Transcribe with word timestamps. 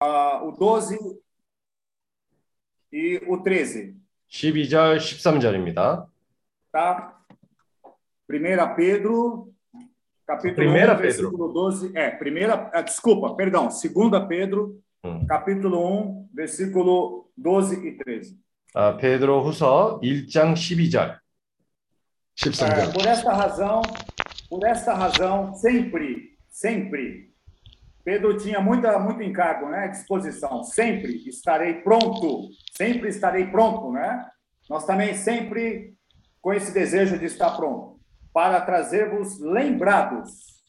ah, 0.00 0.42
o 0.44 0.52
12 0.52 0.98
e 2.92 3.20
o 3.26 3.42
13, 3.42 3.96
12절, 4.30 4.96
13절입니다. 4.98 6.06
tá? 6.72 7.18
1 8.28 8.74
Pedro, 8.74 9.52
capítulo 10.26 10.54
Primeira 10.54 10.94
1, 10.94 10.96
Pedro. 10.96 11.02
versículo 11.30 11.52
12. 11.52 11.96
É, 11.96 12.10
primeira, 12.10 12.70
ah, 12.72 12.82
desculpa, 12.82 13.34
perdão, 13.34 13.68
2 13.68 14.26
Pedro, 14.28 14.80
Hum. 15.04 15.24
capítulo 15.26 15.78
1, 16.02 16.30
versículo 16.34 17.30
12 17.36 17.86
e 17.86 17.96
13. 17.96 18.36
아, 18.74 18.96
베드로 18.96 19.42
후서 19.44 20.00
1장 20.02 20.54
12절. 20.54 21.18
13절. 22.34 22.88
É, 22.88 22.92
por 22.92 23.06
esta 23.06 23.32
razão, 23.32 23.80
por 24.50 24.66
esta 24.66 24.92
razão, 24.92 25.54
sempre, 25.54 26.36
sempre, 26.50 27.32
Pedro 28.05 28.37
tinha 28.37 28.59
muita, 28.59 28.97
muito 28.97 29.21
encargo, 29.21 29.69
né? 29.69 29.87
Disposição. 29.87 30.63
Sempre 30.63 31.27
estarei 31.27 31.75
pronto, 31.75 32.49
sempre 32.75 33.09
estarei 33.09 33.47
pronto, 33.47 33.91
né? 33.91 34.25
Nós 34.69 34.85
também 34.85 35.13
sempre 35.13 35.93
com 36.41 36.53
esse 36.53 36.73
desejo 36.73 37.17
de 37.17 37.25
estar 37.25 37.51
pronto 37.55 37.99
para 38.33 38.61
trazer-vos 38.61 39.39
lembrados 39.39 40.61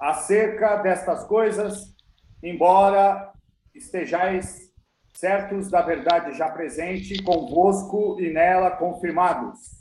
acerca 0.00 0.76
destas 0.76 1.24
coisas, 1.24 1.94
embora 2.42 3.32
estejais 3.74 4.70
certos 5.12 5.68
da 5.68 5.82
verdade 5.82 6.36
já 6.36 6.48
presente 6.48 7.22
convosco 7.22 8.18
e 8.20 8.32
nela 8.32 8.70
confirmados. 8.70 9.80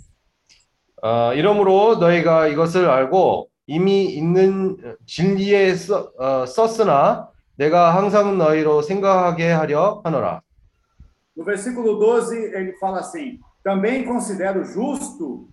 어, 1.01 1.33
이러므로 1.33 1.95
너희가 1.95 2.47
이것을 2.47 2.89
알고 2.89 3.49
이미 3.67 4.05
있는 4.05 4.77
진리에 5.05 5.75
써, 5.75 6.11
어, 6.17 6.45
썼으나 6.45 7.29
내가 7.55 7.95
항상 7.95 8.38
너희로 8.38 8.81
생각하게 8.81 9.51
하려 9.51 10.01
하노라. 10.03 10.41
No 11.35 11.45
versículo 11.45 11.97
12, 11.99 12.35
ele 12.53 12.73
fala 12.80 12.99
assim: 12.99 13.39
Também 13.63 14.03
considero 14.03 14.63
justo, 14.66 15.47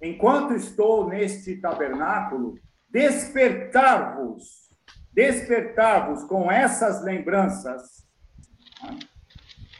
enquanto 0.00 0.54
estou 0.54 1.08
neste 1.08 1.56
tabernáculo, 1.56 2.54
despertar-vos, 2.88 4.68
despertar-vos 5.12 6.22
com 6.24 6.50
essas 6.52 7.02
lembranças, 7.02 8.04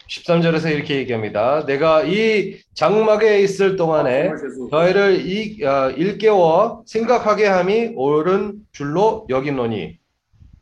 13절에서 0.09 0.71
이렇게 0.71 0.95
얘기합니다. 0.97 1.65
내가 1.65 2.03
이 2.03 2.59
장막에 2.73 3.39
있을 3.41 3.75
동안에. 3.75 4.31
너희를 4.71 5.25
이, 5.25 5.63
어, 5.63 5.91
일깨워 5.91 6.83
생각하게 6.87 7.45
함이 7.45 7.93
옳은 7.95 8.65
줄로 8.71 9.27
여기노니. 9.29 9.99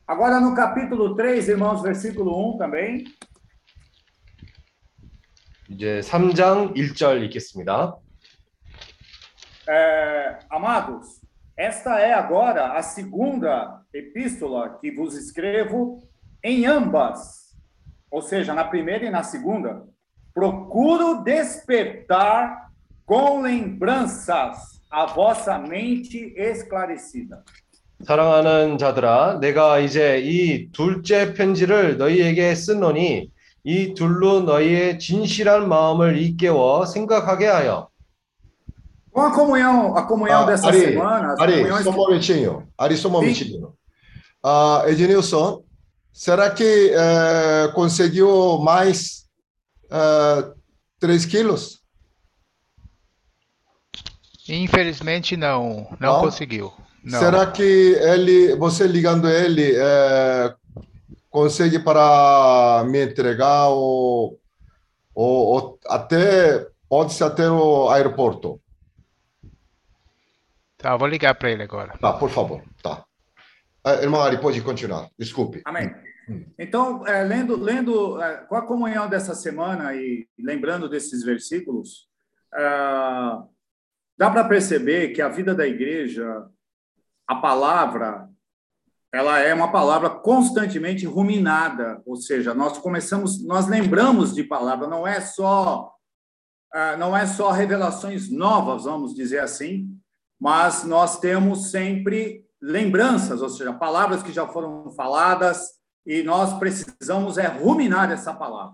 Agora 0.09 0.39
no 0.39 0.53
capítulo 0.55 1.15
3, 1.15 1.49
irmãos, 1.49 1.81
versículo 1.83 2.31
1 2.55 2.57
também, 2.57 3.03
이제 5.69 5.99
3장 6.01 6.73
1절 6.75 7.23
읽겠습니다. 7.23 7.97
é, 9.67 10.39
amados, 10.49 11.19
esta 11.57 11.99
é 11.99 12.13
agora 12.13 12.77
a 12.77 12.81
segunda 12.81 13.81
epístola 13.93 14.77
que 14.79 14.91
vos 14.91 15.13
escrevo 15.13 16.07
em 16.41 16.65
ambas, 16.65 17.36
ou 18.10 18.20
seja, 18.22 18.52
na 18.54 18.64
primeira 18.64 19.04
e 19.06 19.10
na 19.10 19.22
segunda, 19.22 19.82
procuro 20.34 21.22
despertar 21.22 22.70
com 23.06 23.42
lembranças 23.42 24.80
a 24.90 25.06
vossa 25.06 25.58
mente 25.58 26.32
esclarecida. 26.36 27.42
사랑하는 28.04 28.78
자들아, 28.78 29.38
내가 29.40 29.78
이제 29.78 30.18
이 30.18 30.70
둘째 30.72 31.34
편지를 31.34 31.96
너희에게 31.98 32.52
쓰노니 32.54 33.30
이 33.64 33.94
둘로 33.94 34.40
너희의 34.40 34.98
진실한 34.98 35.68
마음을 35.68 36.16
일깨워 36.18 36.84
생각하게 36.86 37.46
하여 37.46 37.88
Com 39.14 39.20
a 39.26 39.30
comunhão, 39.30 39.94
a 39.96 40.06
comunhão 40.06 40.42
Ah, 40.42 40.46
dessa 40.46 40.68
Ari, 40.68 40.80
semana, 40.80 41.32
as 41.34 41.38
Ari, 41.40 41.52
comunhões 41.58 41.84
só 41.84 41.90
um 41.90 41.94
momentinho. 41.96 42.66
Ari, 42.78 42.96
só 42.96 43.08
um 43.08 43.10
Sim. 43.12 43.16
momentinho. 43.18 43.72
Ah, 44.42 44.82
Ednilson, 44.88 45.62
será 46.17 46.49
que 46.49 46.91
eh, 46.93 47.71
conseguiu 47.75 48.57
mais 48.57 49.27
ah, 49.91 50.51
3 50.99 51.25
quilos? 51.25 51.83
Infelizmente 54.49 55.37
não, 55.37 55.87
não, 55.99 56.13
Não? 56.13 56.21
conseguiu. 56.21 56.73
Não. 57.03 57.19
Será 57.19 57.45
que 57.51 57.61
ele, 57.61 58.55
você 58.55 58.87
ligando 58.87 59.29
ele, 59.29 59.73
eh, 59.75 60.55
consegue 61.29 61.77
para 61.79 62.83
me 62.87 63.05
entregar 63.05 63.67
ou, 63.67 64.39
ou, 65.13 65.45
ou 65.47 65.79
até 65.87 66.67
pode 66.89 67.13
ser 67.13 67.25
até 67.25 67.47
o 67.49 67.89
aeroporto? 67.89 68.59
Tá, 70.77 70.97
vou 70.97 71.07
ligar 71.07 71.35
para 71.35 71.51
ele 71.51 71.61
agora. 71.63 71.95
Tá, 71.99 72.13
por 72.13 72.29
favor. 72.29 72.63
Tá. 72.81 73.05
Eh, 73.85 74.03
irmão 74.03 74.21
Ari, 74.21 74.39
pode 74.39 74.59
continuar. 74.61 75.09
Desculpe. 75.17 75.61
Amém. 75.65 75.93
Então, 76.59 77.07
é, 77.07 77.23
lendo, 77.23 77.55
lendo 77.55 78.21
é, 78.21 78.37
com 78.45 78.55
a 78.55 78.65
comunhão 78.65 79.07
dessa 79.07 79.33
semana 79.33 79.95
e 79.95 80.27
lembrando 80.37 80.89
desses 80.89 81.23
versículos, 81.23 82.09
ah, 82.53 83.45
dá 84.17 84.29
para 84.29 84.47
perceber 84.47 85.09
que 85.09 85.21
a 85.21 85.29
vida 85.29 85.55
da 85.55 85.65
igreja, 85.67 86.45
a 87.25 87.35
palavra, 87.35 88.27
ela 89.13 89.39
é 89.39 89.53
uma 89.53 89.71
palavra 89.71 90.09
constantemente 90.09 91.05
ruminada, 91.05 92.01
ou 92.05 92.17
seja, 92.17 92.53
nós 92.53 92.77
começamos, 92.77 93.45
nós 93.45 93.67
lembramos 93.67 94.35
de 94.35 94.43
palavra, 94.43 94.87
não 94.87 95.07
é 95.07 95.21
só 95.21 95.93
ah, 96.73 96.97
não 96.97 97.15
é 97.15 97.25
só 97.25 97.51
revelações 97.51 98.29
novas, 98.29 98.83
vamos 98.83 99.15
dizer 99.15 99.39
assim, 99.39 99.89
mas 100.39 100.83
nós 100.83 101.19
temos 101.19 101.71
sempre 101.71 102.45
lembranças, 102.61 103.41
ou 103.41 103.49
seja, 103.49 103.71
palavras 103.71 104.21
que 104.21 104.33
já 104.33 104.45
foram 104.45 104.91
faladas 104.91 105.76
e 106.07 106.23
nós 106.23 106.57
precisamos 106.57 107.37
é 107.37 107.47
ruminar 107.47 108.09
essa 108.11 108.33
palavra. 108.33 108.73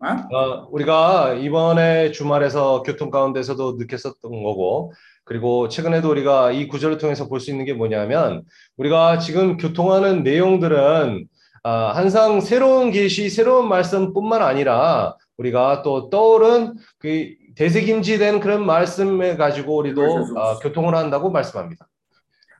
né? 0.00 0.26
어, 0.30 0.68
우리가 0.70 1.32
이번에 1.34 2.12
주말에서 2.12 2.82
교통 2.82 3.10
가운데서도 3.10 3.76
느꼈었던 3.78 4.42
거고, 4.42 4.92
그리고 5.24 5.68
최근에도 5.68 6.10
우리가 6.10 6.52
이 6.52 6.68
구절을 6.68 6.98
통해서 6.98 7.26
볼 7.26 7.40
수 7.40 7.50
있는 7.50 7.64
게 7.64 7.72
뭐냐면, 7.72 8.42
우리가 8.76 9.18
지금 9.18 9.56
교통하는 9.56 10.22
내용들은 10.22 11.26
아, 11.62 11.92
항상 11.94 12.42
새로운 12.42 12.90
계시, 12.90 13.30
새로운 13.30 13.66
말씀뿐만 13.68 14.42
아니라 14.42 15.16
우리가 15.38 15.80
또 15.80 16.10
떠오른 16.10 16.74
그 16.98 17.30
대세김지된 17.56 18.40
그런 18.40 18.66
말씀을 18.66 19.38
가지고 19.38 19.78
우리도 19.78 20.02
아, 20.36 20.58
교통을 20.58 20.94
한다고 20.94 21.30
말씀합니다. 21.30 21.86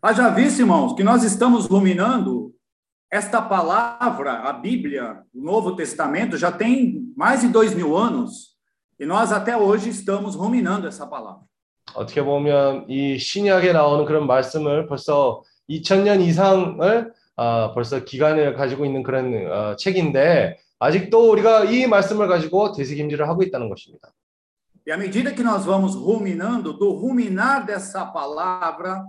Haja 0.03 0.35
visto, 0.35 0.63
irmãos, 0.63 0.95
que 0.95 1.03
nós 1.03 1.23
estamos 1.25 1.67
ruminando 1.67 2.51
esta 3.12 3.42
palavra, 3.42 4.34
a 4.50 4.54
Bíblia, 4.54 5.24
o 5.34 5.42
Novo 5.42 5.76
Testamento, 5.76 6.38
já 6.38 6.52
tem 6.52 7.12
mais 7.16 7.42
de 7.42 7.48
dois 7.48 7.74
mil 7.74 7.98
anos 7.98 8.56
e 9.00 9.06
nós 9.06 9.32
até 9.32 9.58
hoje 9.58 9.90
estamos 9.90 10.36
ruminando 10.36 10.88
essa 10.88 11.08
palavra. 11.08 11.48
어떻게 11.96 12.24
보면 12.24 12.86
이 12.88 13.18
신약에 13.18 13.74
나오는 13.74 14.06
그런 14.06 14.28
말씀을 14.28 14.86
벌써 14.88 15.42
2000년 15.70 16.22
이상을 16.22 17.12
아, 17.36 17.72
벌써 17.74 18.04
기간을 18.04 18.54
가지고 18.54 18.86
있는 18.86 19.02
그런 19.02 19.34
어, 19.52 19.76
책인데 19.76 20.58
아직도 20.78 21.32
우리가 21.32 21.66
이 21.66 21.88
말씀을 21.88 22.28
가지고 22.28 22.74
대세김질을 22.74 23.28
하고 23.28 23.44
있다는 23.44 23.70
것입니다. 23.70 24.12
E 24.86 24.92
à 24.92 24.98
medida 24.98 25.32
que 25.32 25.44
nós 25.44 25.66
vamos 25.66 25.96
ruminando, 25.96 26.74
do 26.74 26.92
ruminar 26.92 27.66
dessa 27.66 28.06
palavra, 28.06 29.06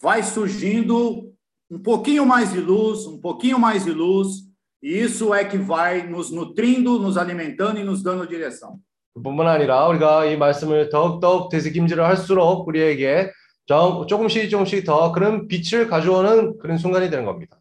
vai 0.00 0.22
surgindo 0.22 1.32
um 1.70 1.78
pouquinho 1.78 2.24
mais 2.26 2.52
de 2.52 2.60
luz, 2.60 3.06
um 3.06 3.18
pouquinho 3.20 3.58
mais 3.58 3.84
de 3.84 3.90
luz, 3.92 4.44
e 4.82 4.98
isso 4.98 5.32
é 5.32 5.44
que 5.44 5.56
vai 5.56 6.06
nos 6.06 6.30
nutrindo, 6.30 6.98
nos 6.98 7.16
alimentando 7.16 7.78
e 7.80 7.84
nos 7.84 8.02
dando 8.02 8.26
direção. 8.26 8.78
그뿐만 9.14 9.46
아니라 9.46 9.86
우리가 9.88 10.24
이 10.26 10.36
말씀을 10.36 10.88
더욱더욱 10.90 11.48
대세김질을 11.48 12.04
할수록 12.04 12.66
우리에게 12.66 13.30
좀- 13.66 14.06
조금씩 14.06 14.50
조금씩 14.50 14.84
더 14.84 15.12
그런 15.12 15.46
빛을 15.48 15.88
가져오는 15.88 16.58
그런 16.58 16.76
순간이 16.76 17.08
되는 17.10 17.24
겁니다. 17.24 17.58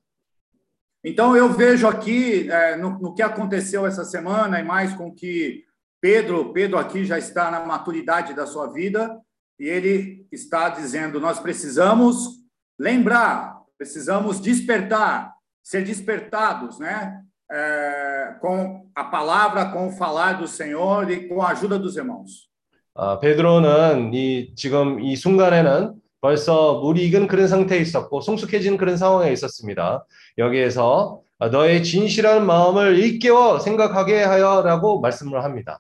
Então, 1.06 1.36
eu 1.36 1.52
vejo 1.54 1.86
aqui, 1.88 2.50
eh, 2.50 2.78
no, 2.78 2.98
no 2.98 3.14
que 3.14 3.22
aconteceu 3.22 3.86
essa 3.86 4.06
semana, 4.06 4.60
e 4.60 4.64
mais 4.64 4.94
com 4.94 5.14
que 5.14 5.64
Pedro, 6.02 6.54
Pedro 6.54 6.78
aqui 6.78 7.06
já 7.06 7.18
está 7.18 7.52
na 7.52 7.60
maturidade 7.60 8.34
da 8.34 8.46
sua 8.46 8.68
vida, 8.68 9.20
e 9.60 9.68
ele 9.68 10.26
está 10.32 10.70
dizendo: 10.70 11.20
nós 11.20 11.40
precisamos 11.40 12.42
lembrar, 12.80 13.57
precisamos 13.78 14.40
despertar, 14.40 15.34
ser 15.62 15.84
despertados, 15.84 16.80
né? 16.80 17.22
Eh, 17.52 18.36
com 18.42 18.90
a 18.96 19.04
palavra, 19.04 19.70
com 19.72 19.88
o 19.88 19.92
falar 19.92 20.34
do 20.34 20.48
Senhor 20.48 21.10
e 21.12 21.28
com 21.28 21.42
a 21.42 21.50
ajuda 21.50 21.78
dos 21.78 21.96
irmãos. 21.98 22.50
아, 22.96 23.20
베드로는 23.20 24.14
이 24.14 24.54
지금 24.56 25.00
이 25.00 25.16
순간에는 25.16 25.94
벌써 26.22 26.80
물이 26.80 27.06
익은 27.08 27.28
그런 27.28 27.48
상태에 27.48 27.80
있었고 27.80 28.22
성숙해진 28.22 28.78
그런 28.78 28.98
상황에 28.98 29.32
있었습니다. 29.34 30.06
여기에서 30.38 31.22
아, 31.38 31.50
너의 31.50 31.84
진실한 31.84 32.46
마음을 32.46 32.98
일깨워 32.98 33.60
생각하게 33.60 34.24
하여라고 34.24 35.02
말씀을 35.02 35.44
합니다. 35.44 35.80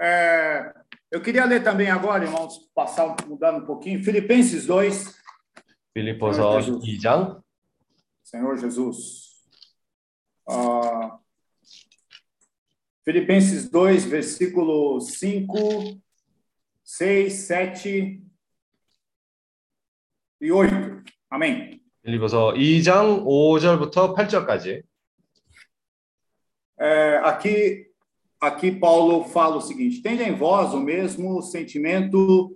É, 0.00 0.72
eu 1.12 1.20
queria 1.20 1.44
ler 1.44 1.62
também 1.62 1.88
agora, 1.88 2.24
irmãos, 2.24 2.58
passar 2.74 3.14
mudando 3.28 3.62
um 3.62 3.66
pouquinho, 3.66 4.02
Filipenses 4.02 4.66
2, 4.66 5.14
빌립보서 5.96 6.60
Jesus. 6.60 6.84
2장 6.84 7.42
Senhor 8.22 8.56
Jesus. 8.58 9.32
Ah, 10.48 11.18
Filipenses 13.04 13.70
2, 13.70 14.04
versículo 14.06 15.00
5, 15.00 16.00
6, 16.84 17.32
7 17.32 18.22
e 20.40 20.52
8. 20.52 21.02
Amém. 21.30 21.80
빌립보서 22.02 22.54
2장 22.54 23.24
5절부터 23.24 24.14
8절까지 24.16 24.82
É, 26.78 27.18
aqui, 27.18 27.86
aqui 28.40 28.72
Paulo 28.72 29.24
fala 29.24 29.56
o 29.56 29.60
seguinte: 29.60 30.02
tende 30.02 30.24
em 30.24 30.34
vós 30.34 30.74
o 30.74 30.80
mesmo 30.80 31.40
sentimento. 31.42 32.55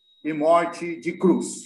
e 0.23 0.29
morte 0.29 1.01
de 1.01 1.17
cruz. 1.17 1.65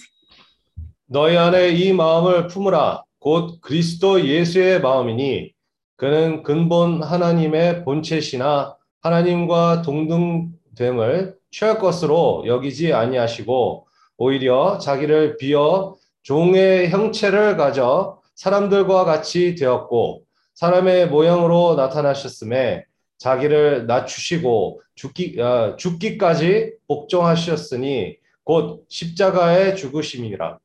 너희 1.06 1.36
안에 1.36 1.70
이 1.70 1.92
마음을 1.92 2.46
품으라 2.48 3.04
곧 3.18 3.60
그리스도 3.60 4.24
예수의 4.24 4.80
마음이니 4.80 5.52
그는 5.96 6.42
근본 6.42 7.02
하나님의 7.02 7.84
본체시나 7.84 8.76
하나님과 9.00 9.82
동등됨을 9.82 11.36
취할 11.50 11.78
것으로 11.78 12.44
여기지 12.46 12.92
아니하시고 12.92 13.86
오히려 14.18 14.78
자기를 14.78 15.36
비어 15.36 15.96
종의 16.22 16.90
형체를 16.90 17.56
가져 17.56 18.20
사람들과 18.34 19.04
같이 19.04 19.54
되었고 19.54 20.22
사람의 20.54 21.08
모양으로 21.08 21.76
나타나셨음에 21.76 22.84
자기를 23.18 23.86
낮추시고 23.86 24.80
죽기, 24.94 25.36
아, 25.40 25.76
죽기까지 25.76 26.72
복종하셨으니 26.88 28.16
곧 28.46 28.86
십자가에 28.88 29.74
죽으심이라. 29.74 30.58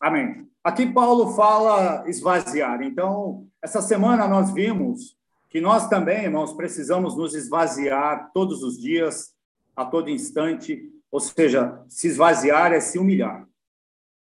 Amém. 0.00 0.48
Aqui 0.64 0.92
Paulo 0.92 1.34
fala 1.34 2.04
esvaziar. 2.08 2.82
Então, 2.82 3.46
essa 3.62 3.80
semana 3.80 4.26
nós 4.26 4.52
vimos 4.52 5.16
que 5.48 5.60
nós 5.60 5.88
também, 5.88 6.24
irmãos, 6.24 6.52
precisamos 6.52 7.16
nos 7.16 7.34
esvaziar 7.34 8.30
todos 8.34 8.62
os 8.64 8.76
dias, 8.76 9.34
a 9.74 9.84
todo 9.84 10.10
instante. 10.10 10.82
Ou 11.12 11.20
seja, 11.20 11.80
se 11.88 12.08
esvaziar 12.08 12.72
é 12.72 12.80
se 12.80 12.98
humilhar. 12.98 13.46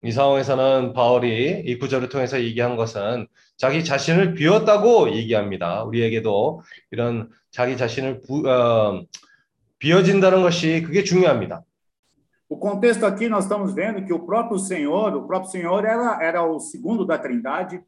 이 0.05 0.13
상황에서는 0.13 0.93
바울이 0.93 1.63
이 1.65 1.79
구절을 1.79 2.11
통해서 2.11 2.39
얘기한 2.39 2.77
것은 2.77 3.27
자기 3.57 3.83
자신을 3.83 4.35
비웠다고 4.35 5.11
얘기합니다. 5.13 5.83
우리에게도 5.85 6.61
이런 6.91 7.31
자기 7.51 7.79
자신을 7.79 8.21
부, 8.21 8.47
어, 8.47 9.03
비워진다는 9.79 10.43
것이 10.43 10.83
그게 10.83 11.03
중요합니다. 11.03 11.65
O 12.50 12.58
contexto 12.58 13.06
aqui 13.06 13.30
nós 13.30 13.46
estamos 13.46 13.74
vendo 13.74 14.04
que 14.06 14.12
o 14.14 14.26
próprio 14.26 14.60
Senhor, 14.60 15.16
o 15.16 15.26
próprio 15.26 15.52
Senhor 15.52 15.86
era, 15.86 16.22
era 16.22 16.44
o 16.44 16.60
segundo 16.60 17.06
da 17.06 17.18
Trindade, 17.18 17.82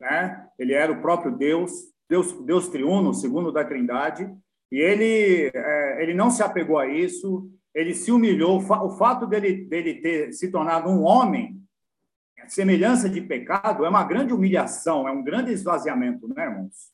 né? 0.00 0.46
Ele 0.58 0.72
era 0.72 0.90
o 0.92 1.00
próprio 1.02 1.36
Deus, 1.36 1.70
Deus, 2.08 2.32
Deus 2.44 2.68
triuno, 2.68 3.10
o 3.10 3.14
segundo 3.14 3.52
da 3.52 3.64
Trindade, 3.64 4.30
e 4.72 4.78
ele, 4.78 5.50
é, 5.54 6.02
ele 6.02 6.14
não 6.14 6.30
se 6.30 6.42
apegou 6.42 6.78
a 6.78 6.86
isso, 6.86 7.50
ele 7.74 7.92
se 7.94 8.10
humilhou. 8.10 8.58
O 8.58 8.60
fa- 8.60 8.82
O 8.82 8.90
fato 8.96 9.26
dele, 9.26 9.64
dele 9.66 9.94
ter 10.00 10.32
se 10.32 10.50
tornado 10.50 10.88
um 10.88 11.02
homem, 11.04 11.60
semelhança 12.46 13.10
de 13.10 13.20
pecado, 13.20 13.84
é 13.84 13.88
uma 13.90 14.04
grande 14.04 14.32
humilhação, 14.32 15.06
é 15.06 15.12
um 15.12 15.22
grande 15.22 15.52
esvaziamento, 15.52 16.26
né, 16.28 16.44
irmãos? 16.44 16.90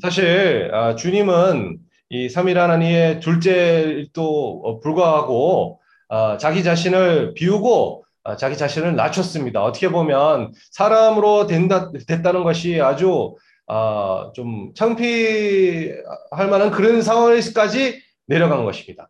사실 0.00 0.70
아, 0.74 0.94
주님은 0.96 1.78
이 2.10 2.28
삼일 2.28 2.58
하나님의 2.58 3.20
둘째도 3.20 4.80
불구하고 4.82 5.80
아, 6.09 6.37
자기 6.37 6.63
자신을 6.63 7.33
비우고 7.33 8.05
아, 8.23 8.35
자기 8.35 8.57
자신을 8.57 8.95
낮췄습니다. 8.95 9.63
어떻게 9.63 9.89
보면 9.89 10.53
사람으로 10.71 11.47
된다, 11.47 11.91
됐다는 12.07 12.43
것이 12.43 12.81
아주 12.81 13.35
아, 13.67 14.31
좀 14.33 14.73
창피할 14.73 16.49
만한 16.49 16.71
그런 16.71 17.01
상황에까지 17.01 18.01
내려간 18.27 18.65
것입니다. 18.65 19.09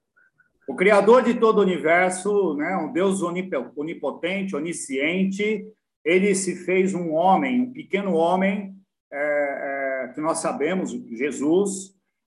O 0.68 0.76
Criador 0.76 1.24
de 1.24 1.40
todo 1.40 1.60
o 1.60 1.62
universo, 1.62 2.56
né, 2.58 2.76
um 2.76 2.92
Deus 2.92 3.22
onipotente, 3.22 4.56
onisciente, 4.56 5.64
ele 6.04 6.34
se 6.34 6.66
fez 6.66 6.96
um 6.96 7.14
homem, 7.14 7.62
um 7.62 7.72
pequeno 7.72 8.16
homem, 8.16 8.74
é, 9.14 10.06
é, 10.06 10.14
que 10.14 10.22
nós 10.22 10.40
sabemos, 10.40 10.92
Jesus, 10.92 11.95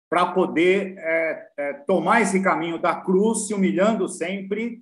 para 0.08 0.26
poder 0.26 0.96
é, 0.98 1.48
é, 1.58 1.72
tomar 1.86 2.22
esse 2.22 2.42
caminho 2.42 2.78
da 2.78 2.94
cruz, 2.94 3.46
se 3.46 3.54
humilhando 3.54 4.08
sempre, 4.08 4.78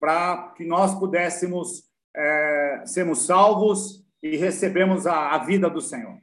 para 0.00 0.54
que 0.56 0.64
nós 0.64 0.94
pudéssemos 0.94 1.84
é, 2.14 2.82
sermos 2.84 3.26
salvos 3.26 4.04
e 4.22 4.36
recebemos 4.36 5.06
a, 5.06 5.34
a 5.34 5.38
vida 5.44 5.68
do 5.70 5.80
Senhor. 5.80 6.18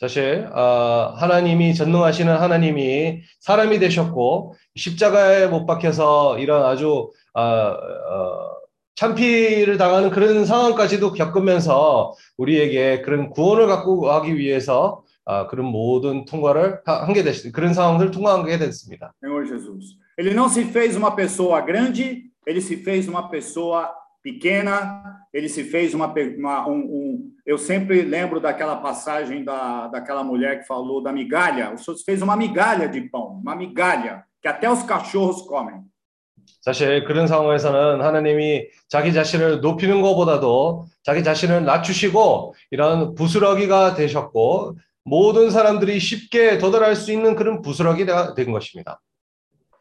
사실 0.00 0.48
아, 0.54 1.12
하나님이 1.18 1.74
전능하시는 1.74 2.34
하나님이 2.34 3.20
사람이 3.40 3.78
되셨고 3.78 4.54
십자가에 4.74 5.46
못 5.48 5.66
박혀서 5.66 6.38
이런 6.38 6.64
아주 6.64 7.10
아, 7.34 7.42
어, 7.42 8.60
참피를 8.94 9.76
당하는 9.76 10.08
그런 10.08 10.46
상황까지도 10.46 11.12
겪으면서 11.12 12.14
우리에게 12.38 13.02
그런 13.02 13.28
구원을 13.28 13.66
갖고 13.66 14.00
가기 14.00 14.36
위해서 14.36 15.04
아, 15.24 15.46
그런 15.46 15.66
모든 15.66 16.24
통과를 16.24 16.80
하- 16.86 17.04
한게 17.06 17.22
됐, 17.22 17.52
그런 17.52 17.72
상황들을 17.74 18.10
통과하게 18.10 18.58
됐습니다. 18.58 19.12
Senhor 19.22 19.46
Jesus. 19.46 19.96
Ele 20.18 20.34
não 20.34 20.48
se 20.48 20.64
fez 20.64 20.96
uma 20.96 21.14
pessoa 21.14 21.60
grande, 21.60 22.30
ele 22.46 22.60
se 22.60 22.76
fez 22.76 23.08
uma 23.08 23.28
pessoa 23.30 23.90
pequena, 24.22 25.02
ele 25.32 25.48
se 25.48 25.64
fez 25.64 25.94
uma, 25.94 26.12
uma- 26.36 26.68
um, 26.68 26.78
um- 26.78 27.30
eu 27.46 27.56
sempre 27.58 28.02
lembro 28.02 28.40
daquela 28.40 28.76
passagem 28.76 29.44
da, 29.44 29.88
daquela 29.88 30.22
mulher 30.22 30.60
que 30.60 30.66
falou 30.66 31.02
da 31.02 31.12
migalha. 31.12 31.72
O 31.74 31.78
Senhor 31.78 31.96
se 31.96 32.04
fez 32.04 32.20
uma 32.22 32.36
migalha 32.36 32.88
de 32.88 33.00
pão, 33.02 33.40
uma 33.42 33.54
migalha 33.56 34.24
que 34.42 34.48
até 34.48 34.70
os 34.70 34.82
cachorros 34.82 35.42
comem. 35.46 35.82
사실 36.62 37.04
그런 37.04 37.26
상황에서는 37.26 38.00
하나님이 38.02 38.66
자기 38.88 39.12
자신을 39.12 39.60
높이는 39.60 40.02
것보다도 40.02 40.86
자기 41.02 41.22
자신을 41.22 41.64
낮추시고 41.64 42.54
이런 42.70 43.14
부스러기가 43.14 43.94
되셨고 43.94 44.76
모든 45.03 45.51
사람들이 45.51 45.99
쉽게 45.99 46.57
도달할 46.57 46.95
수 46.95 47.11
있는 47.11 47.35
그런 47.35 47.61
부스러기가 47.61 48.33
된 48.33 48.51
것입니다. 48.51 48.99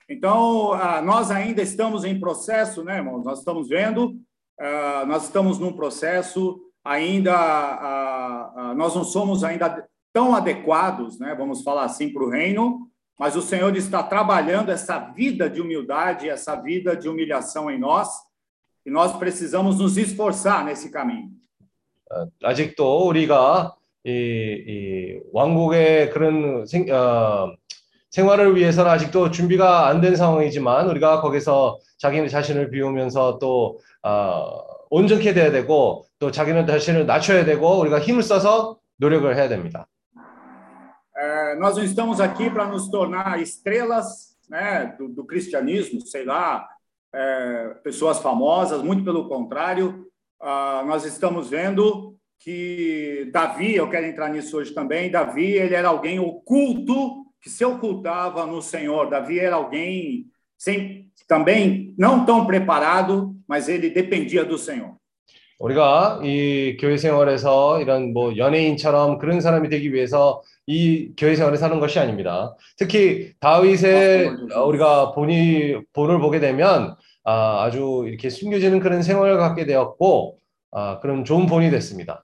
Então, 0.08 0.74
ah, 0.74 1.00
nós 1.00 1.30
ainda 1.30 1.62
estamos 1.62 2.04
em 2.04 2.20
processo, 2.20 2.84
né, 2.84 2.98
irmãos? 2.98 3.24
Nós 3.24 3.38
estamos 3.38 3.68
vendo, 3.68 4.14
ah, 4.60 5.04
nós 5.06 5.24
estamos 5.24 5.58
num 5.58 5.72
processo 5.72 6.60
ainda, 6.84 7.34
ah, 7.34 8.52
ah, 8.54 8.74
nós 8.74 8.94
não 8.94 9.02
somos 9.02 9.42
ainda 9.42 9.88
tão 10.12 10.34
adequados, 10.34 11.18
né, 11.18 11.34
vamos 11.34 11.62
falar 11.62 11.84
assim, 11.84 12.12
para 12.12 12.22
o 12.22 12.28
reino, 12.28 12.88
mas 13.18 13.34
o 13.34 13.42
Senhor 13.42 13.74
está 13.76 14.02
trabalhando 14.02 14.70
essa 14.70 14.98
vida 14.98 15.48
de 15.48 15.60
humildade, 15.60 16.28
essa 16.28 16.54
vida 16.54 16.94
de 16.94 17.08
humilhação 17.08 17.70
em 17.70 17.78
nós, 17.78 18.08
e 18.84 18.90
nós 18.90 19.16
precisamos 19.16 19.78
nos 19.78 19.96
esforçar 19.96 20.64
nesse 20.64 20.90
caminho. 20.90 21.30
아직도 22.42 23.08
우리가 23.08 23.74
이, 24.05 24.11
이 24.11 25.19
왕국의 25.33 26.11
그런 26.11 26.65
생, 26.65 26.89
어, 26.91 27.51
생활을 28.11 28.55
위해서는 28.55 28.89
아직도 28.89 29.31
준비가 29.31 29.87
안 29.87 30.01
된 30.01 30.15
상황이지만 30.15 30.89
우리가 30.89 31.21
거기서 31.21 31.79
자기 31.97 32.27
자신을 32.29 32.71
비우면서 32.71 33.39
또 33.39 33.79
어, 34.03 34.61
온전케 34.89 35.33
돼야 35.33 35.51
되고 35.51 36.05
또 36.17 36.31
자기는 36.31 36.65
자신을 36.65 37.05
낮춰야 37.05 37.45
되고 37.45 37.79
우리가 37.79 37.99
힘을 37.99 38.23
써서 38.23 38.79
노력을 38.97 39.33
해야 39.35 39.47
됩니다. 39.47 39.85
É, 41.21 41.55
nós 41.55 41.75
não 41.75 41.83
estamos 41.83 42.21
aqui 42.21 42.49
para 42.49 42.65
nos 42.65 42.89
tornar 42.89 43.41
estrelas 43.41 44.37
né, 44.49 44.95
do, 44.97 45.09
do 45.09 45.25
cristianismo, 45.25 45.99
sei 46.07 46.23
lá, 46.23 46.65
é, 47.13 47.73
pessoas 47.83 48.19
famosas, 48.19 48.81
muito 48.81 49.03
pelo 49.03 49.27
contrário, 49.27 50.05
ah, 50.39 50.81
nós 50.87 51.03
estamos 51.03 51.49
vendo 51.49 52.15
que 52.39 53.29
Davi, 53.33 53.75
eu 53.75 53.89
quero 53.89 54.05
entrar 54.05 54.29
nisso 54.29 54.57
hoje 54.57 54.73
também, 54.73 55.11
Davi, 55.11 55.53
ele 55.53 55.75
era 55.75 55.89
alguém 55.89 56.19
oculto, 56.19 57.25
que 57.41 57.49
se 57.49 57.63
ocultava 57.65 58.45
no 58.45 58.61
Senhor. 58.61 59.09
Davi 59.09 59.39
era 59.39 59.55
alguém 59.55 60.25
sem, 60.57 61.11
também 61.27 61.93
não 61.97 62.25
tão 62.25 62.45
preparado, 62.45 63.35
mas 63.47 63.67
ele 63.67 63.89
dependia 63.89 64.43
do 64.45 64.57
Senhor. 64.57 64.97
우리가 65.59 66.21
이 66.23 66.77
교회 66.79 66.95
생활에서 66.95 67.81
이런 67.81 68.13
뭐 68.13 68.37
연예인처럼 68.37 69.17
그런 69.17 69.41
사람이 69.41 69.67
되기 69.67 69.93
위해서 69.93 70.41
이 70.65 71.11
교회 71.17 71.35
생활을 71.35 71.57
사는 71.57 71.77
것이 71.81 71.99
아닙니다. 71.99 72.55
특히 72.77 73.33
다윗의 73.41 74.31
어, 74.55 74.63
우리가 74.63 75.11
본이 75.11 75.75
본을 75.91 76.19
보게 76.21 76.39
되면 76.39 76.95
아, 77.25 77.63
아주 77.63 78.05
이렇게 78.07 78.29
숨겨지는 78.29 78.79
그런 78.79 79.01
생활을 79.01 79.37
갖게 79.37 79.65
되었고 79.65 80.37
아, 80.71 80.99
그런 81.01 81.25
좋은 81.25 81.45
본이 81.45 81.69
됐습니다. 81.69 82.23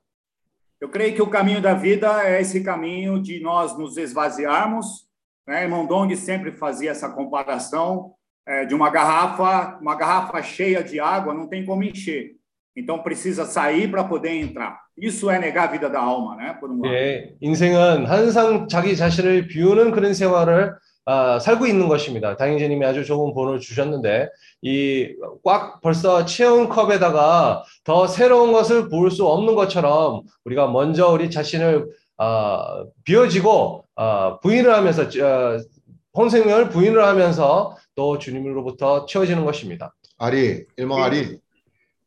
Eu 0.80 0.88
creio 0.88 1.14
que 1.14 1.22
o 1.22 1.28
caminho 1.28 1.60
da 1.60 1.74
vida 1.74 2.24
é 2.24 2.40
esse 2.40 2.62
caminho 2.62 3.20
de 3.20 3.40
nós 3.40 3.76
nos 3.76 3.96
esvaziarmos. 3.96 5.06
Né? 5.46 5.64
Irmão 5.64 5.86
Dong 5.86 6.14
sempre 6.16 6.52
fazia 6.52 6.90
essa 6.90 7.10
comparação 7.10 8.14
é, 8.46 8.64
de 8.64 8.74
uma 8.74 8.90
garrafa, 8.90 9.78
uma 9.80 9.94
garrafa 9.94 10.42
cheia 10.42 10.82
de 10.82 10.98
água 10.98 11.34
não 11.34 11.46
tem 11.46 11.64
como 11.64 11.84
encher. 11.84 12.32
Então 12.74 13.02
precisa 13.02 13.44
sair 13.44 13.90
para 13.90 14.04
poder 14.04 14.30
entrar. 14.30 14.80
Isso 14.96 15.30
é 15.30 15.38
negar 15.38 15.68
a 15.68 15.72
vida 15.72 15.88
da 15.88 16.00
alma, 16.00 16.36
né? 16.36 16.56
Por 16.58 16.70
um 16.70 16.80
lado. 16.80 16.94
예, 16.94 17.34
인생은 17.40 18.06
항상 18.06 18.68
자기 18.68 18.96
자신을 18.96 19.48
비우는 19.48 19.90
그런 19.92 20.14
생활을 20.14 20.74
아, 21.05 21.37
살고 21.39 21.67
있는 21.67 21.87
것입니다. 21.87 22.35
당인제님이 22.35 22.85
아주 22.85 23.05
좋은 23.05 23.33
본을 23.33 23.59
주셨는데 23.59 24.29
이 24.63 25.13
꽉 25.43 25.79
벌써 25.81 26.25
채운 26.25 26.67
컵에다가 26.69 27.63
더 27.83 28.07
새로운 28.07 28.51
것을 28.51 28.89
부을 28.89 29.11
수 29.11 29.27
없는 29.27 29.53
것처럼 29.55 30.23
우리가 30.45 30.67
먼저 30.67 31.09
우리 31.11 31.29
자신을 31.29 31.87
아, 32.17 32.83
비워지고 33.03 33.85
아, 33.95 34.39
부인을 34.41 34.73
하면서 34.73 35.03
어, 35.03 35.59
혼생명을 36.17 36.69
부인을 36.69 37.03
하면서 37.05 37.75
또 37.93 38.17
주님으로부터 38.17 39.05
채워지는 39.05 39.45
것입니다. 39.45 39.93
Ari, 40.17 40.65
irmão 40.77 41.03
Ari, 41.03 41.39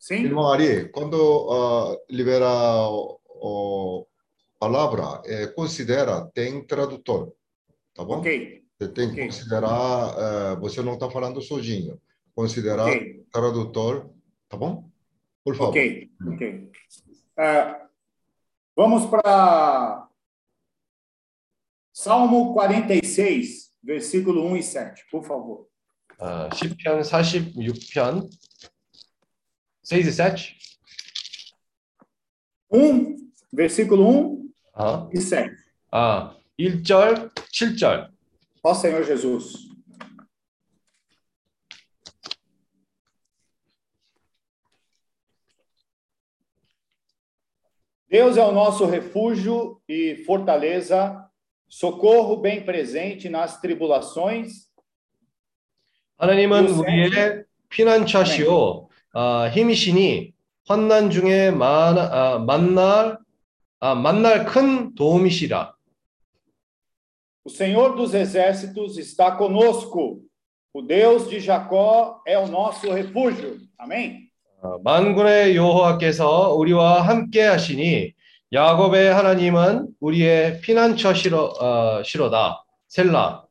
Sim? 0.01 0.25
irmão 0.25 0.51
Ari, 0.51 0.91
quando 0.91 1.17
ah, 1.53 1.95
libera 2.11 2.89
o 3.41 4.07
palavra, 4.59 5.23
eh, 5.27 5.47
considera, 5.55 6.29
tem 6.35 6.67
tradutor, 6.67 7.33
tá 7.95 8.03
bom? 8.05 8.19
Ok, 8.19 8.63
Você 8.78 8.88
tem 8.90 9.08
que 9.08 9.14
ok. 9.14 9.26
considerar, 9.28 10.16
eh, 10.18 10.56
você 10.60 10.82
não 10.82 10.94
está 10.94 11.10
falando 11.10 11.42
sozinho, 11.42 12.00
considerar 12.36 12.88
ok, 12.88 13.26
tradutor, 13.32 14.10
tá 14.50 14.58
bom? 14.58 14.90
Por 15.44 15.56
favor. 15.56 15.70
ok, 15.70 16.12
ok. 16.28 16.72
É, 17.38 17.82
vamos 18.76 19.06
para 19.06 20.08
Salmo 21.92 22.54
46, 22.54 23.74
versículo 23.84 24.46
1 24.48 24.58
e 24.58 24.64
7, 24.64 25.06
por 25.12 25.24
favor. 25.24 25.68
아, 26.20 26.50
시편 26.54 27.02
46편 27.02 28.30
6 29.84 30.08
e 30.08 30.12
7. 30.14 30.58
1, 32.72 33.32
versículo 33.52 34.08
1 34.08 34.50
아, 34.74 35.10
e 35.12 35.22
7. 35.22 35.56
아, 35.92 36.36
1절, 36.58 37.32
7절. 37.52 38.12
Ó 38.64 38.74
Senhor 38.74 39.04
Jesus. 39.04 39.54
Deus 48.10 48.38
é 48.38 48.44
o 48.46 48.52
nosso 48.52 48.86
refúgio 48.86 49.82
e 49.90 50.18
fortaleza, 50.26 51.26
socorro 51.68 52.38
bem 52.38 52.64
presente 52.64 53.28
nas 53.30 53.60
tribulações. 53.60 54.68
하나님은 56.20 56.66
요새- 56.66 56.80
우리의 56.80 57.44
피난처시오 57.70 58.88
아, 59.16 59.48
힘이시니 59.50 60.34
환난 60.68 61.10
중에 61.10 61.52
만, 61.52 61.98
아, 61.98 62.38
만날 62.40 63.18
아, 63.80 63.96
만날 63.96 64.46
큰 64.46 64.94
도움이시라. 64.96 65.74
O 67.48 67.50
Senhor 67.50 67.96
dos 67.96 68.14
exércitos 68.14 68.98
está 68.98 69.36
conosco. 69.36 70.22
O 70.74 70.82
Deus 70.82 71.30
de 71.30 71.40
Jacó 71.40 72.22
é 72.26 72.38
o 72.38 72.48
nosso 72.48 72.92
refúgio. 72.92 73.60
Amém? 73.78 74.30
아, 74.62 74.78
만군의 74.84 75.56
여호와께서 75.58 76.54
우리와 76.56 77.02
함께 77.02 77.42
하시니 77.44 78.14
야곱의 78.54 79.14
하나님은 79.14 79.90
우리의 80.00 80.62
피난처시로 80.62 81.38
어, 81.60 82.04
시로다. 82.04 82.64
셀라. 82.88 83.44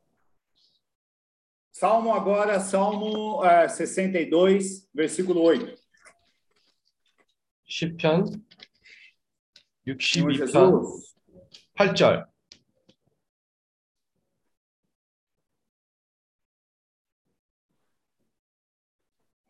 Salmo 1.75 2.13
agora, 2.13 2.59
Salmo 2.59 3.43
eh, 3.45 3.67
62, 3.67 4.87
versículo 4.93 5.43
8. 5.43 5.75
시편 7.67 8.25
Senhor 9.85 10.31
62편 10.31 10.47
Jesus. 10.47 11.15
8절. 11.77 12.25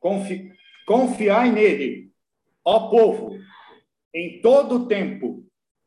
Confi 0.08 0.52
confiai 0.86 1.52
nele, 1.52 2.12
ó 2.64 2.90
povo, 2.90 3.38
em 4.14 4.42
todo 4.42 4.76
o 4.76 4.88
tempo. 4.88 5.46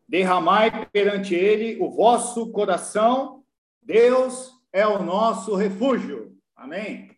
Derramai 0.08 0.86
perante 0.86 1.34
ele 1.34 1.76
o 1.80 1.90
vosso 1.90 2.50
coração. 2.52 3.44
Deus 3.82 4.52
é 4.72 4.86
o 4.86 5.02
nosso 5.02 5.54
refúgio. 5.54 6.32
Amém. 6.56 7.10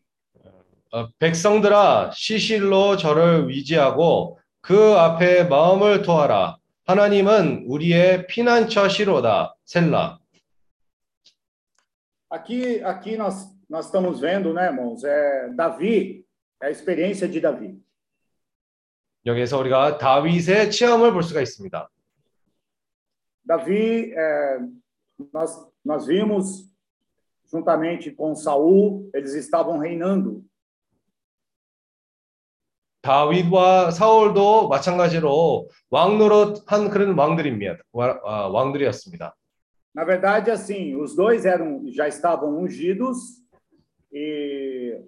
어, 0.91 1.07
백성들아 1.19 2.13
시실로 2.15 2.97
저를 2.97 3.49
위지하고 3.49 4.39
그 4.63 4.95
앞에 4.95 5.45
마음을 5.45 6.03
토하라. 6.03 6.57
하나님은 6.87 7.65
우리의 7.67 8.27
피난처시로다. 8.27 9.55
셀라. 9.65 10.19
Aqui, 12.31 12.83
aqui 12.85 13.17
nós, 13.17 13.55
nós 13.69 13.87
estamos 13.87 14.21
vendo, 14.21 14.53
né, 14.53 14.67
irmãos? 14.67 15.03
É, 15.03 15.49
Davi, 15.55 16.22
é 16.63 16.67
a 16.67 16.71
experiência 16.71 17.29
de 17.29 17.41
Davi. 17.41 17.81
여기에서 19.27 19.59
우리가 19.59 19.99
다윗의 19.99 20.71
체험을 20.71 21.13
볼 21.13 21.23
수가 21.23 21.41
있습니다. 21.43 21.89
Davi, 23.45 24.13
é, 24.15 24.59
nós, 25.33 25.69
nós 25.85 26.07
vimos, 26.07 26.69
juntamente 27.51 28.13
com 28.13 28.35
Saul, 28.35 29.11
eles 29.15 29.35
estavam 29.35 29.79
reinando. 29.79 30.45
다윗과 33.03 33.91
사울도 33.93 34.69
마찬가지로 34.69 35.69
왕노릇한 35.91 36.91
그런 36.91 37.17
왕들입니다. 37.17 37.79
와- 37.93 38.21
아, 38.25 38.49
왕들이었습니다. 38.49 39.35
Na 39.95 40.05
verdade, 40.05 40.51
assim, 40.51 40.95
os 40.95 41.17
dois 41.17 41.45
eram 41.47 41.83
já 41.91 42.07
estavam 42.07 42.59
ungidos 42.61 43.43
e 44.13 45.01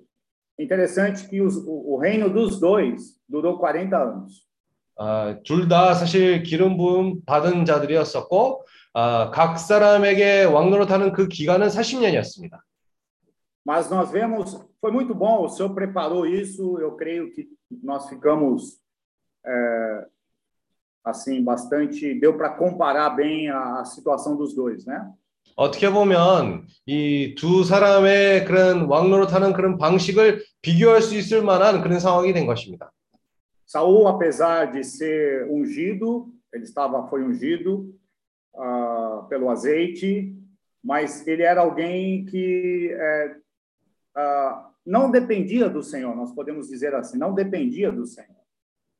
interessante 0.58 1.28
que 1.28 1.40
os, 1.40 1.56
o, 1.56 1.94
o 1.94 1.98
reino 1.98 2.28
dos 2.28 2.60
dois 2.60 3.16
durou 3.28 3.58
40 3.58 3.96
anos. 3.96 4.50
아, 4.98 5.38
둘 5.44 5.66
다 5.66 5.94
사실 5.94 6.42
기름 6.42 6.76
부음 6.76 7.24
받은 7.24 7.64
자들이었었고 7.64 8.64
아, 8.92 9.30
각 9.32 9.58
사람에게 9.58 10.44
왕노릇하는 10.44 11.12
그 11.12 11.26
기간은 11.28 11.68
40년이었습니다. 11.68 12.60
Mas 13.64 13.90
nós 13.90 14.10
vemos, 14.10 14.58
foi 14.80 14.90
muito 14.90 15.14
bom, 15.14 15.44
o 15.44 15.48
senhor 15.48 15.74
preparou 15.74 16.26
isso, 16.26 16.78
eu 16.80 16.96
creio 16.96 17.30
que 17.30 17.46
nós 17.82 18.08
ficamos 18.08 18.80
é, 19.44 20.06
assim 21.04 21.42
bastante, 21.44 22.18
deu 22.18 22.36
para 22.36 22.50
comparar 22.50 23.10
bem 23.10 23.48
a, 23.48 23.80
a 23.80 23.84
situação 23.84 24.36
dos 24.36 24.54
dois, 24.54 24.86
né? 24.86 25.12
어떻게 25.56 25.90
보면 25.90 26.66
이 26.86 27.34
두 27.36 27.64
사람의 27.64 28.44
그런 28.46 28.86
왕노릇하는 28.86 29.52
그런 29.52 29.76
방식을 29.78 30.42
비교할 30.62 31.02
수 31.02 31.14
있을 31.16 31.42
만한 31.42 31.82
그런 31.82 32.00
상황이 32.00 32.32
된 32.32 32.46
것입니다. 32.46 32.90
Saul, 33.66 34.08
apesar 34.08 34.72
de 34.72 34.82
ser 34.82 35.46
ungido, 35.48 36.26
ele 36.52 36.64
estava 36.64 37.06
foi 37.08 37.22
ungido 37.22 37.94
ah, 38.56 39.26
pelo 39.28 39.48
azeite, 39.48 40.34
mas 40.82 41.24
ele 41.26 41.42
era 41.42 41.60
alguém 41.60 42.24
que 42.24 42.90
é, 42.92 43.34
ah, 44.16 44.70
não 44.84 45.10
dependia 45.10 45.68
do 45.68 45.82
Senhor, 45.82 46.16
nós 46.16 46.32
podemos 46.32 46.68
dizer 46.68 46.94
assim, 46.94 47.16
não 47.18 47.32
dependia 47.34 47.92
do 47.92 48.06
Senhor. 48.06 48.40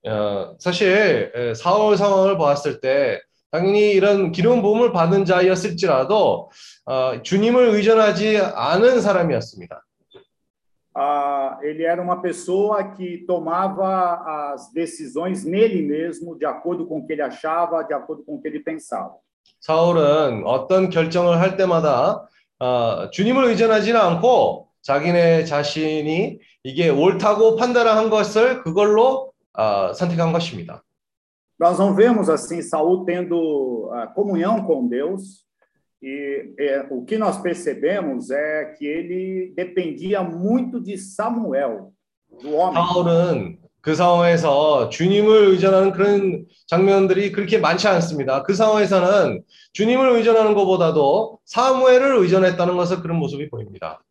어, 0.07 0.57
사실 0.59 0.87
에, 1.35 1.53
사울 1.55 1.97
상황을 1.97 2.39
보았을 2.39 2.81
때 2.81 3.21
당연히 3.56 3.92
이런 3.92 4.34
기름 4.34 4.62
부음을 4.62 4.92
받은 4.92 5.24
자였을지라도 5.24 6.50
어, 6.86 7.22
주님을 7.24 7.70
의존하지 7.70 8.38
않은 8.54 9.00
사람이었습니다. 9.00 9.82
ah, 10.98 11.58
ele 11.62 11.84
era 11.84 12.02
uma 12.02 12.22
pessoa 12.22 12.84
que 12.96 13.26
tomava 13.28 14.54
as 14.54 14.72
decisões 14.72 15.44
nele 15.46 15.82
mesmo, 15.82 16.38
de 16.38 16.46
acordo 16.46 16.86
com 16.86 17.00
o 17.00 17.06
que 17.06 17.14
ele 17.14 17.22
achava, 17.22 17.84
de 17.84 17.94
acordo 17.94 18.24
com 18.24 18.36
o 18.36 18.42
que 18.42 18.48
ele 18.48 18.60
pensava. 18.60 19.16
사울은 19.62 20.44
어떤 20.46 20.90
결정을 20.90 21.40
할 21.40 21.56
때마다 21.56 22.28
어, 22.60 23.10
주님을 23.12 23.46
의존하지는 23.46 24.00
않고 24.00 24.68
자기네 24.82 25.46
자신이 25.46 26.40
이게 26.64 26.90
옳다고 26.90 27.56
판단한 27.56 28.10
것을 28.10 28.64
그걸로 28.64 29.32
어, 29.54 29.94
선택한 29.94 30.34
것입니다. 30.34 30.85
Nós 31.60 31.80
não 31.80 31.94
vemos 31.94 32.30
assim 32.30 32.62
Saul 32.62 33.06
tendo 33.06 33.90
ah, 33.94 34.08
comunhão 34.08 34.64
com 34.64 34.88
Deus, 34.88 35.46
e 36.02 36.54
é, 36.60 36.86
o 36.92 37.04
que 37.04 37.18
nós 37.18 37.42
percebemos 37.42 38.30
é 38.30 38.76
que 38.78 38.86
ele 38.86 39.54
dependia 39.56 40.22
muito 40.22 40.80
de 40.80 40.98
Samuel, 40.98 41.92
do 42.42 42.54
homem. 42.54 42.76
사울은 42.76 43.58
그 43.82 43.96
상황에서 43.96 44.90
주님을 44.90 45.50
의존하는 45.50 45.92
그런 45.92 46.46
장면들이 46.68 47.32
그렇게 47.32 47.60
많지 47.60 47.88
않습니다. 47.88 48.44
그 48.44 48.54
상황에서는 48.54 49.44
주님을 49.74 50.10
의존하는 50.10 50.56
것보다도 50.56 51.40
사무엘을 51.46 52.18
의존했다는 52.18 52.76
것을 52.76 53.02
그런 53.02 53.18
모습이 53.18 53.50
보입니다. 53.50 54.02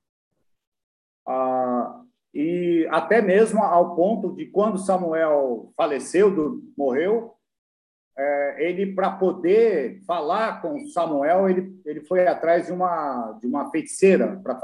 Ah, 2.34 2.34
e 2.34 2.88
até 2.92 3.22
mesmo 3.22 3.64
ao 3.64 3.96
ponto 3.96 4.36
de 4.36 4.46
quando 4.48 4.78
Samuel 4.78 5.72
faleceu, 5.76 6.30
do- 6.34 6.62
morreu, 6.78 7.34
eh, 8.18 8.56
ele 8.70 8.94
para 8.94 9.12
poder 9.12 10.02
falar 10.06 10.62
com 10.62 10.86
Samuel, 10.88 11.50
ele, 11.50 11.82
ele 11.86 12.02
foi 12.02 12.28
atrás 12.28 12.68
de 12.68 12.72
uma 12.74 13.38
de 13.42 13.48
uma 13.48 13.70
feiticeira 13.72 14.40
para 14.44 14.56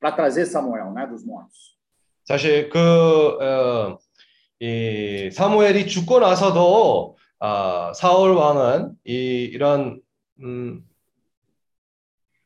para 0.00 0.12
trazer 0.12 0.46
Samuel, 0.46 0.90
né, 0.92 1.06
dos 1.06 1.24
mortos. 1.24 1.78
사실 2.24 2.68
그, 2.70 2.78
어, 3.40 3.98
이 4.60 5.30
사무엘이 5.32 5.86
죽고 5.88 6.20
나서도 6.20 7.16
아, 7.40 7.92
사울 7.94 8.32
왕은 8.34 8.96
이, 9.04 9.44
이런 9.52 10.00
음, 10.40 10.84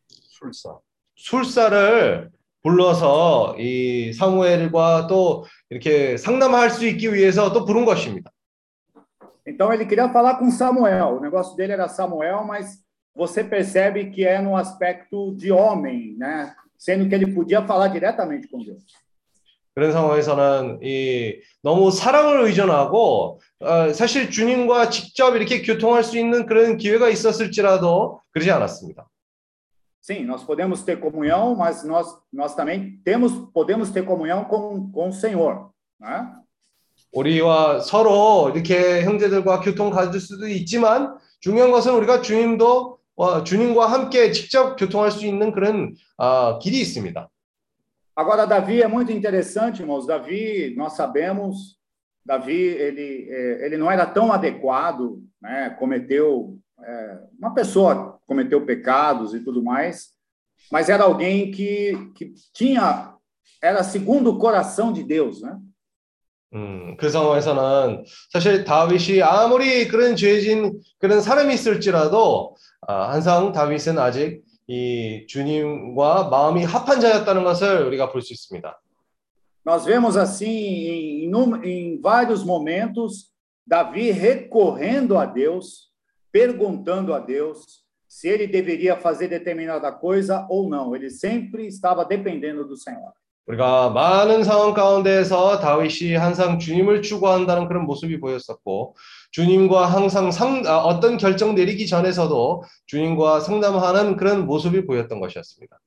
술사 0.09 0.79
술사를 1.15 2.31
불러서 2.64 3.56
이 3.58 4.14
사무엘과 4.14 5.08
또 5.08 5.46
이렇게 5.70 6.18
상담할 6.18 6.70
수 6.70 6.86
있기 6.88 7.14
위해서 7.14 7.52
또 7.52 7.66
부른 7.66 7.86
것입니다. 7.86 8.32
Então 9.46 9.74
ele 9.74 9.86
queria 9.86 10.08
falar 10.10 10.38
com 10.38 10.52
Samuel. 10.52 11.18
O 11.18 11.20
negócio 11.20 11.56
dele 11.56 11.74
era 11.74 11.88
Samuel, 11.88 12.46
mas 12.46 12.78
você 13.16 13.44
percebe 13.44 14.12
que 14.12 14.24
é 14.26 14.40
no 14.40 14.56
aspecto 14.56 15.36
de 15.36 15.52
homem, 15.52 16.16
né? 16.18 16.54
Sendo 16.78 17.08
que 17.10 17.16
ele 17.16 17.34
podia 17.34 17.62
falar 17.66 17.88
diretamente 17.88 18.48
com 18.48 18.60
Deus. 18.60 18.84
그런 19.74 19.94
상황에서는 19.94 20.80
이 20.84 21.40
너무 21.64 21.92
사랑을 21.92 22.42
의존하고 22.42 23.40
어, 23.62 23.94
사실 23.94 24.30
주님과 24.30 24.90
직접 24.90 25.36
이렇게 25.36 25.62
교통할 25.62 26.04
수 26.04 26.18
있는 26.18 26.46
그런 26.46 26.76
기회가 26.78 27.08
있었을지라도 27.08 28.20
그러지 28.32 28.52
않았습니다. 28.52 29.10
Sim, 30.01 30.25
nós 30.25 30.45
podemos 30.45 30.83
ter 30.83 31.01
comunhão, 31.01 31.57
mas 31.57 31.83
nós, 31.83 32.07
nós 32.33 32.55
também 32.55 33.01
temos, 33.05 33.33
podemos 33.53 33.91
ter 33.91 34.05
comunhão 34.05 34.45
com, 34.45 34.91
com 34.93 35.09
o 35.09 35.13
Senhor. 35.13 35.71
Né? 35.99 36.33
우리와 37.13 37.81
서로 37.81 38.51
이렇게 38.55 39.03
형제들과 39.03 39.61
교통 39.61 39.91
가질 39.91 40.21
수도 40.21 40.47
있지만 40.49 41.17
중요한 41.41 41.71
것은 41.71 41.95
우리가 41.95 42.21
주님도 42.21 42.99
어, 43.17 43.43
주님과 43.45 43.87
함께 43.87 44.31
직접 44.33 44.77
교통할 44.77 45.11
수 45.11 45.25
있는 45.25 45.53
그런 45.53 45.95
아, 46.19 46.59
길이 46.61 46.81
있습니다. 46.81 47.29
Agora, 48.19 48.47
Davi 48.47 48.81
é 48.81 48.89
muito 48.89 49.13
interessante, 49.13 49.83
irmãos. 49.83 50.07
Davi, 50.07 50.75
nós 50.75 50.95
sabemos, 50.95 51.79
Davi, 52.25 52.55
ele, 52.55 53.29
eh, 53.31 53.67
ele 53.67 53.77
não 53.77 53.91
era 53.91 54.07
tão 54.07 54.33
adequado, 54.33 55.23
né? 55.41 55.69
cometeu, 55.79 56.57
eh, 56.83 57.19
uma 57.39 57.53
pessoa 57.53 58.19
cometeu 58.31 58.65
pecados 58.65 59.35
e 59.35 59.41
tudo 59.41 59.63
mais, 59.63 60.11
mas 60.71 60.89
era 60.89 61.05
alguém 61.05 61.51
que, 61.51 61.93
que 62.15 62.33
tinha, 62.53 63.15
era 63.63 63.83
segundo 63.83 64.31
o 64.31 64.39
coração 64.39 64.93
de 64.93 65.03
Deus, 65.03 65.41
né? 65.43 65.59
음, 66.55 66.97
그 66.97 67.11
상황에서는 67.11 68.05
사실 68.33 68.65
다윗이 68.65 69.21
아무리 69.21 69.89
그런 69.89 70.15
죄진 70.17 70.81
그런 70.99 71.21
사람이 71.21 71.53
있을지라도 71.55 72.57
아, 72.87 73.11
항상 73.13 73.53
다윗은 73.53 73.99
아직 73.99 74.43
이 74.69 75.27
주님과 75.29 76.29
마음이 76.29 76.65
합한 76.65 77.01
자였다는 77.01 77.45
것을 77.45 77.85
우리가 77.87 78.11
볼 78.11 78.23
수 78.23 78.33
있습니다. 78.33 78.81
Nós 79.65 79.85
vemos 79.85 80.17
assim, 80.17 81.27
em, 81.27 81.29
num- 81.29 81.61
em 81.65 82.01
vários 82.01 82.45
momentos, 82.45 83.33
Davi 83.67 84.13
recorrendo 84.13 85.19
a 85.19 85.27
Deus, 85.27 85.91
perguntando 86.33 87.13
a 87.13 87.19
Deus 87.19 87.80
se 88.11 88.29
ele 88.29 88.47
deveria 88.47 88.97
fazer 88.97 89.29
determinada 89.29 89.91
coisa 89.93 90.47
ou 90.49 90.69
não. 90.69 90.95
Ele 90.95 91.11
sempre 91.11 91.67
estava 91.67 92.05
dependendo 92.05 92.67
do 92.67 92.77
Senhor. 92.77 93.13
우리가 93.47 93.91
많은 93.91 94.43
상황 94.43 94.75
가운데서 94.75 95.61
다윗이 95.61 96.17
항상 96.17 96.59
주님을 96.59 97.01
추구한다는 97.01 97.69
그런 97.69 97.85
모습이 97.85 98.19
보였었고 98.19 98.97
주님과 99.31 99.87
항상 99.87 100.33
상, 100.33 100.63
아, 100.67 100.79
어떤 100.79 101.17
결정 101.17 101.55
내리기 101.55 101.87
전에서도 101.87 102.65
주님과 102.87 103.41
상담하는 103.41 104.17
그런 104.17 104.47
모습이 104.47 104.85
보였던 104.85 105.21
것이었습니다. 105.21 105.79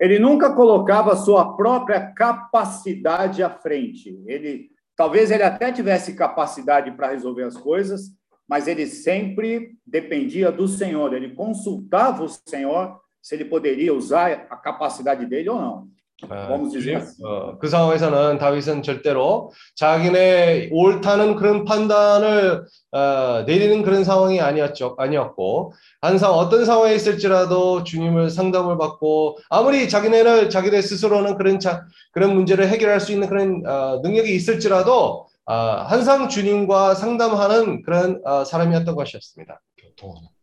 Ele 0.00 0.18
nunca 0.18 0.52
colocava 0.56 1.14
sua 1.14 1.56
própria 1.56 2.12
capacidade 2.12 3.40
à 3.40 3.50
frente. 3.50 4.20
Ele, 4.26 4.70
talvez 4.96 5.30
ele 5.30 5.44
até 5.44 5.70
tivesse 5.70 6.16
capacidade 6.16 6.90
para 6.96 7.10
resolver 7.10 7.44
as 7.44 7.56
coisas, 7.56 8.10
mas 8.47 8.67
ele 8.67 8.85
sempre 8.87 9.75
dependia 9.85 10.51
do 10.51 10.67
Senhor. 10.67 11.13
Ele 11.13 11.33
consultava 11.33 12.23
o 12.23 12.29
Senhor 12.29 12.99
se 13.21 13.35
ele 13.35 13.45
poderia 13.45 13.93
usar 13.93 14.47
a 14.49 14.55
capacidade 14.55 15.25
dele 15.25 15.49
ou 15.49 15.59
não. 15.59 15.97
아, 16.29 16.47
Vamos 16.47 16.71
dizer 16.71 16.93
주님, 16.93 16.97
assim. 16.97 17.23
어, 17.23 17.59
그 17.59 17.67
상황에서는 17.67 18.39
다윗은 18.39 18.81
절대로 18.81 19.51
자기네 19.75 20.69
옳다는 20.71 21.35
그런 21.35 21.63
판단을 21.63 22.65
어, 22.91 23.43
내리는 23.45 23.83
그런 23.83 24.03
상황이 24.03 24.41
아니었죠, 24.41 24.95
아니었고 24.97 25.73
항상 26.01 26.31
어떤 26.31 26.65
상황에 26.65 26.95
있을지라도 26.95 27.83
주님을 27.83 28.31
상담을 28.31 28.79
받고 28.79 29.37
아무리 29.49 29.87
자기네를 29.87 30.49
자기네 30.49 30.81
스스로는 30.81 31.37
그런 31.37 31.59
자, 31.59 31.85
그런 32.11 32.33
문제를 32.33 32.67
해결할 32.67 32.99
수 32.99 33.11
있는 33.11 33.27
그런 33.29 33.61
어, 33.67 33.99
능력이 34.01 34.33
있을지라도 34.33 35.26
아, 35.26 35.26
항상 35.53 36.27
주님과 36.27 36.95
상담하는 36.95 37.81
그런 37.83 38.21
어, 38.25 38.43
사람이었던 38.43 38.95
것이었습니다. 38.95 39.61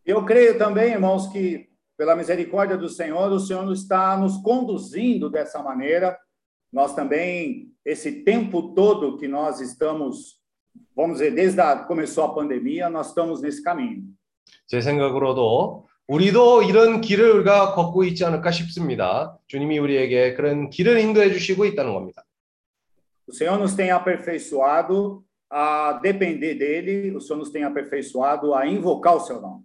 Eu 0.05 0.25
creio 0.25 0.57
também, 0.57 0.91
irmãos, 0.91 1.27
que 1.31 1.67
pela 1.97 2.15
misericórdia 2.15 2.77
do 2.77 2.89
Senhor, 2.89 3.31
o 3.31 3.39
Senhor 3.39 3.71
está 3.71 4.17
nos 4.17 4.37
conduzindo 4.37 5.29
dessa 5.29 5.63
maneira. 5.63 6.17
Nós 6.71 6.93
também, 6.93 7.71
esse 7.85 8.23
tempo 8.23 8.73
todo 8.73 9.17
que 9.17 9.27
nós 9.27 9.61
estamos, 9.61 10.41
vamos 10.95 11.19
dizer, 11.19 11.33
desde 11.33 11.61
que 11.61 11.87
começou 11.87 12.25
a 12.25 12.33
pandemia, 12.33 12.89
nós 12.89 13.07
estamos 13.07 13.41
nesse 13.41 13.63
caminho. 13.63 14.03
제 14.67 14.81
생각으로도 14.81 15.87
우리도 16.07 16.63
이런 16.63 17.01
길을 17.01 17.31
우리가 17.31 17.73
걷고 17.73 18.03
있지 18.03 18.25
않을까 18.25 18.51
싶습니다. 18.51 19.37
주님이 19.47 19.79
우리에게 19.79 20.33
그런 20.35 20.69
길을 20.69 20.99
인도해 20.99 21.31
주시고 21.31 21.65
있다는 21.65 21.93
겁니다. 21.93 22.23
O 23.27 23.33
Senhor 23.33 23.57
nos 23.57 23.73
tem 23.75 23.91
aperfeiçoado 23.91 25.23
a 25.49 25.99
depender 26.03 26.55
dele, 26.55 27.15
o 27.15 27.19
Senhor 27.19 27.39
nos 27.39 27.49
tem 27.51 27.63
aperfeiçoado 27.63 28.53
a 28.53 28.67
invocar 28.67 29.15
o 29.15 29.19
seu 29.19 29.41
nome. 29.41 29.63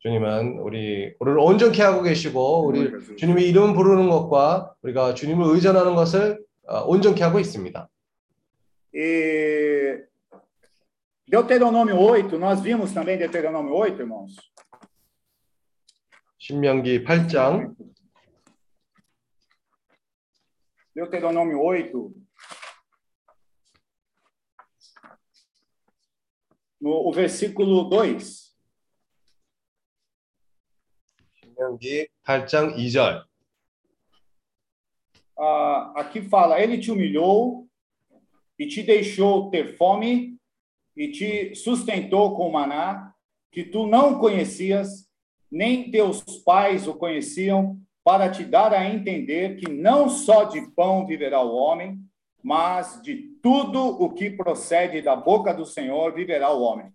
주님은 0.00 0.58
우리 0.60 1.14
우리를 1.18 1.38
온전케 1.38 1.82
하고 1.82 2.02
계시고 2.02 2.66
우리. 2.66 3.16
주님의 3.16 3.48
이름 3.48 3.74
부르는 3.74 4.08
것과 4.08 4.74
우리가 4.82 5.14
주님을 5.14 5.54
의존하는 5.54 5.94
것을 5.94 6.44
어, 6.68 6.84
온전케 6.86 7.22
하고 7.24 7.40
있습니다. 7.40 7.88
E 8.94 10.04
Deuteronômio 11.26 11.98
8, 11.98 12.38
nós 12.38 12.60
vimos 12.60 12.92
também 12.92 13.18
Deuteronômio 13.18 13.74
8, 13.74 14.00
irmãos. 14.00 14.34
신명기 16.38 17.04
8장 17.04 17.74
Deuteronômio 20.94 21.60
8. 21.60 22.27
No 26.79 27.07
o 27.07 27.11
versículo 27.11 27.85
2. 27.89 28.53
신명기 31.33 32.07
8장 32.25 32.75
2절 32.75 33.25
Ah, 35.37 35.93
aqui 35.95 36.21
fala: 36.21 36.61
Ele 36.61 36.77
te 36.77 36.91
humilhou 36.91 37.67
e 38.57 38.67
te 38.67 38.83
deixou 38.83 39.49
ter 39.49 39.75
fome 39.77 40.37
e 40.95 41.11
te 41.11 41.55
sustentou 41.55 42.35
com 42.35 42.51
maná 42.51 43.13
que 43.51 43.63
tu 43.63 43.87
não 43.87 44.19
conhecias, 44.19 45.09
nem 45.51 45.89
teus 45.91 46.21
pais 46.43 46.87
o 46.87 46.95
conheciam, 46.95 47.79
para 48.03 48.29
te 48.29 48.43
dar 48.43 48.73
a 48.73 48.87
entender 48.89 49.57
que 49.57 49.71
não 49.71 50.09
só 50.09 50.43
de 50.43 50.61
pão 50.71 51.05
viverá 51.05 51.41
o 51.41 51.55
homem, 51.55 51.99
mas 52.48 53.02
de 53.02 53.28
tudo 53.42 53.78
o 54.02 54.14
que 54.14 54.30
procede 54.30 55.02
da 55.02 55.14
boca 55.14 55.52
do 55.52 55.66
Senhor 55.66 56.14
viverá 56.14 56.48
o 56.48 56.62
homem. 56.62 56.86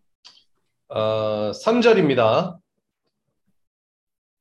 어, 0.89 1.51
3절입니다. 1.51 2.57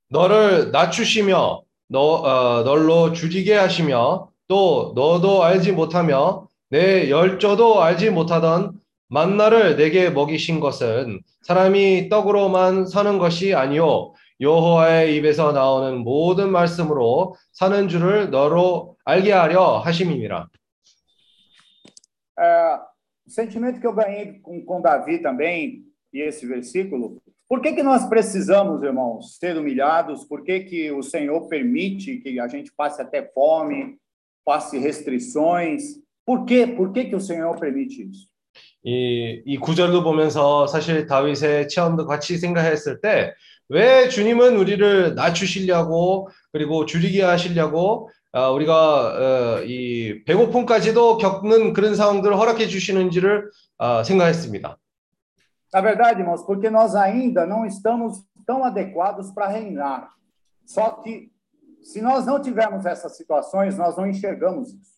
너를 0.08 0.70
낮추시며 0.72 1.62
너, 1.88 2.00
어, 2.00 2.62
널로 2.64 3.12
줄이게 3.12 3.54
하시며 3.54 4.30
또 4.48 4.92
너도 4.96 5.44
알지 5.44 5.72
못하며 5.72 6.48
내 6.70 7.10
열조도 7.10 7.82
알지 7.82 8.08
못하던 8.08 8.72
만나를 9.08 9.76
내게 9.76 10.08
먹이신 10.08 10.60
것은 10.60 11.20
사람이 11.42 12.08
떡으로만 12.08 12.86
사는 12.86 13.18
것이 13.18 13.54
아니요 13.54 14.14
여호와의 14.40 15.14
입에서 15.16 15.52
나오는 15.52 15.98
모든 15.98 16.50
말씀으로 16.50 17.36
사는 17.52 17.88
줄을 17.88 18.30
너로 18.30 18.96
알게 19.04 19.30
하려 19.32 19.78
하심이니라. 19.80 20.48
É, 22.41 22.79
o 23.25 23.29
sentimento 23.29 23.79
que 23.79 23.87
eu 23.87 23.93
ganhei 23.93 24.39
com, 24.39 24.63
com 24.63 24.81
Davi 24.81 25.19
também, 25.19 25.83
e 26.13 26.21
esse 26.21 26.45
versículo, 26.45 27.17
por 27.47 27.61
que, 27.61 27.73
que 27.73 27.83
nós 27.83 28.07
precisamos, 28.07 28.83
irmãos, 28.83 29.37
ser 29.37 29.57
humilhados? 29.57 30.25
Por 30.25 30.43
que, 30.43 30.61
que 30.61 30.91
o 30.91 31.01
Senhor 31.01 31.47
permite 31.47 32.17
que 32.17 32.39
a 32.39 32.47
gente 32.47 32.71
passe 32.75 33.01
até 33.01 33.23
fome, 33.23 33.97
passe 34.45 34.77
restrições? 34.77 35.83
Por 36.25 36.45
quê? 36.45 36.67
Por 36.67 36.91
que, 36.91 37.05
que 37.05 37.15
o 37.15 37.21
Senhor 37.21 37.57
permite 37.59 38.03
isso? 38.03 38.27
이, 38.83 39.43
이 39.45 39.57
구절도 39.57 40.03
보면서 40.03 40.65
사실 40.65 41.05
다윗의 41.07 41.67
체험도 41.67 42.05
같이 42.05 42.37
생각했을 42.37 43.01
때 43.01 43.33
왜 43.69 44.07
주님은 44.07 44.55
우리를 44.55 45.15
낮추시려고 45.15 46.29
그리고 46.51 46.85
줄이게 46.85 47.21
하시려고 47.21 48.09
아, 48.20 48.20
우리가 48.32 49.56
어, 49.58 49.62
이 49.64 50.24
배고픔까지도 50.24 51.18
겪는 51.18 51.74
그런 51.74 51.94
상황들을 51.94 52.36
허락해 52.36 52.66
주시는지를 52.66 53.50
아, 53.78 54.02
생각했습니다. 54.02 54.78
Na 55.74 55.80
verdade, 55.80 56.20
irmãos, 56.20 56.44
porque 56.44 56.68
nós 56.68 56.94
ainda 56.94 57.46
não 57.46 57.64
estamos 57.64 58.22
tão 58.46 58.62
adequados 58.62 59.30
para 59.30 59.48
reinar. 59.48 60.10
Só 60.66 60.90
que, 61.02 61.30
se 61.82 62.02
nós 62.02 62.26
não 62.26 62.40
tivermos 62.40 62.84
essas 62.84 63.16
situações, 63.16 63.76
nós 63.78 63.96
não 63.96 64.06
enxergamos 64.06 64.68
isso. 64.68 64.92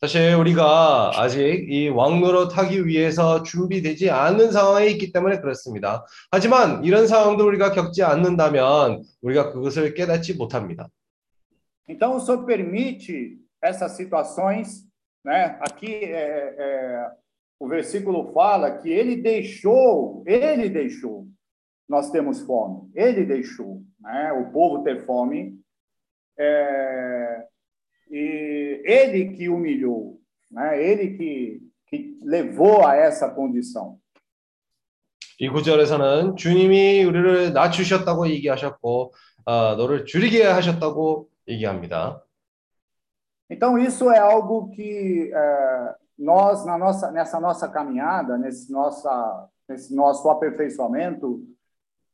사실 0.00 0.34
우리가 0.34 1.12
아직 1.14 1.66
이 1.68 1.90
왕노릇 1.90 2.56
하기 2.56 2.86
위해서 2.86 3.42
준비되지 3.42 4.08
않은 4.08 4.50
상황에 4.50 4.86
있기 4.86 5.12
때문에 5.12 5.40
그렇습니다. 5.40 6.06
하지만 6.30 6.82
이런 6.84 7.06
상황도 7.06 7.46
우리가 7.46 7.72
겪지 7.72 8.02
않는다면 8.02 9.02
우리가 9.20 9.52
그것을 9.52 9.92
깨닫지 9.92 10.34
못합니다. 10.34 10.88
Então, 11.89 12.15
o 12.15 12.19
Senhor 12.19 12.45
permite 12.45 13.39
essas 13.61 13.93
situações, 13.93 14.87
né? 15.23 15.57
Aqui 15.61 15.87
é, 15.87 16.55
é, 16.57 17.11
o 17.59 17.67
versículo 17.67 18.31
fala 18.33 18.77
que 18.77 18.89
ele 18.89 19.15
deixou, 19.15 20.23
ele 20.25 20.69
deixou. 20.69 21.27
Nós 21.87 22.09
temos 22.09 22.41
fome, 22.41 22.89
ele 22.95 23.23
deixou, 23.23 23.83
né? 23.99 24.31
O 24.33 24.51
povo 24.51 24.83
ter 24.83 25.05
fome. 25.05 25.59
É, 26.37 27.45
e 28.09 28.81
ele 28.83 29.33
que 29.33 29.47
humilhou, 29.49 30.19
né? 30.51 30.81
Ele 30.83 31.17
que, 31.17 31.61
que 31.87 32.19
levou 32.23 32.85
a 32.85 32.95
essa 32.95 33.29
condição. 33.29 33.99
이 35.37 35.49
구절에서는 35.49 36.37
주님이 36.37 37.03
우리를 37.03 37.51
낮추셨다고 37.51 38.29
얘기하셨고 38.29 39.13
아, 39.45 39.75
너를 39.77 40.05
줄이게 40.05 40.43
하셨다고 40.43 41.27
얘기합니다. 41.49 42.21
Então, 43.49 43.77
isso 43.77 44.09
é 44.09 44.17
algo 44.17 44.69
que 44.71 45.31
é, 45.33 45.95
nós, 46.17 46.65
na 46.65 46.77
nossa, 46.77 47.11
nessa 47.11 47.39
nossa 47.39 47.67
caminhada, 47.69 48.37
nesse, 48.37 48.71
nossa, 48.71 49.49
nesse 49.67 49.95
nosso 49.95 50.29
aperfeiçoamento, 50.29 51.43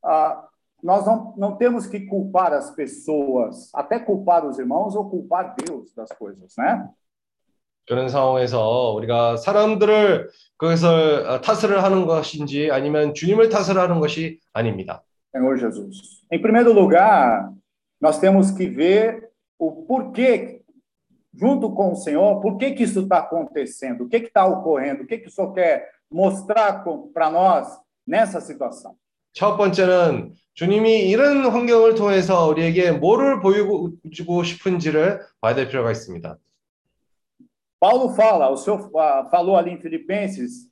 ah, 0.04 0.46
nós 0.82 1.06
não, 1.06 1.34
não 1.36 1.56
temos 1.56 1.86
que 1.86 2.00
culpar 2.00 2.52
as 2.52 2.70
pessoas, 2.72 3.70
até 3.72 3.98
culpar 3.98 4.44
os 4.44 4.58
irmãos 4.58 4.96
ou 4.96 5.08
culpar 5.08 5.54
Deus 5.54 5.94
das 5.94 6.10
coisas, 6.12 6.54
né? 6.58 6.88
그런 7.86 8.08
상황에서 8.08 8.92
우리가 8.92 9.36
사람들을 9.36 10.30
그것을 10.56 11.26
어, 11.26 11.40
탓을 11.40 11.82
하는 11.82 12.06
것인지 12.06 12.70
아니면 12.70 13.12
주님을 13.12 13.48
탓을 13.48 13.76
하는 13.76 13.98
것이 13.98 14.38
아닙니다. 14.52 15.02
Senhor 15.34 15.58
Jesus. 15.58 16.22
Em 16.30 16.40
primeiro 16.40 16.72
lugar, 16.72 17.50
nós 18.00 18.18
temos 18.18 18.50
que 18.50 18.66
ver 18.66 19.30
o 19.58 19.84
porquê, 19.86 20.62
junto 21.32 21.72
com 21.72 21.92
o 21.92 21.96
Senhor, 21.96 22.40
por 22.40 22.56
que, 22.56 22.72
que 22.72 22.82
isso 22.82 23.00
está 23.00 23.18
acontecendo, 23.18 24.04
o 24.04 24.08
que 24.08 24.16
está 24.16 24.44
ocorrendo, 24.46 25.02
o 25.02 25.06
que, 25.06 25.18
que 25.18 25.28
o 25.28 25.30
Senhor 25.30 25.52
quer 25.52 25.88
mostrar 26.10 26.84
para 27.14 27.30
nós 27.30 27.68
nessa 28.06 28.40
situação. 28.40 28.96
첫 29.34 29.56
번째는 29.56 30.34
주님이 30.52 31.08
이런 31.08 31.46
환경을 31.46 31.94
통해서 31.94 32.48
우리에게 32.48 32.92
뭐를 32.92 33.40
보여주고 33.40 34.42
싶은지를 34.42 35.20
봐야 35.40 35.54
될 35.54 35.68
필요가 35.68 35.90
있습니다. 35.90 36.36
Paulo 37.80 38.14
fala, 38.14 38.48
o 38.48 38.56
senhor 38.56 38.90
ah, 38.96 39.26
falou 39.28 39.56
ali 39.56 39.72
em 39.72 39.80
Filipenses, 39.80 40.70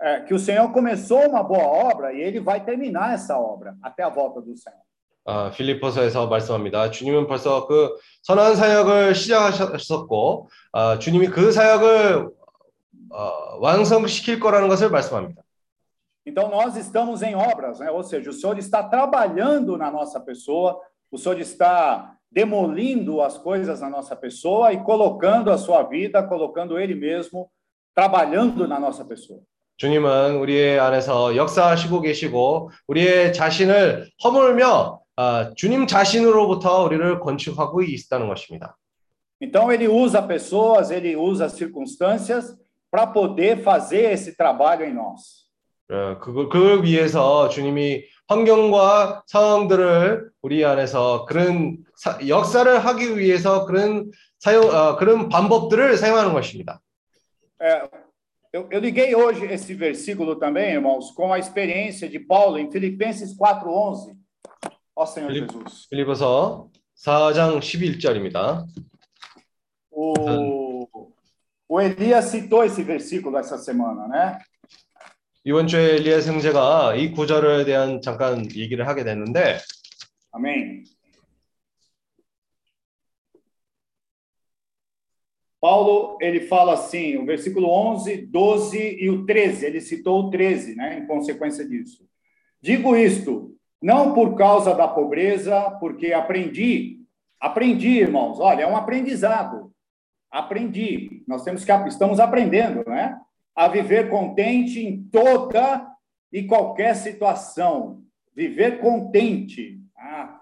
é, 0.00 0.20
que 0.20 0.34
o 0.34 0.38
Senhor 0.38 0.72
começou 0.72 1.28
uma 1.28 1.42
boa 1.42 1.64
obra 1.64 2.12
e 2.12 2.20
ele 2.20 2.40
vai 2.40 2.64
terminar 2.64 3.14
essa 3.14 3.38
obra 3.38 3.76
até 3.82 4.02
a 4.02 4.08
volta 4.08 4.40
do 4.40 4.56
Senhor. 4.56 4.80
아, 5.25 5.49
필리포서에서 5.49 6.27
말씀합니다. 6.27 6.91
주님은 6.91 7.27
벌써 7.27 7.65
그 7.65 7.95
선한 8.21 8.55
사역을 8.55 9.15
시작하셨고, 9.15 10.49
아, 10.71 10.99
주님이 10.99 11.27
그 11.27 11.51
사역을 11.51 12.29
어, 13.09 13.57
완성시킬 13.59 14.39
거라는 14.39 14.67
것을 14.67 14.89
말씀합니다. 14.89 15.41
Então, 16.27 16.49
nós 16.49 16.75
estamos 16.75 17.21
em 17.21 17.35
obras, 17.35 17.79
né? 17.79 17.91
ou 17.91 18.03
seja, 18.03 18.31
o 18.31 18.33
Senhor 18.33 18.57
está 18.57 18.81
trabalhando 18.81 19.77
na 19.77 19.91
nossa 19.91 20.19
pessoa, 20.19 20.79
o 21.11 21.17
Senhor 21.19 21.39
está 21.39 22.15
demolindo 22.31 23.21
as 23.21 23.37
coisas 23.37 23.81
na 23.81 23.89
nossa 23.89 24.15
pessoa 24.15 24.73
e 24.73 24.83
colocando 24.83 25.51
a 25.51 25.57
sua 25.57 25.83
vida, 25.83 26.23
colocando 26.23 26.79
Ele 26.79 26.95
mesmo, 26.95 27.49
trabalhando 27.93 28.67
na 28.67 28.79
nossa 28.79 29.05
pessoa. 29.05 29.39
주님은 29.77 30.37
우리의 30.37 30.79
안에서 30.79 31.35
역사하시고 31.35 32.01
계시고 32.01 32.71
우리의 32.87 33.33
자신을 33.33 34.09
허물며 34.23 35.04
아, 35.17 35.53
주님 35.55 35.87
자신으로부터 35.87 36.83
우리를 36.83 37.19
건축하고 37.19 37.81
있다는 37.81 38.27
것입니다. 38.27 38.77
Então, 39.41 39.71
Ele 39.71 39.87
usa 39.87 40.21
pessoas, 40.21 40.91
Ele 40.91 41.15
usa 41.15 41.47
circunstâncias 41.49 42.55
para 42.89 43.05
poder 43.07 43.61
fazer 43.61 44.11
esse 44.11 44.35
trabalho 44.35 44.85
em 44.85 44.93
nós. 44.93 45.45
어, 45.89 46.17
그걸, 46.19 46.49
그걸 46.49 46.83
위해서 46.83 47.47
주님이 47.49 48.03
환경과 48.27 49.23
상황들을 49.27 50.31
우리 50.41 50.65
안에서 50.65 51.25
그런 51.25 51.77
사- 51.95 52.17
역사를 52.27 52.79
하기 52.79 53.19
위해서 53.19 53.65
그런 53.65 54.09
사용, 54.39 54.63
어, 54.65 54.95
그런 54.95 55.29
방법들을 55.29 55.95
사용하는 55.97 56.33
것입니다. 56.33 56.81
É, 57.61 57.87
eu, 58.51 58.67
eu 58.71 58.79
liguei 58.79 59.13
hoje 59.15 59.45
esse 59.45 59.73
versículo 59.75 60.37
também, 60.37 60.71
irmãos, 60.73 61.11
com 61.11 61.31
a 61.31 61.37
experiência 61.39 62.09
de 62.09 62.19
Paulo 62.19 62.57
em 62.57 62.71
Filipenses 62.71 63.37
4,11. 63.37 64.15
Ó 64.94 65.04
Senhor 65.06 65.30
Filip- 65.30 65.50
Jesus. 65.52 65.88
빌리버서 65.88 66.68
4장 66.96 67.60
11절입니다. 67.60 68.66
O, 69.90 70.86
o 71.68 71.80
Elias 71.80 72.26
citou 72.26 72.64
esse 72.64 72.82
versículo 72.82 73.38
essa 73.38 73.56
semana, 73.58 74.06
né? 74.08 74.38
이번 75.44 75.66
주에 75.66 75.96
엘리야 75.96 76.20
형제가 76.20 76.94
이 76.96 77.12
구절에 77.12 77.64
대한 77.64 78.02
잠깐 78.02 78.44
얘기를 78.54 78.86
하게 78.86 79.04
됐는데 79.04 79.58
Amém? 80.32 80.84
Paulo, 85.60 86.16
ele 86.22 86.40
fala 86.46 86.72
assim, 86.74 87.16
o 87.18 87.26
versículo 87.26 87.68
11, 87.68 88.26
12 88.26 88.78
e 88.98 89.10
o 89.10 89.26
13, 89.26 89.66
ele 89.66 89.80
citou 89.80 90.26
o 90.26 90.30
13, 90.30 90.74
né, 90.74 90.98
em 90.98 91.06
consequência 91.06 91.66
disso. 91.68 92.08
Digo 92.62 92.96
isto, 92.96 93.53
não 93.85 94.15
por 94.15 94.33
causa 94.33 94.73
da 94.73 94.87
pobreza, 94.87 95.69
porque 95.79 96.11
aprendi, 96.11 97.01
aprendi, 97.39 97.99
irmãos, 97.99 98.39
olha, 98.39 98.63
é 98.63 98.67
um 98.67 98.75
aprendizado. 98.75 99.71
Aprendi. 100.31 101.23
Nós 101.27 101.43
temos 101.43 101.63
que 101.63 101.71
estamos 101.71 102.19
aprendendo, 102.19 102.83
né? 102.89 103.15
A 103.55 103.67
viver 103.67 104.09
contente 104.09 104.83
em 104.83 105.03
toda 105.03 105.87
e 106.33 106.47
qualquer 106.47 106.95
situação. 106.95 108.01
Viver 108.35 108.79
contente. 108.81 109.79
Ah, 109.95 110.41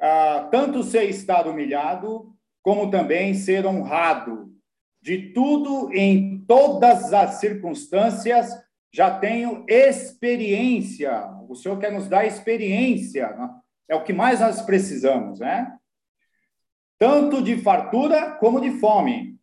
ah, 0.00 0.48
tanto 0.50 0.82
ser 0.82 1.04
estar 1.04 1.46
humilhado, 1.46 2.34
como 2.64 2.90
também 2.90 3.32
ser 3.32 3.64
honrado. 3.64 4.50
De 5.00 5.32
tudo, 5.32 5.94
em 5.94 6.44
todas 6.48 7.12
as 7.12 7.36
circunstâncias, 7.36 8.50
já 8.95 9.09
tenho 9.19 9.65
experiência. 9.67 11.29
O 11.47 11.55
Senhor 11.55 11.79
quer 11.79 11.91
nos 11.91 12.07
dar 12.07 12.25
experiência. 12.25 13.29
né? 13.29 13.49
É 13.89 13.95
o 13.95 14.03
que 14.03 14.13
mais 14.13 14.39
nós 14.39 14.61
precisamos, 14.61 15.39
né? 15.39 15.77
tanto 17.01 17.41
de 17.41 17.57
fartura 17.57 18.37
como 18.39 18.61
de 18.61 18.79
fome, 18.79 19.35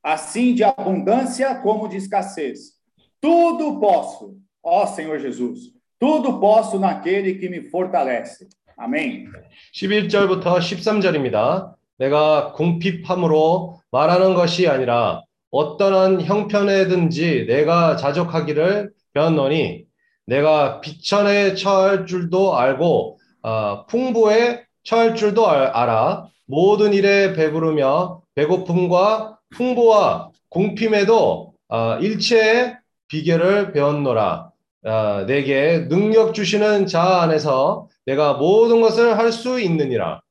assim 0.00 0.54
de 0.54 0.62
abundância 0.62 1.52
como 1.56 1.88
de 1.88 1.96
escassez. 1.96 2.74
Tudo 3.20 3.80
posso, 3.80 4.38
ó 4.62 4.86
Senhor 4.86 5.18
Jesus, 5.18 5.72
tudo 5.98 6.38
posso 6.38 6.78
naquele 6.78 7.34
que 7.34 7.48
me 7.48 7.68
fortalece. 7.68 8.48
Amém. 8.76 9.26
11절부터 9.74 10.60
13절입니다. 10.60 11.74
내가 11.98 12.52
궁핍함으로 12.52 13.80
말하는 13.90 14.34
것이 14.34 14.68
아니라 14.68 15.24
어떠한 15.51 16.21
형편에든지 16.21 17.45
내가 17.47 17.95
자족하기를 17.95 18.91
배웠노니 19.13 19.85
내가 20.25 20.81
비천에 20.81 21.55
처할 21.55 22.05
줄도 22.05 22.57
알고 22.57 23.17
아, 23.43 23.85
풍부에 23.87 24.63
처할 24.83 25.15
줄도 25.15 25.47
알- 25.47 25.67
알아 25.67 26.27
모든 26.45 26.93
일에 26.93 27.33
배부르며 27.33 28.21
배고픔과 28.35 29.37
풍부와 29.55 30.31
궁핍에도 30.49 31.53
아, 31.69 31.97
일체의 32.01 32.77
비결을 33.07 33.71
배웠노라 33.73 34.51
아, 34.85 35.25
내게 35.27 35.87
능력 35.87 36.33
주시는 36.33 36.87
자 36.87 37.21
안에서 37.21 37.87
내가 38.05 38.33
모든 38.33 38.81
것을 38.81 39.17
할 39.17 39.31
수 39.31 39.59
있느니라. 39.59 40.21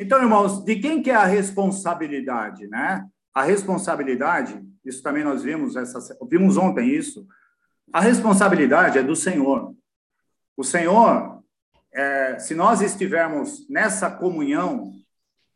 Então, 0.00 0.18
irmãos, 0.20 0.64
de 0.64 0.76
quem 0.76 1.02
que 1.02 1.10
é 1.10 1.14
a 1.14 1.24
responsabilidade, 1.24 2.66
né? 2.68 3.04
A 3.34 3.42
responsabilidade, 3.42 4.60
isso 4.84 5.02
também 5.02 5.22
nós 5.22 5.42
vimos 5.42 5.76
essa, 5.76 5.98
vimos 6.28 6.56
ontem 6.56 6.88
isso. 6.88 7.26
A 7.92 8.00
responsabilidade 8.00 8.98
é 8.98 9.02
do 9.02 9.14
Senhor. 9.14 9.74
O 10.56 10.64
Senhor, 10.64 11.42
é, 11.92 12.38
se 12.38 12.54
nós 12.54 12.80
estivermos 12.80 13.68
nessa 13.68 14.10
comunhão, 14.10 14.92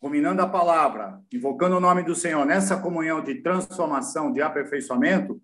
ruminando 0.01 0.43
a 0.43 0.49
palavra, 0.49 1.21
invocando 1.33 1.77
o 1.77 1.81
nome 1.81 2.03
do 2.03 2.15
Senhor, 2.15 2.45
nessa 2.45 2.77
comunhão 2.77 3.23
de 3.23 3.37
transformação, 3.37 4.33
de 4.33 4.41
aperfeiçoamento, 4.43 5.41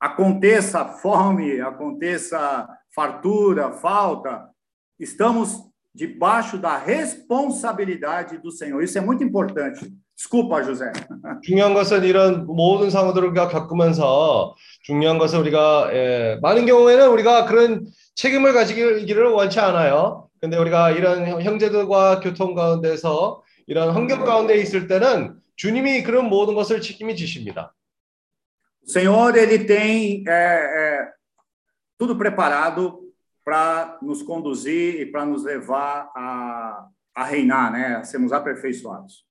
aconteça 0.00 0.84
fome, 0.84 1.60
aconteça 1.60 2.68
fartura, 2.94 3.72
falta, 3.72 4.48
estamos 4.98 5.68
debaixo 5.94 6.58
da 6.58 6.76
responsabilidade 6.76 8.38
do 8.38 8.52
Senhor. 8.52 8.82
Isso 8.82 8.98
é 8.98 9.00
muito 9.00 9.24
importante. 9.24 9.92
Desculpa, 10.18 10.64
José. 10.64 10.90
중요한 11.44 11.74
것은 11.74 12.02
이런 12.02 12.44
모든 12.44 12.90
상황들을 12.90 13.28
우리가 13.28 13.48
겪으면서 13.48 14.56
중요한 14.82 15.16
것은 15.16 15.38
우리가 15.38 15.90
예, 15.92 16.38
많은 16.42 16.66
경우에는 16.66 17.08
우리가 17.10 17.44
그런 17.46 17.86
책임을 18.16 18.52
가지기를 18.52 19.28
원치 19.28 19.60
않아요. 19.60 20.28
근데 20.40 20.56
우리가 20.56 20.90
이런 20.90 21.24
형- 21.28 21.40
형제들과 21.40 22.18
교통 22.18 22.54
가운데서 22.56 23.42
이런 23.68 23.90
환경 23.90 24.24
가운데 24.24 24.56
있을 24.56 24.88
때는 24.88 25.38
주님이 25.54 26.02
그런 26.02 26.28
모든 26.28 26.54
것을 26.56 26.80
책임이 26.80 27.14
지십니다. 27.14 27.72
O 28.82 28.90
Senhor, 28.90 29.36
ele 29.36 29.66
tem 29.66 30.24
é, 30.26 30.32
é, 30.32 31.08
tudo 31.98 32.16
preparado 32.16 33.00
para 33.44 33.98
nos 34.02 34.22
conduzir 34.22 35.00
e 35.00 35.06
para 35.12 35.24
nos 35.26 35.44
levar 35.44 36.10
a, 36.16 36.86
a 37.14 37.24
reinar, 37.24 37.70
né? 37.70 37.96
A 37.96 38.04
sermos 38.04 38.32
aperfeiçoados. 38.32 39.27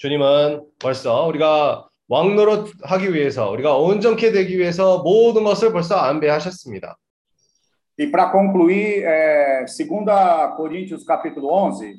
주님은 0.00 0.64
벌써 0.78 1.26
우리가 1.26 1.86
왕노릇 2.08 2.72
하기 2.84 3.12
위해서 3.12 3.50
우리가 3.50 3.76
온전케 3.76 4.32
되기 4.32 4.58
위해서 4.58 5.02
모든 5.02 5.44
것을 5.44 5.72
벌써 5.72 5.96
안배하셨습니다. 5.96 6.96
E 7.98 8.10
para 8.10 8.32
concluir, 8.32 9.04
é, 9.04 9.66
2 9.66 10.56
Coríntios 10.56 11.04
capítulo 11.04 11.52
11, 11.52 11.98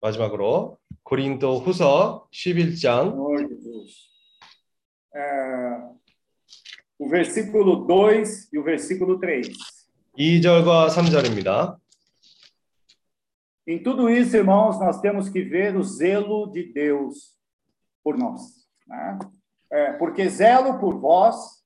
마지막으로 0.00 0.78
고린도 1.02 1.58
후서 1.58 2.26
11장 2.32 3.12
Senhor 3.12 3.46
Jesus. 3.46 4.08
É, 5.14 5.20
o 6.98 7.06
versículo 7.10 7.86
2 7.86 8.48
e 8.54 8.58
o 8.58 8.64
versículo 8.64 9.18
3. 9.20 9.42
2절과 10.18 10.88
3절입니다. 10.88 11.76
Em 13.68 13.78
tudo 13.78 14.08
isso, 14.08 14.34
irmãos, 14.34 14.80
nós 14.80 14.98
temos 14.98 15.28
que 15.28 15.42
ver 15.42 15.76
o 15.76 15.82
zelo 15.82 16.50
de 16.50 16.72
Deus 16.72 17.36
por 18.02 18.16
nós. 18.16 18.66
Né? 18.86 19.18
É, 19.70 19.92
porque 19.92 20.26
zelo 20.26 20.78
por 20.78 20.98
vós, 20.98 21.62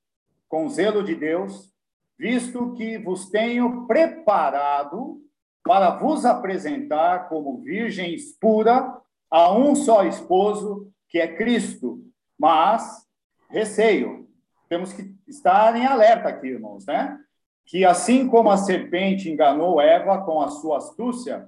com 0.49 0.67
zelo 0.67 1.01
de 1.01 1.15
Deus, 1.15 1.71
visto 2.19 2.73
que 2.73 2.97
vos 2.97 3.29
tenho 3.29 3.87
preparado 3.87 5.21
para 5.63 5.91
vos 5.91 6.25
apresentar 6.25 7.29
como 7.29 7.61
virgens 7.61 8.37
pura 8.37 8.99
a 9.31 9.53
um 9.53 9.73
só 9.73 10.03
esposo, 10.03 10.91
que 11.07 11.19
é 11.19 11.37
Cristo. 11.37 12.03
Mas, 12.37 13.07
receio, 13.49 14.27
temos 14.67 14.91
que 14.91 15.15
estar 15.25 15.73
em 15.77 15.85
alerta 15.85 16.27
aqui, 16.27 16.47
irmãos, 16.47 16.85
né? 16.85 17.17
Que 17.65 17.85
assim 17.85 18.27
como 18.27 18.51
a 18.51 18.57
serpente 18.57 19.29
enganou 19.29 19.79
Eva 19.79 20.17
com 20.25 20.41
a 20.41 20.49
sua 20.49 20.79
astúcia, 20.79 21.47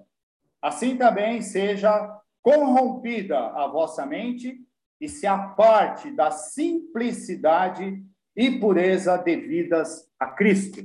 assim 0.66 0.98
também 0.98 1.44
seja 1.44 2.10
corrompida 2.42 3.38
a 3.38 3.68
vossa 3.68 4.04
mente 4.04 4.58
e 5.00 5.08
se 5.08 5.28
aparte 5.28 6.10
da 6.16 6.32
simplicidade 6.32 8.02
e 8.36 8.60
pureza 8.60 9.16
devidas 9.16 10.10
a 10.20 10.26
Cristo. 10.36 10.82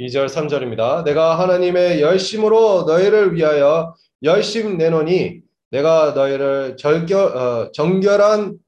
2절 0.00 0.28
3절입니다. 0.28 1.04
내가 1.04 1.38
하나님의 1.38 2.00
열심으로 2.00 2.84
너희를 2.84 3.34
위하여 3.34 3.94
열심 4.22 4.78
내노니 4.78 5.42
내가 5.70 6.12
너희를 6.12 6.76
절결, 6.78 7.36
어, 7.36 7.72
정결한 7.72 8.58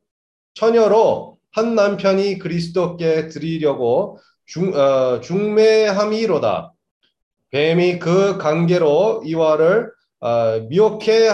처녀로 0.53 1.39
한 1.53 1.75
남편이 1.75 2.39
그리스도께 2.39 3.29
드리려고 3.29 4.19
중, 4.45 4.75
어, 4.75 5.21
중매함이로다. 5.21 6.73
뱀이 7.51 7.99
그 7.99 8.37
관계로 8.39 9.23
이와를 9.25 9.87
어, 9.87 9.94
미혹해 10.70 11.30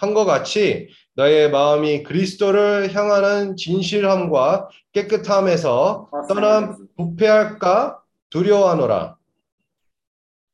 한 0.00 0.14
것 0.14 0.24
같이 0.24 0.88
너의 1.14 1.50
마음이 1.50 2.02
그리스도를 2.04 2.94
향하는 2.94 3.54
진실함과 3.56 4.70
깨끗함에서 4.92 6.08
떠나 6.26 6.76
부패할까 6.96 8.02
두려워하노라. 8.30 9.18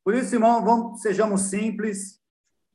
Por 0.03 0.15
isso, 0.15 0.37
irmão, 0.37 0.65
vamos, 0.65 1.03
sejamos 1.03 1.43
simples, 1.43 2.21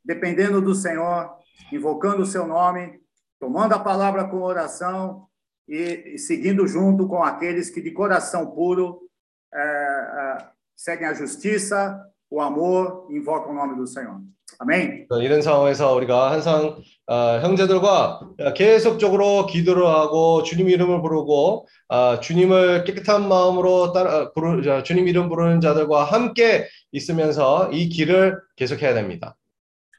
dependendo 0.03 0.61
do 0.61 0.75
Senhor, 0.75 1.33
invocando 1.71 2.23
o 2.23 2.25
seu 2.25 2.45
nome, 2.45 2.99
tomando 3.39 3.73
a 3.73 3.79
palavra 3.79 4.27
com 4.27 4.41
oração 4.41 5.27
e, 5.67 6.13
e 6.13 6.17
seguindo 6.17 6.67
junto 6.67 7.07
com 7.07 7.23
aqueles 7.23 7.69
que 7.69 7.81
de 7.81 7.91
coração 7.91 8.51
puro 8.51 9.09
é, 9.53 9.59
é, 9.59 10.47
seguem 10.75 11.07
a 11.07 11.13
justiça, 11.13 12.05
o 12.29 12.41
amor, 12.41 13.07
e 13.09 13.15
invocam 13.15 13.51
o 13.51 13.55
nome 13.55 13.75
do 13.75 13.87
Senhor. 13.87 14.21
Amém? 14.58 15.06
이런 15.22 15.42
상황에서 15.42 15.94
우리가 15.94 16.32
항상 16.32 16.76
어, 17.06 17.40
형제들과 17.42 18.20
계속적으로 18.56 19.46
기도를 19.46 19.86
하고 19.86 20.42
주님 20.42 20.68
이름을 20.68 21.02
부르고 21.02 21.66
어, 21.88 22.20
주님을 22.20 22.84
깨끗한 22.84 23.28
마음으로 23.28 23.92
따라 23.92 24.32
부르, 24.32 24.62
자, 24.62 24.82
주님 24.82 25.08
이름 25.08 25.28
부르는 25.28 25.60
자들과 25.60 26.04
함께 26.04 26.66
있으면서 26.92 27.70
이 27.72 27.88
길을 27.88 28.40
계속해야 28.56 28.94
됩니다. 28.94 29.36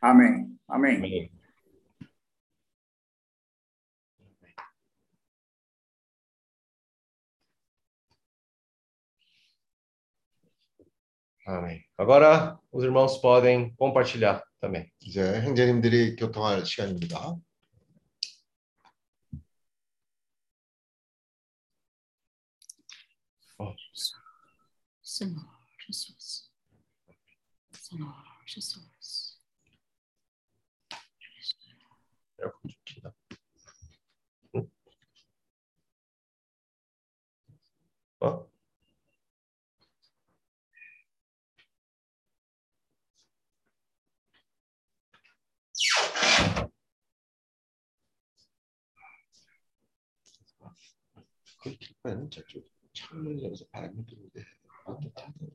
Amém. 0.02 0.48
Amém. 0.68 1.30
Amém. 11.48 11.82
Agora 11.98 12.60
os 12.72 12.84
irmãos 12.84 13.18
podem 13.20 13.74
compartilhar 13.78 14.44
그다음에 14.60 14.92
이제 15.02 15.42
행제님들이 15.42 16.16
교통할 16.16 16.66
시간입니다. 16.66 17.36
어. 23.60 23.76
그 51.62 51.78
뒷판 51.78 52.30
저쪽 52.30 52.64
창문이라서 52.94 53.66
바람이 53.72 54.06
들어오게 54.06 54.46
어떻게 54.86 55.22
하든 55.24 55.50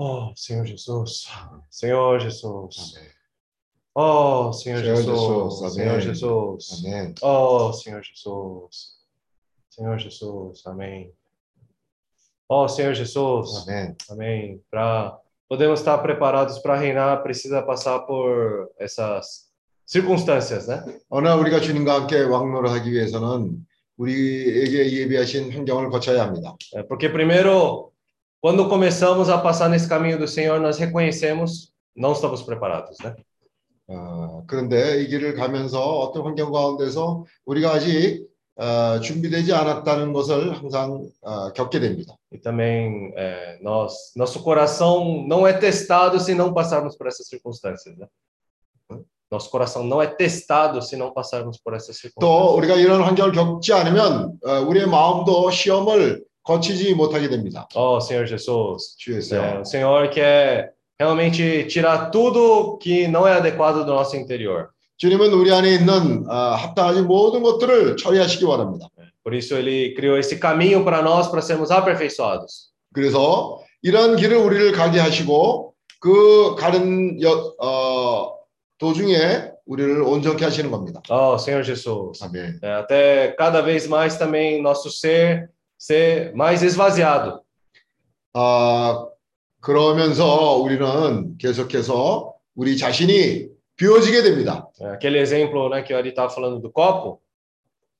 Oh, 0.00 0.32
Senhor 0.36 0.66
Jesus. 0.66 1.26
Senhor 1.70 2.20
Jesus. 2.20 2.94
아멘. 2.94 3.16
Oh, 3.94 4.52
Senhor 4.52 4.80
Senhor 4.82 4.96
Jesus. 4.96 5.06
Jesus. 5.06 5.74
Senhor 5.74 5.94
Amém. 5.94 6.00
Jesus. 6.02 6.84
아멘. 6.84 7.14
Oh, 7.22 7.72
Senhor 7.72 8.02
Jesus. 8.02 8.96
Senhor 9.70 9.98
Jesus. 9.98 10.66
Amém. 10.66 11.12
Oh, 12.48 12.68
Senhor 12.68 12.94
Jesus. 12.94 13.66
아멘. 13.66 13.96
Amém. 14.10 14.60
Para 14.70 15.18
podemos 15.48 15.80
estar 15.80 15.96
preparados 16.02 16.58
para 16.58 16.76
reinar, 16.76 17.22
precisa 17.22 17.62
passar 17.62 18.00
por 18.00 18.70
essas 18.78 19.46
circunstâncias, 19.86 20.66
né? 20.68 20.82
어느 21.08 21.28
우리가 21.28 21.60
주님과 21.60 21.94
함께 22.02 22.20
왕노를 22.22 22.70
하기 22.70 22.92
위해서는 22.92 23.64
우리에게 23.96 24.92
예비하신 24.92 25.52
환경을 25.52 25.88
거쳐야 25.90 26.22
합니다. 26.24 26.54
É, 26.74 26.82
Porque 26.86 27.10
primeiro, 27.10 27.89
quando 28.40 28.68
começamos 28.68 29.28
a 29.28 29.38
passar 29.38 29.68
nesse 29.68 29.88
caminho 29.88 30.18
do 30.18 30.28
Senhor, 30.28 30.60
nós 30.60 30.78
reconhecemos 30.78 31.72
não 31.96 32.12
estamos 32.12 32.42
preparados, 32.42 32.98
né? 32.98 33.14
어, 33.88 34.42
그런데 34.46 35.00
이 35.02 35.08
길을 35.08 35.34
가면서 35.34 35.80
어떤 35.80 36.24
환경 36.24 36.52
가운데서 36.52 37.24
우리가 37.44 37.72
아직 37.72 38.26
어, 38.56 39.00
준비되지 39.00 39.52
않았다는 39.52 40.12
것을 40.12 40.56
항상 40.56 41.08
어, 41.22 41.52
겪게 41.52 41.78
됩니다. 41.78 42.14
E 42.32 42.38
também 42.38 43.12
é, 43.16 43.58
nós, 43.62 44.12
nosso 44.16 44.42
coração 44.42 45.24
não 45.26 45.46
é 45.46 45.52
testado 45.52 46.18
se 46.18 46.34
não 46.34 46.52
passarmos 46.52 46.96
por 46.96 47.06
essas 47.06 47.28
circunstâncias, 47.28 47.96
né? 47.96 48.06
Nosso 49.30 49.50
coração 49.50 49.82
não 49.82 50.00
é 50.00 50.06
testado 50.06 50.80
se 50.80 50.96
não 50.96 51.12
passarmos 51.12 51.58
por 51.58 51.74
essas 51.74 51.96
또 51.96 52.08
circunstâncias. 52.08 52.56
우리가 52.56 52.74
이런 52.76 53.02
환경을 53.02 53.32
겪지 53.32 53.72
않으면 53.72 54.38
어, 54.44 54.60
우리의 54.60 54.86
마음도 54.86 55.50
시험을 55.50 56.24
거치지 56.43 56.93
못하게 56.95 57.29
됩니다. 57.29 57.67
Oh, 57.75 57.99
Senhor 58.01 58.27
Jesus, 58.27 58.95
주 58.97 59.13
é, 59.13 59.17
예수요. 59.17 59.61
o 59.61 59.65
Senhor 59.65 60.09
quer 60.09 60.73
realmente 60.99 61.65
tirar 61.67 62.11
tudo 62.11 62.77
que 62.77 63.07
não 63.07 63.27
é 63.27 63.33
adequado 63.33 63.85
do 63.85 63.93
nosso 63.93 64.15
interior. 64.15 64.69
주님은 64.97 65.33
우리 65.33 65.51
안에 65.51 65.73
있는 65.75 66.29
어, 66.29 66.33
합당하지 66.55 67.01
모든 67.01 67.41
것들을 67.41 67.97
처리하시기 67.97 68.45
원합니다. 68.45 68.87
Por 69.23 69.35
isso 69.35 69.55
ele 69.55 69.93
criou 69.95 70.17
esse 70.17 70.39
caminho 70.39 70.83
para 70.83 71.01
nós 71.01 71.29
para 71.29 71.41
sermos 71.41 71.71
aperfeiçoados. 71.71 72.71
그래서 72.93 73.59
이런 73.81 74.15
길을 74.15 74.37
우리를 74.37 74.71
가게 74.73 74.99
하시고 74.99 75.73
그 75.99 76.55
가는 76.55 77.21
여, 77.21 77.53
어, 77.59 78.35
도중에 78.79 79.51
우리를 79.65 80.01
온전케 80.01 80.43
하시는 80.43 80.69
겁니다. 80.71 81.01
Oh, 81.09 81.35
Senhor 81.35 81.63
Jesus. 81.63 82.21
아멘. 82.23 82.59
É, 82.61 82.73
até 82.73 83.35
cada 83.37 83.61
vez 83.61 83.87
mais 83.87 84.17
também 84.17 84.61
nosso 84.61 84.89
ser 84.89 85.49
ser 85.80 86.32
mais 86.34 86.62
esvaziado. 86.62 87.42
아, 88.34 89.06
그러면서 89.60 90.56
우리는 90.56 91.36
계속해서 91.38 92.34
우리 92.54 92.76
자신이 92.76 93.48
비워지게 93.76 94.22
됩니다. 94.22 94.68
É, 94.80 94.90
aquele 94.90 95.18
exemplo 95.18 95.68
né, 95.68 95.82
que 95.82 95.92
o 95.92 95.96
Ari 95.96 96.10
estava 96.10 96.30
falando 96.30 96.60
do 96.60 96.70
copo, 96.70 97.20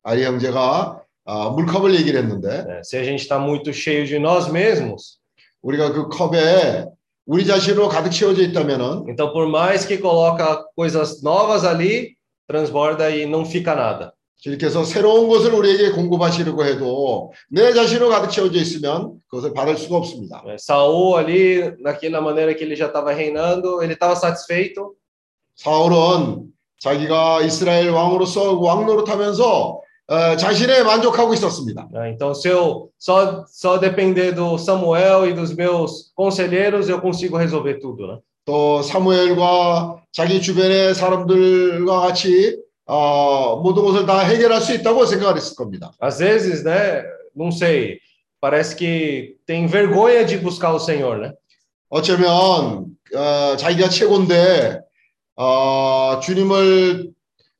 아리 0.03 0.25
형제가 0.25 1.03
아, 1.25 1.51
물컵을 1.51 1.95
얘기를 1.97 2.21
했는데 2.21 2.65
né, 2.65 2.81
se 2.83 2.97
a 2.97 3.03
gente 3.03 3.21
está 3.21 3.39
muito 3.39 3.73
cheio 3.73 4.07
de 4.07 4.19
nós 4.19 4.49
mesmos, 4.51 5.19
우리가 5.63 5.93
그 5.93 6.09
컵에 6.09 6.87
우리 7.27 7.45
자신으로 7.45 7.89
가득 7.89 8.11
채워져 8.11 8.43
있다면은 8.43 9.07
então 9.09 9.33
por 9.33 9.49
mais 9.49 9.85
que 9.85 9.99
coloca 9.99 10.65
coisas 10.77 11.23
novas 11.23 11.65
ali, 11.65 12.17
transborda 12.47 13.11
e 13.11 13.27
não 13.27 13.45
fica 13.45 13.75
nada. 13.75 14.15
주님께서 14.42 14.84
새로운 14.84 15.30
것을 15.30 15.54
우리에게 15.54 15.92
공급하시려고 15.92 16.66
해도 16.66 17.32
내 17.48 17.74
자신으로 17.74 18.10
가득 18.10 18.32
채워져 18.32 18.60
있으면 18.60 19.14
그것을 19.30 19.54
받을 19.54 19.78
수가 19.78 19.98
없습니다. 19.98 20.44
Saul 20.58 21.24
ali, 21.24 21.76
naquela 21.80 22.22
maneira 22.22 22.54
que 22.56 22.64
ele 22.64 22.76
já 22.76 22.88
estava 22.88 23.14
reinando, 23.14 23.84
ele 23.84 23.94
estava 23.94 24.16
satisfeito, 24.16 24.96
사울은 25.56 26.52
자기가 26.80 27.42
이스라엘 27.44 27.92
왕으로서 27.92 28.60
왕 28.60 28.88
노릇하면서 28.88 29.82
어, 30.08 30.36
자신에 30.36 30.82
만족하고 30.84 31.36
있었습니다. 31.36 31.88
então 32.08 32.34
se 32.34 32.50
eu 32.50 32.90
só 32.98 33.46
só 33.48 33.78
depender 33.78 34.34
do 34.34 34.58
Samuel 34.58 35.30
e 35.30 35.34
dos 35.34 35.56
meus 35.56 36.12
conselheiros, 36.18 36.90
eu 36.90 37.00
consigo 37.00 37.38
resolver 37.38 37.80
tudo, 37.80 38.08
né? 38.08 38.18
또 38.44 38.82
사무엘과 38.82 40.02
자기 40.12 40.42
주변의 40.42 40.96
사람들과 40.96 42.00
같이 42.00 42.58
어, 42.92 43.56
모든 43.62 43.86
것을 43.86 44.06
다 44.06 44.20
해결할 44.20 44.60
수 44.60 44.74
있다고 44.74 45.06
생각을 45.06 45.38
했을 45.38 45.56
겁니다. 45.56 45.94
Às 46.02 46.20
vezes, 46.20 46.62
né, 46.66 47.04
não 47.34 47.50
sei, 47.50 48.00
parece 48.42 48.76
que 48.76 49.38
tem 49.46 49.66
vergonha 49.66 50.26
de 50.26 50.38
buscar 50.38 50.74
o 50.74 50.80
Senhor, 50.80 51.18
né? 51.18 51.32
어쩌면 51.90 52.88
어, 53.16 53.56
자기가 53.56 53.88
최고인데 53.88 54.82
어, 55.38 56.20
주님을 56.22 57.12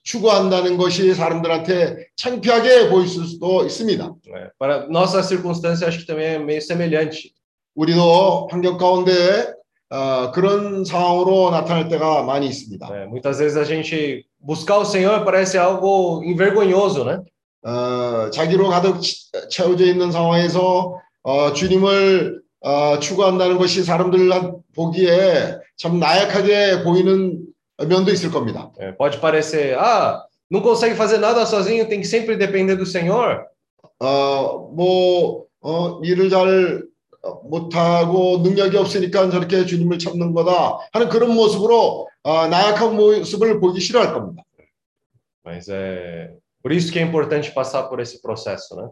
추구한다는 0.04 0.76
것이 0.78 1.14
사람들한테 1.14 2.08
창피하게 2.18 2.90
보일 2.90 3.08
수도 3.08 3.64
있습니다. 3.66 4.14
É, 4.36 4.50
Para 4.60 4.88
nossa 4.90 5.24
circunstância, 5.24 5.88
acho 5.88 6.00
que 6.00 6.06
também 6.08 6.36
é 6.36 6.40
meio 6.40 6.62
semelhante. 6.62 7.34
우리도 7.76 8.50
환경 8.52 8.76
가운데 8.78 9.54
어, 9.90 10.32
그런 10.32 10.84
상황으로 10.84 11.52
나타날 11.52 11.88
때가 11.88 12.24
많이 12.24 12.48
있습니다. 12.48 12.90
né? 12.90 13.06
Muitas 13.08 13.40
vezes 13.40 13.56
a 13.56 13.64
gente 13.64 14.26
buscar 14.42 14.78
o 14.78 14.86
Senhor 14.86 15.24
parece 15.24 15.58
algo 15.58 16.22
envergonhoso, 16.24 17.04
né? 17.06 17.22
어, 17.64 18.30
자기로 18.32 18.70
가득 18.70 19.00
치- 19.02 19.30
채워져 19.50 19.86
있는 19.86 20.12
상황에서 20.12 20.96
어, 21.24 21.54
주님을 21.54 22.42
어, 22.62 23.00
추구한다는 23.00 23.58
것이 23.58 23.84
사람들 23.84 24.30
보기에 24.76 25.60
참 25.78 26.00
나약하게 26.00 26.84
보이는 26.84 27.40
면도 27.88 28.12
있을 28.12 28.32
겁니다. 28.32 28.72
É, 28.80 28.92
pode 28.96 29.20
parecer, 29.20 29.76
ah, 29.78 30.24
não 30.52 30.62
consegue 30.62 30.96
fazer 30.96 31.18
nada 31.20 31.46
sozinho, 31.46 31.88
tem 31.88 32.00
que 32.02 32.08
sempre 32.08 32.36
depender 32.38 32.76
do 32.76 32.86
Senhor. 32.86 33.46
어, 34.00 34.70
뭐, 34.76 35.46
어, 35.62 36.00
일을 36.04 36.30
잘 36.30 36.84
못하고 37.44 38.40
능력이 38.40 38.78
없으니까 38.78 39.30
저렇게 39.30 39.66
주님을 39.66 40.00
찾는 40.00 40.34
거다 40.34 40.80
하는 40.92 41.10
그런 41.10 41.34
모습으로 41.34 42.08
어, 42.24 42.48
나약한 42.48 42.96
모습을 42.96 43.60
보기 43.60 43.80
싫어할 43.80 44.14
겁니다. 44.14 44.44
Mas 45.44 45.70
é 45.70 46.32
por 46.62 46.72
isso 46.72 46.92
que 46.92 47.00
é 47.00 47.02
importante 47.02 47.52
passar 47.52 47.90
por 47.90 48.00
esse 48.00 48.22
processo, 48.22 48.76
né? 48.76 48.90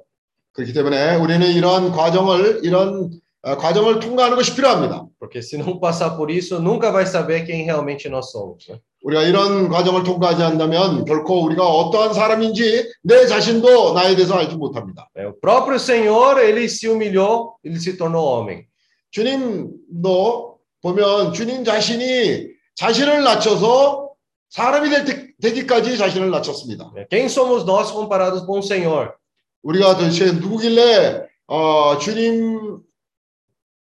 그렇기 0.54 0.74
때문에 0.74 1.16
우리는 1.16 1.46
이런 1.52 1.92
과정을, 1.92 2.62
이런 2.64 3.12
어, 3.44 3.56
과정을 3.56 4.00
통과하는 4.00 4.36
것이 4.36 4.56
필요합니다. 4.56 5.06
Porque 5.20 5.40
se 5.42 5.58
não 5.58 5.80
passar 5.80 6.18
por 6.18 6.32
isso, 6.32 6.60
nunca 6.60 6.92
vai 6.92 7.06
saber 7.06 7.46
quem 7.46 7.64
realmente 7.64 8.10
nós 8.10 8.32
somos. 8.32 8.68
Né? 8.68 8.80
우리가 9.04 9.24
이런 9.24 9.70
과정을 9.70 10.04
통과하지 10.04 10.44
않는다면 10.44 11.06
결코 11.06 11.44
우리가 11.44 11.66
어떠한 11.66 12.14
사람인지 12.14 12.92
내 13.04 13.26
자신도 13.26 13.94
나에 13.94 14.16
대해서 14.16 14.36
알지 14.36 14.56
못합니다. 14.56 15.10
O 15.16 15.40
próprio 15.40 15.78
Senhor, 15.80 16.40
ele 16.40 16.66
se 16.66 16.88
humilhou, 16.88 17.56
ele 17.64 17.78
se 17.78 17.98
tornou 17.98 18.40
homem. 18.40 18.66
주님도 19.12 20.58
보면 20.82 21.34
주님 21.34 21.64
자신이 21.64 22.50
자신을 22.76 23.24
낮춰서 23.24 24.10
사람이 24.50 24.90
될 24.90 25.06
때, 25.06 25.28
되기까지 25.42 25.98
자신을 25.98 26.30
낮췄습니다. 26.32 26.92
Quem 27.10 27.26
somos 27.30 27.64
nós 27.66 27.92
comparados 27.92 28.46
com 28.46 28.60
o 28.60 28.62
Senhor? 28.62 29.14
우리가 29.64 29.96
도대체 29.96 30.32
누구길래 30.34 31.24
어, 31.48 31.98
주님 31.98 32.82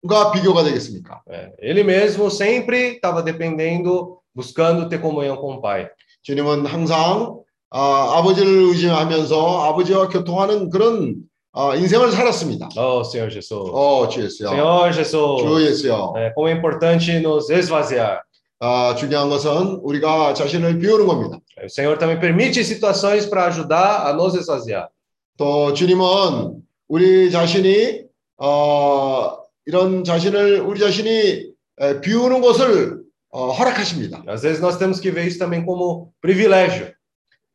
과 0.07 0.30
비교가 0.30 0.62
되겠습니까? 0.64 1.22
Ele 1.61 1.82
mesmo 1.82 2.30
sempre 2.30 2.95
estava 2.95 3.22
dependendo, 3.22 4.18
buscando 4.39 4.89
ter 4.89 5.01
comunhão 5.01 5.36
com 5.36 5.55
o 5.55 5.61
Pai. 5.61 5.89
주님은 6.22 6.66
항상 6.66 7.41
아, 7.70 8.18
아버지를 8.18 8.49
의지하면서 8.70 9.64
아버지와 9.64 10.09
교통하는 10.09 10.70
그런 10.70 11.16
어, 11.53 11.74
인생을 11.74 12.12
살았습니다. 12.12 12.68
Oh, 12.76 13.03
Senhor 13.05 13.30
Jesus. 13.30 13.72
어, 13.72 14.09
주 14.09 14.22
예수요. 14.22 14.51
Senhor 14.51 14.93
Jesus. 14.93 15.43
주 15.43 15.66
예수요. 15.66 16.12
É, 16.16 16.32
como 16.34 16.49
é 16.49 16.53
importante 16.53 17.18
nos 17.20 17.51
esvaziar. 17.51 18.22
아, 18.61 18.95
중요한 18.97 19.28
것은 19.28 19.80
우리가 19.82 20.34
자신을 20.34 20.78
비우는 20.78 21.07
겁니다. 21.07 21.39
O 21.61 21.66
Senhor 21.66 21.99
também 21.99 22.20
permite 22.20 22.62
situações 22.64 23.26
para 23.26 23.47
ajudar 23.47 24.07
a 24.07 24.12
nos 24.12 24.36
esvaziar. 24.36 24.89
또 25.36 25.72
주님은 25.72 26.62
우리 26.89 27.30
자신이 27.30 28.03
어, 28.39 29.36
이런 29.66 30.05
자신을 30.05 30.61
우리 30.61 30.78
자신이 30.78 31.49
에, 31.80 32.01
비우는 32.01 32.41
것을 32.41 33.07
어, 33.32 33.51
허락하십니다. 33.51 34.24
Às 34.28 34.43
vezes 34.43 34.61
nós 34.61 34.78
temos 34.78 34.99
que 34.99 35.11
ver 35.11 35.26
isso 35.28 35.39
também 35.39 35.66
como 35.66 36.14
privilégio. 36.22 36.93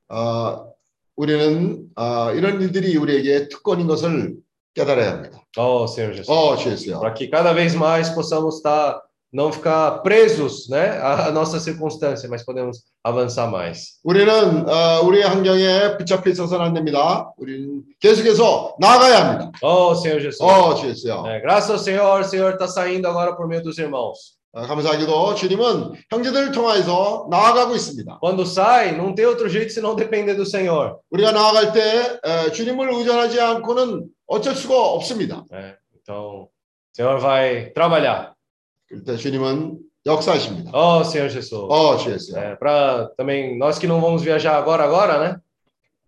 어, 0.09 0.73
우리는 1.17 1.89
어, 1.97 2.33
이런 2.33 2.61
일들이 2.61 2.97
우리에게 2.97 3.49
특권인 3.49 3.87
것을 3.87 4.37
깨달아야 4.75 5.13
합니다. 5.13 5.43
Oh, 5.57 5.87
Senhor 5.87 6.15
Jesus. 6.15 6.29
어, 6.29 6.57
주 6.57 6.71
예수요. 6.71 7.01
Para 7.01 7.13
que 7.13 7.29
cada 7.29 7.53
vez 7.53 7.75
mais 7.75 8.11
possamos 8.11 8.57
estar 8.57 9.01
não 9.31 9.53
ficar 9.53 9.99
presos, 10.03 10.69
né, 10.71 10.99
à 11.03 11.31
nossa 11.31 11.61
circunstância, 11.61 12.29
mas 12.31 12.43
podemos 12.45 12.79
avançar 13.05 13.51
mais. 13.51 13.99
우리는 14.03 14.67
어, 14.67 15.03
우리의 15.03 15.25
환경에 15.25 15.99
붙잡혀 15.99 16.31
있어서는 16.31 16.65
안 16.67 16.75
됩니다. 16.75 17.31
우리는 17.37 17.83
계속해서 18.01 18.77
나아가야 18.81 19.19
합니다. 19.19 19.53
Oh, 19.63 19.95
Senhor 19.95 20.21
Jesus. 20.21 20.41
어, 20.41 20.75
주였어요. 20.75 21.27
É, 21.27 21.41
graças 21.41 21.71
ao 21.71 21.79
Senhor, 21.79 22.21
o 22.21 22.25
Senhor 22.25 22.53
está 22.55 22.67
saindo 22.67 23.07
agora 23.07 23.35
por 23.37 23.47
meio 23.47 23.63
dos 23.63 23.79
irmãos. 23.79 24.39
어, 24.56 24.62
감사하게도 24.68 25.34
주님은 25.34 25.94
형제들을 26.12 26.52
통하여서 26.52 27.28
나아가고 27.32 27.74
있습니다. 27.76 28.20
Quando 28.22 28.44
sai, 28.46 28.96
não 28.96 29.16
tem 29.16 29.26
outro 29.26 29.50
jeito 29.50 29.74
senão 29.74 29.96
depender 29.96 30.36
do 30.36 30.46
Senhor. 30.46 31.00
우리가 31.10 31.32
나아갈 31.32 31.74
때 31.74 32.20
에, 32.24 32.52
주님을 32.52 32.94
의존하지 32.94 33.42
않고는 33.42 34.06
어쩔 34.28 34.56
수가 34.56 34.76
없습니다. 34.80 35.44
né? 35.50 35.76
Então, 36.00 36.44
o 36.46 36.50
Senhor 36.96 37.20
vai 37.20 37.74
trabalhar. 37.74 38.34
그럴 38.88 39.04
때 39.04 39.18
주님은 39.18 39.80
역사하십니다. 40.06 40.70
Oh, 40.72 41.04
Senhor 41.04 41.30
Jesus. 41.30 41.68
어, 41.68 41.98
주였어요. 41.98 42.38
É, 42.38 42.56
para 42.56 43.10
também 43.18 43.58
nós 43.58 43.80
que 43.80 43.88
não 43.88 44.00
vamos 44.02 44.22
viajar 44.22 44.56
agora, 44.58 44.84
agora, 44.84 45.18
né? 45.18 45.38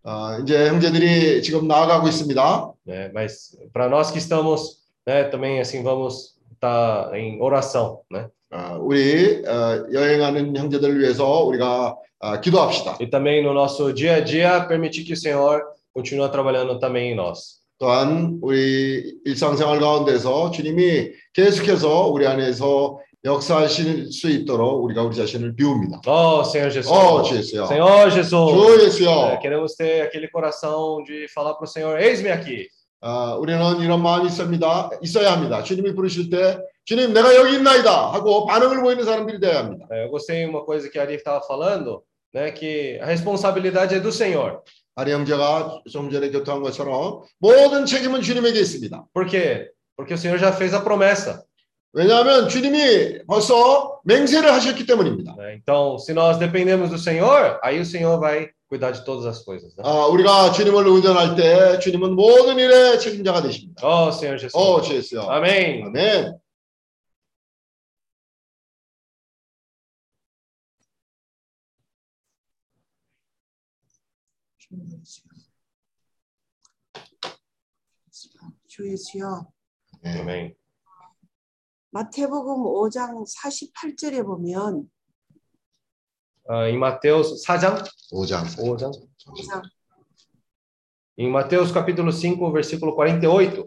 어, 0.04 0.38
이제 0.44 0.68
형제들이 0.68 1.42
지금 1.42 1.68
나아가고 1.68 2.08
있습니다. 2.08 2.74
É, 2.90 3.12
mas 3.12 3.58
para 3.74 3.90
nós 3.90 4.12
que 4.12 4.20
estamos, 4.20 4.84
né, 5.08 5.24
também 5.24 5.60
assim 5.60 5.82
vamos 5.82 6.35
estar 6.65 7.15
em 7.15 7.41
oração, 7.41 8.01
né? 8.11 8.29
어, 8.53 8.79
우리 8.81 9.43
어, 9.47 9.87
여행하는 9.93 10.57
형제들을 10.57 10.99
위해서 11.01 11.45
우리가 11.45 11.97
어, 12.21 12.41
기도합시다. 12.41 12.99
E 13.01 13.07
também 13.09 13.43
no 13.43 13.53
nosso 13.55 13.93
dia 13.93 14.17
a 14.17 14.21
dia 14.21 14.61
permitir 14.67 15.05
que 15.05 15.13
o 15.13 15.17
Senhor 15.17 15.63
continue 15.95 16.29
trabalhando 16.31 16.79
também 16.79 17.13
em 17.13 17.15
nós. 17.15 17.61
또한 17.79 18.39
우리 18.43 19.15
일상생활 19.25 19.79
가운데서 19.81 20.51
주님이 20.51 21.13
계속해서 21.33 22.09
우리 22.09 22.27
안에서 22.27 22.99
역사하실 23.25 24.13
수 24.13 24.29
있도록 24.29 24.83
우리가 24.85 25.03
우리 25.03 25.15
자신을 25.17 25.55
비웁니다. 25.57 26.01
Oh, 26.07 26.43
Senhor 26.45 26.71
Jesus. 26.71 26.91
어, 26.91 27.23
주 27.23 27.37
예수요. 27.37 27.67
Senhor 27.67 28.11
Jesus. 28.11 28.31
주 28.31 28.81
É, 28.81 28.85
예수요. 28.85 29.39
queremos 29.41 29.75
ter 29.77 30.03
aquele 30.03 30.29
coração 30.29 31.03
de 31.05 31.27
falar 31.33 31.55
para 31.55 31.65
o 31.65 31.67
Senhor: 31.67 31.99
Eis-me 31.99 32.31
aqui. 32.31 32.67
아, 33.08 33.36
우리는 33.36 33.82
이런 33.82 34.02
마음이 34.02 34.26
있습니다. 34.26 34.90
있어야 35.04 35.34
합니다. 35.34 35.62
주님이 35.62 35.94
부르실 35.94 36.32
때 36.32 36.58
주님 36.86 37.14
내가 37.14 37.36
여기 37.36 37.54
있나이다 37.54 38.12
하고 38.12 38.48
반응을 38.48 38.82
보이는 38.82 39.06
사람들이 39.06 39.40
되어야 39.40 39.60
합니다. 39.60 39.86
Eu 39.92 40.10
gostei 40.10 40.44
uma 40.48 40.66
coisa 40.66 40.90
que 40.90 40.98
a 40.98 41.04
Ari 41.04 41.14
estava 41.14 41.40
falando, 41.46 42.02
né? 42.34 42.50
Que 42.50 42.98
a 43.00 43.06
responsabilidade 43.06 43.94
é 43.94 44.00
do 44.00 44.12
Senhor. 44.12 44.64
아리 44.96 45.12
형제가 45.12 45.84
좀 45.92 46.10
전에 46.10 46.32
교통한 46.32 46.64
것처럼 46.64 47.22
모든 47.38 47.86
책임은 47.86 48.24
주님에게 48.24 48.60
있습니다. 48.60 49.06
Por 49.14 49.28
quê? 49.28 49.70
Porque 49.96 50.16
o 50.16 50.18
Senhor 50.18 50.40
já 50.40 50.52
fez 50.52 50.74
a 50.74 50.82
promessa. 50.82 51.44
왜냐하면 51.96 52.50
주님이 52.50 53.26
벌써 53.26 54.02
맹세를 54.04 54.52
하셨기 54.52 54.86
때문입니다. 54.86 55.34
Então, 55.56 55.98
se 55.98 56.14
nós 56.14 56.38
dependemos 56.38 56.90
do 56.90 56.98
Senhor, 56.98 57.58
aí 57.64 57.80
o 57.80 57.86
Senhor 57.86 58.20
vai 58.20 58.50
cuidar 58.68 58.92
de 58.92 59.06
todas 59.06 59.26
as 59.26 59.42
coisas. 59.46 59.74
Né? 59.78 59.84
아, 59.86 60.06
우리가 60.08 60.52
주님을 60.52 60.86
의존할 60.86 61.38
때 61.38 61.80
주님은 61.80 62.14
모든 62.14 62.60
일의 62.60 63.00
책임자가 63.00 63.42
되십니다. 63.44 63.82
Oh, 63.82 64.12
Senhor 64.12 64.38
Jesus. 64.38 64.54
어, 64.54 64.82
주 64.82 64.96
예수요. 64.96 65.22
Amém. 65.32 65.86
아멘. 65.86 66.38
주 78.68 78.92
예수여. 78.92 79.48
네. 80.04 80.20
Amém. 80.20 80.65
마태복음 81.96 82.64
5장 82.64 83.24
48절에 83.24 84.26
보면 84.26 84.90
Ah, 86.48 86.68
em 86.70 86.76
Mateus 86.78 87.42
4장, 87.48 87.82
5장. 88.12 88.44
5장. 88.60 88.92
항상 89.26 89.62
Em 91.18 91.30
Mateus 91.30 91.72
capítulo 91.72 92.12
5, 92.12 92.52
versículo 92.52 92.94
48. 92.98 93.64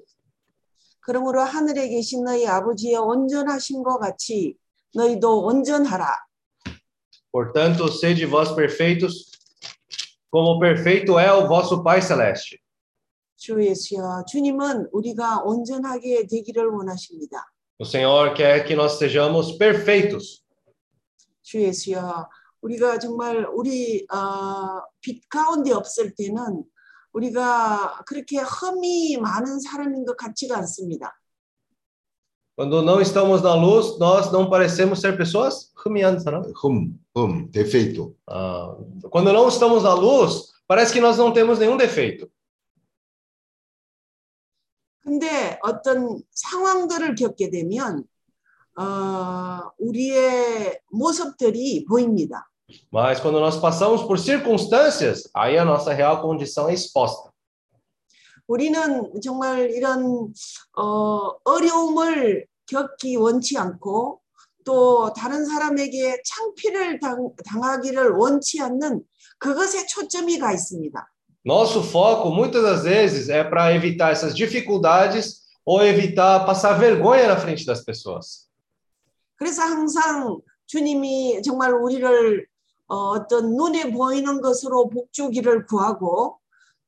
그러므로 1.01 1.41
하늘에 1.41 1.89
계신 1.89 2.23
너희 2.23 2.47
아버지의 2.47 2.97
온전하심과 2.97 3.97
같이 3.97 4.59
너희도 4.95 5.47
온전하라. 5.47 6.07
Portanto, 7.33 7.89
sede 7.89 8.27
vós 8.27 8.55
perfeitos, 8.55 9.33
como 10.31 10.61
perfeito 10.61 11.19
é 11.19 11.33
o 11.33 11.49
vosso 11.49 11.83
Pai 11.83 12.03
celeste. 12.03 12.59
주 13.37 13.57
예수여. 13.65 14.25
주님은 14.29 14.89
우리가 14.93 15.43
온전하게 15.45 16.27
되기를 16.27 16.67
원하십니다. 16.69 17.47
O 17.80 17.86
Senhor 17.86 18.34
quer 18.34 18.66
que 18.66 18.76
nós 18.76 18.98
sejamos 19.00 19.58
perfeitos. 19.58 20.44
주 21.42 21.62
예수여. 21.62 22.30
우리가 22.62 22.98
정말 22.98 23.46
우리 23.54 24.06
어, 24.10 24.82
빛 25.02 25.28
가운데 25.28 25.74
없을 25.74 26.16
때는 26.16 26.64
우리가 27.12 28.04
그렇게 28.06 28.40
흠이 28.40 29.18
많은 29.18 29.60
사람인 29.60 30.06
것 30.06 30.16
같지가 30.16 30.58
않습니다. 30.60 31.14
Quando 32.56 32.84
não 32.84 33.02
estamos 33.02 33.42
na 33.42 33.56
luz, 33.56 33.98
nós 33.98 34.32
não 34.32 34.48
parecemos 34.48 35.02
ser 35.02 35.18
pessoas 35.18 35.72
rumiantes, 35.76 36.24
não? 36.24 36.42
흠, 36.56 36.94
흠, 37.16 37.48
defeito. 37.50 38.16
Ah, 38.28 38.78
quando 39.10 39.34
não 39.34 39.48
estamos 39.48 39.82
na 39.82 39.96
luz, 39.96 40.54
parece 40.68 40.94
que 40.94 41.02
nós 41.02 41.18
não 41.18 41.34
temos 41.34 41.58
nenhum 41.58 41.76
defeito. 41.76 42.30
근데 45.09 45.59
어떤 45.63 46.21
상황들을 46.33 47.15
겪게 47.15 47.49
되면 47.49 48.05
어, 48.79 49.71
우리의 49.79 50.81
모습들이 50.91 51.87
보입니다. 51.87 52.51
Mas 52.93 53.19
quando 53.19 53.41
nós 53.41 53.59
passamos 53.59 54.03
por 54.07 54.19
circunstâncias, 54.19 55.31
aí 55.33 55.57
a 55.57 55.65
nossa 55.65 55.95
real 55.95 56.21
condição 56.21 56.69
é 56.69 56.75
exposta. 56.75 57.33
우리는 58.47 59.11
정말 59.23 59.71
이런 59.71 60.31
어, 60.77 61.31
어려움을 61.45 62.47
겪기 62.67 63.17
원치 63.17 63.57
않고 63.57 64.21
또 64.65 65.13
다른 65.15 65.47
사람에게 65.47 66.21
창피를 66.23 67.01
당, 67.01 67.31
당하기를 67.47 68.11
원치 68.11 68.61
않는 68.61 69.03
그것에 69.39 69.87
초점이 69.87 70.39
가 70.39 70.53
있습니다. 70.53 71.11
Nosso 71.48 71.84
foco, 71.84 72.30
muitas 72.30 72.64
das 72.64 72.84
vezes, 72.84 73.30
é 73.30 73.44
para 73.44 73.74
evitar 73.74 74.12
essas 74.12 74.34
dificuldades 74.36 75.42
ou 75.66 75.84
evitar 75.84 76.46
passar 76.46 76.74
vergonha 76.74 77.28
na 77.28 77.38
frente 77.38 77.66
das 77.66 77.84
pessoas. 77.84 78.50
그래서 79.36 79.62
항상 79.62 80.40
주님이 80.68 81.42
정말 81.42 81.74
우리를 81.74 82.46
어, 82.88 82.96
어떤 83.12 83.56
눈에 83.56 83.92
보이는 83.92 84.40
것으로 84.42 84.90
복주기를 84.90 85.66
구하고 85.66 86.38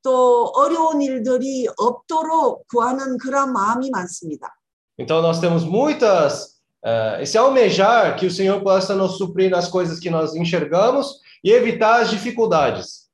또 0.02 0.52
어려운 0.54 1.02
일들이 1.02 1.66
없도록 1.76 2.66
구하는 2.68 3.18
그런 3.18 3.52
마음이 3.52 3.90
많습니다. 3.90 4.54
Então, 4.98 5.20
nós 5.20 5.40
temos 5.40 5.64
muitas. 5.64 6.56
eh, 6.86 7.22
esse 7.22 7.36
almejar 7.36 8.14
que 8.16 8.26
o 8.26 8.30
Senhor 8.30 8.60
possa 8.62 8.94
nos 8.94 9.18
suprir 9.18 9.50
nas 9.50 9.66
coisas 9.66 9.98
que 9.98 10.08
nós 10.08 10.36
enxergamos 10.36 11.20
e 11.42 11.50
evitar 11.50 12.00
as 12.00 12.10
dificuldades. 12.10 13.06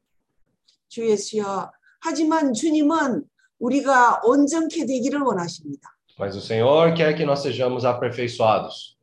주 0.90 1.08
예수여. 1.10 1.72
하지만 2.02 2.54
주님은 2.54 3.24
우리가 3.60 4.22
온전케 4.24 4.86
되기를 4.86 5.22
원하십니다. 5.22 5.90
Mas 6.20 6.36
o 6.36 6.42
Senhor 6.42 6.96
quer 6.96 7.16
que 7.16 7.24
nós 7.24 7.42
sejamos 7.44 7.86
aperfeiçoados. 7.86 8.98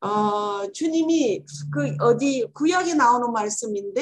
어, 0.00 0.70
주님이 0.72 1.44
그 1.70 1.94
어디 2.00 2.46
구약에 2.54 2.94
나오는 2.94 3.30
말씀인데 3.32 4.00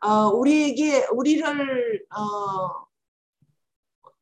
어, 0.00 0.28
우리에게 0.28 1.06
우리를 1.12 2.06
어, 2.10 2.88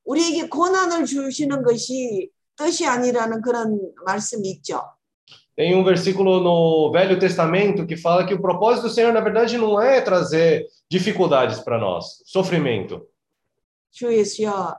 우리에게 0.05 0.49
고난을 0.49 1.05
주시는 1.05 1.63
것이 1.63 2.31
뜻이 2.57 2.87
아니라는 2.87 3.43
그런 3.43 3.79
말씀이 4.05 4.49
있죠. 4.51 4.83
Tem 5.56 5.76
um 5.76 5.84
versículo 5.84 6.40
no 6.40 6.92
Velho 6.92 7.20
Testamento 7.20 7.86
que 7.86 7.98
fala 7.98 8.26
que 8.26 8.34
o 8.34 8.42
propósito 8.42 8.84
do 8.88 8.90
Senhor, 8.94 9.12
na 9.14 9.20
verdade, 9.22 9.58
não 9.58 9.80
é 9.82 10.02
trazer 10.02 10.66
dificuldades 10.90 11.60
para 11.60 11.78
nós, 11.78 12.24
sofrimento. 12.26 13.06
주 13.92 14.12
예수여, 14.14 14.76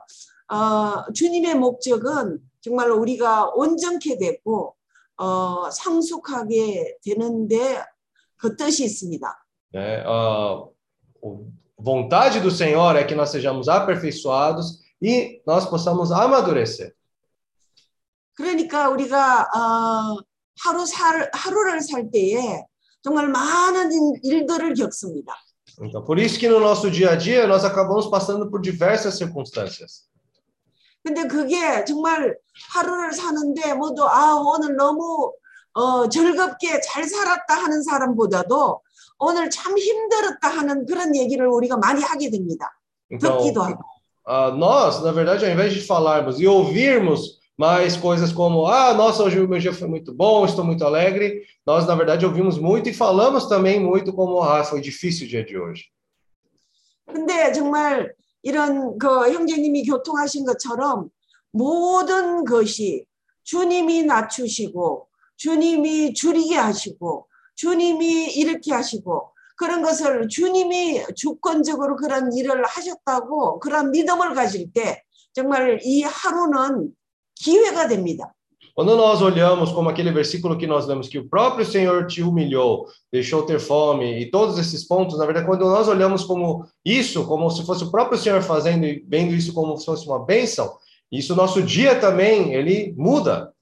어, 0.51 1.13
주님의 1.13 1.55
목적은 1.55 2.39
정말 2.61 2.89
우리가 2.91 3.51
온전케 3.55 4.17
되고 4.17 4.75
어, 5.17 5.69
성숙하게 5.69 6.97
되는데 7.03 7.83
그 8.37 8.55
뜻이 8.55 8.83
있습니다. 8.85 9.27
Né? 9.73 10.03
A 10.05 10.65
o- 11.21 11.47
vontade 11.77 12.39
do 12.39 12.49
Senhor 12.49 12.95
é 12.95 13.03
que 13.03 13.13
nós 13.15 13.29
sejamos 13.29 13.69
aperfeiçoados 13.69 14.81
e 15.01 15.41
nós 15.45 15.65
possamos 15.69 16.11
amadurecer. 16.11 16.93
그러니까 18.35 18.89
우리가 18.89 19.43
어, 19.53 20.23
하루 20.64 20.84
살 20.86 21.30
하루를 21.32 21.80
살 21.80 22.10
때에 22.10 22.64
정말 23.02 23.28
많은 23.28 23.92
일- 23.92 24.20
일들을 24.22 24.74
겪습니다. 24.74 25.34
Então, 25.80 26.04
por 26.04 26.18
isso 26.18 26.38
que 26.38 26.48
no 26.48 26.58
nosso 26.58 26.90
dia 26.90 27.10
a 27.12 27.16
dia 27.16 27.46
nós 27.46 27.64
acabamos 27.64 28.08
passando 28.10 28.50
por 28.50 28.60
diversas 28.60 29.16
circunstâncias. 29.16 30.08
근데 31.04 31.26
그게 31.28 31.84
정말 31.84 32.36
하루를 32.72 33.12
사는데 33.12 33.74
모두 33.74 34.04
아 34.04 34.34
오늘 34.34 34.74
너무 34.76 35.32
어, 35.74 36.08
즐겁게 36.08 36.80
잘 36.80 37.04
sal았다 37.04 37.54
하는 37.54 37.82
사람보다도 37.82 38.80
오늘 39.20 39.48
참 39.50 39.78
힘들었다 39.78 40.48
하는 40.48 40.84
그런 40.86 41.14
얘기를 41.14 41.46
우리가 41.46 41.76
많이 41.76 42.02
하게 42.02 42.30
됩니다. 42.30 42.68
Então, 43.10 43.38
듣기도 43.38 43.62
하고. 43.62 43.80
ah, 44.26 44.50
nós, 44.50 45.00
na 45.02 45.12
verdade, 45.12 45.44
ao 45.46 45.50
invés 45.52 45.72
de 45.72 45.80
falarmos 45.86 46.40
e 46.40 46.46
ouvirmos 46.46 47.37
mais 47.58 47.96
coisas 47.96 48.32
como, 48.32 48.66
ah, 48.66 48.94
nossa, 48.94 49.24
hoje 49.24 49.40
o 49.40 49.48
meu 49.48 49.58
dia 49.58 49.72
foi 49.72 49.88
muito 49.88 50.14
bom, 50.14 50.44
estou 50.44 50.64
muito 50.64 50.84
alegre, 50.84 51.42
nós, 51.66 51.84
na 51.88 51.96
verdade, 51.96 52.24
ouvimos 52.24 52.56
muito 52.56 52.88
e 52.88 52.94
falamos 52.94 53.46
também 53.46 53.80
muito 53.80 54.12
como, 54.12 54.40
ah, 54.40 54.62
foi 54.62 54.80
difícil 54.80 55.26
o 55.26 55.28
dia 55.28 55.44
de 55.44 55.58
hoje. 55.58 55.86
근데 57.06 57.50
정말 57.52 58.14
이런 58.42 58.96
그 58.98 59.32
형제님이 59.32 59.84
교통하신 59.86 60.44
것처럼 60.44 61.08
모든 61.50 62.44
것이 62.44 63.04
주님이 63.42 64.04
낮추시고 64.04 65.08
주님이 65.36 66.12
줄이게 66.12 66.54
하시고 66.54 67.26
주님이 67.56 68.26
이렇게 68.34 68.72
하시고 68.72 69.32
그런 69.56 69.82
것을 69.82 70.28
주님이 70.28 71.02
주권적으로 71.16 71.96
그런 71.96 72.32
일을 72.32 72.64
하셨다고 72.64 73.58
그런 73.58 73.90
믿음을 73.90 74.34
가질 74.34 74.72
때 74.72 75.02
정말 75.32 75.80
이 75.82 76.02
하루는 76.02 76.92
기회가 77.37 77.87
됩니다. 77.87 78.33
Quando 78.75 78.95
nós 78.95 79.21
olhamos 79.21 79.71
como 79.71 79.89
aquele 79.89 80.11
versículo 80.11 80.57
que 80.57 80.65
nós 80.65 80.87
lemos, 80.87 81.07
que 81.07 81.19
o 81.19 81.29
próprio 81.29 81.63
Senhor 81.63 82.07
te 82.07 82.23
humilhou, 82.23 82.87
deixou 83.11 83.43
ter 83.43 83.59
fome, 83.59 84.19
e 84.19 84.31
todos 84.31 84.57
esses 84.57 84.83
pontos, 84.87 85.19
na 85.19 85.25
verdade, 85.27 85.45
quando 85.45 85.65
nós 85.65 85.87
olhamos 85.87 86.23
como 86.23 86.65
isso, 86.83 87.27
como 87.27 87.51
se 87.51 87.63
fosse 87.65 87.83
o 87.83 87.91
próprio 87.91 88.17
Senhor 88.17 88.41
fazendo 88.41 88.85
e 88.85 89.05
vendo 89.07 89.31
isso 89.35 89.53
como 89.53 89.77
se 89.77 89.85
fosse 89.85 90.07
uma 90.07 90.25
bênção, 90.25 90.75
isso 91.11 91.35
nosso 91.35 91.61
dia 91.61 91.99
também, 91.99 92.53
ele 92.53 92.95
muda. 92.97 93.53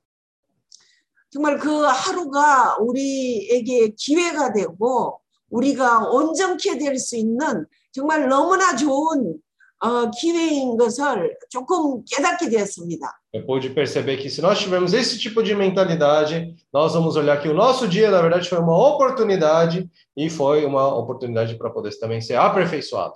정말 1.29 1.57
그 1.57 1.69
하루가 1.83 2.77
우리에게 2.79 3.93
기회가 3.97 4.51
되고 4.51 5.19
우리가 5.49 6.09
온전케 6.09 6.77
될 6.77 6.97
수 6.97 7.17
있는 7.17 7.65
정말 7.91 8.27
너무나 8.27 8.75
좋은 8.75 9.35
어, 9.79 10.11
기회인 10.11 10.77
것을 10.77 11.35
조금 11.49 12.03
깨닫게 12.05 12.49
되었습니다. 12.49 13.21
Eu 13.35 13.45
pude 13.45 13.69
perceber 13.69 14.17
que 14.17 14.29
se 14.29 14.41
nós 14.41 14.59
tivermos 14.59 14.93
esse 14.93 15.17
tipo 15.17 15.41
de 15.41 15.55
mentalidade, 15.55 16.53
nós 16.73 16.93
vamos 16.93 17.15
olhar 17.15 17.39
que 17.41 17.47
o 17.47 17.53
nosso 17.53 17.87
dia, 17.87 18.11
na 18.11 18.21
verdade, 18.21 18.49
foi 18.49 18.57
uma 18.59 18.75
oportunidade 18.89 19.89
e 20.17 20.29
foi 20.29 20.65
uma 20.65 20.87
oportunidade 20.93 21.55
para 21.55 21.69
poder 21.69 21.97
também 21.97 22.19
ser 22.19 22.35
aperfeiçoado. 22.35 23.15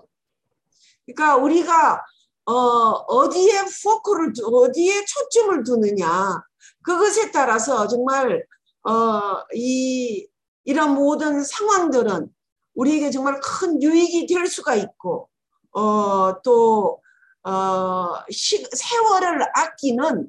그러니까 1.06 1.36
우리가 1.36 2.02
어, 2.48 2.52
어디에 2.54 3.64
포커를 3.84 4.34
두- 4.34 4.46
어디에 4.48 5.04
초점을 5.06 5.64
두느냐 5.64 6.42
그것에 6.82 7.32
따라서 7.32 7.88
정말 7.88 8.46
어, 8.88 9.44
이 9.54 10.28
이런 10.64 10.96
모든 10.96 11.44
상황들은 11.44 12.28
우리에게 12.76 13.12
정말 13.12 13.40
큰 13.40 13.82
유익이 13.82 14.26
될 14.28 14.48
수가 14.48 14.76
있고 14.76 15.30
어, 15.76 16.42
또 16.44 17.00
어, 17.45 18.15
시, 18.31 18.65
세월을 18.73 19.43
아끼는 19.55 20.29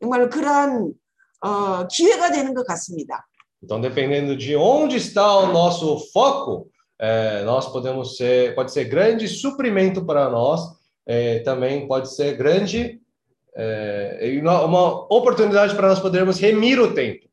정말 0.00 0.28
그러한 0.28 0.92
어, 1.40 1.86
기회가 1.88 2.30
되는 2.30 2.54
것 2.54 2.66
같습니다. 2.66 3.26
Então, 3.62 3.80
dependendo 3.80 4.36
de 4.36 4.56
onde 4.56 4.96
está 4.96 5.36
o 5.38 5.52
nosso 5.52 5.98
foco, 6.12 6.68
é, 6.98 7.44
nós 7.44 7.70
podemos 7.72 8.16
ser, 8.16 8.54
pode 8.56 8.72
ser 8.72 8.84
grande 8.84 9.28
suprimento 9.28 10.04
para 10.04 10.28
nós, 10.28 10.60
é, 11.06 11.40
também 11.40 11.86
pode 11.86 12.12
ser 12.12 12.36
grande 12.36 13.00
é, 13.54 14.18
e 14.22 14.40
uma 14.40 14.64
uma 14.64 15.14
oportunidade 15.14 15.74
para 15.74 15.88
nós 15.88 16.00
podermos 16.00 16.38
remir 16.38 16.80
o 16.80 16.94
tempo. 16.94 17.28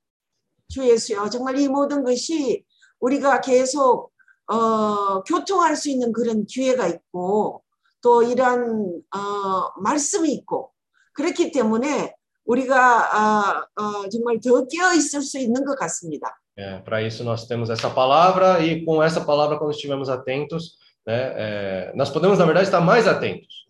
주 0.71 0.87
예수여 0.87 1.29
정말 1.29 1.57
이 1.57 1.67
모든 1.67 2.03
것이 2.03 2.63
우리가 2.99 3.41
계속 3.41 4.11
어, 4.47 5.23
교통할 5.23 5.75
수 5.75 5.89
있는 5.89 6.11
그런 6.13 6.45
기회가 6.45 6.87
있고 6.87 7.63
또 8.01 8.23
이런 8.23 9.01
어, 9.15 9.81
말씀이 9.81 10.31
있고 10.33 10.71
그렇기 11.13 11.51
때문에 11.51 12.15
우리가 12.45 13.15
아, 13.15 13.67
어, 13.75 14.09
정말 14.09 14.39
더 14.39 14.65
깨어 14.67 14.93
있을 14.93 15.21
수 15.21 15.37
있는 15.37 15.63
것 15.65 15.77
같습니다. 15.77 16.39
É, 16.57 16.79
para 16.83 17.01
isso 17.01 17.23
nós 17.23 17.47
temos 17.47 17.69
essa 17.69 17.89
palavra 17.89 18.59
e 18.59 18.83
com 18.83 19.01
essa 19.01 19.23
palavra 19.23 19.57
quando 19.57 19.71
estivermos 19.71 20.09
atentos, 20.09 20.77
né, 21.07 21.33
é, 21.37 21.93
nós 21.95 22.09
podemos 22.09 22.37
na 22.37 22.45
verdade 22.45 22.67
estar 22.67 22.81
mais 22.81 23.07
atentos. 23.07 23.67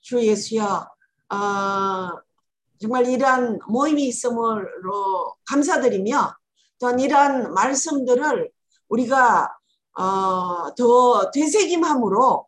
주 0.00 0.20
예수여 0.20 0.86
아, 1.28 2.10
정말 2.80 3.06
이러한 3.06 3.60
모임이 3.68 4.04
있음으로 4.06 5.34
감사드리며 5.46 6.34
또한 6.78 6.98
이러한 6.98 7.54
말씀들을 7.54 8.50
우리가 8.88 9.54
어, 9.98 10.74
더 10.74 11.30
되새김함으로 11.30 12.46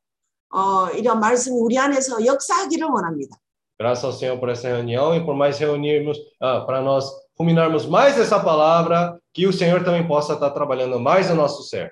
어, 0.55 0.89
이런 0.91 1.19
말씀이 1.19 1.59
우리 1.59 1.77
안에서 1.77 2.25
역사하기를 2.25 2.87
원합니다. 2.87 3.37
Graças 3.77 4.05
ao 4.05 4.13
Senhor 4.13 4.39
por 4.39 4.49
essa 4.49 4.69
reunião 4.69 5.17
e 5.17 5.25
por 5.25 5.35
mais 5.35 5.59
reunirmos, 5.59 6.17
ah, 6.41 6.61
para 6.61 6.81
nós 6.81 7.11
ruminarmos 7.37 7.87
mais 7.87 8.17
essa 8.17 8.39
palavra, 8.39 9.19
que 9.33 9.49
o 9.49 9.53
Senhor 9.53 9.83
também 9.83 10.07
possa 10.07 10.35
estar 10.35 10.51
trabalhando 10.51 11.01
mais 11.01 11.29
no 11.29 11.35
nosso 11.35 11.65
ser. 11.65 11.91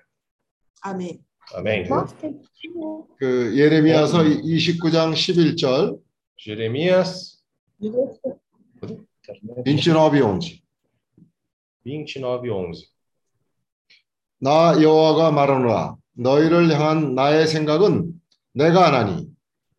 아멘. 0.83 1.19
Amém. 1.55 1.89
그 3.19 3.53
예레미야서 3.57 4.23
29장 4.23 5.13
11절 5.13 5.99
Jeremias 6.39 7.43
29, 9.65 10.23
11. 10.23 10.63
29, 11.85 12.49
11. 12.49 12.89
나 14.39 14.81
여호와가 14.81 15.33
말하노라 15.33 15.97
너희를 16.15 16.73
향한 16.73 17.15
나의 17.17 17.49
생각은 17.49 18.22
내가 18.54 18.88
하나니 18.88 19.28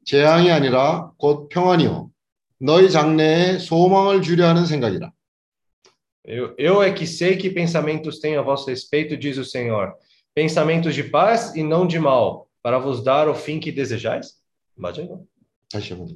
재앙이 0.05 0.51
아니라 0.51 1.13
곧 1.19 1.49
평안이요 1.49 2.11
너희 2.61 2.91
장래에 2.91 3.59
소망을 3.59 4.23
주려 4.23 4.49
하는 4.49 4.67
생각이라 4.67 5.13
Eu, 6.31 6.55
eu 6.59 6.83
é 6.83 6.93
que 6.93 7.07
sei 7.07 7.39
que 7.39 7.49
pensamentos 7.49 8.21
tenho 8.21 8.39
a 8.39 8.43
vosso 8.43 8.69
respeito, 8.69 9.17
diz 9.17 9.39
o 9.39 9.45
Senhor. 9.47 9.95
Pensamentos 10.35 10.95
de 10.95 11.03
paz 11.03 11.57
e 11.57 11.63
não 11.63 11.87
de 11.87 11.99
mal, 11.99 12.51
para 12.63 12.79
vos 12.79 13.03
dar 13.03 13.31
o 13.31 13.35
fim 13.35 13.59
que 13.59 13.73
desejais? 13.73 14.35
Imagina. 14.77 15.19
다시 15.71 15.95
한번 15.95 16.07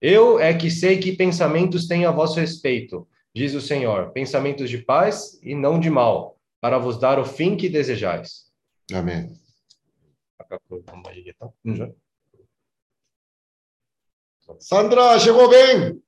Eu 0.00 0.38
é 0.38 0.54
que 0.54 0.70
sei 0.70 0.98
que 0.98 1.16
pensamentos 1.16 1.88
tenho 1.88 2.08
a 2.08 2.12
vosso 2.12 2.38
respeito, 2.38 3.06
diz 3.34 3.54
o 3.54 3.60
Senhor. 3.60 4.12
Pensamentos 4.12 4.70
de 4.70 4.78
paz 4.78 5.40
e 5.42 5.56
não 5.56 5.80
de 5.80 5.90
mal, 5.90 6.38
para 6.60 6.78
vos 6.78 6.98
dar 6.98 7.18
o 7.18 7.24
fim 7.24 7.56
que 7.56 7.68
desejais. 7.68 8.46
Já. 11.65 11.89
Sandra, 14.59 15.19
chegou 15.19 15.49
bem? 15.49 16.01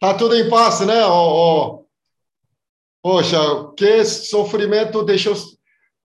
Tá 0.00 0.14
tudo 0.14 0.34
em 0.34 0.50
paz, 0.50 0.80
né? 0.80 1.06
Oh, 1.06 1.78
oh. 1.78 1.86
Poxa, 3.02 3.36
que 3.76 4.04
sofrimento 4.04 5.04
deixou 5.04 5.34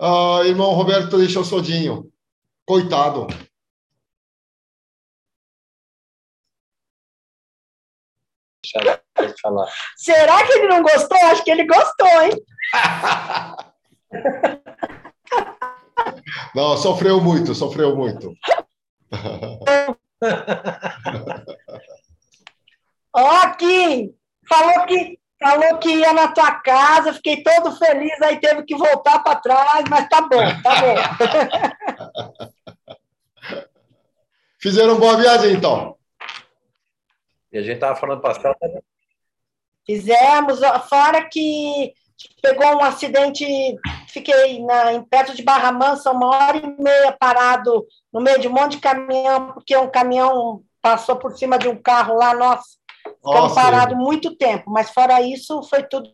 uh, 0.01 0.43
irmão 0.45 0.74
Roberto 0.74 1.18
deixou 1.18 1.43
sozinho. 1.43 2.11
Coitado. 2.65 3.28
Deixa 8.63 9.01
eu 9.18 9.34
falar. 9.41 9.68
Será 9.95 10.45
que 10.45 10.53
ele 10.53 10.68
não 10.68 10.84
gostou? 10.84 11.18
Acho 11.26 11.43
que 11.43 11.51
ele 11.51 11.65
gostou, 11.65 12.22
hein? 12.22 12.32
Não, 16.53 16.78
sofreu 16.78 17.21
muito, 17.21 17.53
sofreu 17.55 17.95
muito. 17.95 18.34
Ó, 23.13 23.49
Kim, 23.57 24.15
falou 24.47 24.86
que, 24.86 25.19
falou 25.39 25.78
que 25.78 25.89
ia 25.89 26.13
na 26.13 26.28
tua 26.30 26.51
casa, 26.59 27.13
fiquei 27.13 27.43
todo 27.43 27.75
feliz, 27.78 28.21
aí 28.21 28.39
teve 28.39 28.63
que 28.63 28.75
voltar 28.75 29.19
para 29.19 29.39
trás, 29.39 29.86
mas 29.89 30.07
tá 30.09 30.21
bom, 30.21 30.43
tá 30.61 30.82
bom. 30.82 30.95
Fizeram 34.59 34.99
boa 34.99 35.17
viagem, 35.17 35.53
então. 35.53 35.95
E 37.51 37.57
a 37.57 37.61
gente 37.61 37.80
tava 37.80 37.95
falando 37.95 38.21
passado, 38.21 38.55
Fizemos, 39.86 40.61
ó, 40.61 40.80
fora 40.82 41.30
que 41.30 41.93
pegou 42.41 42.68
um 42.78 42.84
acidente, 42.84 43.45
fiquei 44.07 44.63
na, 44.63 45.03
perto 45.09 45.36
de 45.36 45.43
Barra 45.43 45.72
Mansa 45.72 46.11
uma 46.11 46.28
hora 46.28 46.57
e 46.57 46.82
meia 46.82 47.11
parado 47.11 47.86
no 48.11 48.22
meio 48.22 48.39
de 48.39 48.47
um 48.47 48.53
monte 48.53 48.72
de 48.74 48.80
caminhão, 48.80 49.53
porque 49.53 49.76
um 49.78 49.89
caminhão 49.89 50.63
passou 50.82 51.15
por 51.18 51.38
cima 51.38 51.57
de 51.57 51.68
um 51.68 51.76
carro 51.76 52.15
lá, 52.15 52.34
nossa, 52.34 52.78
ficamos 53.03 53.53
parado 53.53 53.95
muito 53.95 54.36
tempo, 54.36 54.70
mas 54.72 54.89
fora 54.89 55.22
isso 55.22 55.61
foi 55.63 55.84
tudo 55.84 56.09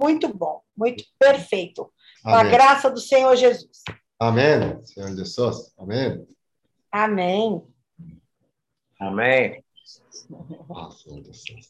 muito 0.00 0.32
bom, 0.32 0.60
muito 0.76 1.04
perfeito. 1.18 1.90
Com 2.22 2.34
a 2.34 2.42
graça 2.42 2.90
do 2.90 2.98
Senhor 2.98 3.36
Jesus. 3.36 3.84
Amém, 4.18 4.84
Senhor 4.84 5.14
Jesus. 5.14 5.72
Amém. 5.78 6.26
Amém. 6.90 7.62
Amém. 8.98 9.64
Ah, 10.74 10.88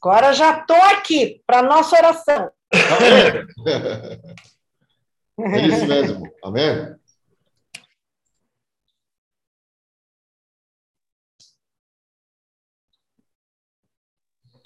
Agora 0.03 0.33
já 0.33 0.61
estou 0.61 0.81
aqui 0.83 1.43
para 1.47 1.63
nossa 1.63 1.97
oração. 1.97 2.51
É 5.39 5.67
isso 5.67 5.87
mesmo. 5.87 6.23
Amém. 6.43 6.97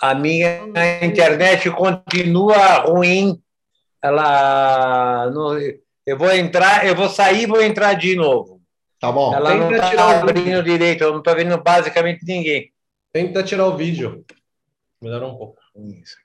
A 0.01 0.15
minha 0.15 1.05
internet 1.05 1.71
continua 1.71 2.79
ruim. 2.79 3.43
Ela. 4.03 5.31
Não, 5.31 5.59
eu 6.07 6.17
vou 6.17 6.33
entrar, 6.33 6.87
eu 6.87 6.97
vou 6.97 7.09
sair 7.09 7.43
e 7.43 7.47
vou 7.47 7.63
entrar 7.63 7.95
de 7.95 8.17
novo. 8.17 8.63
Tá 8.99 9.13
bom. 9.13 9.35
Ela 9.35 9.55
não 9.55 9.69
Tenta 9.69 9.77
está 9.77 9.91
tirar 9.91 10.07
o 10.07 10.23
abrindo 10.23 10.63
direito, 10.63 11.03
eu 11.03 11.11
não 11.13 11.19
estou 11.19 11.35
vendo 11.35 11.63
basicamente 11.63 12.25
ninguém. 12.25 12.73
Tenta 13.13 13.43
tirar 13.43 13.67
o 13.67 13.77
vídeo. 13.77 14.25
Melhorou 15.03 15.33
um 15.33 15.37
pouco. 15.37 15.61
제 16.05 16.20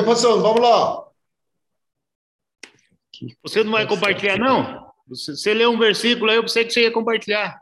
퍼슨, 0.00 0.40
vamos 0.40 0.60
lá. 0.60 1.04
Você 3.42 3.62
não 3.62 3.72
vai 3.72 3.86
compartilhar, 3.86 4.38
não? 4.38 4.90
Você, 5.08 5.36
você 5.36 5.52
leu 5.52 5.70
um 5.70 5.78
versículo 5.78 6.30
aí, 6.30 6.36
eu 6.36 6.42
pensei 6.42 6.64
que 6.64 6.72
você 6.72 6.82
ia 6.82 6.92
compartilhar. 6.92 7.60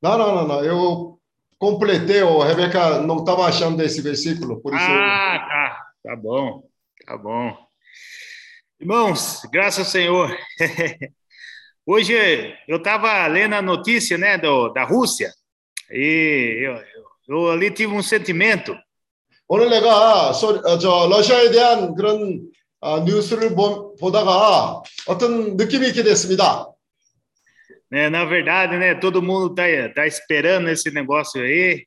Não, 0.00 0.16
não, 0.16 0.34
não, 0.34 0.48
não. 0.48 0.64
Eu 0.64 1.20
completei, 1.58 2.22
o 2.22 2.42
Rebeca 2.42 3.00
não 3.00 3.18
estava 3.18 3.46
achando 3.46 3.82
esse 3.82 4.00
versículo, 4.00 4.60
por 4.60 4.74
isso. 4.74 4.82
Ah, 4.82 5.38
tá. 5.38 5.84
Tá 6.04 6.16
bom. 6.16 6.62
Tá 7.06 7.16
bom. 7.16 7.56
Irmãos, 8.80 9.42
graças 9.50 9.86
ao 9.86 9.90
Senhor. 9.90 10.36
Hoje 11.86 12.14
eu 12.68 12.78
estava 12.78 13.26
lendo 13.26 13.54
a 13.54 13.62
notícia 13.62 14.18
né, 14.18 14.38
do, 14.38 14.68
da 14.70 14.84
Rússia 14.84 15.32
e 15.90 16.60
eu, 16.62 16.74
eu, 16.74 17.04
eu 17.28 17.50
ali 17.50 17.70
tive 17.70 17.92
um 17.92 18.02
sentimento. 18.02 18.76
오늘 19.47 19.69
내가 19.69 20.31
소, 20.33 20.49
어, 20.63 20.77
저 20.77 21.07
러시아에 21.09 21.49
대한 21.51 21.95
그런 21.95 22.41
어, 22.81 22.99
뉴스를 23.01 23.55
보, 23.55 23.95
보다가 23.95 24.81
어떤 25.07 25.57
느낌이 25.57 25.87
있게 25.87 26.03
됐습니다. 26.03 26.67
Né? 27.91 28.07
Na 28.09 28.23
verdade, 28.23 28.77
né, 28.77 28.93
todo 28.93 29.19
mundo 29.21 29.55
tá, 29.55 29.63
tá 29.95 30.05
esperando 30.05 30.69
esse 30.69 30.91
negócio 30.91 31.41
aí 31.41 31.85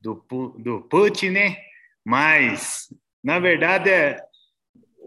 do, 0.00 0.14
Pu- 0.28 0.54
do 0.58 0.82
Putin, 0.88 1.30
né? 1.30 1.56
Mas, 2.04 2.86
na 3.22 3.40
verdade, 3.40 3.90
é, 3.90 4.16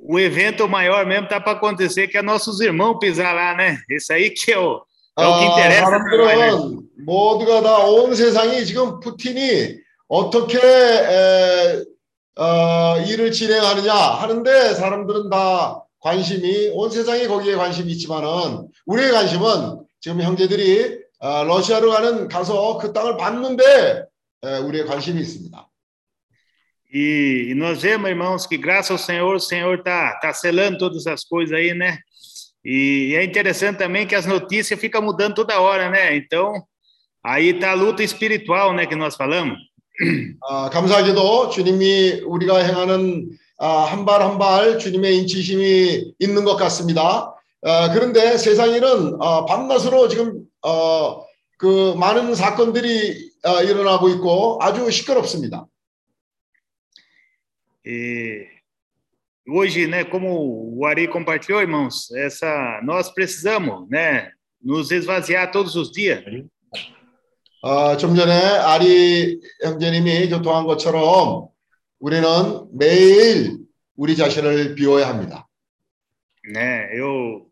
o 0.05 0.19
evento 0.19 0.67
maior 0.67 1.05
mesmo 1.05 1.29
tá 1.29 1.39
para 1.39 1.53
acontecer, 1.53 2.09
que 2.09 2.17
é 2.17 2.21
nossos 2.21 2.59
irmãos 2.59 2.99
pisar 2.99 3.33
lá, 3.33 3.55
né? 3.55 3.79
Isso 3.89 4.11
aí 4.11 4.29
que 4.31 4.51
é 4.51 4.59
o, 4.59 4.83
é 5.17 5.25
o 5.25 5.39
que 5.39 5.45
아, 5.45 5.47
interessa. 5.47 5.85
pra 5.85 5.99
nós, 5.99 6.37
né? 6.37 6.51
사람들은 6.51 6.83
모두가 7.05 7.61
다 7.61 7.85
온 7.85 8.13
세상이 8.13 8.65
지금 8.65 8.99
푸틴이 8.99 9.79
어떻게 10.08 10.58
에, 10.58 11.84
어, 12.36 12.98
일을 13.06 13.30
진행하느냐 13.30 13.94
하는데 13.94 14.74
사람들은 14.74 15.28
다 15.28 15.84
관심이 16.00 16.70
온 16.72 16.90
세상이 16.90 17.26
거기에 17.26 17.56
관심이 17.56 17.92
있지만은 17.92 18.68
우리의 18.86 19.12
관심은 19.12 19.84
지금 20.00 20.22
형제들이 20.22 20.98
어, 21.20 21.44
러시아로 21.44 21.90
가는 21.90 22.28
가서 22.28 22.78
그 22.78 22.92
땅을 22.92 23.16
밟는데 23.16 24.04
에, 24.44 24.58
우리의 24.58 24.86
관심이 24.86 25.20
있습니다. 25.20 25.68
E, 26.90 27.48
e 27.50 27.54
nós 27.54 27.82
vemos, 27.82 28.08
irmãos, 28.08 28.46
que 28.46 28.56
graças 28.56 28.90
ao 28.90 28.98
Senhor, 28.98 29.34
o 29.34 29.40
Senhor 29.40 29.82
tá, 29.82 30.18
tá 30.22 30.32
selando 30.32 30.78
todas 30.78 31.06
as 31.06 31.22
coisas 31.22 31.54
aí, 31.54 31.74
né? 31.74 31.98
E 32.64 33.14
é 33.14 33.22
interessante 33.22 33.76
também 33.76 34.06
que 34.06 34.14
as 34.14 34.24
notícias 34.24 34.80
ficam 34.80 35.02
mudando 35.02 35.34
toda 35.34 35.60
hora, 35.60 35.90
né? 35.90 36.16
Então, 36.16 36.54
aí 37.22 37.52
tá 37.58 37.72
a 37.72 37.74
luta 37.74 38.02
espiritual, 38.02 38.72
né, 38.72 38.86
que 38.86 38.96
nós 38.96 39.16
falamos. 39.16 39.58
아, 40.48 40.70
감사하게도 40.70 41.50
주님이 41.50 42.22
우리가 42.24 42.58
행하는 42.58 43.30
아, 43.58 43.84
한발 43.84 44.22
한 44.22 44.38
발 44.38 44.78
주님의 44.78 45.18
인치심이 45.18 46.14
있는 46.20 46.44
것 46.44 46.56
같습니다. 46.56 47.34
아, 47.62 47.92
그런데 47.92 48.38
세상에는 48.38 49.18
아, 49.20 49.44
밤낮으로 49.46 50.08
지금 50.08 50.44
어, 50.62 51.24
그 51.58 51.94
많은 51.98 52.34
사건들이 52.34 53.32
아, 53.42 53.62
일어나고 53.62 54.08
있고 54.10 54.58
아주 54.62 54.88
시끄럽습니다. 54.90 55.66
E 57.86 58.46
hoje, 59.48 59.86
né, 59.86 60.04
como 60.04 60.76
o 60.78 60.84
Ari 60.84 61.08
compartilhou, 61.08 61.62
irmãos, 61.62 62.10
essa 62.12 62.82
nós 62.84 63.08
precisamos, 63.10 63.88
né, 63.88 64.30
nos 64.62 64.90
esvaziar 64.90 65.50
todos 65.50 65.74
os 65.74 65.90
dias. 65.90 66.22
어, 67.62 67.96
좀 67.96 68.14
전에 68.14 68.32
아리 68.32 69.40
형제님이 69.62 70.28
교통한 70.28 70.64
것처럼 70.64 71.48
우리는 71.98 72.28
매일 72.72 73.58
우리 73.96 74.16
자신을 74.16 74.74
비워야 74.74 75.08
합니다. 75.08 75.48
né? 76.48 76.88
Eu 76.92 77.48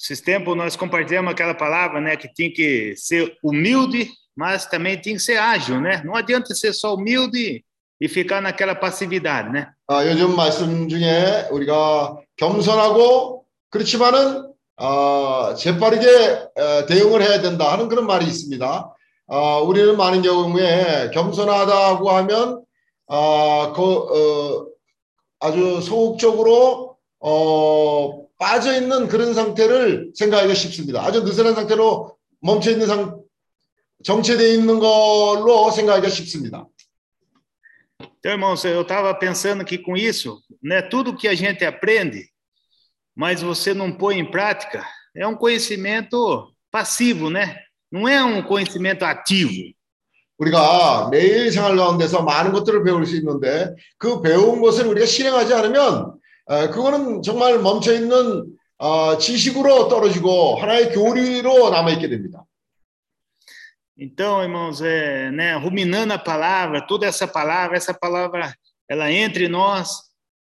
esses 0.00 0.20
tempos 0.20 0.56
nós 0.56 0.76
compartilhamos 0.76 1.32
aquela 1.32 1.54
palavra, 1.54 2.00
né, 2.00 2.16
que 2.16 2.32
tem 2.32 2.52
que 2.52 2.94
ser 2.96 3.36
humilde, 3.42 4.08
mas 4.36 4.64
também 4.66 5.00
tem 5.00 5.14
que 5.14 5.20
ser 5.20 5.36
ágil, 5.36 5.80
né? 5.80 6.00
Não 6.04 6.14
adianta 6.14 6.54
ser 6.54 6.72
só 6.72 6.94
humilde 6.94 7.64
e 8.00 8.08
ficar 8.08 8.40
naquela 8.40 8.76
passividade, 8.76 9.50
né? 9.50 9.68
아, 9.88 10.06
요즘 10.06 10.36
말씀 10.36 10.88
중에 10.88 11.48
우리가 11.50 12.16
겸손하고 12.36 13.44
그렇지만은 13.70 14.52
어, 14.76 15.54
재빠르게 15.54 16.06
어, 16.06 16.86
대응을 16.86 17.20
해야 17.20 17.42
된다 17.42 17.72
하는 17.72 17.88
그런 17.88 18.06
말이 18.06 18.24
있습니다. 18.26 18.94
어, 19.28 19.60
우리는 19.60 19.96
많은 19.96 20.22
경우에 20.22 21.10
겸손하다고 21.12 22.10
하면 22.10 22.64
어, 23.06 23.72
그, 23.74 23.82
어, 23.82 24.66
아주 25.38 25.82
소극적으로 25.82 26.96
어, 27.20 28.26
빠져 28.38 28.74
있는 28.74 29.06
그런 29.08 29.34
상태를 29.34 30.12
생각하기가 30.14 30.54
쉽습니다. 30.54 31.04
아주 31.04 31.22
느슨한 31.22 31.54
상태로 31.54 32.16
멈춰 32.40 32.70
있는 32.70 32.86
상, 32.86 33.20
정체되어 34.02 34.48
있는 34.48 34.78
걸로 34.78 35.70
생각하기가 35.70 36.08
쉽습니다. 36.08 36.66
Então, 38.20 38.32
irmãos, 38.32 38.64
eu 38.64 38.82
estava 38.82 39.14
pensando 39.14 39.64
que 39.64 39.78
com 39.78 39.96
isso, 39.96 40.40
né, 40.62 40.82
tudo 40.82 41.16
que 41.16 41.28
a 41.28 41.34
gente 41.34 41.64
aprende, 41.64 42.28
mas 43.14 43.42
você 43.42 43.74
não 43.74 43.92
põe 43.92 44.18
em 44.18 44.30
prática, 44.30 44.86
é 45.14 45.26
um 45.26 45.36
conhecimento 45.36 46.52
passivo, 46.70 47.28
né? 47.28 47.67
Não 47.90 48.08
é 48.08 48.22
um 48.22 48.42
conhecimento 48.42 49.04
ativo. 49.04 49.72
우리가 50.38 51.08
매일 51.10 51.50
생활 51.50 51.76
가운데서 51.76 52.22
많은 52.22 52.52
것들을 52.52 52.84
배울 52.84 53.04
수 53.04 53.16
있는데 53.16 53.74
그 53.98 54.22
배운 54.22 54.60
것을 54.60 54.86
우리가 54.86 55.04
실행하지 55.04 55.52
않으면 55.52 56.14
어, 56.46 56.70
그거는 56.70 57.22
정말 57.22 57.58
멈춰 57.58 57.92
있는 57.92 58.46
어, 58.78 59.18
지식으로 59.18 59.88
떨어지고 59.88 60.56
하나의 60.56 60.92
교리로 60.92 61.70
남아 61.70 61.90
있게 61.92 62.08
됩니다. 62.08 62.44
Então, 64.00 64.40
irmãos, 64.40 64.80
é, 64.80 65.32
né, 65.32 65.56
ruminando 65.56 66.12
a 66.12 66.18
palavra, 66.18 66.86
toda 66.86 67.04
essa 67.04 67.26
palavra, 67.26 67.76
essa 67.76 67.92
palavra, 67.92 68.54
ela 68.88 69.10
entra 69.10 69.42
em 69.42 69.48
nós 69.48 69.90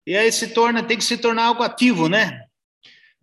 e 0.05 0.17
aí 0.17 0.29
se 0.29 0.49
torna, 0.49 0.83
tem 0.83 0.97
que 0.97 1.05
se 1.05 1.17
tornar 1.17 1.45
algo 1.45 1.63
ativo, 1.63 2.09
né? 2.09 2.45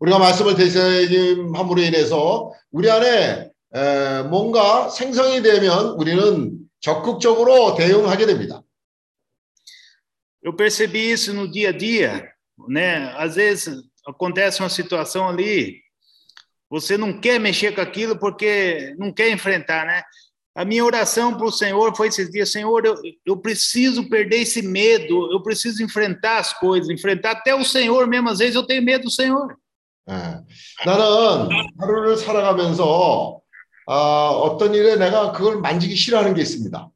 우리가 0.01 0.19
말씀을 0.19 0.57
대신함으로 0.57 1.81
인해서 1.83 2.51
우리 2.73 2.91
안에 2.91 3.52
에, 3.74 4.24
뭔가 4.24 4.90
생성이 4.90 5.42
되면 5.42 5.90
우리는 5.98 6.58
적극적으로 6.80 7.76
대응하게 7.76 8.26
됩니다. 8.26 8.64
Eu 10.42 10.56
percebi 10.56 11.12
isso 11.12 11.34
no 11.34 11.52
dia 11.52 11.70
a 11.70 11.72
dia, 11.72 12.32
né? 12.70 13.14
Às 13.18 13.36
vezes 13.36 13.84
acontece 14.08 14.62
uma 14.62 14.70
situação 14.70 15.28
ali, 15.28 15.82
você 16.70 16.98
não 16.98 17.20
quer 17.20 17.40
mexer 17.40 17.74
com 17.76 17.82
aquilo 17.82 18.18
porque 18.18 18.96
não 18.98 19.12
quer 19.12 19.30
enfrentar, 19.32 19.86
né? 19.86 20.04
A 20.56 20.64
minha 20.64 20.86
oração 20.86 21.36
para 21.36 21.46
o 21.46 21.52
Senhor 21.52 21.96
foi 21.96 22.08
esses 22.08 22.32
dias, 22.32 22.52
Senhor, 22.52 22.86
eu, 22.86 22.96
eu 23.26 23.38
preciso 23.38 24.10
perder 24.10 24.38
esse 24.38 24.62
medo, 24.62 25.32
eu 25.32 25.42
preciso 25.44 25.84
enfrentar 25.84 26.38
as 26.40 26.54
coisas, 26.54 26.90
enfrentar 26.90 27.32
até 27.32 27.54
o 27.54 27.64
Senhor 27.64 28.08
mesmo, 28.08 28.30
às 28.30 28.40
vezes 28.40 28.56
eu 28.56 28.66
tenho 28.66 28.82
medo 28.82 29.04
do 29.04 29.12
Senhor. 29.12 29.56
예. 30.10 30.14
나는 30.86 31.50
하루를 31.80 32.16
살아가면서 32.16 33.41
아, 33.87 34.29
어떤 34.31 34.75
일에 34.75 34.97
내가 34.97 35.33
그걸 35.33 35.61
만지기 35.61 35.97
싫어하는 35.97 36.35
게 36.35 36.43
있습니다. 36.43 36.91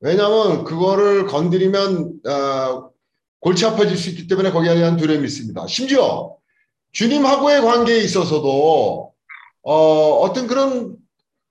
왜냐하면 0.00 0.64
그거를 0.64 1.26
건드리면 1.26 2.20
어, 2.26 2.90
골치 3.38 3.64
아파질 3.64 3.96
수 3.96 4.10
있기 4.10 4.26
때문에 4.26 4.50
거기에 4.50 4.74
대한 4.74 4.96
두려움이 4.96 5.24
있습니다. 5.24 5.66
심지어 5.68 6.36
주님하고의 6.92 7.62
관계에 7.62 7.98
있어서도 7.98 9.12
어, 9.62 9.74
어떤 10.20 10.46
그런 10.46 10.96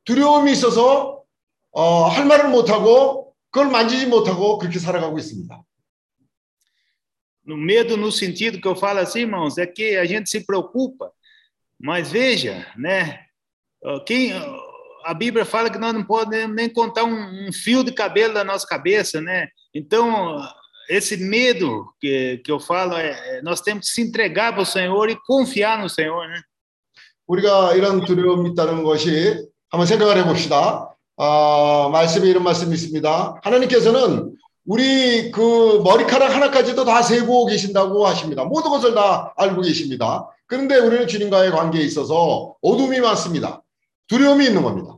두려움이 0.03 0.51
있어서 0.51 1.23
어, 1.71 2.05
할 2.05 2.25
말을 2.25 2.49
못하고 2.49 3.33
그걸 3.49 3.69
만지지 3.69 4.07
못하고 4.07 4.57
그렇게 4.57 4.79
살아가고 4.79 5.17
있습니다. 5.17 5.63
No 7.47 7.57
medo, 7.57 7.97
no 7.97 8.11
sentido 8.11 8.61
que 8.61 8.67
eu 8.67 8.75
falo 8.75 8.99
assim, 8.99 9.21
irmãos, 9.21 9.57
é 9.57 9.65
que 9.65 9.97
a 9.97 10.05
gente 10.05 10.29
se 10.29 10.45
preocupa, 10.45 11.11
mas 11.79 12.11
veja, 12.11 12.71
né? 12.77 13.25
Quem, 14.05 14.31
a 15.05 15.13
Bíblia 15.13 15.45
fala 15.45 15.69
que 15.69 15.77
nós 15.77 15.93
não 15.93 16.03
podemos 16.03 16.55
nem 16.55 16.69
contar 16.69 17.03
um, 17.03 17.47
um 17.47 17.53
fio 17.53 17.83
de 17.83 17.91
cabelo 17.91 18.33
da 18.33 18.43
nossa 18.43 18.65
cabeça, 18.67 19.21
né? 19.21 19.47
Então, 19.73 20.37
esse 20.89 21.17
medo 21.17 21.85
que, 21.99 22.41
que 22.43 22.51
eu 22.51 22.59
falo, 22.59 22.95
é, 22.95 23.41
nós 23.43 23.61
temos 23.61 23.87
que 23.87 23.93
se 23.93 24.01
entregar 24.01 24.53
para 24.53 24.61
o 24.61 24.65
Senhor 24.65 25.09
e 25.09 25.17
confiar 25.25 25.79
no 25.79 25.89
Senhor, 25.89 26.27
né? 26.27 26.41
우리가 27.27 27.75
이런 27.75 28.03
두려움이 28.03 28.49
있다는 28.49 28.83
것이 28.83 29.47
한번 29.69 29.87
생각을 29.87 30.17
해봅시다. 30.17 30.89
어, 31.15 31.89
말씀에 31.89 32.27
이런 32.27 32.43
말씀이 32.43 32.73
있습니다. 32.73 33.39
하나님께서는 33.41 34.35
우리 34.65 35.31
그 35.31 35.81
머리카락 35.83 36.35
하나까지도 36.35 36.83
다 36.83 37.01
세고 37.01 37.45
계신다고 37.45 38.05
하십니다. 38.05 38.43
모든 38.43 38.69
것을 38.69 38.93
다 38.93 39.33
알고 39.37 39.61
계십니다. 39.61 40.27
그런데 40.45 40.77
우리는 40.77 41.07
주님과의 41.07 41.51
관계에 41.51 41.81
있어서 41.83 42.55
어둠이 42.61 42.99
많습니다. 42.99 43.60
두려움이 44.10 44.46
있는 44.46 44.62
겁니다. 44.62 44.96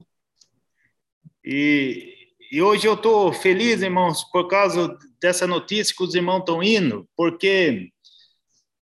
E, 1.44 2.14
e 2.52 2.60
hoje 2.60 2.86
eu 2.86 2.94
estou 2.94 3.32
feliz, 3.32 3.80
irmãos, 3.82 4.24
por 4.24 4.48
causa 4.48 4.96
dessa 5.20 5.46
notícia 5.46 5.94
que 5.96 6.04
os 6.04 6.14
irmãos 6.14 6.40
estão 6.40 6.62
indo, 6.62 7.08
porque 7.16 7.90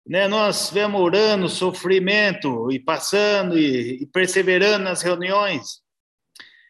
né, 0.08 0.28
nós 0.28 0.72
vemos 0.72 1.00
orando, 1.00 1.48
sofrimento, 1.48 2.72
e 2.72 2.80
passando 2.80 3.58
e, 3.58 4.02
e 4.02 4.06
perseverando 4.08 4.86
nas 4.86 5.02
reuniões, 5.02 5.82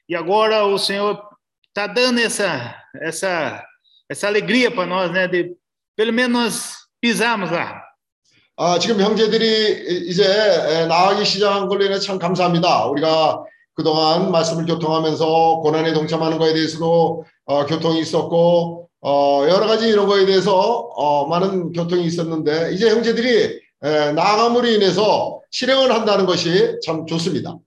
e 0.07 0.15
agora 0.15 0.65
o 0.65 0.77
Senhor 0.77 1.21
está 1.67 1.87
dando 1.87 2.19
essa, 2.19 2.75
essa, 3.01 3.65
essa 4.09 4.27
alegria 4.27 4.69
para 4.69 4.85
nós, 4.85 5.11
né, 5.11 5.27
de 5.27 5.55
pelo 5.95 6.13
menos 6.13 6.31
nós 6.31 6.75
pisarmos 7.01 7.51
lá. 7.51 7.83
아, 8.57 8.79
지금 8.79 9.01
형제들이 9.01 10.07
이제 10.09 10.23
에, 10.23 10.85
나가기 10.85 11.25
시작한 11.25 11.67
걸로 11.67 11.83
인해 11.83 11.99
참 11.99 12.17
감사합니다. 12.17 12.85
우리가 12.85 13.43
그동안 13.79 14.31
말씀을 14.31 14.65
교통하면서 14.65 15.59
고난에 15.61 15.93
동참하는 15.93 16.37
거에 16.37 16.53
대해서도 16.53 17.25
어, 17.45 17.65
교통이 17.65 17.99
있었고 17.99 18.89
어, 19.01 19.45
여러 19.49 19.67
가지 19.67 19.87
이런 19.87 20.07
거에 20.07 20.25
대해서 20.25 20.53
어, 20.53 21.27
많은 21.27 21.73
교통이 21.73 22.05
있었는데 22.05 22.73
이제 22.73 22.89
형제들이 22.89 23.59
에, 23.83 24.11
나아감으로 24.13 24.67
인해서 24.67 25.41
실행을 25.51 25.93
한다는 25.93 26.25
것이 26.25 26.79
참 26.83 27.05
좋습니다. 27.05 27.57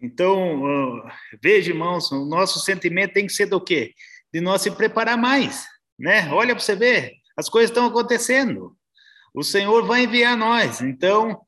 Então, 0.00 0.62
uh, 0.62 1.02
veja, 1.42 1.70
irmãos, 1.70 2.12
o 2.12 2.24
nosso 2.24 2.60
sentimento 2.60 3.14
tem 3.14 3.26
que 3.26 3.32
ser 3.32 3.46
do 3.46 3.60
quê? 3.60 3.94
De 4.32 4.40
nós 4.40 4.62
se 4.62 4.70
preparar 4.70 5.18
mais, 5.18 5.64
né? 5.98 6.30
Olha 6.32 6.54
para 6.54 6.62
você 6.64 6.76
ver, 6.76 7.14
as 7.36 7.48
coisas 7.48 7.70
estão 7.70 7.86
acontecendo. 7.86 8.76
O 9.34 9.42
Senhor 9.42 9.84
vai 9.84 10.04
enviar 10.04 10.36
nós. 10.36 10.80
Então, 10.80 11.40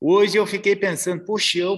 hoje 0.00 0.36
eu 0.36 0.46
fiquei 0.46 0.76
pensando, 0.76 1.24
puxa, 1.24 1.58
eu, 1.58 1.76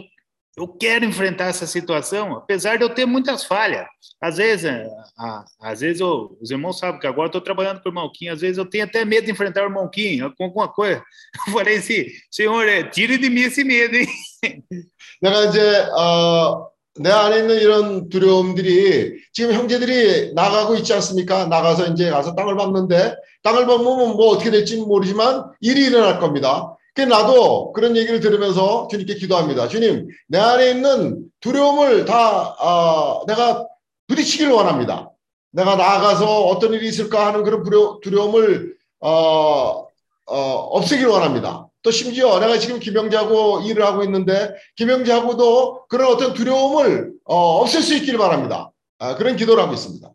eu 0.56 0.68
quero 0.68 1.04
enfrentar 1.04 1.46
essa 1.46 1.66
situação, 1.66 2.34
apesar 2.36 2.76
de 2.76 2.82
eu 2.82 2.90
ter 2.90 3.06
muitas 3.06 3.44
falhas. 3.44 3.86
Às 4.20 4.36
vezes, 4.36 4.70
a, 5.18 5.44
às 5.60 5.80
vezes 5.80 6.00
eu, 6.00 6.36
os 6.40 6.50
irmãos 6.50 6.78
sabem 6.78 7.00
que 7.00 7.06
agora 7.06 7.26
eu 7.26 7.28
estou 7.28 7.40
trabalhando 7.40 7.80
com 7.80 7.88
o 7.88 7.92
irmão 7.92 8.10
Kim, 8.12 8.28
às 8.28 8.40
vezes 8.40 8.58
eu 8.58 8.66
tenho 8.66 8.84
até 8.84 9.04
medo 9.04 9.24
de 9.26 9.30
enfrentar 9.32 9.62
o 9.62 9.66
irmão 9.66 9.88
Kim, 9.88 10.18
com 10.36 10.44
alguma 10.44 10.68
coisa. 10.68 11.02
Eu 11.46 11.52
falei 11.52 11.78
assim, 11.78 12.06
Senhor, 12.30 12.66
tire 12.90 13.16
de 13.16 13.30
mim 13.30 13.42
esse 13.42 13.64
medo, 13.64 13.96
hein? 13.96 14.06
내가 15.22 15.44
이제 15.44 15.60
어, 15.96 16.68
내 16.98 17.10
안에 17.10 17.38
있는 17.40 17.56
이런 17.56 18.08
두려움들이 18.08 19.22
지금 19.32 19.54
형제들이 19.54 20.32
나가고 20.34 20.74
있지 20.76 20.92
않습니까? 20.94 21.46
나가서 21.46 21.88
이제 21.88 22.10
가서 22.10 22.34
땅을 22.34 22.56
밟는데 22.56 23.16
땅을 23.42 23.66
밟으면 23.66 24.16
뭐 24.16 24.28
어떻게 24.30 24.50
될지 24.50 24.76
모르지만 24.76 25.50
일이 25.60 25.86
일어날 25.86 26.18
겁니다. 26.18 26.76
그 26.95 27.01
나도 27.01 27.73
그런 27.73 27.97
얘기를 27.97 28.21
들으면서 28.21 28.87
주님께 28.89 29.15
기도합니다. 29.15 29.67
주님, 29.67 30.07
내 30.27 30.39
안에 30.39 30.71
있는 30.71 31.25
두려움을 31.41 32.05
다 32.05 32.55
어, 32.57 33.25
내가 33.27 33.67
부딪히기를 34.07 34.53
원합니다. 34.53 35.11
내가 35.51 35.75
나아가서 35.75 36.45
어떤 36.45 36.73
일이 36.73 36.87
있을까 36.87 37.27
하는 37.27 37.43
그런 37.43 37.63
두려움을 38.01 38.75
어, 39.01 39.87
어, 40.25 40.35
없애기를 40.71 41.11
원합니다. 41.11 41.67
또 41.81 41.91
심지어 41.91 42.39
내가 42.39 42.57
지금 42.57 42.79
김영재하고 42.79 43.61
일을 43.61 43.85
하고 43.85 44.03
있는데 44.03 44.55
김영재하고도 44.77 45.87
그런 45.87 46.13
어떤 46.13 46.33
두려움을 46.33 47.11
어, 47.25 47.61
없앨 47.61 47.81
수 47.81 47.93
있기를 47.95 48.17
바랍니다. 48.17 48.71
아, 48.99 49.15
그런 49.15 49.35
기도를 49.35 49.61
하고 49.61 49.73
있습니다. 49.73 50.11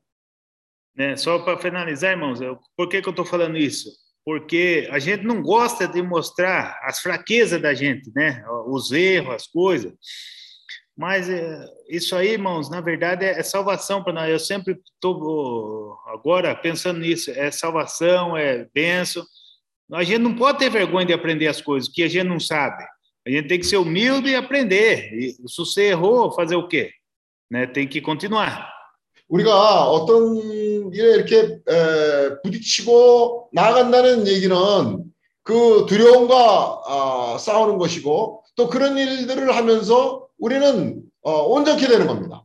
Né, 0.99 1.17
só 1.17 1.39
para 1.45 1.57
finalizar, 1.57 2.11
irmãos, 2.11 2.41
por 2.77 2.89
que, 2.89 3.01
que 3.01 3.09
eu 3.09 3.13
estou 3.13 3.25
falando 3.25 3.57
isso? 3.57 3.89
Porque 4.24 4.88
a 4.92 4.98
gente 4.98 5.24
não 5.24 5.42
gosta 5.42 5.88
de 5.88 6.02
mostrar 6.02 6.80
as 6.84 7.00
fraquezas 7.00 7.62
da 7.62 7.74
gente, 7.74 8.12
né? 8.16 8.44
Os 8.68 8.92
erros, 8.92 9.36
as 9.36 9.48
coisas. 9.48 9.94
Mas 10.98 11.30
é, 11.30 11.66
isso 11.90 12.16
aí, 12.16 12.30
irmãos, 12.30 12.70
na 12.70 12.82
verdade 12.82 13.26
é, 13.26 13.40
é 13.40 13.44
salvação 13.44 14.04
para 14.04 14.14
nós. 14.14 14.30
Eu 14.30 14.40
sempre 14.40 14.80
estou 14.96 15.96
agora 16.08 16.56
pensando 16.56 17.00
nisso. 17.00 17.30
É 17.32 17.52
salvação, 17.52 18.36
é 18.36 18.68
benção. 18.74 19.24
A 19.94 20.04
gente 20.04 20.20
não 20.20 20.34
pode 20.34 20.58
ter 20.58 20.70
vergonha 20.70 21.06
de 21.06 21.14
aprender 21.14 21.48
as 21.48 21.62
coisas 21.62 21.88
que 21.88 22.02
a 22.02 22.08
gente 22.08 22.28
não 22.28 22.40
sabe. 22.40 22.84
A 23.28 23.30
gente 23.30 23.48
tem 23.48 23.60
que 23.60 23.66
ser 23.66 23.78
humilde 23.78 24.30
e 24.30 24.36
aprender. 24.36 25.14
E 25.14 25.32
se 25.34 25.58
você 25.58 25.90
errou, 25.90 26.32
fazer 26.32 26.56
o 26.56 26.68
quê? 26.68 26.92
Né? 27.52 27.68
Tem 27.68 27.88
que 27.88 28.02
continuar. 28.02 28.74
우리가 29.28 29.86
어떤 29.86 30.38
일에 30.90 31.16
이렇게 31.16 31.60
에, 31.68 32.42
부딪히고 32.44 33.50
나아간다는 33.54 34.28
얘기는 34.28 34.56
그 35.44 35.86
두려움과 35.88 36.36
어, 36.36 37.38
싸우는 37.38 37.78
것이고 37.78 38.44
또 38.56 38.70
그런 38.70 38.98
일들을 38.98 39.56
하면서 39.56 40.28
우리는 40.38 41.04
어, 41.22 41.44
온전케 41.48 41.88
되는 41.88 42.08
겁니다. 42.08 42.42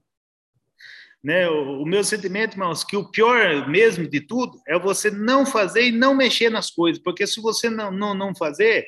Né, 1.22 1.47
o, 1.47 1.83
o 1.83 1.87
meu 1.87 2.03
sentimento, 2.03 2.55
irmãos, 2.55 2.83
que 2.83 2.97
o 2.97 3.11
pior 3.11 3.68
mesmo 3.68 4.09
de 4.09 4.22
tudo 4.22 4.59
é 4.66 4.78
você 4.78 5.11
não 5.11 5.45
fazer 5.45 5.83
e 5.83 5.93
não 5.93 6.14
mexer 6.14 6.49
nas 6.49 6.70
coisas, 6.70 7.03
porque 7.03 7.26
se 7.26 7.43
você 7.43 7.68
não, 7.68 7.91
não, 7.91 8.14
não 8.14 8.35
fazer, 8.35 8.87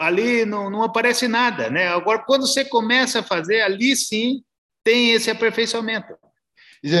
ali 0.00 0.44
não, 0.44 0.68
não 0.68 0.82
aparece 0.82 1.28
nada, 1.28 1.70
né? 1.70 1.86
Agora, 1.86 2.24
quando 2.26 2.44
você 2.44 2.64
começa 2.64 3.20
a 3.20 3.22
fazer, 3.22 3.60
ali 3.60 3.94
sim 3.94 4.42
tem 4.82 5.12
esse 5.12 5.30
aperfeiçoamento. 5.30 6.16
이제 6.82 6.96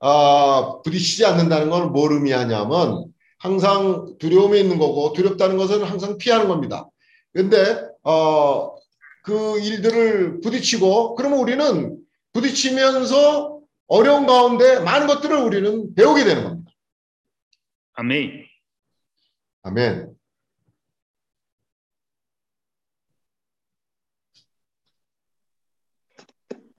어, 0.00 0.82
부딪히지 0.82 1.24
않는다는 1.26 1.70
건 1.70 1.92
뭘 1.92 2.12
의미하냐면 2.12 3.12
항상 3.38 4.16
두려움이 4.18 4.60
있는 4.60 4.78
거고 4.78 5.12
두렵다는 5.12 5.56
것은 5.56 5.82
항상 5.84 6.18
피하는 6.18 6.48
겁니다. 6.48 6.88
근데 7.32 7.80
어, 8.02 8.74
그 9.24 9.58
일들을 9.60 10.40
부딪히고 10.40 11.14
그러면 11.14 11.38
우리는 11.40 11.98
부딪히면서 12.32 13.60
어려운 13.88 14.26
가운데 14.26 14.80
많은 14.80 15.06
것들을 15.06 15.36
우리는 15.36 15.94
배우게 15.94 16.24
되는 16.24 16.44
겁니다. 16.44 16.70
아멘. 17.94 18.44
아멘. 19.62 20.14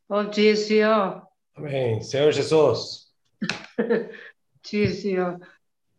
어, 0.08 0.32
주 0.32 0.44
예수여. 0.46 1.28
아멘. 1.56 1.98
Senhor 2.02 2.32
Jesus. 2.34 3.09
주 4.64 4.82
예수여. 4.82 5.40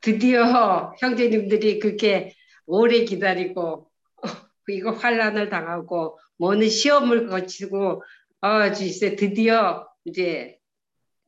드디어 0.00 0.94
형제님들이 0.98 1.78
그렇게 1.78 2.34
오래 2.66 3.04
기다리고 3.04 3.90
이거 4.68 4.90
환란을 4.92 5.48
당하고 5.50 6.18
뭐는 6.38 6.68
시험을 6.68 7.26
거치고 7.26 8.02
어, 8.40 8.72
주세 8.72 9.16
드디어 9.16 9.86
이제 10.04 10.58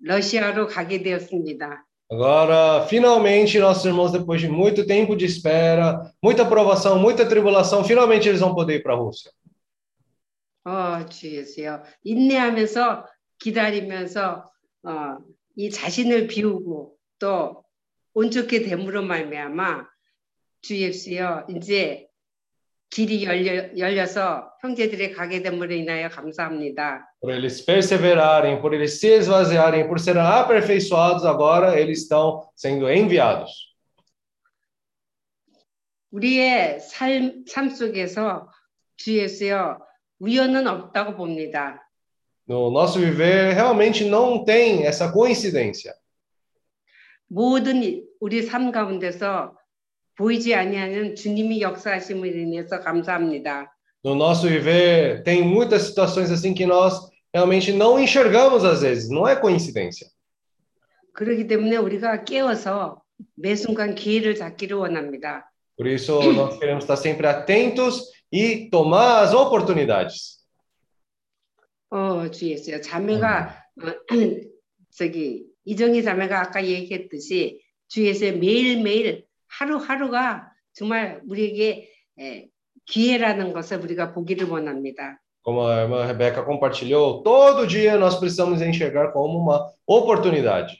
러시아로 0.00 0.66
가게 0.66 1.02
되었습니다. 1.02 1.86
Agora, 2.10 2.84
finalmente, 2.88 3.58
nossos 3.58 3.86
irmãos, 3.86 4.12
depois 4.12 4.38
de 4.38 4.46
muito 4.46 4.86
tempo 4.86 5.16
de 5.16 5.24
espera, 5.24 6.12
muita 6.22 6.44
provação, 6.44 6.98
muita 6.98 7.26
tribulação, 7.26 7.82
finalmente 7.82 8.28
eles 8.28 8.40
vão 8.40 8.54
poder 8.54 8.76
ir 8.76 8.82
para 8.82 8.92
a 8.92 8.96
Rússia. 8.96 9.30
어, 10.64 11.04
주 11.06 11.28
예수요. 11.34 11.82
인내하면서 12.04 13.06
기다리면서 13.38 14.50
어, 14.84 15.16
이 15.56 15.70
자신을 15.70 16.26
비우고 16.26 16.96
또 17.18 17.64
온전케 18.14 18.62
됨으로 18.62 19.02
말미암아 19.02 19.86
주 20.62 20.76
예수여 20.76 21.46
이제 21.50 22.08
길이 22.90 23.24
열려, 23.24 23.76
열려서 23.76 24.52
형제들이 24.60 25.12
가게 25.12 25.42
됨으로 25.42 25.72
인하여 25.72 26.08
감사합니다. 26.10 27.08
Por 27.20 27.32
eles 27.32 27.64
perseverarem, 27.64 28.60
por 28.60 28.74
eles 28.74 29.00
se 29.00 29.14
esvaziarem, 29.14 29.88
por 29.88 29.98
serem 29.98 30.22
aperfeiçoados, 30.22 31.24
agora 31.24 31.78
eles 31.80 32.02
estão 32.02 32.50
sendo 32.54 32.90
enviados. 32.90 33.72
우리의 36.10 36.80
삶, 36.80 37.44
삶 37.48 37.70
속에서 37.70 38.50
주 38.98 39.16
예수여 39.16 39.78
우연은 40.18 40.66
없다고 40.66 41.16
봅니다. 41.16 41.88
No 42.47 42.71
nosso 42.71 42.99
viver, 42.99 43.53
realmente 43.53 44.05
não 44.05 44.43
tem 44.45 44.85
essa 44.85 45.11
coincidência. 45.11 45.93
모든 47.27 48.05
우리 48.21 48.41
삶 48.41 48.71
가운데서 48.71 49.53
보이지 50.15 50.55
아니하는 50.55 51.15
주님이 51.15 51.61
역사하심을 51.61 52.35
인해서 52.35 52.79
감사합니다. 52.79 53.73
No 54.05 54.15
nosso 54.15 54.47
viver, 54.47 55.23
tem 55.23 55.43
muitas 55.43 55.83
situações 55.83 56.31
assim 56.31 56.53
que 56.53 56.65
nós 56.65 56.93
realmente 57.33 57.73
não 57.73 57.99
enxergamos 57.99 58.63
às 58.63 58.81
vezes, 58.81 59.09
não 59.09 59.27
é 59.27 59.35
coincidência. 59.35 60.07
그렇기 61.13 61.47
때문에 61.47 61.77
우리가 61.77 62.23
깨워서 62.23 63.01
매 63.35 63.55
순간 63.55 63.95
기회를 63.95 64.35
잡기를 64.35 64.77
원합니다. 64.77 65.51
Por 65.75 65.87
isso, 65.87 66.19
nós 66.33 66.57
queremos 66.57 66.83
estar 66.83 66.95
sempre 66.95 67.27
atentos 67.27 68.11
e 68.31 68.69
tomar 68.71 69.21
as 69.21 69.33
oportunidades. 69.33 70.37
어, 71.92 72.30
주 72.30 72.48
예수요. 72.48 72.80
자매가 72.80 73.54
어, 73.82 73.86
저기 74.96 75.44
이정희 75.66 76.02
자매가 76.02 76.40
아까 76.40 76.64
얘기했듯이 76.64 77.60
주 77.88 78.06
예수의 78.06 78.38
매일매일 78.38 79.26
하루하루가 79.46 80.50
정말 80.72 81.20
우리에게 81.28 81.90
에, 82.18 82.48
기회라는 82.86 83.52
것을 83.52 83.78
우리가 83.80 84.14
보기를 84.14 84.48
원합니다. 84.48 85.20
Como 85.44 85.68
a 85.68 85.80
irmã 85.80 86.06
Rebeca 86.06 86.44
compartilhou, 86.46 87.22
todo 87.22 87.66
dia 87.66 87.96
nós 87.98 88.18
precisamos 88.18 88.62
enxergar 88.62 89.12
como 89.12 89.40
uma 89.40 89.70
oportunidade. 89.86 90.74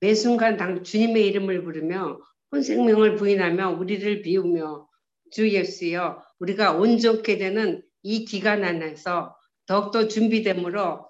매 0.00 0.14
순간 0.14 0.56
당 0.56 0.82
주님의 0.82 1.26
이름을 1.28 1.62
부르며 1.62 2.18
혼 2.50 2.62
생명을 2.62 3.14
부인하며 3.14 3.78
우리를 3.78 4.22
비우며 4.22 4.88
주 5.30 5.48
예수여 5.48 6.22
우리가 6.40 6.72
온전케 6.72 7.38
되는 7.38 7.82
이 8.02 8.24
기간 8.24 8.64
안에서 8.64 9.35
더욱더 9.66 10.08
준비됨으로 10.08 11.06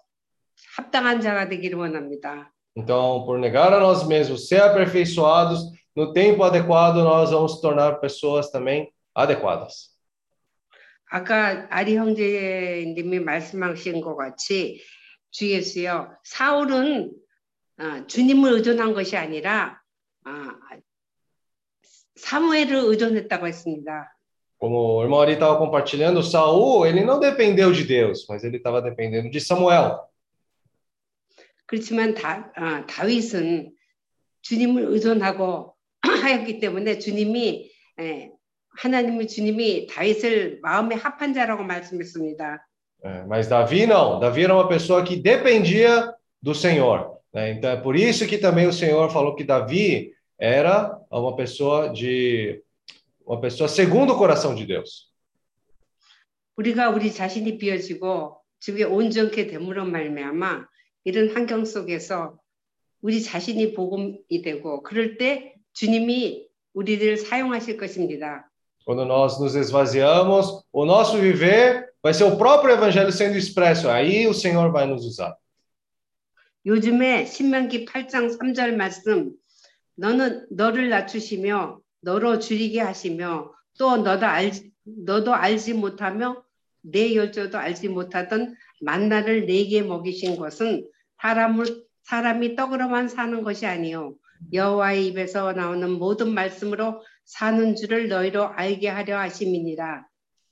합당한 0.77 1.21
자가 1.21 1.49
되기를 1.49 1.79
원합니다. 1.79 2.53
Então, 2.77 3.25
por 3.25 3.39
negar 3.39 3.73
a 3.73 3.81
nós 3.81 4.07
mesmos, 4.07 4.49
ser 4.49 4.61
aperfeiçoados 4.61 5.73
no 5.95 6.13
tempo 6.13 6.43
adequado, 6.45 6.97
nós 6.97 7.31
vamos 7.31 7.61
tornar 7.61 8.01
pessoas 8.01 8.51
também 8.51 8.93
adequadas. 9.15 9.97
아까 11.09 11.67
아리 11.71 11.97
형제님이 11.97 13.21
말씀하신 13.21 14.01
것 14.01 14.17
같이 14.17 14.83
주 15.31 15.49
예수여 15.49 16.17
사울은 16.25 17.13
어, 17.79 18.07
주님을 18.07 18.53
의존한 18.55 18.93
것이 18.93 19.17
아니라 19.17 19.81
어, 20.27 20.31
사무엘을 22.17 22.75
의존했다고 22.75 23.47
했습니다. 23.47 24.16
Como 24.58 24.98
o 24.98 25.04
irmão 25.04 25.20
Ari 25.20 25.34
estava 25.34 25.58
compartilhando, 25.58 26.22
Saul, 26.22 26.86
ele 26.86 27.04
não 27.04 27.20
dependeu 27.20 27.72
de 27.72 27.84
Deus, 27.84 28.26
mas 28.30 28.44
ele 28.44 28.58
estava 28.58 28.82
dependendo 28.82 29.30
de 29.30 29.40
Samuel. 29.42 30.00
그렇지만 31.66 32.14
다, 32.14 32.52
아, 32.56 32.86
다윗은 32.86 33.72
주님을 34.42 34.86
의존하고 34.90 35.74
하였기 36.02 36.60
때문에 36.60 37.00
주님이 37.00 37.72
에, 38.00 38.32
하나님의 38.78 39.28
주님이 39.28 39.88
다윗을 39.88 40.60
마음에 40.62 40.96
합한 40.96 41.34
자라고 41.34 41.64
말씀했습니다. 41.64 42.68
É, 43.04 43.26
mas 43.26 43.48
Davi 43.48 43.88
não. 43.88 44.20
Davi 44.20 44.44
era 44.44 44.54
uma 44.54 44.68
pessoa 44.68 45.04
que 45.04 45.16
dependia 45.16 46.14
do 46.42 46.54
Senhor. 46.54 47.18
né? 47.34 47.52
Então 47.52 47.72
é 47.72 47.78
por 47.78 47.96
isso 47.96 48.28
que 48.28 48.38
também 48.38 48.68
o 48.68 48.74
Senhor 48.74 49.10
falou 49.10 49.36
que 49.36 49.44
Davi 49.44 50.14
era 50.40 50.98
uma 51.10 51.36
pessoa 51.36 51.90
de 51.90 52.62
uma 53.26 53.40
pessoa 53.40 53.68
segundo 53.68 54.14
o 54.14 54.18
coração 54.18 54.56
de 54.56 54.66
Deus. 54.66 55.12
우리가 56.58 56.90
우리 56.90 57.12
자신이 57.12 57.58
비어지고 57.58 58.38
주에 58.60 58.84
온전케 58.84 59.48
됨으로 59.48 59.86
말미암아 59.86 60.68
이런 61.06 61.34
환경 61.34 61.66
속에서 61.66 62.38
우리 63.02 63.22
자신이 63.22 63.74
복음이 63.74 64.42
되고 64.44 64.84
그럴 64.84 65.18
때 65.18 65.56
주님이 65.74 66.48
우리를 66.74 67.18
사용하실 67.18 67.78
것입니다. 67.78 68.48
Quando 68.86 69.06
nós 69.06 69.40
nos 69.40 69.56
esvaziamos, 69.56 70.64
o 70.72 70.86
nosso 70.86 71.18
viver 71.18 71.88
vai 72.02 72.14
ser 72.14 72.24
o 72.24 72.36
próprio 72.36 72.74
evangelho 72.74 73.12
sendo 73.12 73.38
expresso. 73.38 73.90
Aí 73.90 74.28
o 74.28 74.34
Senhor 74.34 74.72
vai 74.72 74.86
nos 74.88 75.06
usar. 75.06 75.36
요즘에 76.66 77.26
신명기 77.26 77.86
8장 77.86 78.38
3절 78.38 78.76
말씀 78.76 79.32
너는 79.96 80.46
너를 80.52 80.90
낮추시며 80.90 81.80
너로 82.07 82.39
줄이게 82.39 82.81
하시며 82.81 83.51
또 83.77 83.97
너도 83.97 84.27
알 84.27 84.53
너도 84.85 85.35
알지 85.35 85.75
못하며 85.75 86.45
내 86.81 87.17
열조도 87.17 87.59
알지 87.59 87.89
못하던 87.89 88.55
만나를 88.81 89.47
내게 89.47 89.83
먹이신 89.83 90.37
것은 90.37 90.87
사람을 91.21 91.85
사람이 92.05 92.55
떡으로만 92.55 93.09
사는 93.09 93.43
것이 93.43 93.67
아니요 93.67 94.15
여호와의 94.53 95.09
입에서 95.09 95.53
나오는 95.53 95.91
모든 95.91 96.33
말씀으로 96.33 97.03
사는 97.25 97.75
줄을 97.75 98.09
너희로 98.09 98.51
알게 98.55 98.89
하려 98.89 99.19
하심이니라. 99.19 100.07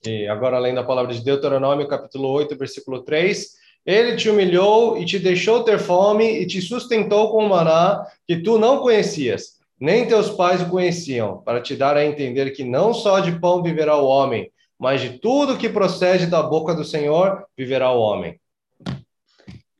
E 0.07 0.28
agora, 0.28 0.59
além 0.59 0.74
da 0.74 0.82
palavra 0.82 1.14
de 1.14 1.24
Deuteronômio, 1.24 1.88
capítulo 1.88 2.28
8, 2.28 2.57
versículo 2.57 3.05
3. 3.05 3.57
Ele 3.86 4.16
te 4.16 4.28
humilhou 4.28 4.98
e 4.98 5.05
te 5.05 5.18
deixou 5.18 5.62
ter 5.62 5.78
fome 5.78 6.42
e 6.42 6.46
te 6.46 6.61
sustentou 6.61 7.30
com 7.30 7.48
maná 7.48 8.05
que 8.26 8.42
tu 8.42 8.59
não 8.59 8.80
conhecias, 8.80 9.53
nem 9.80 10.07
teus 10.07 10.30
pais 10.30 10.61
o 10.61 10.69
conheciam, 10.69 11.41
para 11.43 11.61
te 11.61 11.75
dar 11.75 11.95
a 11.95 12.05
entender 12.05 12.51
que 12.51 12.63
não 12.63 12.93
só 12.93 13.19
de 13.19 13.39
pão 13.39 13.63
viverá 13.63 13.95
o 13.95 14.05
homem, 14.05 14.51
mas 14.77 15.01
de 15.01 15.19
tudo 15.19 15.57
que 15.57 15.69
procede 15.69 16.25
da 16.25 16.43
boca 16.43 16.73
do 16.73 16.84
Senhor 16.84 17.45
viverá 17.57 17.91
o 17.91 17.99
homem. 17.99 18.39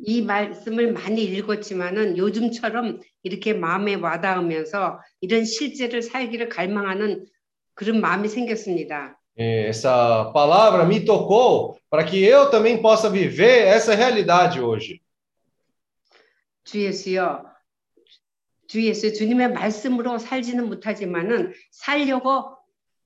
이 0.02 0.22
말씀을 0.22 0.94
많이 0.94 1.24
읽었지만은 1.24 2.18
요즘처럼 2.18 3.02
이렇게 3.22 3.54
마음에 3.54 3.96
와닿으면서 3.96 5.02
이런 5.20 5.44
실제를 5.44 6.02
살기를 6.02 6.48
갈망하는 6.48 7.26
그런 7.74 8.00
마음이 8.00 8.30
생겼습니다. 8.30 9.18
E 9.38 9.68
essa 9.68 10.32
palavra 10.34 10.84
me 10.86 11.06
tocou 11.06 11.78
para 11.90 12.04
que 12.04 12.22
eu 12.22 12.50
também 12.50 12.82
possa 12.82 13.10
viver 13.10 13.68
essa 13.68 13.96
realidade 13.96 14.60
hoje. 14.60 15.02
주 16.66 16.82
예수여, 16.82 17.46
주 18.67 18.83
예수 18.85 19.13
주님의 19.13 19.53
말씀으로 19.53 20.19
살지는 20.19 20.69
못하지만은 20.69 21.53
살려고 21.71 22.57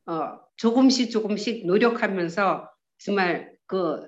어, 0.06 0.38
조금씩 0.56 1.10
조금씩 1.10 1.66
노력하면서 1.66 2.68
정말 2.98 3.52
그 3.66 4.06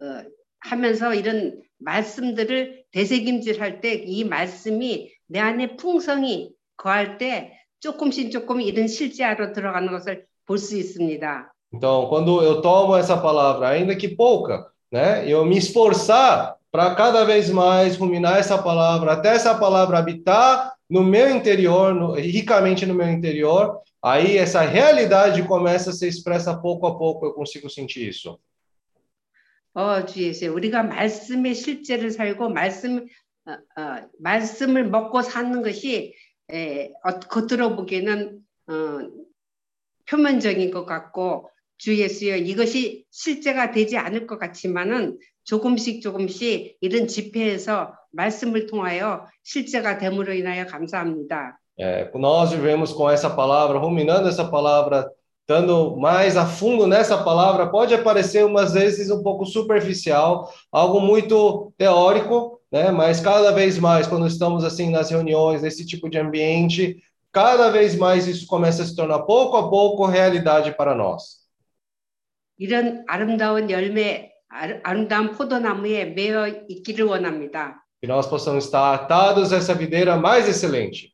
어, 0.00 0.24
하면서 0.60 1.14
이런 1.14 1.60
말씀들을 1.78 2.84
되새김질할 2.92 3.80
때 3.80 4.04
이 4.06 4.24
말씀이 4.24 5.12
내 5.26 5.40
안에 5.40 5.76
풍성이 5.76 6.52
거할 6.76 7.18
때 7.18 7.58
조금씩 7.80 8.30
조금 8.30 8.60
이런 8.60 8.86
실제화로 8.86 9.52
들어가는 9.52 9.90
것을 9.90 10.26
볼 10.46 10.58
수 10.58 10.76
있습니다. 10.76 11.52
Então, 11.74 12.06
quando 12.08 12.42
eu 12.42 12.60
tomo 12.60 12.94
essa 12.96 13.16
palavra, 13.16 13.68
ainda 13.70 13.96
que 13.96 14.08
pouca, 14.08 14.66
né, 14.92 15.26
eu 15.26 15.44
me 15.44 15.56
esforçar 15.56 16.54
para 16.70 16.94
cada 16.94 17.24
vez 17.24 17.48
mais 17.50 17.96
ruminar 17.96 18.38
essa 18.38 18.58
palavra, 18.58 19.12
até 19.14 19.30
essa 19.34 19.54
palavra 19.54 19.98
habitar 19.98 20.74
no 20.92 21.02
meu 21.02 21.34
interior, 21.34 21.94
no, 21.94 22.12
ricamente 22.12 22.84
no 22.84 22.94
meu 22.94 23.08
interior, 23.08 23.80
aí 24.02 24.36
essa 24.36 24.60
realidade 24.60 25.42
começa 25.44 25.88
a 25.88 25.92
ser 25.94 26.06
expressa 26.06 26.54
pouco 26.54 26.86
a 26.86 26.98
pouco, 26.98 27.24
eu 27.24 27.32
consigo 27.32 27.70
sentir 27.70 28.06
isso. 28.08 28.38
어, 29.74 30.04
주 30.04 30.22
예수, 30.22 30.52
우리가 30.52 30.82
말씀의 30.82 31.54
실제를 31.54 32.10
살고 32.10 32.50
말씀 32.50 33.06
어, 33.46 33.52
어, 33.52 34.08
말씀을 34.20 34.84
먹고 34.90 35.22
사는 35.22 35.62
것이 35.62 36.14
에, 36.50 36.92
어, 37.02 37.20
겉으로 37.20 37.74
보기에는 37.74 38.38
어, 38.66 38.98
표면적인 40.04 40.70
것 40.72 40.84
같고 40.84 41.48
주 41.78 41.96
예수여 41.96 42.36
이것이 42.36 43.06
실제가 43.10 43.70
되지 43.70 43.96
않을 43.96 44.26
것 44.26 44.38
같지만은 44.38 45.18
조금씩 45.44 46.02
조금씩 46.02 46.76
이런 46.82 47.08
집회에서 47.08 47.94
말씀을 48.11 48.67
통하여 48.67 49.25
실제가 49.43 49.97
됨으로 49.97 50.33
인하여 50.33 50.65
감사합니다. 50.65 51.59
É, 51.79 52.09
nós 52.15 52.51
vivemos 52.51 52.91
com 52.91 53.09
essa 53.09 53.29
palavra, 53.29 53.77
ruminando 53.77 54.27
essa 54.27 54.45
palavra, 54.45 55.11
estando 55.41 55.95
mais 55.95 56.35
a 56.35 56.45
fundo 56.45 56.87
nessa 56.87 57.23
palavra, 57.23 57.67
pode 57.69 57.97
parecer 57.99 58.43
umas 58.43 58.73
vezes 58.73 59.11
um 59.11 59.21
pouco 59.21 59.45
superficial, 59.45 60.51
algo 60.71 60.99
muito 60.99 61.71
teórico, 61.77 62.59
né? 62.71 62.91
Mas 62.91 63.19
cada 63.21 63.51
vez 63.51 63.77
mais, 63.77 64.07
quando 64.07 64.27
estamos 64.27 64.63
assim 64.63 64.89
nas 64.89 65.09
reuniões, 65.09 65.61
nesse 65.61 65.85
tipo 65.85 66.09
de 66.09 66.17
ambiente, 66.17 66.97
cada 67.31 67.69
vez 67.69 67.95
mais 67.95 68.27
isso 68.27 68.47
começa 68.47 68.81
a 68.81 68.85
se 68.85 68.95
tornar 68.95 69.19
pouco 69.19 69.55
a 69.57 69.69
pouco 69.69 70.05
realidade 70.05 70.75
para 70.75 70.95
nós. 70.95 71.45
이런 72.59 73.05
아름다운 73.07 73.69
열매, 73.69 74.31
아름- 74.49 74.81
아름다운 74.83 75.31
포도나무에 75.31 76.05
매어 76.05 76.47
있기를 76.67 77.05
원합니다. 77.05 77.85
Que 78.01 78.07
nós 78.07 78.27
possamos 78.27 78.65
estar 78.65 78.93
atados 78.93 79.51
a 79.51 79.57
essa 79.57 79.73
videira 79.73 80.17
mais 80.17 80.47
excelente. 80.47 81.13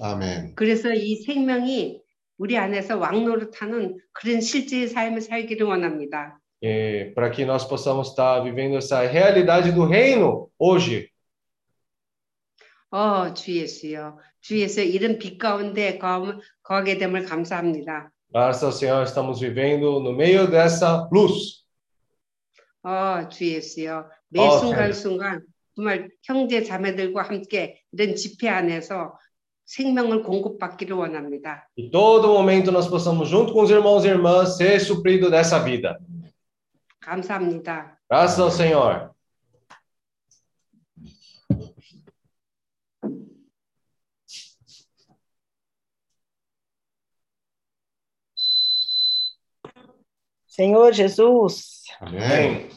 Amém. 0.00 0.54
그래서 0.54 0.92
이 0.92 1.16
생명이 1.16 2.02
우리 2.38 2.56
안에서 2.58 2.98
왕노릇하는 2.98 3.98
그런 4.12 4.40
실제의 4.40 4.88
삶을 4.88 5.20
살기를 5.22 5.66
원합니다. 5.66 6.38
E 6.62 7.12
para 7.14 7.30
que 7.30 7.44
nós 7.44 7.64
possamos 7.64 8.08
estar 8.08 8.42
vivendo 8.42 8.76
essa 8.76 9.00
realidade 9.02 9.72
do 9.72 9.84
reino 9.84 10.50
hoje. 10.58 11.10
어, 12.90 13.32
주 13.34 13.52
예수여. 13.52 14.18
주 14.40 14.58
예수 14.60 14.80
이런 14.80 15.18
빛 15.18 15.38
가운데 15.38 15.98
거, 15.98 16.40
거하게 16.62 16.98
됨을 16.98 17.24
감사합니다. 17.24 18.10
Graças 18.32 18.64
ao 18.64 18.72
Senhor, 18.72 19.02
estamos 19.04 19.40
vivendo 19.40 20.00
no 20.00 20.12
meio 20.12 20.50
dessa 20.50 21.08
luz. 21.12 21.64
어, 22.82 23.28
주 23.28 23.46
예수여. 23.46 24.08
매 24.28 24.40
어, 24.40 24.58
순간순간 24.58 25.42
정말 25.81 26.11
형제 26.21 26.63
자매들과 26.63 27.23
함께 27.23 27.81
이런 27.91 28.15
집회 28.15 28.47
안에서 28.47 29.17
생명을 29.65 30.21
공급받기를 30.21 30.95
원합니다. 30.95 31.67
E 31.75 31.89
todo 31.89 32.27
momento 32.27 32.71
nós 32.71 32.87
possamos, 32.87 33.27
junto 33.27 33.51
com 33.51 33.63
os 33.63 33.71
irmãos 33.71 34.05
e 34.05 34.09
irmãs, 34.09 34.57
ser 34.57 34.79
suprido 34.79 35.31
dessa 35.31 35.57
vida. 35.57 35.99
감사합니다. 36.99 37.97
Graças 38.07 38.39
ao 38.39 38.51
Senhor. 38.51 39.09
Senhor 50.45 50.93
Jesus, 50.93 51.85
Amém. 51.99 52.69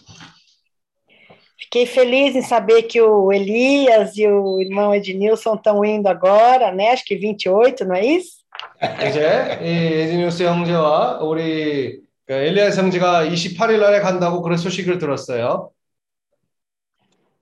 fiquei 1.73 1.85
feliz 1.85 2.35
em 2.35 2.41
saber 2.41 2.83
que 2.83 3.01
o 3.01 3.31
Elias 3.31 4.17
e 4.17 4.27
o 4.27 4.61
irmão 4.61 4.93
Ednilson 4.93 5.55
estão 5.55 5.83
indo 5.83 6.07
agora, 6.07 6.71
né? 6.71 6.91
Acho 6.91 7.05
que 7.05 7.15
28, 7.15 7.85
não 7.85 7.95
é 7.95 8.05
isso? 8.05 8.39
이제 8.81 9.59
이 9.61 10.01
에디뉴스 10.01 10.43
형제와 10.43 11.19
우리 11.21 12.01
그 12.25 12.33
엘리아스 12.33 12.79
형제가 12.79 13.25
28일 13.25 13.79
날에 13.79 13.99
간다고 13.99 14.41
그런 14.41 14.57
소식을 14.57 14.97
들었어요. 14.97 15.71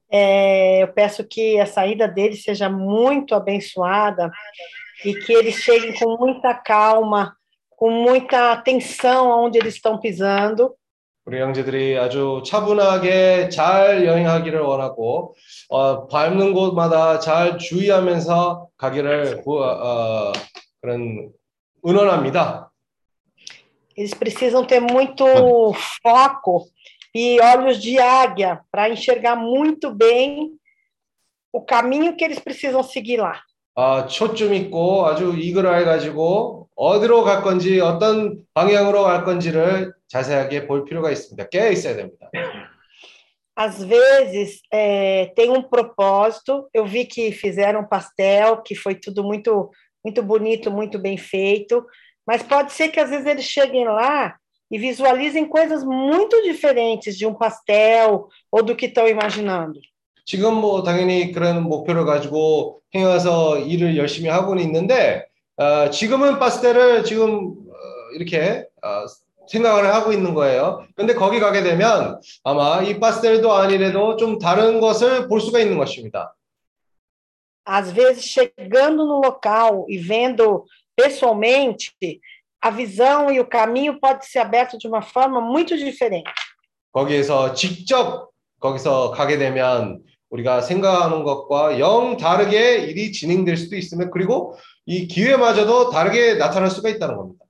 É, 0.09 0.83
eu 0.83 0.87
peço 0.87 1.25
que 1.25 1.59
a 1.59 1.65
saída 1.65 2.07
deles 2.07 2.43
seja 2.43 2.69
muito 2.69 3.35
abençoada 3.35 4.31
e 5.03 5.13
que 5.13 5.33
eles 5.33 5.55
cheguem 5.55 5.93
com 5.99 6.17
muita 6.17 6.53
calma, 6.53 7.35
com 7.71 7.91
muita 7.91 8.53
atenção 8.53 9.31
aonde 9.31 9.57
eles 9.57 9.75
estão 9.75 9.99
pisando 9.99 10.73
우리 11.24 11.40
형제들이 11.40 11.96
아주 11.98 12.42
차분하게 12.44 13.48
잘 13.48 14.04
여행하기를 14.04 14.60
원하고 14.60 15.34
어, 15.68 16.08
밟는 16.08 16.52
곳마다 16.52 17.20
잘 17.20 17.58
주의하면서 17.58 18.68
가기를 18.76 19.42
구- 19.42 19.62
어, 19.62 20.32
그런 20.80 21.30
은원합니다. 21.86 22.70
Eles 23.96 24.14
precisam 24.14 24.66
ter 24.66 24.80
muito 24.80 25.24
foco 26.02 26.64
e 27.14 27.38
olhos 27.40 27.78
de 27.80 27.98
águia 28.00 28.60
para 28.72 28.88
enxergar 28.88 29.36
muito 29.36 29.92
bem 29.94 30.50
o 31.52 31.60
caminho 31.62 32.16
que 32.16 32.24
eles 32.24 32.38
precisam 32.40 32.82
seguir 32.82 33.18
lá. 33.18 33.42
아, 33.75 34.07
초점 34.07 34.53
있고 34.53 35.05
아주 35.05 35.35
이글을 35.37 35.79
해가지고 35.79 36.67
어디로 36.75 37.23
갈 37.23 37.43
건지 37.43 37.79
어떤 37.79 38.39
방향으로 38.53 39.03
갈 39.03 39.23
건지를 39.23 39.93
자세하게 40.07 40.67
볼 40.67 40.85
필요가 40.85 41.11
있습니다. 41.11 41.49
깨어 41.49 41.71
있어야 41.71 41.95
됩니다. 41.95 42.29
Às 43.55 43.83
vezes 43.83 44.61
é, 44.71 45.33
tem 45.35 45.49
um 45.49 45.63
propósito. 45.63 46.69
Eu 46.71 46.85
vi 46.85 47.05
que 47.05 47.31
fizeram 47.31 47.83
pastel, 47.83 48.61
que 48.61 48.75
foi 48.75 48.93
tudo 48.93 49.23
muito, 49.23 49.71
muito 50.05 50.21
bonito, 50.21 50.69
muito 50.69 50.99
bem 50.99 51.17
feito. 51.17 51.83
Mas 52.25 52.43
pode 52.43 52.71
ser 52.71 52.89
que 52.89 52.99
às 52.99 53.09
vezes 53.09 53.25
eles 53.25 53.45
cheguem 53.45 53.85
lá 53.85 54.35
e 54.69 54.77
visualizem 54.77 55.47
coisas 55.47 55.83
muito 55.83 56.41
diferentes 56.43 57.17
de 57.17 57.25
um 57.25 57.33
pastel 57.33 58.27
ou 58.51 58.61
do 58.61 58.75
que 58.75 58.85
estão 58.85 59.07
imaginando. 59.07 59.79
지금 60.24 60.54
뭐 60.54 60.82
당연히 60.82 61.32
그런 61.32 61.62
목표를 61.62 62.04
가지고 62.04 62.80
행해서 62.94 63.58
일을 63.58 63.96
열심히 63.96 64.28
하고는 64.28 64.62
있는데 64.64 65.26
어, 65.56 65.90
지금은 65.90 66.38
파스텔을 66.38 67.04
지금 67.04 67.48
어, 67.48 68.14
이렇게 68.14 68.66
어, 68.82 69.06
생각을 69.48 69.92
하고 69.92 70.12
있는 70.12 70.34
거예요. 70.34 70.86
근데 70.94 71.14
거기 71.14 71.40
가게 71.40 71.62
되면 71.62 72.20
아마 72.44 72.82
이 72.82 72.98
파스텔도 72.98 73.52
아니래도 73.52 74.16
좀 74.16 74.38
다른 74.38 74.80
것을 74.80 75.28
볼 75.28 75.40
수가 75.40 75.58
있는 75.58 75.78
것입니다. 75.78 76.34
Às 77.64 77.92
vezes, 77.92 78.24
chegando 78.24 79.04
no 79.04 79.20
local 79.20 79.86
e 79.88 79.96
vendo 79.96 80.64
pessoalmente, 80.96 81.92
a 82.60 82.70
visão 82.70 83.30
e 83.30 83.38
o 83.38 83.46
caminho 83.46 84.00
pode 84.00 84.26
ser 84.26 84.40
aberto 84.40 84.76
de 84.76 84.88
uma 84.88 85.00
forma 85.00 85.40
muito 85.40 85.76
diferente. 85.76 86.30
거기에서 86.92 87.54
직접 87.54 88.30
거기서 88.60 89.12
가게 89.12 89.38
되면 89.38 90.02
우리가 90.32 90.62
생각하는 90.62 91.24
것과 91.24 91.78
영 91.78 92.16
다르게 92.16 92.78
일이 92.78 93.12
진행될 93.12 93.56
수도 93.56 93.76
있으면 93.76 94.10
그리고 94.10 94.56
이 94.86 95.06
기회마저도 95.06 95.90
다르게 95.90 96.34
나타날 96.34 96.70
수가 96.70 96.88
있다는 96.88 97.16
겁니다. 97.16 97.44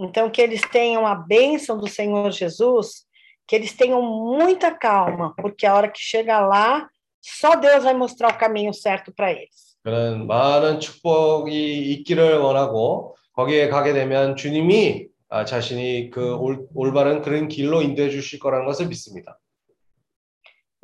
Então, 0.00 0.30
que 0.30 0.40
eles 0.40 0.62
tenham 0.70 1.04
a 1.04 1.14
bênção 1.14 1.76
do 1.76 1.88
Senhor 1.88 2.30
Jesus, 2.30 3.04
que 3.46 3.56
eles 3.56 3.74
tenham 3.76 4.00
muita 4.00 4.70
calma, 4.70 5.34
porque 5.36 5.66
a 5.66 5.74
hora 5.74 5.90
que 5.90 6.00
chega 6.00 6.38
lá, 6.38 6.88
só 7.20 7.56
Deus 7.56 7.82
vai 7.82 7.94
mostrar 7.94 8.30
o 8.30 8.38
caminho 8.38 8.72
certo 8.72 9.12
para 9.12 9.32
eles. 9.32 9.76
그런 9.82 10.26
많은 10.26 10.80
축복이 10.80 11.92
있기를 11.92 12.38
원하고 12.38 13.16
거기에 13.32 13.68
가게 13.68 13.92
되면 13.92 14.36
주님이 14.36 15.08
아, 15.28 15.44
자신이 15.44 16.10
그 16.10 16.34
올, 16.36 16.66
올바른 16.74 17.20
그런 17.20 17.48
길로 17.48 17.82
인도해 17.82 18.08
주실 18.10 18.38
거라는 18.38 18.66
것을 18.66 18.86
믿습니다. 18.86 19.37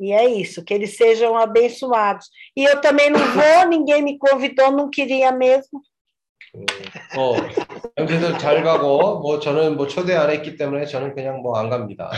E 0.00 0.12
é 0.12 0.24
isso, 0.26 0.64
que 0.64 0.72
eles 0.72 0.96
sejam 0.96 1.36
abençoados. 1.36 2.26
E 2.56 2.64
eu 2.64 2.80
também 2.80 3.10
não 3.10 3.20
vou, 3.20 3.68
ninguém 3.68 4.02
me 4.02 4.18
convidou, 4.18 4.70
não 4.72 4.88
queria 4.88 5.30
mesmo. 5.30 5.82
어, 7.16 7.34
형제들 7.96 8.36
잘 8.38 8.64
가고 8.64 9.20
뭐 9.20 9.38
저는 9.38 9.76
뭐 9.76 9.86
초대 9.86 10.16
안 10.16 10.30
했기 10.30 10.56
때문에 10.56 10.84
저는 10.86 11.14
그냥 11.14 11.42
뭐 11.42 11.56
안 11.56 11.70
갑니다. 11.70 12.10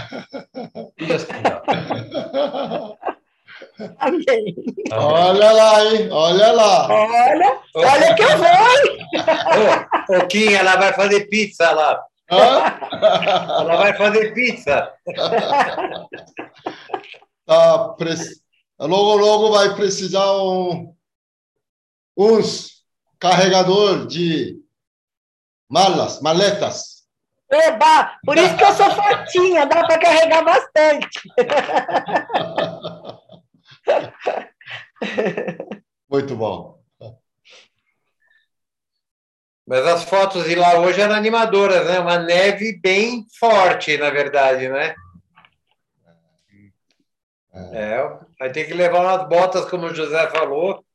삐졌습니다. 0.97 1.63
Amém. 3.99 4.55
아, 4.91 4.97
Olha 5.07 5.53
lá, 5.53 5.85
hein? 5.85 6.09
Olha 6.11 6.53
lá. 6.53 6.89
Olha, 6.89 7.61
olha 7.75 8.15
que 8.15 8.23
eu 8.23 8.39
vou, 8.39 8.47
hein? 8.47 8.99
Ô, 10.09 10.17
ô, 10.17 10.27
Kim, 10.29 10.53
ela 10.55 10.77
vai 10.77 10.93
fazer 10.93 11.29
pizza 11.29 11.71
lá. 11.73 12.01
Hã? 12.31 12.79
Ela 13.61 13.77
vai 13.77 13.93
fazer 13.97 14.33
pizza. 14.35 14.91
Tá, 17.48 17.96
Logo, 18.78 19.16
logo 19.16 19.52
vai 19.52 19.74
precisar 19.74 20.30
um, 20.44 20.94
uns 22.16 22.84
carregador 23.18 24.06
de 24.06 24.62
malas, 25.70 26.22
maletas. 26.22 26.98
Eba, 27.50 28.18
por 28.26 28.38
isso 28.38 28.58
que 28.58 28.64
eu 28.64 28.74
sou 28.74 28.92
fortinha, 28.92 29.66
dá 29.66 29.88
para 29.88 29.98
carregar 29.98 30.44
bastante. 30.44 31.22
Muito 36.12 36.36
bom. 36.36 36.82
Mas 39.66 39.88
as 39.88 40.04
fotos 40.04 40.44
de 40.46 40.56
lá 40.56 40.80
hoje 40.80 41.00
eram 41.00 41.16
animadoras, 41.16 41.88
né? 41.88 42.00
Uma 42.00 42.20
neve 42.20 42.78
bem 42.82 43.26
forte, 43.40 43.98
na 43.98 44.10
verdade, 44.10 44.68
né? 44.68 44.94
É, 47.74 48.20
vai 48.40 48.52
ter 48.52 48.66
que 48.66 48.74
levar 48.74 49.02
umas 49.02 49.28
botas, 49.28 49.70
como 49.70 49.88
o 49.88 49.94
José 49.94 50.30
falou, 50.30 50.86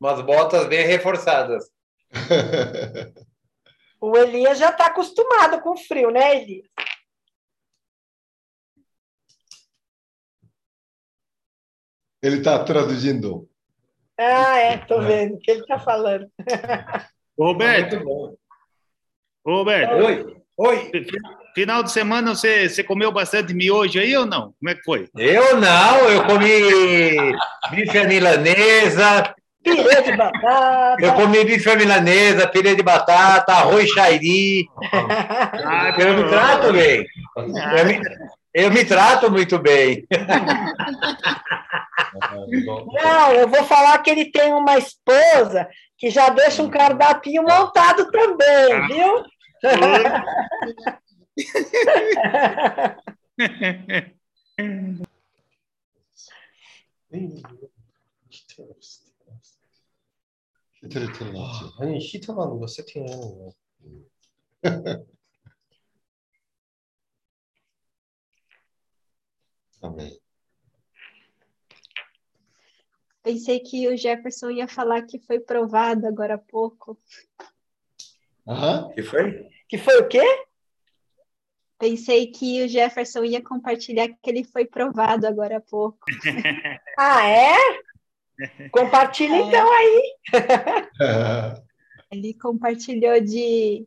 umas 0.00 0.20
botas 0.22 0.66
bem 0.66 0.86
reforçadas. 0.86 1.70
O 4.04 4.16
Elias 4.16 4.58
já 4.58 4.70
está 4.70 4.86
acostumado 4.86 5.60
com 5.62 5.76
frio, 5.76 6.10
né, 6.10 6.42
Elias? 6.42 6.66
Ele 12.20 12.38
está 12.38 12.64
traduzindo. 12.64 13.48
Ah, 14.18 14.58
é, 14.58 14.78
tô 14.78 15.00
vendo 15.02 15.36
o 15.36 15.38
que 15.38 15.52
ele 15.52 15.60
está 15.60 15.78
falando. 15.78 16.28
Ô, 17.36 17.44
Roberto, 17.44 17.92
muito 17.92 18.04
bom. 18.04 18.36
ô, 19.44 19.58
Roberto, 19.58 19.94
Oi, 20.04 20.42
oi. 20.56 20.90
Final 21.54 21.82
de 21.82 21.90
semana 21.92 22.34
você, 22.34 22.68
você 22.68 22.82
comeu 22.82 23.10
bastante 23.12 23.52
miojo 23.54 23.98
aí 23.98 24.16
ou 24.16 24.26
não? 24.26 24.52
Como 24.58 24.70
é 24.70 24.74
que 24.74 24.82
foi? 24.82 25.08
Eu 25.16 25.56
não, 25.58 25.98
eu 26.08 26.24
comi 26.24 27.34
bife 27.70 28.06
milanesa, 28.06 29.34
Pirê 29.62 30.02
de 30.02 30.16
batata. 30.16 30.96
eu 31.00 31.12
comi 31.14 31.44
bife 31.44 31.76
milanesa, 31.76 32.48
pirê 32.48 32.74
de 32.74 32.82
batata, 32.82 33.52
arroz 33.52 33.88
chairi. 33.90 34.66
Ah, 35.64 35.94
Eu 35.98 36.16
me 36.16 36.28
trato 36.28 36.72
bem. 36.72 37.06
Eu 37.36 37.86
me, 37.86 38.00
eu 38.54 38.70
me 38.72 38.84
trato 38.84 39.30
muito 39.30 39.58
bem. 39.60 40.04
Não, 43.02 43.32
eu 43.32 43.48
vou 43.48 43.64
falar 43.64 43.98
que 43.98 44.10
ele 44.10 44.26
tem 44.32 44.52
uma 44.52 44.76
esposa 44.78 45.68
que 45.96 46.10
já 46.10 46.28
deixa 46.30 46.62
um 46.62 46.68
cardápio 46.68 47.42
montado 47.42 48.10
também, 48.10 48.86
viu? 48.88 49.24
히트를 60.81 61.11
틀어놨지. 61.13 61.65
아니 61.79 61.99
히터가 61.99 62.45
누가 62.47 62.67
세팅하는 62.67 63.19
거 63.19 63.51
Amém. 69.81 70.19
Pensei 73.23 73.59
que 73.59 73.87
o 73.87 73.95
Jefferson 73.97 74.49
ia 74.51 74.67
falar 74.67 75.03
que 75.03 75.19
foi 75.19 75.39
provado 75.39 76.07
agora 76.07 76.35
há 76.35 76.37
pouco. 76.37 76.97
Aham. 78.47 78.89
que 78.93 79.03
foi? 79.03 79.49
Que 79.67 79.77
foi 79.77 79.97
o 79.99 80.07
quê? 80.07 80.23
Pensei 81.82 82.28
que 82.28 82.62
o 82.62 82.68
Jefferson 82.68 83.24
ia 83.24 83.42
compartilhar 83.42 84.06
que 84.06 84.30
ele 84.30 84.44
foi 84.44 84.64
provado 84.64 85.26
agora 85.26 85.56
há 85.56 85.60
pouco. 85.60 85.98
Ah, 86.96 87.26
é? 87.26 87.56
Compartilha 88.70 89.34
É. 89.34 89.40
então 89.40 89.72
aí. 89.72 90.14
Ele 92.12 92.34
compartilhou 92.34 93.18
de 93.20 93.84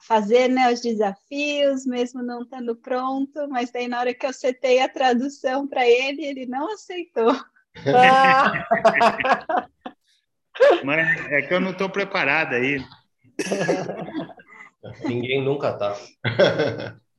fazer 0.00 0.48
né, 0.48 0.70
os 0.70 0.82
desafios, 0.82 1.86
mesmo 1.86 2.22
não 2.22 2.42
estando 2.42 2.76
pronto, 2.76 3.48
mas 3.48 3.70
daí 3.70 3.88
na 3.88 4.00
hora 4.00 4.12
que 4.12 4.26
eu 4.26 4.32
setei 4.32 4.80
a 4.82 4.88
tradução 4.88 5.66
para 5.66 5.88
ele, 5.88 6.22
ele 6.22 6.44
não 6.44 6.74
aceitou. 6.74 7.32
Ah, 7.94 8.52
Mas 10.84 11.30
é 11.30 11.42
que 11.42 11.54
eu 11.54 11.60
não 11.60 11.70
estou 11.70 11.88
preparado 11.88 12.54
aí. 12.54 12.84
Ninguém 15.04 15.42
nunca 15.42 15.72
tá. 15.72 15.96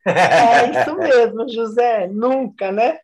é 0.06 0.70
isso 0.70 0.96
mesmo, 0.96 1.48
José. 1.48 2.08
Nunca, 2.08 2.72
né? 2.72 3.00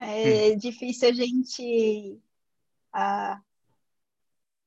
É 0.00 0.54
difícil 0.54 1.08
a 1.08 1.12
gente 1.12 2.18
ah, 2.92 3.40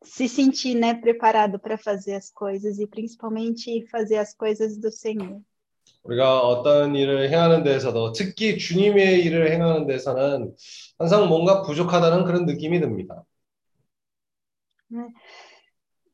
se 0.03 0.27
sentir 0.27 0.75
né, 0.75 0.93
preparado 0.93 1.59
para 1.59 1.77
fazer 1.77 2.15
as 2.15 2.29
coisas 2.29 2.79
e 2.79 2.87
principalmente 2.87 3.85
fazer 3.87 4.17
as 4.17 4.33
coisas 4.33 4.77
do 4.77 4.91
Senhor. 4.91 5.41
우리가 6.03 6.41
어떤 6.41 6.95
일을 6.95 7.29
행하는 7.29 7.63
데서도 7.63 8.13
특히 8.13 8.57
주님의 8.57 9.23
일을 9.23 9.51
행하는 9.51 9.85
데서는 9.85 10.55
항상 10.97 11.27
뭔가 11.27 11.61
부족하다는 11.61 12.25
그런 12.25 12.45
느낌이 12.45 12.79
듭니다. 12.79 13.23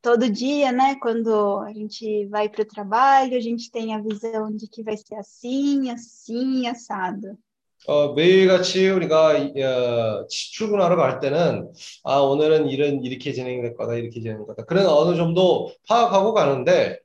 Todo 0.02 0.30
dia, 0.30 0.72
né, 0.72 0.96
quando 1.02 1.60
a 1.60 1.74
gente 1.74 2.26
vai 2.28 2.48
para 2.48 2.62
o 2.62 2.66
trabalho, 2.66 3.36
a 3.36 3.40
gente 3.42 3.70
tem 3.72 3.94
a 3.94 4.02
visão 4.02 4.56
de 4.56 4.68
que 4.68 4.84
vai 4.84 4.96
ser 4.96 5.16
assim, 5.16 5.90
assim, 5.90 6.68
assado. 6.68 7.38
어, 7.86 8.14
매일같이 8.14 8.90
우리가 8.90 9.38
이- 9.38 9.62
어, 9.62 10.26
치- 10.28 10.52
출근하러 10.54 10.96
갈 10.98 11.20
때는 11.20 11.72
아, 12.04 12.18
오늘은 12.18 12.68
일은 12.70 13.04
이렇게 13.04 13.32
진행될 13.34 13.76
거다, 13.76 13.94
이렇게 13.96 14.20
진행될 14.20 14.46
거다. 14.48 14.66
그런 14.66 14.88
어느 14.88 15.16
정도 15.16 15.72
파악하고 15.88 16.34
가는데 16.34 17.00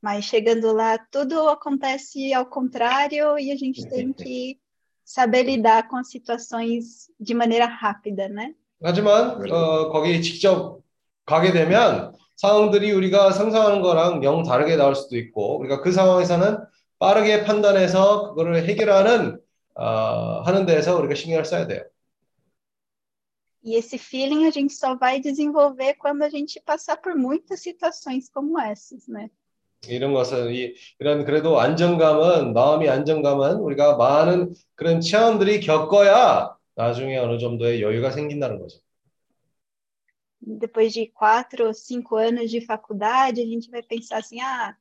Mas 0.00 0.26
chegando 0.26 0.72
lá, 0.72 0.96
tudo 0.98 1.48
acontece 1.48 2.32
ao 2.32 2.46
contrário 2.46 3.38
e 3.38 3.50
a 3.50 3.56
gente 3.56 3.86
tem 3.88 4.12
que 4.12 4.58
saber 5.04 5.42
lidar 5.42 5.88
com 5.88 5.96
as 5.96 6.10
situações 6.10 7.10
de 7.18 7.34
maneira 7.34 7.66
rápida, 7.66 8.28
né? 8.28 8.54
하지만 8.80 9.40
어, 9.50 9.90
거기 9.90 10.22
직접 10.22 10.80
가게 11.25 11.51
되면 11.51 12.13
상황들이 12.35 12.91
우리가 12.91 13.31
상상하는 13.31 13.81
거랑 13.81 14.23
영 14.23 14.43
다르게 14.43 14.75
나올 14.75 14.95
수도 14.95 15.17
있고 15.17 15.59
우리가 15.59 15.81
그 15.81 15.91
상황에서는 15.91 16.57
빠르게 16.99 17.43
판단해서 17.43 18.29
그거를 18.29 18.65
해결하는 18.67 19.39
어, 19.75 20.41
하는 20.41 20.65
데에서 20.65 20.97
우리가 20.97 21.15
신경을 21.15 21.45
써야 21.45 21.67
돼요. 21.67 21.83
E 23.65 23.77
esse 23.77 23.97
feeling 23.97 24.45
a 24.45 24.51
gente 24.51 24.73
só 24.73 24.97
vai 24.97 25.21
desenvolver 25.21 25.95
quando 25.97 26.23
a 26.23 26.29
gente 26.29 26.59
passar 26.59 26.97
por 27.01 27.15
muitas 27.15 27.61
situações 27.61 28.29
como 28.29 28.59
essas, 28.59 29.07
né? 29.07 29.29
이런 29.87 30.13
것은 30.13 30.53
이, 30.53 30.75
이런 30.99 31.25
그래도 31.25 31.59
안정감은 31.59 32.53
마음의 32.53 32.89
안정감은 32.89 33.57
우리가 33.57 33.95
많은 33.95 34.53
그런 34.75 34.99
체험들이 35.01 35.61
겪어야 35.61 36.55
나중에 36.75 37.17
어느 37.17 37.37
정도의 37.37 37.81
여유가 37.81 38.11
생긴다는 38.11 38.59
거죠. 38.59 38.79
Depois 40.45 40.91
de 40.91 41.07
quatro 41.07 41.67
ou 41.67 41.73
cinco 41.73 42.15
anos 42.15 42.51
de 42.51 42.59
faculdade, 42.61 43.41
a 43.41 43.45
gente 43.45 43.69
vai 43.69 43.81
pensar 43.81 44.17
assim, 44.17 44.41
ah, 44.41 44.75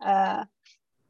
ah, 0.00 0.46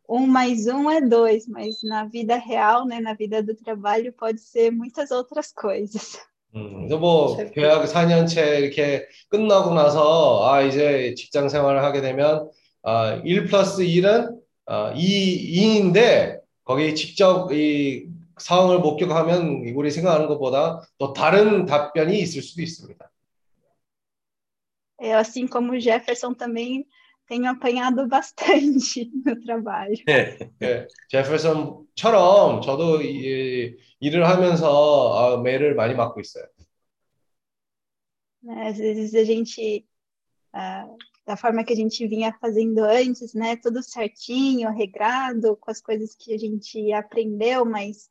um 0.08 0.26
mais 0.26 0.66
um 0.66 0.90
é 0.90 1.00
dois, 1.00 1.48
mas 1.48 1.82
na 1.82 2.04
vida 2.04 2.36
real, 2.36 2.86
né, 2.86 3.00
na 3.00 3.14
vida 3.14 3.42
do 3.42 3.54
trabalho, 3.54 4.12
pode 4.12 4.40
ser 4.40 4.70
muitas 4.70 5.10
outras 5.10 5.52
coisas. 5.52 6.18
음, 6.54 6.86
그래서 6.86 6.98
뭐 6.98 7.36
대학 7.54 7.86
4년째 7.86 8.60
이렇게 8.60 9.08
끝나고 9.30 9.72
나서 9.72 10.46
아 10.46 10.60
이제 10.60 11.14
직장 11.16 11.48
생활을 11.48 11.82
하게 11.82 12.02
되면 12.02 12.50
아, 12.82 13.20
1 13.24 13.46
플러스 13.46 13.82
1은 13.82 14.38
아, 14.66 14.92
2, 14.94 15.92
2인데 15.92 16.40
거기 16.64 16.94
직접 16.94 17.50
이 17.52 18.06
상황을 18.38 18.80
목격하면 18.80 19.72
우리 19.74 19.90
생각하는 19.90 20.26
것보다 20.26 20.82
또 20.98 21.12
다른 21.12 21.64
답변이 21.64 22.18
있을 22.20 22.42
수도 22.42 22.60
있습니다. 22.60 23.11
Eu, 25.01 25.17
assim 25.17 25.47
como 25.47 25.73
o 25.73 25.79
Jefferson, 25.79 26.33
também 26.33 26.87
tenho 27.27 27.47
apanhado 27.49 28.07
bastante 28.07 29.11
no 29.25 29.39
trabalho. 29.41 29.95
예, 30.07 30.87
제퍼슨처럼 31.09 32.61
저도 32.61 33.01
이, 33.01 33.77
일을 33.99 34.27
하면서 34.27 35.37
아, 35.37 35.41
매를 35.41 35.75
많이 35.75 35.93
맞고 35.93 36.21
있어요. 36.21 36.45
né? 38.47 38.69
Às 38.69 38.77
vezes 38.77 39.13
a 39.13 39.23
gente, 39.23 39.85
ah, 40.53 40.87
da 41.25 41.35
forma 41.35 41.63
que 41.63 41.73
a 41.73 41.75
gente 41.75 42.07
vinha 42.07 42.33
fazendo 42.39 42.79
antes, 42.79 43.33
né? 43.33 43.57
Tudo 43.57 43.83
certinho, 43.83 44.71
regrado, 44.71 45.57
com 45.57 45.69
as 45.69 45.81
coisas 45.81 46.15
que 46.15 46.33
a 46.33 46.37
gente 46.37 46.91
aprendeu, 46.93 47.65
mas 47.65 48.09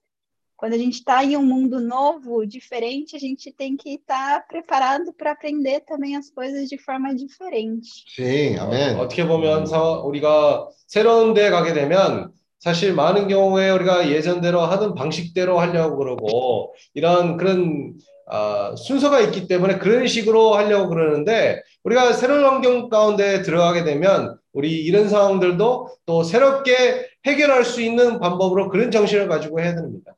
quando 0.60 0.72
a 0.72 0.78
gente 0.78 0.94
está 0.94 1.22
em 1.22 1.36
um 1.36 1.44
mundo 1.44 1.78
novo, 1.80 2.46
diferente, 2.46 3.14
a 3.14 3.18
gente 3.18 3.52
tem 3.52 3.76
que 3.76 3.94
estar 3.94 4.46
preparado 4.48 5.12
para 5.12 5.32
aprender 5.32 5.80
também 5.80 6.16
as 6.16 6.30
coisas 6.30 6.68
de 6.68 6.78
forma 6.78 7.14
diferente. 7.14 7.88
Sim, 8.14 8.56
amém. 8.58 8.96
어떻게 8.98 9.26
보면 9.26 9.66
사- 9.66 10.00
우리가 10.00 10.68
새로운 10.86 11.34
데 11.34 11.50
가게 11.50 11.74
되면 11.74 12.32
사실 12.58 12.94
많은 12.94 13.28
경우에 13.28 13.70
우리가 13.70 14.10
예전대로 14.10 14.62
하던 14.62 14.94
방식대로 14.94 15.60
하려고 15.60 15.98
그러고 15.98 16.74
이런 16.94 17.36
그런 17.36 17.94
아, 18.27 18.75
순서가 18.75 19.19
있기 19.21 19.47
때문에 19.47 19.77
그런 19.77 20.07
식으로 20.07 20.55
하려고 20.55 20.89
그러는데 20.89 21.61
우리가 21.83 22.13
새로운 22.13 22.43
환경 22.43 22.89
가운데 22.89 23.41
들어가게 23.41 23.83
되면 23.83 24.37
우리 24.53 24.83
이런 24.83 25.09
상황들도 25.09 25.89
또 26.05 26.23
새롭게 26.23 27.09
해결할 27.25 27.63
수 27.65 27.81
있는 27.81 28.19
방법으로 28.19 28.69
그런 28.69 28.91
정신을 28.91 29.27
가지고 29.27 29.61
해야 29.61 29.75
됩니다. 29.75 30.15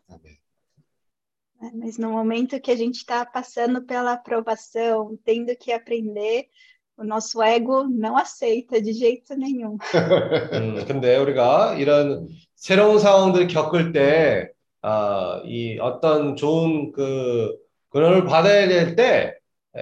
Mas 1.73 1.97
no 1.97 2.11
momento 2.11 2.59
que 2.59 2.71
a 2.71 2.75
gente 2.75 2.97
está 2.97 3.25
passando 3.25 3.85
pela 3.85 4.11
aprovação, 4.11 5.17
tendo 5.23 5.55
que 5.55 5.71
aprender, 5.71 6.49
o 6.97 7.05
nosso 7.05 7.41
ego 7.41 7.85
não 7.85 8.17
aceita 8.17 8.81
de 8.81 8.91
jeito 8.91 9.33
nenhum. 9.35 9.77
음, 10.53 10.85
근데 10.85 11.15
우리가 11.15 11.75
이런 11.75 12.27
새로운 12.55 12.99
상황들 12.99 13.47
겪을 13.47 13.93
때, 13.93 14.49
아, 14.81 15.41
이 15.45 15.79
어떤 15.79 16.35
좋은 16.35 16.91
그 16.91 17.62
근원을 17.93 18.25
받아야 18.25 18.67
될 18.67 18.95
때, 18.95 19.35
에, 19.77 19.81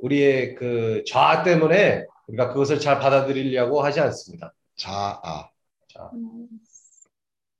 우리의 0.00 0.54
그 0.54 1.02
자아 1.06 1.42
때문에 1.42 2.04
우리가 2.26 2.48
그것을 2.48 2.78
잘 2.78 2.98
받아들이려고 2.98 3.80
하지 3.80 4.00
않습니다. 4.00 4.52
자아. 4.76 5.48
자, 5.88 6.10
Mas, 6.12 7.08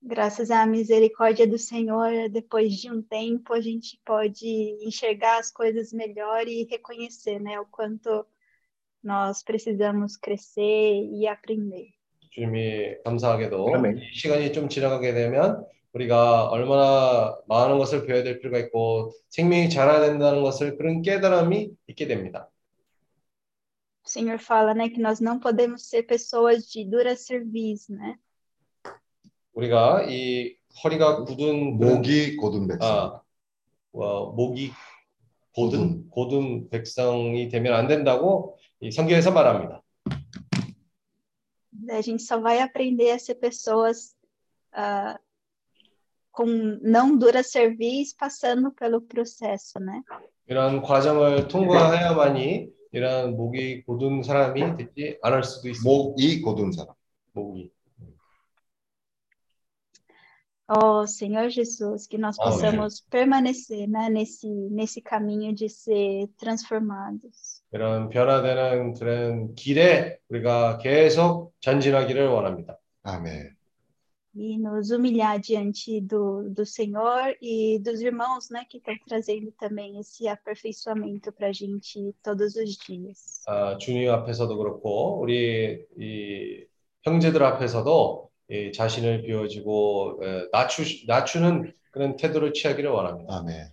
graças 0.02 0.50
à 0.50 0.66
misericórdia 0.66 1.46
do 1.48 1.56
Senhor, 1.56 2.28
depois 2.28 2.74
de 2.74 2.90
um 2.90 3.00
tempo, 3.00 3.54
a 3.54 3.60
gente 3.62 3.98
pode 4.04 4.76
enxergar 4.82 5.38
as 5.38 5.50
coisas 5.50 5.90
melhor 5.90 6.46
e 6.46 6.68
reconhecer, 6.70 7.40
né, 7.40 7.58
o 7.58 7.64
quanto 7.64 8.26
nós 9.02 9.42
precisamos 9.42 10.18
crescer 10.18 11.00
e 11.10 11.26
aprender. 11.26 11.96
주님이 12.32 13.02
감사하게도 13.04 13.74
아멘. 13.74 13.96
이 13.96 14.12
시간이 14.12 14.52
좀 14.52 14.68
지나가게 14.68 15.14
되면 15.14 15.64
우리가 15.96 16.48
얼마나 16.50 17.38
많은 17.48 17.78
것을 17.78 18.04
배워야 18.06 18.22
될 18.22 18.38
필요가 18.38 18.58
있고 18.58 19.12
생명이 19.30 19.70
자라야 19.70 20.00
된다는 20.00 20.42
것을 20.42 20.76
그런 20.76 21.00
깨달음이 21.00 21.70
있게 21.88 22.06
됩니다. 22.06 22.50
O 24.04 24.08
Senhor 24.08 24.38
fala, 24.38 24.72
né, 24.72 24.88
que 24.88 25.00
nós 25.00 25.20
não 25.20 25.40
podemos 25.40 25.88
ser 25.88 26.04
pessoas 26.04 26.70
de 26.70 26.84
dura 26.84 27.16
serviço, 27.16 27.92
né? 27.92 28.16
우리가 29.54 30.04
이 30.08 30.54
허리가 30.84 31.24
굳은 31.24 31.78
목이 31.78 32.36
고든 32.36 32.68
백성. 32.68 32.88
아, 32.88 33.20
어, 33.92 34.32
목이 34.32 34.70
고든 35.54 36.10
고든 36.10 36.68
백성이 36.68 37.48
되면 37.48 37.72
안 37.72 37.88
된다고 37.88 38.58
이 38.80 38.90
성경에서 38.92 39.32
말합니다. 39.32 39.82
A 41.88 42.02
gente 42.02 42.22
só 42.22 42.40
vai 42.40 42.60
aprender 42.60 43.10
a 43.10 43.18
ser 43.18 43.36
pessoas 43.36 44.14
ah, 44.72 45.18
com 46.36 46.44
não 46.82 47.16
dura 47.16 47.42
serviço 47.42 48.14
passando 48.18 48.70
pelo 48.70 49.00
processo, 49.00 49.80
né? 49.80 50.02
이런 50.46 50.82
과정을 50.82 51.48
통과해야만이 51.48 52.68
이런 52.92 53.36
목이 53.36 53.82
고든 53.82 54.22
사람이 54.22 54.76
되지 54.76 55.18
않을 55.22 55.42
수도 55.42 55.70
있습니다. 55.70 55.90
목이 55.90 56.42
고든 56.42 56.72
사람. 56.72 56.94
목이. 57.32 57.72
Ó 60.68 61.06
Senhor 61.06 61.48
Jesus, 61.48 62.08
que 62.08 62.18
nós 62.18 62.36
Amém. 62.38 62.52
possamos 62.52 63.00
permanecer 63.08 63.88
né, 63.88 64.08
nesse, 64.10 64.48
nesse 64.48 65.00
caminho 65.00 65.54
de 65.54 65.68
ser 65.68 66.28
transformados. 66.36 67.62
이런 67.72 68.10
변화되는 68.10 68.94
그런 68.94 69.54
길에 69.54 70.18
우리가 70.28 70.78
계속 70.78 71.54
전진하기를 71.60 72.28
원합니다. 72.28 72.78
Amém. 73.04 73.55
E 74.35 74.57
nos 74.57 74.91
humilhar 74.91 75.39
diante 75.39 75.99
do, 75.99 76.49
do 76.49 76.65
Senhor 76.65 77.35
e 77.41 77.79
dos 77.79 77.99
irmãos 77.99 78.49
né, 78.49 78.65
que 78.69 78.77
estão 78.77 78.95
trazendo 79.05 79.51
também 79.51 79.99
esse 79.99 80.25
aperfeiçoamento 80.25 81.33
para 81.33 81.47
a 81.47 81.53
gente 81.53 82.15
todos 82.23 82.55
os 82.55 82.77
dias. 82.77 83.43
아, 83.45 83.77
주님 83.77 84.09
앞에서도 84.09 84.55
그렇고 84.55 85.19
우리 85.19 85.85
이 85.99 86.65
형제들 87.03 87.43
앞에서도 87.43 88.31
이 88.49 88.71
자신을 88.71 89.23
비워주고 89.23 90.19
에, 90.23 90.49
낮추, 90.53 90.83
낮추는 91.07 91.73
그런 91.91 92.15
태도를 92.15 92.53
취하기를 92.53 92.89
원합니다. 92.89 93.35
Amém. 93.35 93.69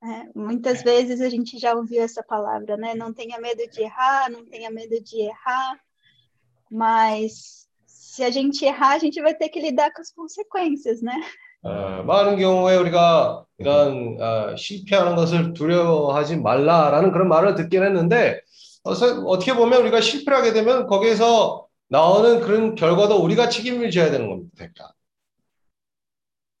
É, 0.00 0.30
muitas 0.32 0.84
vezes 0.84 1.20
a 1.20 1.28
gente 1.28 1.58
já 1.58 1.74
ouviu 1.74 2.00
essa 2.02 2.22
palavra, 2.22 2.76
né? 2.76 2.94
Não 2.94 3.12
tenha 3.12 3.40
medo 3.40 3.68
de 3.68 3.82
errar, 3.82 4.30
não 4.30 4.44
tenha 4.44 4.70
medo 4.70 5.02
de 5.02 5.22
errar, 5.22 5.80
mas 6.70 7.68
se 8.12 8.22
a 8.22 8.30
gente 8.30 8.64
errar, 8.64 8.94
a 8.94 8.98
gente 8.98 9.20
vai 9.20 9.34
ter 9.34 9.48
que 9.48 9.60
lidar 9.60 9.90
com 9.92 10.00
as 10.02 10.12
consequências, 10.12 11.02
né? 11.02 11.14
어, 11.62 12.02
많은 12.04 12.36
경우에 12.38 12.76
우리가 12.76 13.44
이런 13.58 14.16
어, 14.20 14.54
실패하는 14.56 15.16
것을 15.16 15.54
두려워하지 15.54 16.36
말라라는 16.36 17.10
그런 17.10 17.28
말을 17.28 17.54
듣긴 17.56 17.82
했는데 17.82 18.40
어, 18.84 18.94
서- 18.94 19.22
어떻게 19.26 19.54
보면 19.54 19.82
우리가 19.82 20.00
실패를 20.00 20.38
하게 20.38 20.52
되면 20.52 20.86
거기에서 20.86 21.66
나오는 21.88 22.40
그런 22.40 22.74
결과도 22.74 23.16
우리가 23.22 23.48
책임을 23.48 23.90
져야 23.90 24.10
되는 24.10 24.28
겁니다. 24.28 24.94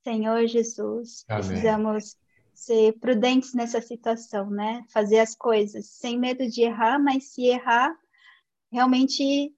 Senhor 0.04 0.46
Jesus, 0.48 1.24
Amém. 1.28 1.42
precisamos 1.42 2.16
ser 2.54 2.92
prudentes 2.98 3.54
nessa 3.54 3.80
situação, 3.80 4.50
né? 4.50 4.82
Fazer 4.88 5.18
as 5.20 5.34
coisas 5.36 5.86
sem 5.90 6.18
medo 6.18 6.48
de 6.48 6.62
errar, 6.62 6.98
mas 6.98 7.24
se 7.34 7.46
errar, 7.46 7.94
realmente 8.72 9.52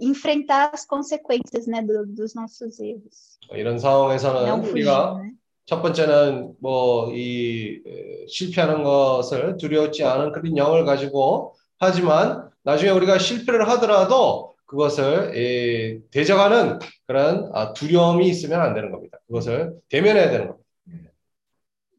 enfrentar 0.00 0.70
as 0.72 0.84
consequências, 0.86 1.66
né, 1.66 1.82
do- 1.82 2.06
dos 2.06 2.34
nossos 2.34 2.78
erros. 2.80 3.38
이런 3.52 3.78
상황에서는 3.78 4.44
Não 4.46 4.60
fugir, 4.62 4.72
우리가 4.72 5.18
né? 5.22 5.32
첫 5.66 5.82
번째는 5.82 6.54
뭐 6.60 7.10
이 7.14 7.82
실패하는 8.28 8.82
것을 8.84 9.56
두려워지 9.58 10.04
않은 10.04 10.32
그런 10.32 10.56
영을 10.56 10.84
가지고 10.84 11.54
하지만 11.78 12.48
나중에 12.62 12.90
우리가 12.90 13.18
실패를 13.18 13.68
하더라도 13.70 14.54
그것을 14.66 15.32
예, 15.36 16.00
대적하는 16.10 16.78
그런 17.06 17.50
아, 17.54 17.72
두려움이 17.72 18.28
있으면 18.28 18.60
안 18.60 18.74
되는 18.74 18.90
겁니다. 18.90 19.18
그것을 19.26 19.74
대면해야 19.88 20.30
되는 20.30 20.48
겁니다. 20.48 20.68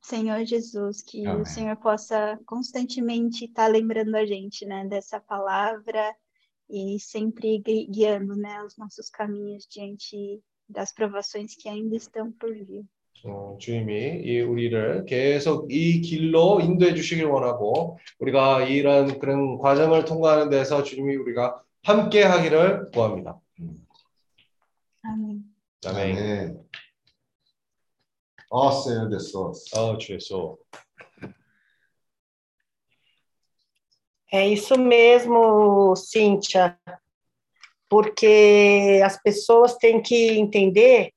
Senhor 0.02 0.44
Jesus, 0.46 1.04
que 1.04 1.26
Amém. 1.28 1.42
o 1.42 1.46
Senhor 1.46 1.76
possa 1.78 2.40
constantemente 2.46 3.46
estar 3.46 3.68
lembrando 3.68 4.16
a 4.16 4.26
gente, 4.26 4.66
né, 4.66 4.86
dessa 4.88 5.20
palavra 5.20 6.14
e 6.70 7.00
sempre 7.00 7.60
gui- 7.60 7.88
guiando, 7.88 8.36
né, 8.36 8.62
os 8.64 8.78
nossos 8.78 9.10
caminhos 9.10 9.66
diante 9.68 10.42
das 10.68 10.94
provações 10.94 11.56
que 11.56 11.68
ainda 11.68 11.96
estão 11.96 12.32
por 12.32 12.54
vir. 12.54 12.86
어, 13.26 13.58
주님이 13.60 14.22
이 14.24 14.40
우리를 14.42 15.04
계속 15.06 15.70
이 15.70 16.00
길로 16.00 16.62
인도해 16.62 16.94
주시길 16.94 17.26
원하고 17.26 17.98
우리가 18.20 18.64
이런 18.64 19.20
그런 19.20 19.58
과정을 19.58 20.06
통과하는 20.06 20.50
데서 20.50 20.84
주님이 20.84 21.18
우리가 21.18 21.62
함께 21.84 22.24
하기를 22.24 22.92
구합니다. 22.92 23.38
Amém. 25.04 25.44
아멘. 25.86 26.16
Amém. 26.16 26.58
Ó 28.52 28.72
Senhor 28.72 29.10
Jesus. 29.10 29.74
어, 29.76 29.98
주 29.98 30.14
예수. 30.14 30.58
É 34.33 34.47
isso 34.49 34.79
mesmo, 34.79 35.95
Cíntia, 35.97 36.77
porque 37.89 39.01
as 39.05 39.21
pessoas 39.23 39.77
têm 39.77 40.03
que 40.03 40.33
entender 40.39 41.11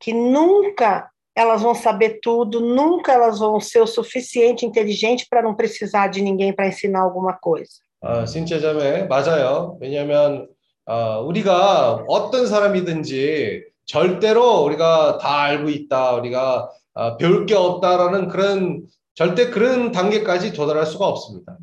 que 0.00 0.12
nunca 0.12 1.10
elas 1.36 1.62
vão 1.62 1.74
saber 1.74 2.20
tudo, 2.22 2.60
nunca 2.60 3.12
elas 3.12 3.38
vão 3.40 3.60
ser 3.60 3.80
o 3.80 3.86
suficiente 3.86 4.64
inteligente 4.64 5.26
para 5.28 5.42
não 5.42 5.54
precisar 5.54 6.08
de 6.08 6.22
ninguém 6.22 6.52
para 6.52 6.68
ensinar 6.68 7.00
alguma 7.02 7.34
coisa. 7.34 7.82
아, 8.00 8.26
신체 8.26 8.60
자매 8.60 9.04
맞아요. 9.04 9.78
왜냐하면 9.80 10.46
아, 10.86 11.18
우리가 11.20 12.04
어떤 12.06 12.46
사람이든지 12.46 13.64
절대로 13.86 14.62
우리가 14.64 15.18
다 15.18 15.42
알고 15.42 15.70
있다, 15.70 16.14
우리가 16.14 16.70
아, 16.94 17.16
배울 17.16 17.46
게 17.46 17.54
없다라는 17.54 18.28
그런 18.28 18.82
절대 19.14 19.50
그런 19.50 19.90
단계까지 19.90 20.52
도달할 20.52 20.86
수가 20.86 21.06
없습니다. 21.06 21.56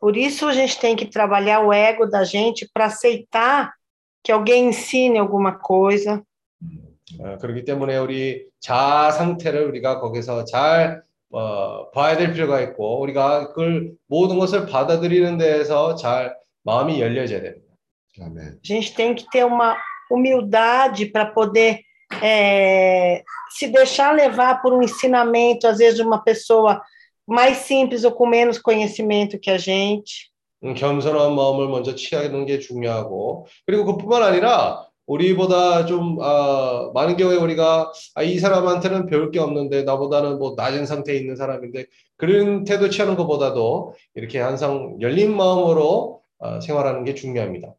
Por 0.00 0.16
isso 0.16 0.46
a 0.46 0.52
gente 0.52 0.78
tem 0.78 0.94
que 0.94 1.06
trabalhar 1.06 1.60
o 1.60 1.72
ego 1.72 2.06
da 2.06 2.24
gente 2.24 2.68
para 2.72 2.86
aceitar 2.86 3.72
que 4.22 4.32
alguém 4.32 4.68
ensine 4.68 5.18
alguma 5.18 5.58
coisa, 5.58 6.22
어, 7.20 7.38
그렇기 7.38 7.64
때문에 7.64 7.96
우리 7.98 8.46
자아 8.60 9.12
상태를 9.12 9.64
우리가 9.66 10.00
거기서 10.00 10.44
잘 10.44 11.02
어, 11.30 11.90
봐야 11.92 12.16
될 12.16 12.32
필요가 12.32 12.60
있고 12.60 13.00
우리가 13.00 13.48
그걸 13.48 13.92
모든 14.08 14.38
것을 14.38 14.66
받아들이는 14.66 15.38
데에서 15.38 15.94
잘 15.94 16.36
마음이 16.64 17.00
열려져야 17.00 17.42
됩니다. 17.42 17.66
Amém. 18.20 18.58
A 18.58 18.58
gente 18.62 18.94
tem 18.94 19.14
que 19.14 19.28
ter 19.30 19.44
uma 19.44 19.76
humildade 20.10 21.06
para 21.06 21.26
poder 21.26 21.80
é, 22.22 23.22
se 23.50 23.68
deixar 23.68 24.12
levar 24.12 24.62
por 24.62 24.72
um 24.72 24.82
ensinamento, 24.82 25.66
às 25.66 25.78
vezes, 25.78 25.96
de 25.96 26.02
uma 26.02 26.22
pessoa 26.22 26.80
mais 27.31 27.59
simples 27.59 28.03
ou 28.03 28.11
com 28.11 28.27
menos 28.27 28.59
conhecimento 28.59 29.39
que 29.39 29.49
a 29.49 29.57
gente. 29.57 30.29
음, 30.63 30.75
겸손한 30.75 31.33
마음을 31.33 31.69
먼저 31.69 31.95
취하는 31.95 32.45
게 32.45 32.59
중요하고 32.59 33.47
그리고 33.65 33.85
그뿐만 33.85 34.21
아니라 34.21 34.85
우리보다 35.07 35.85
좀 35.85 36.19
아, 36.21 36.91
많은 36.93 37.17
경우에 37.17 37.37
우리가 37.37 37.91
아, 38.15 38.21
이 38.21 38.37
사람한테는 38.37 39.07
배울 39.07 39.31
게 39.31 39.39
없는데 39.39 39.83
나보다는 39.83 40.37
뭐 40.37 40.53
낮은 40.55 40.85
상태에 40.85 41.15
있는 41.15 41.35
사람인데 41.35 41.85
그런 42.17 42.63
태도 42.63 42.89
취하는 42.89 43.15
것보다도 43.15 43.95
이렇게 44.13 44.39
항상 44.39 44.97
열린 45.01 45.35
마음으로 45.35 46.21
아, 46.39 46.59
생활하는 46.59 47.05
게 47.05 47.15
중요합니다. 47.15 47.73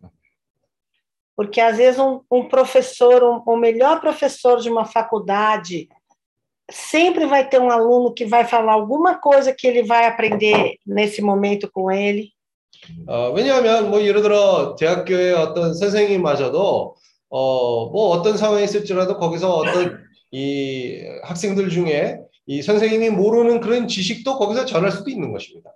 Porque, 1.34 1.60
às 1.62 1.78
vezes, 1.78 1.98
um, 1.98 2.20
um 2.30 2.46
professor, 2.46 3.24
um, 3.24 3.42
o 3.46 3.56
melhor 3.56 4.00
professor 4.00 4.60
de 4.60 4.68
uma 4.68 4.84
faculdade, 4.84 5.88
sempre 6.71 7.25
vai 7.25 7.47
ter 7.47 7.59
um 7.61 7.69
aluno 7.69 8.13
que 8.13 8.25
vai 8.25 8.45
falar 8.45 8.73
alguma 8.73 9.15
coisa 9.19 9.53
que 9.53 9.67
ele 9.67 9.83
vai 9.83 10.05
aprender 10.05 10.77
nesse 10.85 11.21
momento 11.21 11.69
com 11.71 11.91
ele. 11.91 12.31
어, 13.07 13.31
왜냐하면 13.33 13.89
뭐 13.89 14.01
예를 14.01 14.21
들어 14.21 14.75
대학교의 14.75 15.33
어떤 15.33 15.73
선생님마저도 15.73 16.95
어, 17.29 17.89
뭐 17.89 18.09
어떤 18.09 18.37
상황이 18.37 18.63
있을지라도 18.63 19.17
거기서 19.17 19.55
어떤 19.55 19.97
이 20.31 21.01
학생들 21.23 21.69
중에 21.69 22.19
이 22.45 22.61
선생님이 22.61 23.09
모르는 23.09 23.59
그런 23.61 23.87
지식도 23.87 24.37
거기서 24.37 24.65
전할 24.65 24.91
수도 24.91 25.09
있는 25.09 25.31
것입니다. 25.31 25.71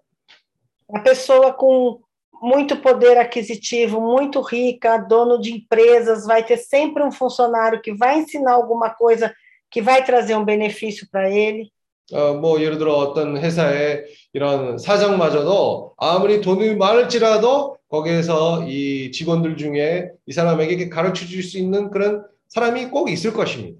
A 0.94 1.02
pessoa 1.02 1.53
com 1.53 1.99
muito 2.41 2.76
poder 2.82 3.18
aquisitivo, 3.18 4.02
muito 4.02 4.41
rica, 4.41 4.98
dono 4.98 5.40
de 5.40 5.53
empresas, 5.53 6.26
vai 6.26 6.44
ter 6.44 6.58
sempre 6.58 7.03
um 7.03 7.12
funcionário 7.12 7.82
que 7.82 7.94
vai 7.94 8.20
ensinar 8.20 8.53
alguma 8.53 8.90
coisa 8.90 9.34
que 9.76 9.82
vai 9.82 10.03
trazer 10.03 10.36
um 10.36 10.45
benefício 10.45 11.08
para 11.12 11.30
ele. 11.30 11.72
어, 12.12 12.34
뭐 12.34 12.62
예를 12.62 12.78
들어 12.78 12.95
어떤 12.95 13.38
회사의 13.38 14.06
이런 14.34 14.78
사장마저도 14.78 15.94
아무리 15.98 16.41
돈이 16.41 16.76
많을지라도 16.76 17.78
거기에서 17.88 18.66
이 18.68 19.12
직원들 19.12 19.56
중에 19.56 20.10
이 20.28 20.34
사람에게 20.34 20.90
가르쳐 20.90 21.26
줄 21.26 21.41
수 21.41 21.58
있는 21.58 21.90
그런 21.90 22.26
사람이 22.49 22.88
꼭 22.90 23.10
있을 23.10 23.32
것입니다. 23.34 23.80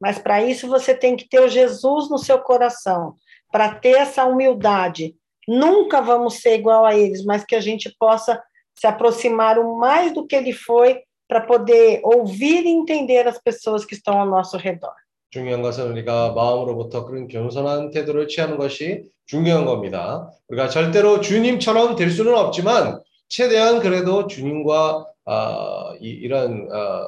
Mas 0.00 0.18
para 0.18 0.42
isso 0.42 0.68
você 0.68 0.94
tem 0.94 1.16
que 1.16 1.28
ter 1.28 1.40
o 1.40 1.48
Jesus 1.48 2.10
no 2.10 2.18
seu 2.18 2.38
coração, 2.38 3.14
para 3.52 3.74
ter 3.74 3.96
essa 3.96 4.24
humildade. 4.24 5.14
Nunca 5.46 6.00
vamos 6.00 6.40
ser 6.40 6.56
igual 6.56 6.84
a 6.84 6.94
eles, 6.94 7.24
mas 7.24 7.44
que 7.44 7.54
a 7.54 7.60
gente 7.60 7.94
possa 7.98 8.42
se 8.74 8.86
aproximar 8.86 9.58
o 9.58 9.76
mais 9.76 10.12
do 10.12 10.26
que 10.26 10.34
ele 10.34 10.52
foi 10.52 11.02
para 11.29 11.45
poder 11.45 12.01
ouvir 12.03 12.65
e 12.65 12.69
entender 12.69 13.27
as 13.27 13.37
pessoas 13.37 13.85
que 13.85 13.93
estão 13.93 14.19
ao 14.19 14.25
nosso 14.25 14.57
redor. 14.57 14.91
중요한 15.29 15.61
것은 15.61 15.91
우리가 15.91 16.33
마음으로부터 16.33 17.05
그런 17.05 17.27
겸손한 17.27 17.91
태도를 17.91 18.27
취하는 18.27 18.57
것이 18.57 19.03
중요한 19.27 19.65
겁니다. 19.65 20.31
우리가 20.47 20.69
절대로 20.69 21.21
주님처럼 21.21 21.95
될 21.95 22.09
수는 22.09 22.35
없지만 22.35 22.99
최대한 23.27 23.79
그래도 23.79 24.25
주님과 24.25 25.05
아, 25.25 25.95
이, 26.01 26.09
이런 26.09 26.67
아, 26.71 27.05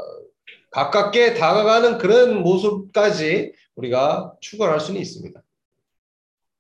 가깝게 0.69 1.34
다가가는 1.34 1.98
그런 1.98 2.43
모습까지 2.43 3.53
우리가 3.73 4.35
추구할 4.39 4.80
수는 4.80 5.02
있습니다. 5.02 5.41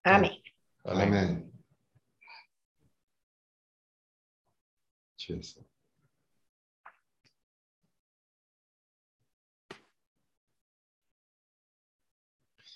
Amém. 0.03 0.41
아멘. 0.83 1.13
Amém. 1.13 1.51
Jesus. 5.15 5.70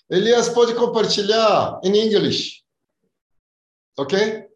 Elias 0.08 0.48
pode 0.48 0.74
compartilhar 0.74 1.80
em 1.82 1.96
inglês. 2.06 2.62
Ok? 3.98 4.46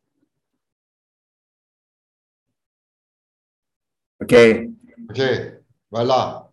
Okay, 4.22 4.68
Ok. 5.09 5.60
Vai 5.90 6.05
lá. 6.05 6.48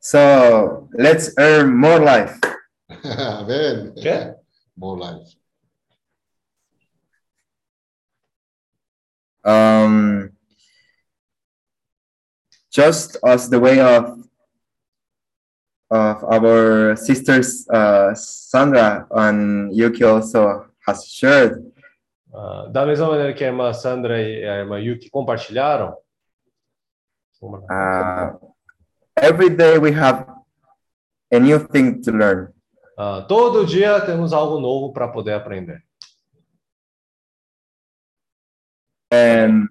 so 0.00 0.88
let's 0.94 1.34
earn 1.38 1.74
more 1.76 1.98
life. 1.98 2.38
Amém. 3.38 3.92
Quê? 3.94 4.34
More 4.76 4.98
life. 4.98 5.36
Um, 9.44 10.30
just 12.70 13.16
as 13.24 13.48
the 13.50 13.60
way 13.60 13.78
of 13.80 14.18
of 15.94 16.24
our 16.24 16.96
sisters 16.96 17.68
uh, 17.70 18.12
Sandra 18.14 19.06
and 19.12 19.70
Yuki 19.74 20.02
also 20.02 20.66
has 20.86 21.06
shared. 21.06 21.62
Ah, 22.34 22.66
da 22.66 22.84
mesma 22.84 23.06
maneira 23.08 23.32
que 23.32 23.44
a 23.44 23.46
irmã 23.46 23.72
Sandra 23.72 24.20
e 24.20 24.42
a 24.44 24.56
irmã 24.58 24.78
Yuki 24.80 25.08
compartilharam, 25.10 25.94
Uh, 27.70 28.32
every 29.14 29.50
day 29.50 29.76
we 29.78 29.92
have 29.92 30.26
a 31.30 31.38
new 31.38 31.58
thing 31.68 32.00
to 32.00 32.10
learn. 32.10 32.48
ah, 32.96 33.20
todo 33.28 33.66
dia 33.66 34.00
temos 34.00 34.32
algo 34.32 34.58
novo 34.58 34.92
para 34.92 35.08
poder 35.08 35.34
aprender. 35.34 35.80
and 39.12 39.68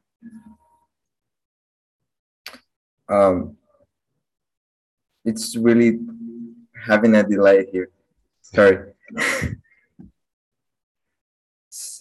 um, 3.10 3.58
it's 5.26 5.58
really 5.58 6.00
having 6.86 7.16
a 7.16 7.24
delay 7.24 7.66
here. 7.72 7.90
Sorry. 8.42 8.94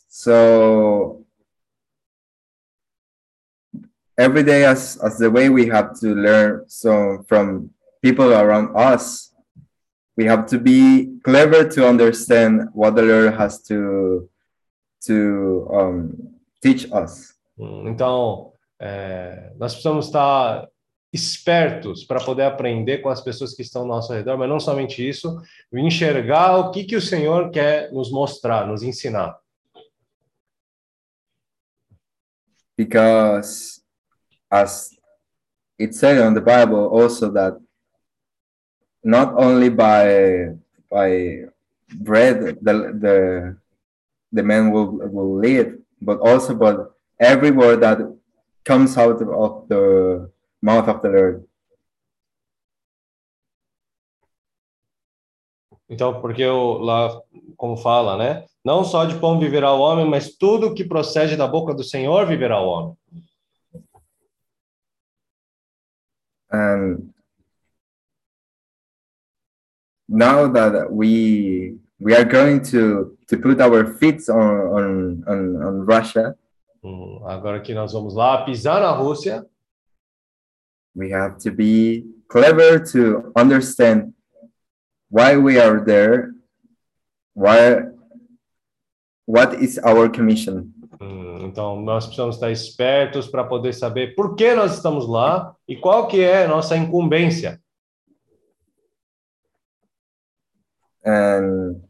so 0.08 1.24
every 4.18 4.42
day, 4.42 4.64
as 4.64 4.96
as 4.98 5.18
the 5.18 5.30
way 5.30 5.48
we 5.48 5.66
have 5.66 5.98
to 6.00 6.14
learn 6.14 6.64
so 6.68 7.24
from 7.28 7.70
people 8.02 8.32
around 8.32 8.76
us, 8.76 9.34
we 10.16 10.24
have 10.24 10.46
to 10.46 10.58
be 10.58 11.18
clever 11.24 11.68
to 11.68 11.88
understand 11.88 12.68
what 12.72 12.94
the 12.96 13.02
Lord 13.02 13.34
has 13.34 13.62
to 13.68 14.28
to 15.06 15.68
um, 15.72 16.36
teach 16.62 16.90
us. 16.92 17.34
Hum, 17.58 17.88
Então, 17.88 18.52
é, 18.80 19.52
nós 19.58 19.72
precisamos 19.72 20.06
estar 20.06 20.68
espertos 21.12 22.04
para 22.04 22.24
poder 22.24 22.44
aprender 22.44 22.98
com 22.98 23.08
as 23.08 23.20
pessoas 23.20 23.54
que 23.54 23.62
estão 23.62 23.82
ao 23.82 23.88
nosso 23.88 24.12
redor, 24.12 24.38
mas 24.38 24.48
não 24.48 24.58
somente 24.58 25.06
isso, 25.06 25.40
enxergar 25.72 26.56
o 26.56 26.70
que, 26.70 26.84
que 26.84 26.96
o 26.96 27.02
Senhor 27.02 27.50
quer 27.50 27.92
nos 27.92 28.10
mostrar, 28.10 28.66
nos 28.66 28.82
ensinar. 28.82 29.36
because 32.76 33.80
as 34.50 34.96
it 35.78 35.94
said 35.94 36.18
on 36.18 36.34
the 36.34 36.40
bible 36.40 36.86
also 36.86 37.30
that 37.30 37.54
not 39.04 39.34
only 39.36 39.68
by 39.68 40.48
by 40.90 41.44
bread 41.94 42.58
the 42.62 42.74
the 43.04 43.16
the 44.32 44.42
man 44.42 44.70
will 44.70 44.98
will 45.14 45.36
live 45.36 45.78
but 46.00 46.18
also 46.20 46.54
by 46.54 46.74
every 47.20 47.50
word 47.50 47.80
that 47.80 47.98
comes 48.64 48.96
out 48.96 49.20
of 49.22 49.68
the 49.68 50.30
mouth 50.62 50.88
of 50.88 51.00
the 51.00 51.08
lord 51.08 51.44
Então, 55.88 56.22
porque 56.22 56.42
o, 56.46 56.78
lá, 56.78 57.20
como 57.54 57.76
fala, 57.76 58.16
né? 58.16 58.46
Não 58.64 58.82
só 58.82 59.04
de 59.04 59.18
pão 59.18 59.38
viverá 59.38 59.74
o 59.74 59.80
homem, 59.80 60.08
mas 60.08 60.34
tudo 60.34 60.72
que 60.72 60.84
procede 60.84 61.36
da 61.36 61.46
boca 61.46 61.74
do 61.74 61.84
Senhor 61.84 62.26
viverá 62.26 62.58
o 62.62 62.66
homem. 62.66 62.96
and 66.52 67.12
now 70.08 70.46
that 70.46 70.92
we 70.92 71.74
we 71.98 72.14
are 72.14 72.24
going 72.24 72.60
to 72.60 73.16
to 73.26 73.38
put 73.38 73.60
our 73.60 73.94
feet 73.94 74.20
on 74.28 74.36
on 74.76 75.24
on, 75.26 75.40
on 75.62 75.86
russia 75.86 76.36
Hum, 76.84 77.22
agora 77.26 77.60
que 77.60 77.72
nós 77.72 77.92
vamos 77.92 78.12
lá 78.12 78.44
pisar 78.44 78.80
na 78.80 78.90
Rússia, 78.90 79.46
we 80.94 81.10
have 81.10 81.36
to 81.38 81.50
be 81.50 82.04
clever 82.28 82.78
to 82.78 83.32
understand 83.36 84.12
why 85.10 85.36
we 85.36 85.58
are 85.58 85.84
there 85.84 86.32
why 87.34 87.82
what 89.26 89.54
is 89.62 89.78
our 89.84 90.08
commission 90.10 90.72
hum, 91.00 91.46
então 91.46 91.80
nós 91.80 92.04
precisamos 92.04 92.36
estar 92.36 92.50
espertos 92.50 93.26
para 93.28 93.44
poder 93.44 93.72
saber 93.72 94.14
por 94.14 94.34
que 94.34 94.54
nós 94.54 94.74
estamos 94.74 95.08
lá 95.08 95.54
e 95.68 95.76
qual 95.76 96.08
que 96.08 96.20
é 96.20 96.44
a 96.44 96.48
nossa 96.48 96.76
incumbência. 96.76 97.60
and 101.04 101.82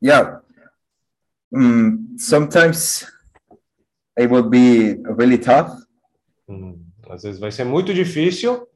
yeah 0.00 0.40
mm, 1.52 2.18
sometimes 2.18 3.06
it 4.16 4.30
will 4.30 4.48
be 4.48 4.94
really 5.16 5.38
tough. 5.38 5.70
Às 7.08 7.22
vezes 7.22 7.40
vai 7.40 7.52
ser 7.52 7.64
muito 7.64 7.92
difícil. 7.92 8.66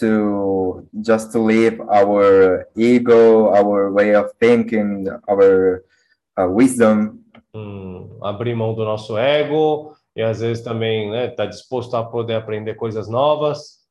To 0.00 0.88
just 0.92 1.30
to 1.32 1.44
leave 1.44 1.80
our 1.82 2.66
ego 2.76 3.48
our 3.54 3.92
way 3.92 4.16
of 4.16 4.32
thinking 4.40 5.06
our 5.28 5.84
uh, 6.36 6.48
wisdom. 6.48 7.20
Hum, 7.54 8.18
abrir 8.20 8.56
mão 8.56 8.74
do 8.74 8.84
nosso 8.84 9.16
ego 9.16 9.94
e 10.16 10.22
às 10.22 10.40
vezes 10.40 10.64
também 10.64 11.10
né, 11.10 11.28
tá 11.28 11.46
disposto 11.46 11.96
a 11.96 12.04
poder 12.04 12.34
aprender 12.34 12.74
coisas 12.74 13.08
novas. 13.08 13.84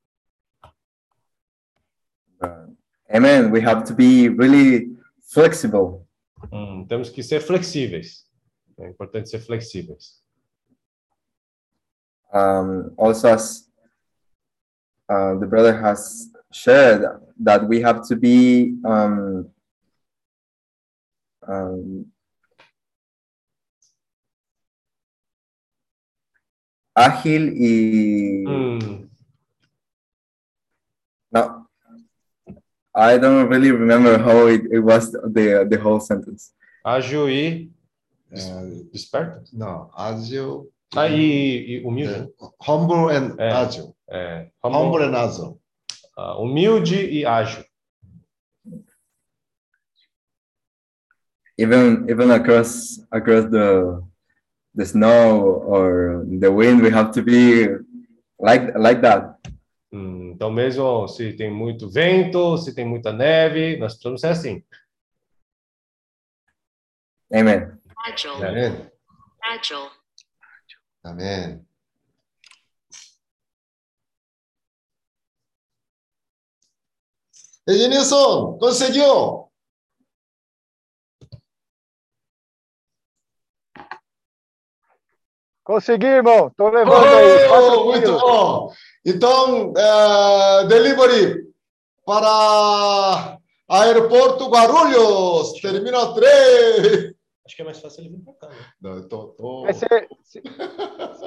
amen. 3.09 3.51
We 3.51 3.61
have 3.61 3.85
to 3.85 3.93
be 3.93 4.27
really 4.27 4.97
flexible. 5.33 6.05
Hum, 6.51 6.85
temos 6.87 7.09
que 7.09 7.23
ser 7.23 7.39
flexíveis. 7.39 8.25
É 8.79 8.89
importante 8.89 9.29
ser 9.29 9.39
flexíveis. 9.39 10.23
um, 12.33 12.91
also 12.97 13.27
as 13.27 13.69
uh, 15.09 15.35
the 15.35 15.45
brother 15.45 15.73
has 15.79 16.29
shared 16.51 17.03
that 17.39 17.67
we 17.67 17.79
have 17.79 18.01
to 18.07 18.15
be 18.15 18.75
um, 18.83 19.49
um, 21.47 22.05
ágil 26.97 27.53
y 27.55 28.43
Hum, 28.47 29.09
no. 31.31 31.59
I 32.95 33.17
don't 33.17 33.47
really 33.49 33.71
remember 33.71 34.19
how 34.19 34.45
it, 34.47 34.65
it 34.71 34.79
was 34.79 35.11
the 35.11 35.65
the 35.67 35.77
whole 35.79 35.99
sentence. 35.99 36.53
Ágil 36.85 37.29
e 37.29 37.71
É, 38.33 38.95
esperto. 38.95 39.43
não, 39.53 39.89
ágil. 39.93 40.69
Ah, 40.95 41.07
e, 41.07 41.79
e 41.79 41.83
humilde. 41.85 42.13
É, 42.13 42.27
humble 42.71 43.15
and 43.15 43.35
É. 43.39 43.51
ágil. 43.51 43.95
É, 44.09 44.49
Humble 44.63 45.03
and 45.03 45.15
ágil. 45.17 45.59
ah, 46.17 46.35
humilde 46.37 46.95
e 46.95 47.25
ágil. 47.25 47.63
even 51.57 52.09
even 52.09 52.31
across 52.31 52.99
across 53.11 53.45
the 53.51 54.01
the 54.75 54.83
snow 54.85 55.61
or 55.67 56.25
the 56.39 56.51
wind 56.51 56.81
we 56.81 56.89
have 56.89 57.11
to 57.11 57.21
be 57.21 57.67
like 58.39 58.73
like 58.75 59.01
that 59.01 59.37
Hum, 59.91 60.31
então, 60.33 60.51
mesmo 60.51 61.07
se 61.07 61.33
tem 61.33 61.51
muito 61.53 61.87
vento, 61.87 62.57
se 62.57 62.73
tem 62.73 62.83
muita 62.83 63.13
neve, 63.13 63.77
nós 63.77 63.93
precisamos 63.93 64.21
ser 64.21 64.27
assim. 64.29 64.63
amen 67.31 67.77
Agile. 68.05 68.45
Amém. 68.45 68.91
Agile. 69.43 69.89
Amém. 71.03 71.65
Ednilson, 77.65 78.57
conseguiu? 78.59 79.49
Consegui, 85.63 86.05
irmão. 86.07 86.51
Tô 86.57 86.69
levando 86.69 87.05
aí. 87.05 87.47
Oh, 87.47 87.85
muito 87.85 88.03
quilos. 88.03 88.21
bom. 88.21 88.73
Então, 89.05 89.73
eh, 89.77 90.65
delivery 90.67 91.43
para 92.05 93.39
aeroporto 93.69 94.49
Guarulhos, 94.49 95.53
terminal 95.61 96.13
3. 96.13 97.12
Acho 97.45 97.55
que 97.55 97.61
é 97.61 97.65
mais 97.65 97.79
fácil 97.79 98.01
ele 98.01 98.09
vir 98.09 98.23
para 98.23 98.33
cá. 98.33 98.47
Né? 98.47 98.55
Não, 98.81 98.95
eu 98.95 99.07
tô, 99.07 99.27
tô... 99.29 99.65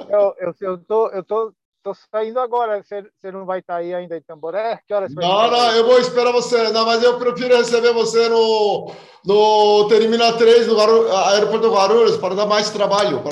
Eu, 0.09 0.35
eu, 0.39 0.55
eu 0.61 0.77
tô, 0.83 1.07
eu 1.09 1.23
tô, 1.23 1.53
tô 1.83 1.93
saindo 1.93 2.39
agora. 2.39 2.81
Você, 2.83 3.03
não 3.31 3.45
vai 3.45 3.59
estar 3.59 3.75
aí 3.75 3.93
ainda 3.93 4.17
em 4.17 4.21
Tamboré? 4.21 4.81
Que 4.87 4.93
horas 4.93 5.13
vai 5.13 5.23
Não, 5.23 5.51
não, 5.51 5.71
eu 5.75 5.85
vou 5.85 5.99
esperar 5.99 6.31
você. 6.31 6.71
Não, 6.71 6.85
mas 6.85 7.03
eu 7.03 7.19
prefiro 7.19 7.55
receber 7.55 7.93
você 7.93 8.27
no, 8.29 8.91
no 9.25 9.87
Terminal 9.87 10.37
3, 10.37 10.65
no 10.67 10.75
Guaru- 10.75 11.11
aeroporto 11.11 11.71
Guarulhos, 11.71 12.17
para 12.17 12.33
dar 12.35 12.47
mais 12.47 12.71
trabalho. 12.71 13.23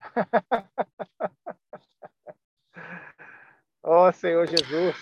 Ó 3.84 4.10
Senhor 4.10 4.46
Jesus. 4.48 4.96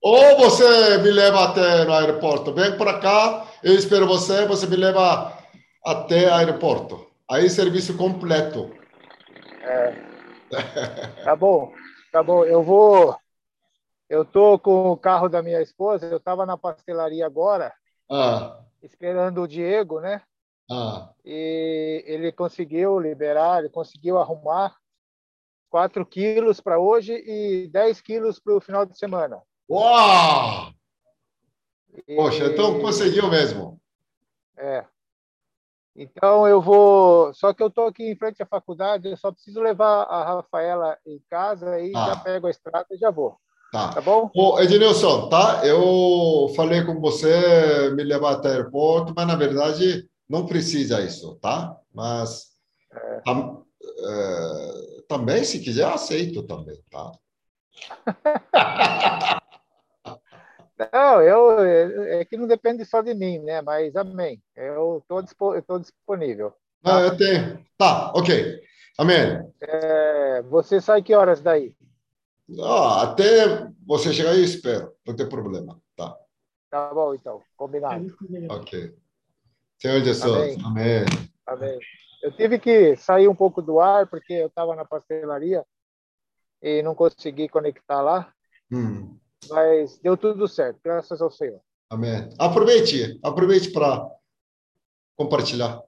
Ou 0.00 0.36
você 0.38 0.98
me 0.98 1.10
leva 1.10 1.44
até 1.44 1.84
no 1.84 1.92
aeroporto. 1.92 2.54
Vem 2.54 2.78
para 2.78 2.98
cá, 2.98 3.46
eu 3.62 3.74
espero 3.74 4.06
você, 4.06 4.46
você 4.46 4.66
me 4.66 4.76
leva 4.76 5.43
até 5.84 6.30
aeroporto. 6.32 7.06
Aí, 7.30 7.48
serviço 7.50 7.96
completo. 7.96 8.70
É, 9.62 11.24
tá 11.24 11.34
bom, 11.34 11.72
tá 12.12 12.22
bom. 12.22 12.44
Eu 12.44 12.62
vou. 12.62 13.16
Eu 14.08 14.24
tô 14.24 14.58
com 14.58 14.90
o 14.90 14.96
carro 14.96 15.28
da 15.28 15.42
minha 15.42 15.60
esposa. 15.62 16.06
Eu 16.06 16.18
estava 16.18 16.44
na 16.44 16.56
pastelaria 16.56 17.24
agora, 17.26 17.72
Ah, 18.10 18.60
esperando 18.82 19.42
o 19.42 19.48
Diego, 19.48 20.00
né? 20.00 20.22
ah. 20.70 21.10
E 21.24 22.04
ele 22.06 22.30
conseguiu 22.30 22.98
liberar, 23.00 23.60
ele 23.60 23.70
conseguiu 23.70 24.18
arrumar 24.18 24.76
4 25.70 26.04
quilos 26.04 26.60
para 26.60 26.78
hoje 26.78 27.14
e 27.14 27.66
10 27.68 28.00
quilos 28.00 28.38
para 28.38 28.54
o 28.54 28.60
final 28.60 28.84
de 28.84 28.96
semana. 28.98 29.42
Uau! 29.68 30.72
E- 32.06 32.16
Poxa, 32.16 32.44
então 32.46 32.80
conseguiu 32.80 33.28
mesmo. 33.28 33.80
É. 34.56 34.84
Então 35.96 36.46
eu 36.48 36.60
vou. 36.60 37.32
Só 37.34 37.52
que 37.54 37.62
eu 37.62 37.68
estou 37.68 37.86
aqui 37.86 38.02
em 38.10 38.16
frente 38.16 38.42
à 38.42 38.46
faculdade, 38.46 39.08
eu 39.08 39.16
só 39.16 39.30
preciso 39.30 39.60
levar 39.60 40.02
a 40.04 40.24
Rafaela 40.24 40.98
em 41.06 41.20
casa 41.30 41.78
e 41.80 41.92
Ah. 41.94 42.06
já 42.08 42.16
pego 42.16 42.46
a 42.46 42.50
estrada 42.50 42.86
e 42.90 42.96
já 42.96 43.10
vou. 43.10 43.36
Tá. 43.72 43.92
Tá 43.94 44.00
bom? 44.00 44.30
Ô, 44.34 44.58
Ednilson, 44.60 45.28
tá? 45.28 45.64
Eu 45.66 46.48
falei 46.54 46.84
com 46.84 47.00
você 47.00 47.90
me 47.96 48.02
levar 48.04 48.32
até 48.32 48.48
o 48.48 48.52
aeroporto, 48.52 49.12
mas 49.16 49.26
na 49.26 49.34
verdade 49.36 50.08
não 50.28 50.46
precisa 50.46 51.00
isso, 51.00 51.36
tá? 51.40 51.76
Mas 51.92 52.52
tam- 53.24 53.64
eh, 53.82 55.02
também, 55.08 55.42
se 55.44 55.58
quiser, 55.60 55.86
aceito 55.86 56.42
também, 56.44 56.80
tá? 56.90 57.12
Não, 60.76 61.22
eu 61.22 61.60
é 61.60 62.20
é 62.20 62.24
que 62.24 62.36
não 62.36 62.46
depende 62.46 62.84
só 62.84 63.00
de 63.00 63.14
mim, 63.14 63.38
né? 63.38 63.62
Mas 63.62 63.94
amém. 63.94 64.42
Eu 64.56 64.98
estou 64.98 65.22
dispo, 65.22 65.54
eu 65.54 65.62
tô 65.62 65.78
disponível. 65.78 66.52
Não, 66.82 67.00
eu 67.00 67.16
tenho. 67.16 67.64
Tá, 67.78 68.12
ok. 68.14 68.60
Amém. 68.98 69.52
É, 69.60 70.42
você 70.42 70.80
sai 70.80 71.02
que 71.02 71.14
horas 71.14 71.40
daí? 71.40 71.76
Ah, 72.60 73.02
até 73.02 73.68
você 73.86 74.12
chegar 74.12 74.30
aí, 74.30 74.42
espero. 74.42 74.92
Não 75.06 75.16
tem 75.16 75.28
problema, 75.28 75.80
tá? 75.96 76.16
Tá 76.70 76.92
bom, 76.92 77.14
então. 77.14 77.42
Combinado. 77.56 78.14
Ok. 78.50 78.94
Senhor 79.80 80.00
Jesus, 80.02 80.56
amém. 80.64 81.04
Amém. 81.46 81.78
Eu 82.22 82.32
tive 82.32 82.58
que 82.58 82.96
sair 82.96 83.28
um 83.28 83.34
pouco 83.34 83.62
do 83.62 83.80
ar 83.80 84.06
porque 84.08 84.32
eu 84.32 84.46
estava 84.46 84.74
na 84.74 84.84
pastelaria 84.84 85.64
e 86.62 86.82
não 86.82 86.94
consegui 86.94 87.48
conectar 87.48 88.00
lá, 88.00 88.32
Hum, 88.72 89.18
mas 89.50 89.98
deu 89.98 90.16
tudo 90.16 90.46
certo, 90.48 90.78
graças 90.84 91.20
ao 91.22 91.30
Senhor. 91.30 91.60
amém. 91.90 92.28
Aproveite, 92.38 93.18
aproveite 93.22 93.70
para 93.70 94.08
compartilhar. 95.16 95.82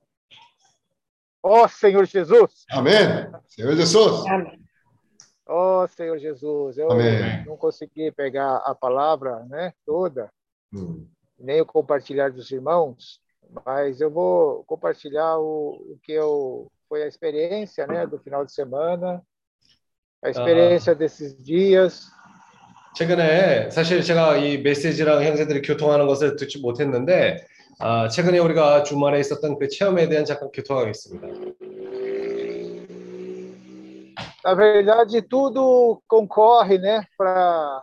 Ó 1.42 1.66
Senhor 1.68 2.04
Jesus! 2.06 2.64
Amém. 2.70 2.94
Senhor 3.46 3.74
Jesus. 3.76 4.24
Ó 5.46 5.86
Senhor 5.86 6.18
Jesus! 6.18 6.76
Eu 6.76 6.90
Amém. 6.90 7.44
não 7.46 7.56
consegui 7.56 8.10
pegar 8.10 8.56
a 8.58 8.74
palavra 8.74 9.44
né, 9.48 9.72
toda, 9.84 10.30
Hum. 10.72 11.06
nem 11.38 11.60
o 11.60 11.66
compartilhar 11.66 12.30
dos 12.32 12.50
irmãos, 12.50 13.20
mas 13.64 14.00
eu 14.00 14.10
vou 14.10 14.64
compartilhar 14.64 15.38
o, 15.38 15.92
o 15.92 15.98
que 16.02 16.10
eu 16.12 16.70
foi 16.88 17.04
a 17.04 17.06
experiência 17.06 17.86
né, 17.86 18.04
do 18.06 18.18
final 18.18 18.44
de 18.44 18.52
semana, 18.52 19.22
a 20.22 20.30
experiência 20.30 20.94
desses 20.94 21.36
dias. 21.40 22.06
최근에 22.96 23.68
사실 23.68 24.02
제가 24.02 24.38
이 24.38 24.56
메시지랑 24.62 25.22
형제들이 25.22 25.60
교통하는 25.60 26.06
것을 26.06 26.34
듣지 26.36 26.60
못했는데 26.60 27.36
아, 27.78 28.08
최근에 28.08 28.38
우리가 28.38 28.84
주말에 28.84 29.20
있었던 29.20 29.58
그 29.58 29.68
체험에 29.68 30.08
대한 30.08 30.24
잠깐 30.24 30.50
교통하겠습니다. 30.50 31.28
Na 34.42 34.54
verdade, 34.54 35.20
tudo 35.28 36.00
concorre 36.08 36.78
né, 36.78 37.04
para 37.18 37.82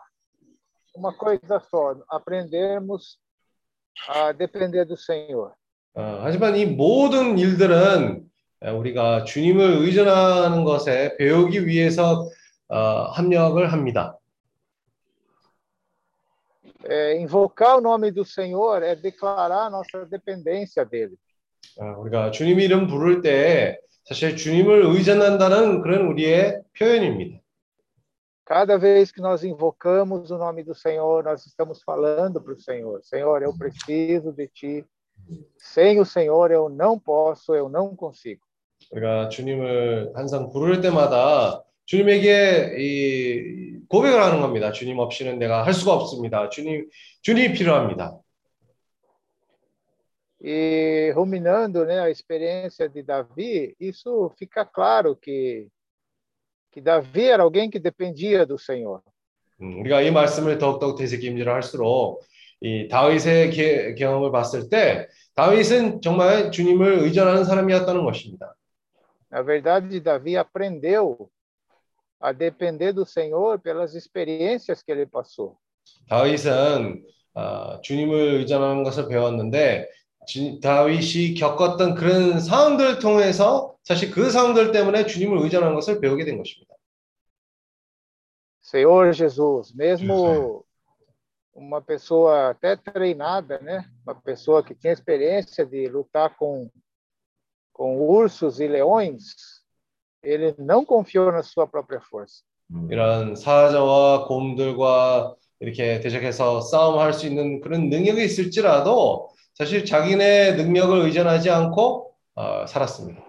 uma 0.95 1.13
coisa 1.13 1.59
só: 1.69 1.93
aprendermos 2.09 3.19
a 4.09 4.31
depender 4.31 4.83
do 4.83 4.95
Senhor. 4.97 5.51
어, 5.93 6.21
하지만 6.23 6.55
이 6.55 6.65
모든 6.65 7.37
일들은 7.37 8.23
우리가 8.61 9.25
주님을 9.25 9.83
의존하는 9.83 10.63
것에 10.63 11.17
배우기 11.17 11.67
위해서 11.67 12.27
어, 12.69 13.03
합력을 13.11 13.71
합니다. 13.71 14.17
É, 16.84 17.18
invocar 17.18 17.76
o 17.78 17.80
nome 17.80 18.10
do 18.10 18.24
Senhor 18.24 18.82
é 18.82 18.94
declarar 18.94 19.66
a 19.66 19.70
nossa 19.70 20.04
dependência 20.06 20.84
dele. 20.84 21.16
어, 21.76 22.00
우리가 22.00 22.30
주님 22.30 22.60
이름 22.60 22.86
부를 22.86 23.20
때 23.20 23.78
사실 24.04 24.36
주님을 24.36 24.84
의존한다는 24.86 25.82
그런 25.82 26.06
우리의 26.06 26.62
표현입니다. 26.78 27.40
Cada 28.44 28.78
vez 28.78 29.12
que 29.12 29.20
nós 29.20 29.44
invocamos 29.44 30.30
o 30.30 30.38
nome 30.38 30.64
do 30.64 30.74
Senhor, 30.74 31.22
nós 31.22 31.44
estamos 31.44 31.82
falando 31.82 32.40
para 32.40 32.54
o 32.54 32.58
Senhor: 32.58 33.02
Senhor, 33.02 33.42
eu 33.42 33.52
preciso 33.56 34.32
de 34.32 34.48
ti. 34.48 34.84
Sem 35.58 36.00
o 36.00 36.04
Senhor, 36.04 36.50
eu 36.50 36.70
não 36.70 36.98
posso, 36.98 37.54
eu 37.54 37.68
não 37.68 37.94
consigo. 37.94 38.40
우리가 38.90 39.28
주님을 39.28 40.12
항상 40.14 40.48
부를 40.50 40.80
때마다 40.80 41.62
주님에게 41.85 42.75
이 42.79 43.79
고백을 43.89 44.21
하는 44.21 44.41
겁니다. 44.41 44.71
주님 44.71 44.99
없이는 44.99 45.37
내가 45.39 45.65
할 45.65 45.73
수가 45.73 45.93
없습니다. 45.93 46.49
주님, 46.49 46.89
주님이 47.21 47.53
필요합니다. 47.53 48.19
E 50.45 51.11
ruminando 51.15 51.85
né, 51.85 51.99
a 51.99 52.09
experiência 52.09 52.89
de 52.89 53.01
Davi, 53.01 53.75
isso 53.79 54.29
fica 54.37 54.65
claro 54.65 55.15
que, 55.15 55.67
que 56.69 56.81
Davi 56.81 57.23
era 57.29 57.43
alguém 57.43 57.69
que 57.69 57.79
dependia 57.79 58.45
do 58.45 58.57
Senhor. 58.57 59.01
음, 59.61 59.79
우리가 59.79 60.01
이 60.01 60.11
말씀을 60.11 60.57
더욱더욱 60.57 60.97
되새김질을 60.97 61.53
할수록 61.53 62.21
이 62.59 62.87
다윗의 62.89 63.51
게- 63.51 63.93
경험을 63.95 64.31
봤을 64.31 64.67
때 64.69 65.07
다윗은 65.35 66.01
정말 66.01 66.51
주님을 66.51 66.99
의존하는 67.03 67.45
사람이었다는 67.45 68.03
것입니다. 68.03 68.53
Na 69.31 69.41
verdade, 69.43 70.01
Davi 70.03 70.35
aprendeu 70.37 71.29
a 72.22 72.32
depender 72.32 72.92
do 72.92 73.04
Senhor 73.06 73.58
pelas 73.60 73.94
experiências 73.94 74.82
que 74.82 74.90
ele 74.92 75.06
passou. 75.06 75.56
다윗은 76.08 77.04
아, 77.34 77.80
주님을 77.82 78.34
의존하는 78.40 78.82
것을 78.82 79.08
배웠는데 79.08 79.88
지- 80.26 80.60
다윗이 80.60 81.34
겪었던 81.34 81.94
그런 81.94 82.40
상황들을 82.40 82.98
통해서 82.98 83.76
사실 83.84 84.10
그 84.10 84.30
상황들 84.30 84.72
때문에 84.72 85.06
주님을 85.06 85.38
의존하는 85.38 85.74
것을 85.74 86.00
배우게 86.00 86.24
된 86.24 86.36
것입니다. 86.36 86.74
Senhor 88.60 89.12
Jesus, 89.14 89.72
mesmo 89.74 90.64
uma 91.54 91.80
pessoa 91.80 92.50
até 92.50 92.76
treinada, 92.76 93.58
né? 93.60 93.88
Uma 94.04 94.14
pessoa 94.14 94.62
que 94.62 94.74
tinha 94.74 94.92
experiência 94.92 95.64
de 95.64 95.88
lutar 95.88 96.36
com 96.36 96.68
com 97.72 97.96
ursos 98.00 98.58
e 98.60 98.66
leões, 98.66 99.51
ele 100.23 100.55
não 100.57 100.85
confiou 100.85 101.31
na 101.31 101.43
sua 101.43 101.67
própria 101.67 101.99
força. 101.99 102.43
이런 102.89 103.35
사자와 103.35 104.25
곰들과 104.25 105.35
이렇게 105.59 105.99
대적해서 105.99 106.61
싸움할 106.61 107.13
수 107.13 107.27
있는 107.27 107.61
그런 107.61 107.89
능력이 107.89 108.23
있을지라도 108.23 109.29
사실 109.53 109.85
자기네 109.85 110.53
능력을 110.53 110.97
의존하지 111.01 111.49
않고 111.51 112.15
어, 112.35 112.65
살았습니다. 112.65 113.21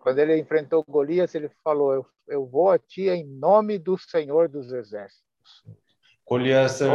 Quando 0.00 0.20
ele 0.20 0.38
enfrentou 0.38 0.84
Golias, 0.84 1.34
ele 1.34 1.48
falou: 1.62 1.92
eu, 1.94 2.06
eu 2.28 2.46
vou 2.46 2.70
a 2.70 2.78
ti 2.78 3.08
em 3.08 3.24
nome 3.24 3.78
do 3.78 3.96
Senhor 3.98 4.48
dos 4.48 4.72
Exércitos. 4.72 5.64
골리앗을. 6.24 6.88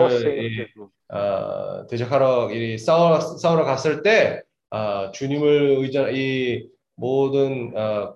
어, 1.10 1.86
대적하러 1.88 2.52
이 2.52 2.78
싸우러, 2.78 3.20
싸우러 3.20 3.66
갔을 3.66 4.02
때 4.04 4.42
어, 4.72 5.12
주님을 5.12 5.78
의존 5.80 6.16
이 6.16 6.70
모든 6.96 7.76
어, 7.76 8.16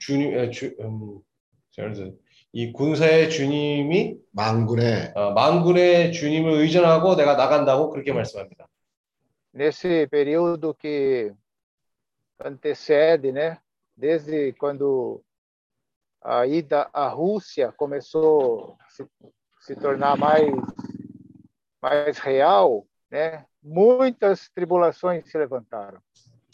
주님 0.00 0.38
에, 0.38 0.50
주, 0.50 0.74
음, 0.80 1.20
그래서 1.74 2.10
이 2.52 2.72
군사의 2.72 3.30
주님이 3.30 4.18
망군의 4.32 5.12
어, 5.14 5.32
만군의 5.32 6.12
주님을 6.12 6.52
의존하고 6.52 7.16
내가 7.16 7.36
나간다고 7.36 7.90
그렇게 7.90 8.12
말씀합니다. 8.12 8.66
Nesse 9.54 10.06
período 10.10 10.74
que 10.74 11.32
antecede, 12.38 13.32
né? 13.32 13.58
Desde 13.96 14.52
quando 14.52 15.22
a 16.22 16.46
ida 16.46 16.90
à 16.92 17.08
Rússia 17.08 17.72
começou 17.72 18.76
a 18.78 18.88
se, 18.90 19.06
se 19.60 19.74
tornar 19.76 20.18
mais, 20.18 20.52
mais 21.80 22.18
real, 22.18 22.86
né? 23.10 23.46
muitas 23.62 24.48
tribulações 24.50 25.28
se 25.28 25.36
levantaram. 25.36 26.00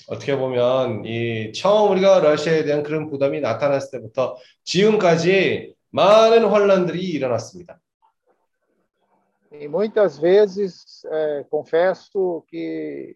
어떻게 0.08 0.38
보면 0.38 1.06
이 1.06 1.52
처음 1.54 1.92
우리가 1.92 2.20
러시아에 2.20 2.64
대한 2.64 2.84
그런 2.84 3.10
부담이 3.10 3.42
나타났을 3.42 4.00
때부터 4.00 4.38
지금까지 4.64 5.74
많은 5.92 6.46
환란들이 6.46 7.02
일어났습니다. 7.02 7.80
E 9.60 9.68
muitas 9.68 10.20
vezes, 10.20 11.04
eh, 11.12 11.44
confesso 11.50 12.46
que 12.48 13.16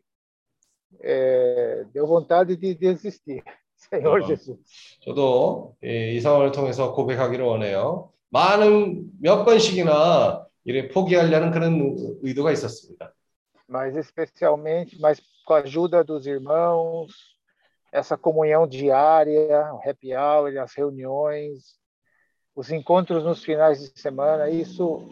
eh, 1.03 1.85
deu 1.93 2.07
vontade 2.07 2.57
de 2.57 2.73
desistir. 2.73 3.43
Senhor 3.75 4.21
어. 4.21 4.27
Jesus. 4.27 4.59
저도 5.03 5.75
이, 5.83 6.15
이 6.15 6.21
상황을 6.21 6.51
통해서 6.51 6.93
고백하기를 6.93 7.45
원해요. 7.45 8.11
많은 8.29 9.11
몇 9.19 9.43
번씩이나 9.43 10.45
이를 10.63 10.89
포기하려는 10.89 11.51
그런 11.51 11.95
의도가 12.21 12.51
있었습니다. 12.51 13.10
mas 13.70 13.96
especialmente, 13.96 15.00
mas 15.00 15.20
com 15.44 15.54
a 15.54 15.58
ajuda 15.58 16.04
dos 16.04 16.26
irmãos, 16.26 17.12
essa 17.92 18.16
comunhão 18.16 18.66
diária, 18.66 19.72
o 19.72 19.80
happy 19.88 20.14
hour, 20.14 20.56
as 20.58 20.74
reuniões, 20.74 21.76
os 22.54 22.70
encontros 22.70 23.24
nos 23.24 23.42
finais 23.44 23.80
de 23.80 24.00
semana, 24.00 24.50
isso 24.50 25.08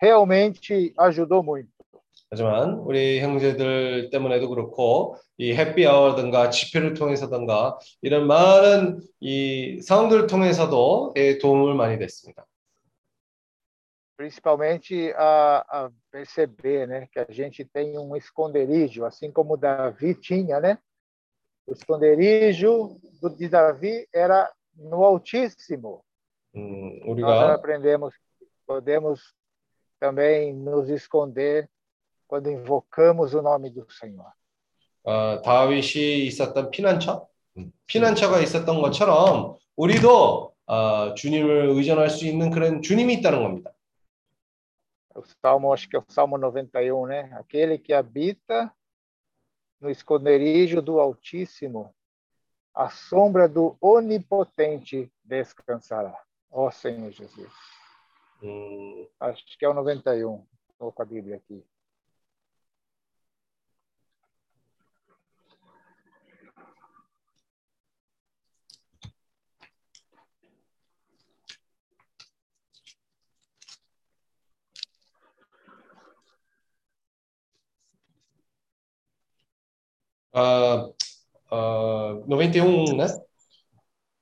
realmente 0.00 0.92
ajudou 0.98 1.42
muito. 1.42 1.70
하지만 2.30 2.74
우리 2.80 3.20
형제들 3.20 4.10
때문에도 4.10 4.50
그렇고 4.50 5.16
이 5.38 5.54
해피아워든가 5.54 6.50
집회를 6.50 6.92
통해서든가 6.92 7.78
이런 8.02 8.26
많은 8.26 9.00
이 9.20 9.80
상황들을 9.80 10.26
통해서도 10.26 11.14
예, 11.16 11.38
도움을 11.38 11.74
많이 11.74 11.98
됐습니다. 11.98 12.44
Principalmente 14.16 15.12
a, 15.16 15.58
a 15.68 15.90
perceber 16.10 16.88
né, 16.88 17.06
que 17.12 17.20
a 17.20 17.26
gente 17.30 17.64
tem 17.64 17.96
um 17.96 18.16
esconderijo, 18.16 19.04
assim 19.04 19.30
como 19.30 19.56
Davi 19.56 20.14
tinha, 20.14 20.58
né? 20.58 20.78
O 21.66 21.72
esconderijo 21.72 22.98
do, 23.20 23.30
de 23.30 23.48
Davi 23.48 24.08
era 24.12 24.50
no 24.74 25.04
Altíssimo. 25.04 26.02
음, 26.54 26.98
Nós 27.00 27.08
우리가 27.10 27.54
aprendemos, 27.54 28.14
podemos 28.66 29.34
também 30.00 30.52
nos 30.52 30.88
esconder 30.88 31.68
quando 32.26 32.50
invocamos 32.50 33.34
o 33.34 33.42
nome 33.42 33.70
do 33.70 33.86
Senhor. 33.90 34.32
어, 35.04 35.40
다윗이 35.42 36.26
있었던 36.26 36.70
피난처, 36.70 37.26
피난처가 37.86 38.40
있었던 38.40 38.82
것처럼 38.82 39.56
우리도 39.76 40.52
어, 40.66 41.14
주님을 41.14 41.68
의존할 41.70 42.10
수 42.10 42.26
있는 42.26 42.50
그런 42.50 42.82
주님이 42.82 43.14
있다는 43.14 43.42
겁니다. 43.42 43.71
O 45.15 45.23
Salmo, 45.41 45.71
acho 45.71 45.87
que 45.87 45.95
é 45.95 45.99
o 45.99 46.05
Salmo 46.07 46.37
91, 46.37 47.05
né? 47.05 47.33
Aquele 47.33 47.77
que 47.77 47.93
habita 47.93 48.73
no 49.79 49.89
esconderijo 49.89 50.81
do 50.81 50.99
Altíssimo, 50.99 51.93
a 52.73 52.89
sombra 52.89 53.47
do 53.47 53.77
Onipotente 53.79 55.11
descansará. 55.23 56.17
Ó 56.49 56.71
Senhor 56.71 57.11
Jesus. 57.11 57.51
음, 58.41 59.07
Acho 59.19 59.43
que 59.57 59.65
é 59.65 59.69
o 59.69 59.73
91. 59.73 60.45
Estou 60.71 60.91
com 60.91 61.01
a 61.01 61.05
Bíblia 61.05 61.35
aqui. 61.35 61.63
아, 80.33 80.89
어, 81.51 82.23
91, 82.27 82.97
네? 82.97 83.05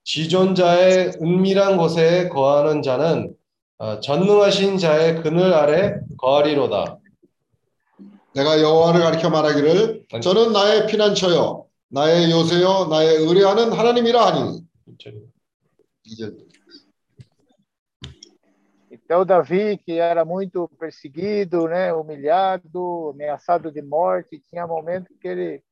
지존자의 0.03 1.13
은밀한 1.21 1.77
곳에 1.77 2.27
거하는 2.27 2.81
자는 2.81 3.33
어, 3.77 3.99
전능하신 4.01 4.77
자의 4.77 5.21
그늘 5.21 5.53
아래 5.53 5.95
거하리로다. 6.17 6.99
내가 8.35 8.61
여호와를 8.61 9.01
가리켜 9.01 9.29
말하기를 9.29 10.05
저는 10.21 10.53
나의 10.53 10.87
피난처요 10.87 11.65
나의 11.89 12.31
요새요 12.31 12.87
나의 12.89 13.17
의뢰하는 13.17 13.73
하나님이라 13.73 14.25
하니 14.25 14.61
이제 16.05 16.31
Então, 18.93 19.25
Davi, 19.25 19.77
que 19.77 19.99
era 19.99 20.23
muito 20.23 20.69
perseguido, 20.79 21.67
né, 21.67 21.91
humilhado, 21.91 23.11
ameaçado 23.13 23.69
de 23.69 23.81
morte, 23.81 24.41
tinha 24.49 24.65
momentos 24.65 25.13
que 25.19 25.27
ele, 25.27 25.63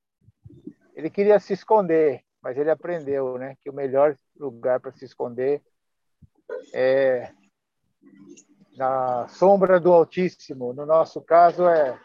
ele 0.99 1.11
queria 1.11 1.39
se 1.39 1.53
esconder, 1.53 2.23
mas 2.43 2.57
ele 2.57 2.71
aprendeu 2.71 3.39
né, 3.39 3.57
que 3.61 3.71
o 3.71 3.75
melhor 3.75 4.17
lugar 4.39 4.81
para 4.81 4.93
se 4.93 5.05
esconder 5.05 5.63
é 6.73 7.31
na 8.77 9.27
sombra 9.29 9.81
do 9.81 9.93
Altíssimo. 9.93 10.73
No 10.73 10.85
nosso 10.85 11.21
caso, 11.21 11.67
é 11.69 11.99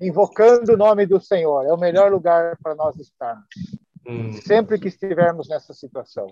invocando 0.00 0.74
o 0.74 0.76
nome 0.76 1.06
do 1.06 1.20
Senhor. 1.20 1.64
É 1.66 1.72
o 1.72 1.78
melhor 1.78 2.10
lugar 2.12 2.56
para 2.62 2.74
nós 2.74 2.96
estarmos, 2.96 3.46
음, 4.08 4.32
sempre 4.32 4.78
que 4.78 4.88
estivermos 4.88 5.48
nessa 5.48 5.74
situação. 5.74 6.28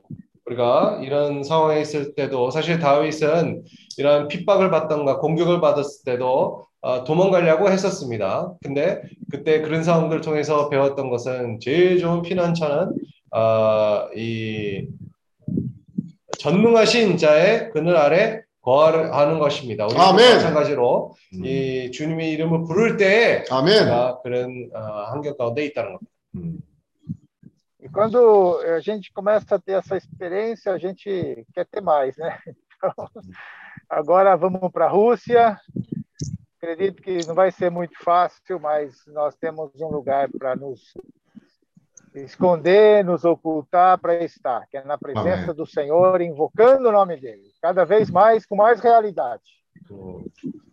우리가 0.46 1.00
이런 1.02 1.42
상황에 1.42 1.80
있을 1.80 2.14
때도 2.14 2.52
사실 2.52 2.78
다윗은 2.78 3.64
이런 3.98 4.28
핍박을 4.28 4.70
받던가 4.70 5.18
공격을 5.18 5.60
받았을 5.60 6.04
때도 6.04 6.66
어, 6.69 6.69
도망가려고 7.05 7.69
했었습니다. 7.69 8.53
근데 8.63 9.03
그때 9.29 9.61
그런 9.61 9.83
상황들을 9.83 10.21
통해서 10.21 10.69
배웠던 10.69 11.09
것은 11.09 11.59
제일 11.59 11.99
좋은 11.99 12.21
피난처는 12.21 12.95
어, 13.31 14.07
이 14.15 14.87
전능하신 16.39 17.17
자의 17.17 17.69
그늘 17.69 17.95
아래 17.95 18.41
거하는 18.61 19.39
것입니다. 19.39 19.85
우리도 19.85 20.01
아멘. 20.01 20.35
마찬가지로 20.35 21.15
이 21.43 21.91
주님의 21.91 22.31
이름을 22.31 22.63
부를 22.65 22.97
때에 22.97 23.43
그런 24.23 24.69
어, 24.73 24.79
환경 25.11 25.37
가운데 25.37 25.65
있다는 25.65 25.93
겁니다. 25.93 26.11
E 27.83 27.89
quando 27.89 28.59
a 28.59 28.79
gente 28.79 29.11
começa 29.11 29.55
a 29.55 29.59
ter 29.59 29.73
essa 29.73 29.97
experiência, 29.97 30.71
a 30.71 30.77
gente 30.77 31.43
quer 31.51 31.65
ter 31.65 31.81
mais, 31.81 32.15
né? 32.17 32.37
Então, 32.83 33.07
agora 33.87 34.35
vamos 34.35 34.71
para 34.71 34.85
a 34.85 34.89
Rússia. 34.89 35.59
Acredito 36.60 37.02
que 37.02 37.26
não 37.26 37.34
vai 37.34 37.50
ser 37.52 37.70
muito 37.70 37.94
fácil, 38.02 38.58
mas 38.58 38.94
nós 39.08 39.36
temos 39.36 39.70
um 39.80 39.88
lugar 39.88 40.28
para 40.38 40.56
nos 40.56 40.94
esconder, 42.14 43.04
nos 43.04 43.24
ocultar 43.24 43.98
para 43.98 44.24
estar, 44.24 44.66
que 44.70 44.76
é 44.76 44.84
na 44.84 44.96
presença 44.96 45.44
Amém. 45.44 45.54
do 45.54 45.66
Senhor, 45.66 46.20
invocando 46.20 46.88
o 46.88 46.92
nome 46.92 47.16
dele, 47.18 47.52
cada 47.60 47.84
vez 47.84 48.10
mais 48.10 48.46
com 48.46 48.56
mais 48.56 48.80
realidade. 48.80 49.42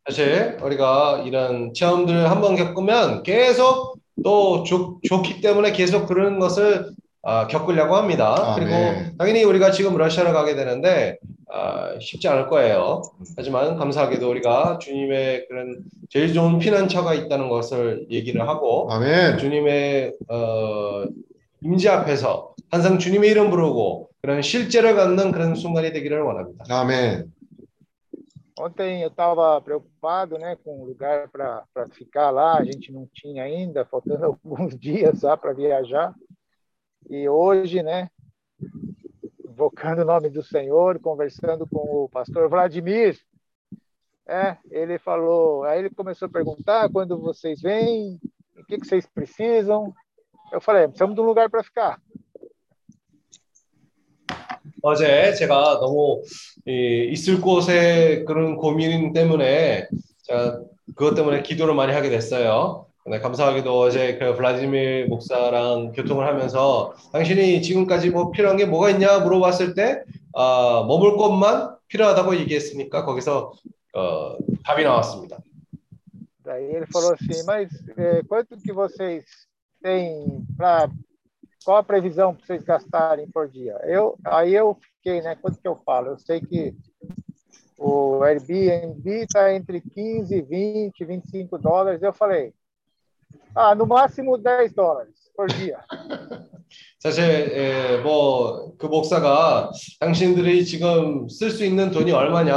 사실 0.05 0.57
우리가 0.61 1.23
이런 1.25 1.73
체험들을 1.73 2.29
한번 2.29 2.55
겪으면 2.55 3.23
계속 3.23 3.95
또 4.23 4.63
좋, 4.63 4.99
좋기 5.03 5.41
때문에 5.41 5.71
계속 5.71 6.07
그런 6.07 6.39
것을 6.39 6.93
아, 7.28 7.46
겪으려고 7.46 7.94
합니다. 7.94 8.34
아, 8.38 8.54
그리고 8.54 8.70
네. 8.70 9.12
당연히 9.18 9.44
우리가 9.44 9.70
지금 9.70 9.98
러시아를 9.98 10.32
가게 10.32 10.54
되는데 10.54 11.18
아, 11.52 11.98
쉽지 12.00 12.26
않을 12.26 12.48
거예요. 12.48 13.02
하지만 13.36 13.76
감사하게도 13.76 14.30
우리가 14.30 14.78
주님의 14.78 15.46
그런 15.46 15.80
제일 16.08 16.32
좋은 16.32 16.58
피난처가 16.58 17.12
있다는 17.12 17.50
것을 17.50 18.06
얘기를 18.10 18.48
하고 18.48 18.90
아멘. 18.90 19.36
주님의 19.36 20.14
어, 20.30 21.04
임재 21.60 21.90
앞에서 21.90 22.54
항상 22.70 22.98
주님의 22.98 23.28
이름 23.28 23.50
부르고 23.50 24.08
그런 24.22 24.40
실제를 24.40 24.96
갖는 24.96 25.30
그런 25.30 25.54
순간이 25.54 25.92
되기를 25.92 26.22
원합니다. 26.22 26.64
아멘. 26.70 27.30
Ontem 28.60 29.02
eu 29.02 29.08
estava 29.08 29.60
preocupado 29.60 30.36
né, 30.36 30.56
com 30.64 30.82
o 30.82 30.84
lugar 30.84 31.28
para 31.30 31.62
ficar 31.92 32.30
lá, 32.30 32.58
a 32.58 32.64
gente 32.64 32.90
não 32.90 33.06
tinha 33.14 33.44
ainda, 33.44 33.84
faltando 33.84 34.24
alguns 34.42 34.76
dias 34.76 35.20
só 35.20 35.36
para 35.36 35.52
viajar. 35.52 36.12
E 37.09 37.27
hoje, 37.27 37.83
né, 37.83 38.09
invocando 39.45 40.01
o 40.01 40.05
nome 40.05 40.29
do 40.29 40.43
Senhor, 40.43 40.99
conversando 40.99 41.67
com 41.67 42.03
o 42.03 42.09
pastor 42.09 42.49
Vladimir, 42.49 43.19
é, 44.27 44.57
ele 44.71 44.97
falou, 44.97 45.63
aí 45.63 45.79
ele 45.79 45.89
começou 45.89 46.27
a 46.27 46.31
perguntar 46.31 46.89
quando 46.89 47.19
vocês 47.19 47.61
vêm, 47.61 48.19
o 48.57 48.65
que, 48.65 48.77
que 48.77 48.87
vocês 48.87 49.05
precisam. 49.05 49.93
Eu 50.51 50.61
falei, 50.61 50.87
precisamos 50.87 51.15
de 51.15 51.21
um 51.21 51.25
lugar 51.25 51.49
para 51.49 51.63
ficar. 51.63 51.99
어제 54.85 55.33
제가 55.33 55.79
너무 55.79 56.21
이, 56.67 57.09
있을 57.13 57.39
곳에 57.39 58.25
그런 58.25 58.57
고민 58.57 59.13
때문에 59.13 59.87
제가 60.23 60.59
그것 60.93 61.15
때문에 61.15 61.41
기도를 61.41 61.73
많이 61.73 61.93
하게 61.93 62.09
됐어요. 62.09 62.86
근데 63.08 63.20
감사하게도 63.20 63.80
어제 63.80 64.18
그 64.18 64.34
블라디미르 64.36 65.06
목사랑 65.08 65.92
교통을 65.92 66.26
하면서 66.26 66.92
당신이 67.10 67.62
지금까지 67.62 68.10
뭐 68.10 68.30
필요한 68.30 68.58
게 68.58 68.66
뭐가 68.66 68.90
있냐 68.90 69.20
물어봤을 69.20 69.72
때 69.72 70.02
아, 70.34 70.84
머물 70.86 71.16
곳만 71.16 71.74
필요하다고 71.86 72.36
얘기했으니까 72.36 73.06
거기서 73.06 73.54
어, 73.94 74.36
답이 74.62 74.84
나왔습니다. 74.84 75.38
Daí 76.44 76.64
ele 76.64 76.86
falou 76.92 77.12
assim, 77.12 77.44
mas 77.46 77.70
é, 77.96 78.22
quanto 78.28 78.56
que 78.58 78.72
vocês 78.72 79.24
têm 79.82 80.44
para 80.56 80.90
qual 81.64 81.78
a 81.78 81.82
previsão 81.82 82.34
para 82.34 82.44
vocês 82.44 82.62
gastarem 82.62 83.26
por 83.30 83.48
dia? 83.48 83.74
Eu, 83.84 84.18
aí 84.24 84.54
eu 84.54 84.76
fiquei, 84.80 85.22
né? 85.22 85.34
Quanto 85.36 85.58
que 85.58 85.68
eu 85.68 85.76
falo? 85.76 86.08
Eu 86.08 86.18
sei 86.18 86.40
que 86.40 86.74
o 87.78 88.22
Airbnb 88.22 89.24
está 89.24 89.54
entre 89.54 89.80
15, 89.80 90.40
20, 90.42 91.04
25 91.04 91.58
dólares. 91.58 92.02
Eu 92.02 92.14
falei, 92.14 92.54
ah, 93.58 93.74
no 93.74 93.84
máximo 93.86 94.38
10 94.38 94.74
dólares 94.74 95.30
por 95.34 95.48
dia. 95.48 95.82
사실 97.00 97.22
예, 97.54 97.98
뭐그 98.02 98.86
목사가 98.86 99.70
당신들이 100.00 100.64
지금 100.64 101.28
쓸 101.28 101.50
수 101.50 101.64
있는 101.64 101.90
돈이 101.90 102.10
얼마냐 102.12 102.54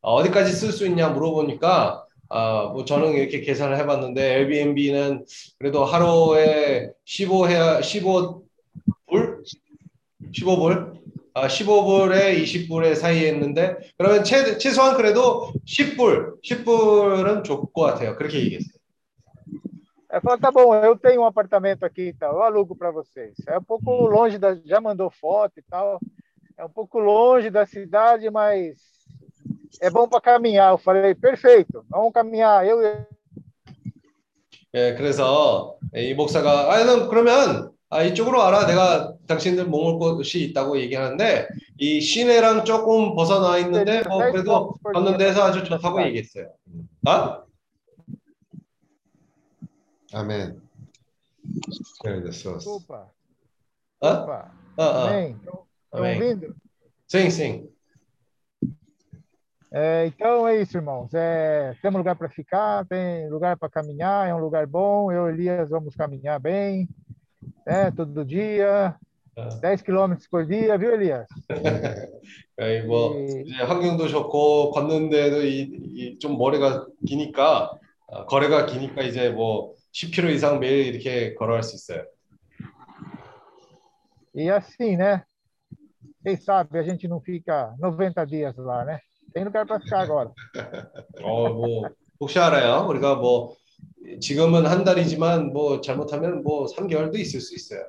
어, 0.00 0.14
어디까지 0.14 0.52
쓸 0.52 0.72
수 0.72 0.86
있냐 0.86 1.08
물어보니까 1.08 2.04
아, 2.30 2.70
뭐 2.72 2.84
저는 2.84 3.12
이렇게 3.12 3.40
계산을 3.40 3.76
해봤는데 3.78 4.38
에어비앤비는 4.38 5.24
그래도 5.58 5.84
하루에 5.84 6.90
15 7.04 7.48
해야 7.48 7.80
15 7.82 8.44
불 9.06 9.42
15 10.32 10.56
불 10.56 10.94
아, 11.36 11.48
15불에 11.48 12.40
20불에 12.44 12.94
사이에 12.94 13.28
했는데 13.32 13.76
그러면 13.98 14.22
최, 14.22 14.56
최소한 14.56 14.96
그래도 14.96 15.52
10불 15.66 16.40
10불은 16.42 17.42
좋을 17.42 17.62
것 17.74 17.82
같아요 17.82 18.14
그렇게 18.14 18.38
얘기했어요. 18.38 18.73
Aí 20.13 20.19
falou, 20.21 20.39
tá 20.39 20.51
bom, 20.51 20.73
eu 20.75 20.97
tenho 20.97 21.21
um 21.21 21.25
apartamento 21.25 21.83
aqui 21.83 22.09
e 22.09 22.13
tal, 22.13 22.33
eu 22.35 22.43
alugo 22.43 22.75
para 22.75 22.89
vocês. 22.89 23.35
É 23.47 23.57
um 23.57 23.63
pouco 23.63 23.91
longe 24.07 24.39
da, 24.39 24.55
já 24.65 24.81
mandou 24.81 25.11
foto 25.11 25.59
e 25.59 25.61
tal. 25.61 25.99
É 26.57 26.65
um 26.65 26.69
pouco 26.69 26.99
longe 26.99 27.49
da 27.49 27.65
cidade, 27.65 28.29
mas 28.29 28.75
é 29.79 29.89
bom 29.89 30.07
para 30.07 30.19
caminhar. 30.19 30.71
Eu 30.71 30.77
falei, 30.77 31.13
perfeito, 31.13 31.85
vamos 31.89 32.11
caminhar. 32.11 32.65
Eu 32.65 33.07
예, 34.75 34.93
그래서 34.93 35.77
이 35.95 36.13
목사가 36.13 36.71
아, 36.71 36.83
는 36.83 37.07
그러면 37.07 37.71
아, 37.89 38.03
이쪽으로 38.03 38.37
와라. 38.37 38.67
내가 38.67 39.15
당신들 39.27 39.67
머물 39.67 39.97
곳이 39.97 40.43
있다고 40.43 40.79
얘기하는데 40.79 41.47
이 41.79 41.99
시내랑 41.99 42.65
조금 42.65 43.15
벗어나 43.15 43.57
있는데 43.59 44.03
뭐 44.07 44.19
그래도 44.31 44.75
걷는 44.83 45.17
데서 45.17 45.43
아주 45.43 45.63
좋다고 45.63 46.03
얘기했어요. 46.03 46.51
아? 47.05 47.41
Amém. 50.13 50.55
Agradeções. 52.03 52.65
Opa, 52.65 53.09
어? 54.01 54.07
opa. 54.07 54.51
어, 54.77 54.83
어. 54.83 55.07
Amém. 55.07 55.31
Estão 55.33 55.65
Amém. 55.91 56.13
ouvindo? 56.15 56.55
sim, 57.07 57.29
sim. 57.29 57.69
É, 59.71 60.07
então 60.07 60.47
é 60.47 60.59
isso, 60.61 60.77
irmãos. 60.77 61.13
É, 61.13 61.75
temos 61.81 61.99
lugar 61.99 62.15
para 62.15 62.27
ficar, 62.29 62.85
tem 62.85 63.29
lugar 63.29 63.55
para 63.55 63.69
caminhar, 63.69 64.27
é 64.27 64.33
um 64.33 64.39
lugar 64.39 64.65
bom. 64.65 65.11
Eu 65.11 65.29
e 65.29 65.33
Elias 65.33 65.69
vamos 65.69 65.95
caminhar 65.95 66.39
bem, 66.39 66.89
né, 67.67 67.91
todo 67.91 68.25
dia, 68.25 68.95
10 69.61 69.81
quilômetros 69.83 70.27
por 70.27 70.43
dia, 70.45 70.75
viu, 70.77 70.91
Elias? 70.91 71.27
예, 72.59 72.81
뭐 72.81 73.15
이제 73.45 73.63
환경도 73.63 74.07
좋고 74.07 74.71
걷는 74.71 75.09
데도 75.11 75.43
이, 75.43 75.61
이 75.95 76.19
좀 76.19 76.37
머리가 76.37 76.87
기니까 77.07 77.71
아, 78.11 78.25
거리가 78.25 78.65
기니까 78.65 79.03
이제 79.03 79.29
뭐 79.29 79.75
10km 79.94 80.34
이상 80.34 80.58
매일 80.58 80.86
이렇게 80.86 81.34
걸어갈 81.34 81.62
수 81.62 81.76
있어요. 81.76 82.04
E 84.36 84.50
assim, 84.50 84.96
né? 84.96 85.22
Quem 86.24 86.36
sabe 86.36 86.78
a 86.78 86.82
gente 86.82 87.06
não 87.06 87.20
fica 87.20 87.72
90 87.78 88.26
dias 88.26 88.56
lá, 88.56 88.84
né? 88.84 88.98
Tem 89.32 89.44
lugar 89.44 89.64
para 89.64 89.78
ficar 89.78 90.00
agora. 90.00 90.32
어, 91.22 91.52
뭐 91.52 91.88
혹시 92.20 92.38
알아요? 92.40 92.88
우리가 92.88 93.14
뭐 93.14 93.56
지금은 94.20 94.66
한 94.66 94.82
달이지만 94.82 95.52
뭐 95.52 95.80
잘못하면 95.80 96.42
뭐 96.42 96.66
3개월도 96.66 97.16
있을 97.16 97.40
수 97.40 97.54
있어요. 97.54 97.86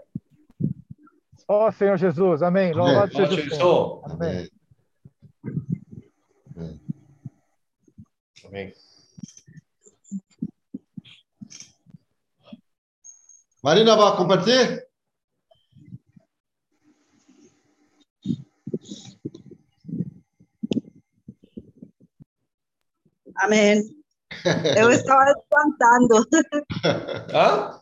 Ó 1.47 1.71
Senhor 1.71 1.97
Jesus, 1.97 2.43
amém. 2.43 2.73
Louvado 2.73 3.09
아, 3.17 3.25
seja 3.25 3.33
o. 3.33 3.49
Senhor. 3.49 4.01
Amém. 4.05 4.49
아멘. 8.45 8.73
Marina 13.65 13.95
va 13.95 14.09
a 14.09 14.15
compartir. 14.15 14.87
Amén. 23.37 23.81
Yo 24.77 24.89
estaba 24.91 25.33
cantando. 25.49 26.27
¿Ah? 27.33 27.81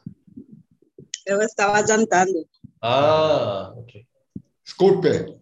Yo 1.25 1.41
estaba 1.41 1.83
cantando. 1.83 2.39
Ah, 2.81 3.73
ok. 3.75 3.91
Disculpe. 4.63 5.37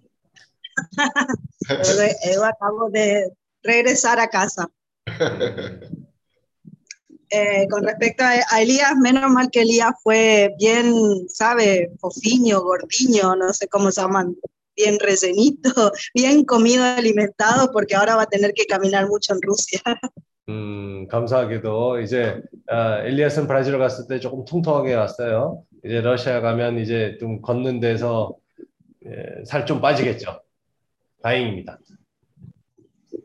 Yo 2.33 2.45
acabo 2.45 2.89
de 2.89 3.31
regresar 3.61 4.19
a 4.19 4.27
casa. 4.27 4.67
Eh, 7.33 7.65
con 7.69 7.83
respecto 7.83 8.25
a, 8.25 8.31
a 8.49 8.61
Elías, 8.61 8.93
menos 8.97 9.31
mal 9.31 9.49
que 9.49 9.61
Elías 9.61 9.93
fue 10.03 10.53
bien, 10.59 10.93
¿sabe? 11.29 11.89
Fofiño, 11.99 12.61
gordiño, 12.61 13.35
no 13.37 13.53
sé 13.53 13.69
cómo 13.69 13.89
se 13.89 14.01
llaman, 14.01 14.35
bien 14.75 14.99
rellenito, 14.99 15.91
bien 16.13 16.43
comido, 16.43 16.83
alimentado, 16.83 17.71
porque 17.71 17.95
ahora 17.95 18.17
va 18.17 18.23
a 18.23 18.25
tener 18.25 18.53
que 18.53 18.65
caminar 18.65 19.07
mucho 19.07 19.33
en 19.33 19.39
Rusia. 19.41 19.81
음, 20.49 21.07
감사하게도 21.07 22.01
이제 22.01 22.41
아, 22.67 22.99
엘리아스는 23.05 23.47
브라질 23.47 23.77
갔을 23.77 24.07
때 24.07 24.19
조금 24.19 24.43
통통하게 24.43 24.95
왔어요. 24.95 25.63
이제 25.85 26.01
러시아 26.01 26.41
가면 26.41 26.79
이제 26.79 27.15
좀 27.19 27.41
걷는 27.41 27.79
데서 27.79 28.35
예, 29.05 29.45
살좀 29.45 29.79
빠지겠죠. 29.79 30.41
다행입니다. 31.23 31.79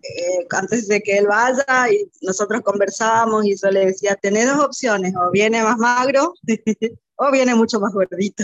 Eh, 0.06 0.46
antes 0.52 0.88
de 0.88 1.02
que 1.02 1.18
él 1.18 1.28
vaya, 1.28 1.92
y 1.92 2.10
nosotros 2.22 2.62
conversábamos 2.62 3.46
y 3.46 3.56
yo 3.56 3.70
le 3.72 3.88
decía, 3.88 4.16
tenés 4.16 4.48
dos 4.48 4.66
opciones, 4.66 5.14
o 5.16 5.32
viene 5.32 5.64
más 5.64 5.78
magro 5.78 6.34
o 7.16 7.32
viene 7.32 7.56
mucho 7.56 7.80
más 7.80 7.94
gordito. 7.94 8.44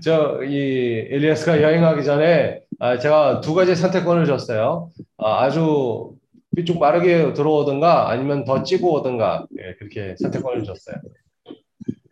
저 0.00 0.40
이 0.42 1.08
엘리아스가 1.10 1.60
여행하기 1.60 2.04
전에 2.04 2.62
아, 2.78 2.98
제가 2.98 3.40
두 3.40 3.54
가지 3.54 3.74
선택권을 3.74 4.26
줬어요. 4.26 4.90
아, 5.18 5.42
아주 5.42 6.14
삐쭉 6.56 6.78
마르게 6.78 7.32
들어오든가 7.34 8.10
아니면 8.10 8.44
더 8.44 8.62
찌고 8.62 8.92
오든가 8.94 9.46
예, 9.58 9.74
그렇게 9.74 10.14
선택권을 10.20 10.64
줬어요. 10.64 10.96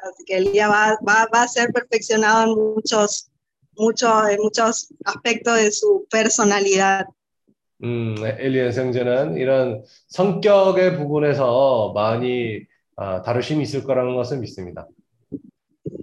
Así 0.02 0.24
que 0.26 0.36
Elías 0.38 0.68
va, 0.68 0.98
va, 1.06 1.28
va 1.32 1.42
a 1.44 1.48
ser 1.48 1.72
perfeccionado 1.72 2.50
en 2.50 2.58
muchos, 2.74 3.30
muchos, 3.76 4.28
en 4.30 4.40
muchos 4.40 4.92
aspectos 5.04 5.56
de 5.56 5.70
su 5.70 6.06
personalidad. 6.10 7.06
음, 7.83 8.15
엘리아스 8.19 8.79
형제는 8.79 9.37
이런 9.37 9.83
성격의 10.07 10.97
부분에서 10.97 11.91
많이 11.93 12.61
아, 12.95 13.21
다루심이 13.21 13.63
있을 13.63 13.83
거라는 13.83 14.15
것을 14.15 14.39
믿습니다. 14.39 14.87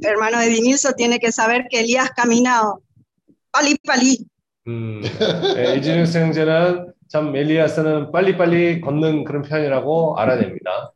Hermano 0.02 0.38
de 0.38 0.48
Vinilso 0.50 0.92
tiene 0.94 1.18
que 1.18 1.32
saber 1.32 1.66
que 1.68 1.80
Elías 1.80 2.10
camina 2.14 2.62
pali 3.50 3.76
pali. 3.84 4.24
음, 4.66 5.02
예, 5.56 5.76
이진우스 5.76 6.18
형제는 6.18 6.92
참 7.08 7.34
엘리아스는 7.36 8.12
빨리빨리 8.12 8.80
걷는 8.80 9.24
그런 9.24 9.42
편이라고 9.42 10.16
알아야 10.18 10.38
됩니다. 10.38 10.92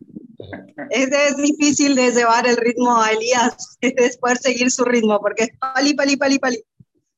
Es, 0.90 1.36
difícil 1.36 1.96
de 1.96 2.12
llevar 2.12 2.46
el 2.46 2.56
ritmo 2.56 2.96
a 2.96 3.10
Elías, 3.10 3.76
después 3.80 4.40
seguir 4.40 4.70
su 4.70 4.84
ritmo, 4.84 5.18
porque 5.20 5.48
pali 5.58 5.94
pali 5.94 6.16
pali 6.16 6.38
pali. 6.38 6.62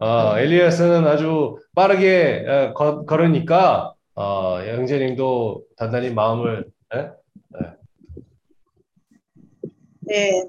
어, 0.00 0.38
엘리아스는 0.38 1.06
아주 1.06 1.58
빠르게 1.74 2.44
어, 2.48 2.72
거, 2.72 3.04
걸으니까 3.04 3.92
어, 4.14 4.58
형제님도 4.62 5.64
단단히 5.76 6.10
마음을 6.10 6.64
예? 6.94 7.10
Eh, 10.12 10.42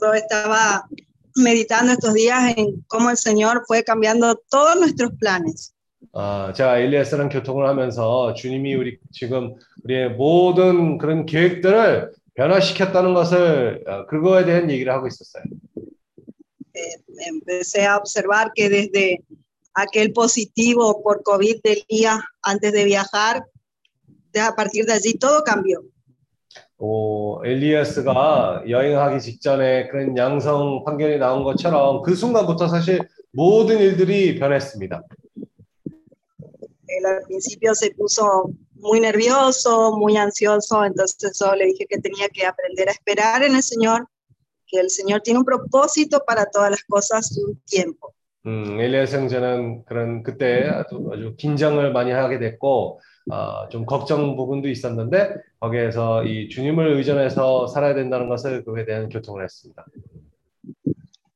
yo 0.00 0.14
estaba 0.14 0.86
meditando 1.36 1.92
estos 1.92 2.14
días 2.14 2.54
en 2.56 2.82
cómo 2.88 3.10
el 3.10 3.18
Señor 3.18 3.64
fue 3.66 3.84
cambiando 3.84 4.36
todos 4.48 4.76
nuestros 4.76 5.10
planes. 5.18 5.74
아, 6.14 6.52
제가 6.54 6.78
엘리아스랑 6.78 7.28
교통을 7.28 7.66
하면서 7.66 8.32
주님이 8.34 8.74
우리 8.74 8.98
지금 9.10 9.54
우리의 9.84 10.10
모든 10.10 10.96
그런 10.96 11.26
계획들을 11.26 12.12
변화시켰다는 12.34 13.14
것을 13.14 13.84
어, 13.86 14.06
그거에 14.06 14.44
대한 14.44 14.70
얘기를 14.70 14.92
하고 14.92 15.08
있었어요. 15.08 15.42
Empecé 17.27 17.85
a 17.85 17.97
observar 17.97 18.51
que 18.53 18.69
desde 18.69 19.23
aquel 19.73 20.11
positivo 20.13 21.01
por 21.03 21.23
COVID 21.23 21.61
del 21.63 21.83
día 21.89 22.23
antes 22.41 22.71
de 22.71 22.83
viajar, 22.85 23.43
de- 24.31 24.39
a 24.41 24.53
partir 24.55 24.85
de 24.85 24.93
allí 24.93 25.13
todo 25.13 25.43
cambió. 25.43 25.81
오, 26.79 27.43
엘리아스가 27.43 28.63
여행하기 28.69 29.19
직전에 29.19 29.87
그런 29.87 30.15
양성 30.15 30.83
판결이 30.85 31.17
나온 31.17 31.43
것처럼 31.43 32.03
그 32.03 32.13
순간부터 32.13 32.67
사실 32.67 32.99
모든 33.31 33.79
일들이 33.79 34.37
변했습니다. 34.37 35.03
Él 36.89 37.05
al 37.05 37.21
principio 37.27 37.73
se 37.75 37.91
puso 37.91 38.51
muy 38.75 38.99
nervioso, 38.99 39.97
muy 39.97 40.17
ansioso, 40.17 40.85
entonces 40.85 41.37
yo 41.39 41.53
le 41.55 41.65
dije 41.65 41.85
que 41.89 41.97
tenía 41.99 42.29
que 42.29 42.45
aprender 42.45 42.89
a 42.89 42.91
esperar 42.91 43.43
en 43.43 43.55
el 43.55 43.63
Señor, 43.63 44.07
que 44.71 44.79
el 44.79 44.89
Señor 44.89 45.21
tiene 45.21 45.39
un 45.39 45.45
propósito 45.45 46.23
para 46.25 46.45
todas 46.45 46.71
las 46.71 46.83
cosas 46.83 47.35
y 47.37 47.43
un 47.43 47.61
tiempo. 47.65 48.13
음, 48.45 48.79
엘리야스 48.79 49.15
형제는 49.17 49.83
그런 49.83 50.23
그때 50.23 50.69
아주, 50.69 51.09
아주 51.11 51.35
긴장을 51.37 51.91
많이 51.91 52.11
하게 52.11 52.39
됐고 52.39 53.01
아, 53.29 53.67
좀 53.69 53.85
걱정 53.85 54.37
부분도 54.37 54.69
있었는데 54.69 55.35
거기에서 55.59 56.23
이 56.23 56.47
주님을 56.47 56.95
의존해서 56.95 57.67
살아야 57.67 57.93
된다는 57.93 58.29
것을 58.29 58.63
그에 58.63 58.85
대한 58.85 59.09
교통을 59.09 59.43
했습니다. 59.43 59.85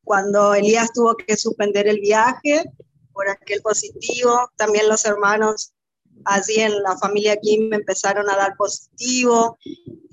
Cuando 0.05 0.55
Elías 0.55 0.91
tuvo 0.93 1.15
que 1.15 1.35
suspender 1.35 1.87
el 1.87 1.99
viaje 1.99 2.63
por 3.13 3.27
aquel 3.27 3.61
positivo, 3.61 4.49
también 4.57 4.87
los 4.87 5.05
hermanos 5.05 5.73
allí 6.25 6.55
en 6.61 6.81
la 6.83 6.95
familia 6.97 7.35
Kim 7.37 7.73
empezaron 7.73 8.29
a 8.29 8.35
dar 8.37 8.55
positivo 8.57 9.57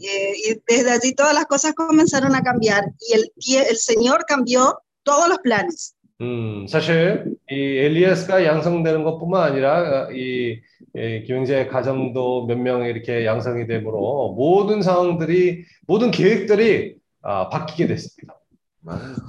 eh, 0.01 0.33
y 0.47 0.61
desde 0.67 0.91
allí 0.93 1.15
todas 1.15 1.35
las 1.35 1.47
cosas 1.47 1.75
comenzaron 1.75 2.35
a 2.35 2.43
cambiar 2.43 2.85
y 3.09 3.15
el, 3.15 3.33
tie- 3.37 3.67
el 3.69 3.77
Señor 3.77 4.25
cambió 4.27 4.79
todos 5.03 5.29
los 5.29 5.39
planes. 5.39 5.95
음, 6.21 6.67
사실 6.67 7.37
이 7.49 7.55
엘리야스가 7.55 8.45
양성되는 8.45 9.05
것뿐만 9.05 9.53
아니라 9.53 10.09
이, 10.11 10.59
이 10.97 11.23
김영재 11.25 11.67
가정도 11.69 12.45
몇 12.47 12.59
명 12.59 12.83
이렇게 12.85 13.25
양성이 13.25 13.69
되므로 13.69 14.35
모든 14.37 14.83
상황들이 14.83 15.65
모든 15.87 16.11
계획들이 16.11 16.97
아, 17.23 17.49
바뀌게 17.51 17.87
됐습니다. 17.87 18.35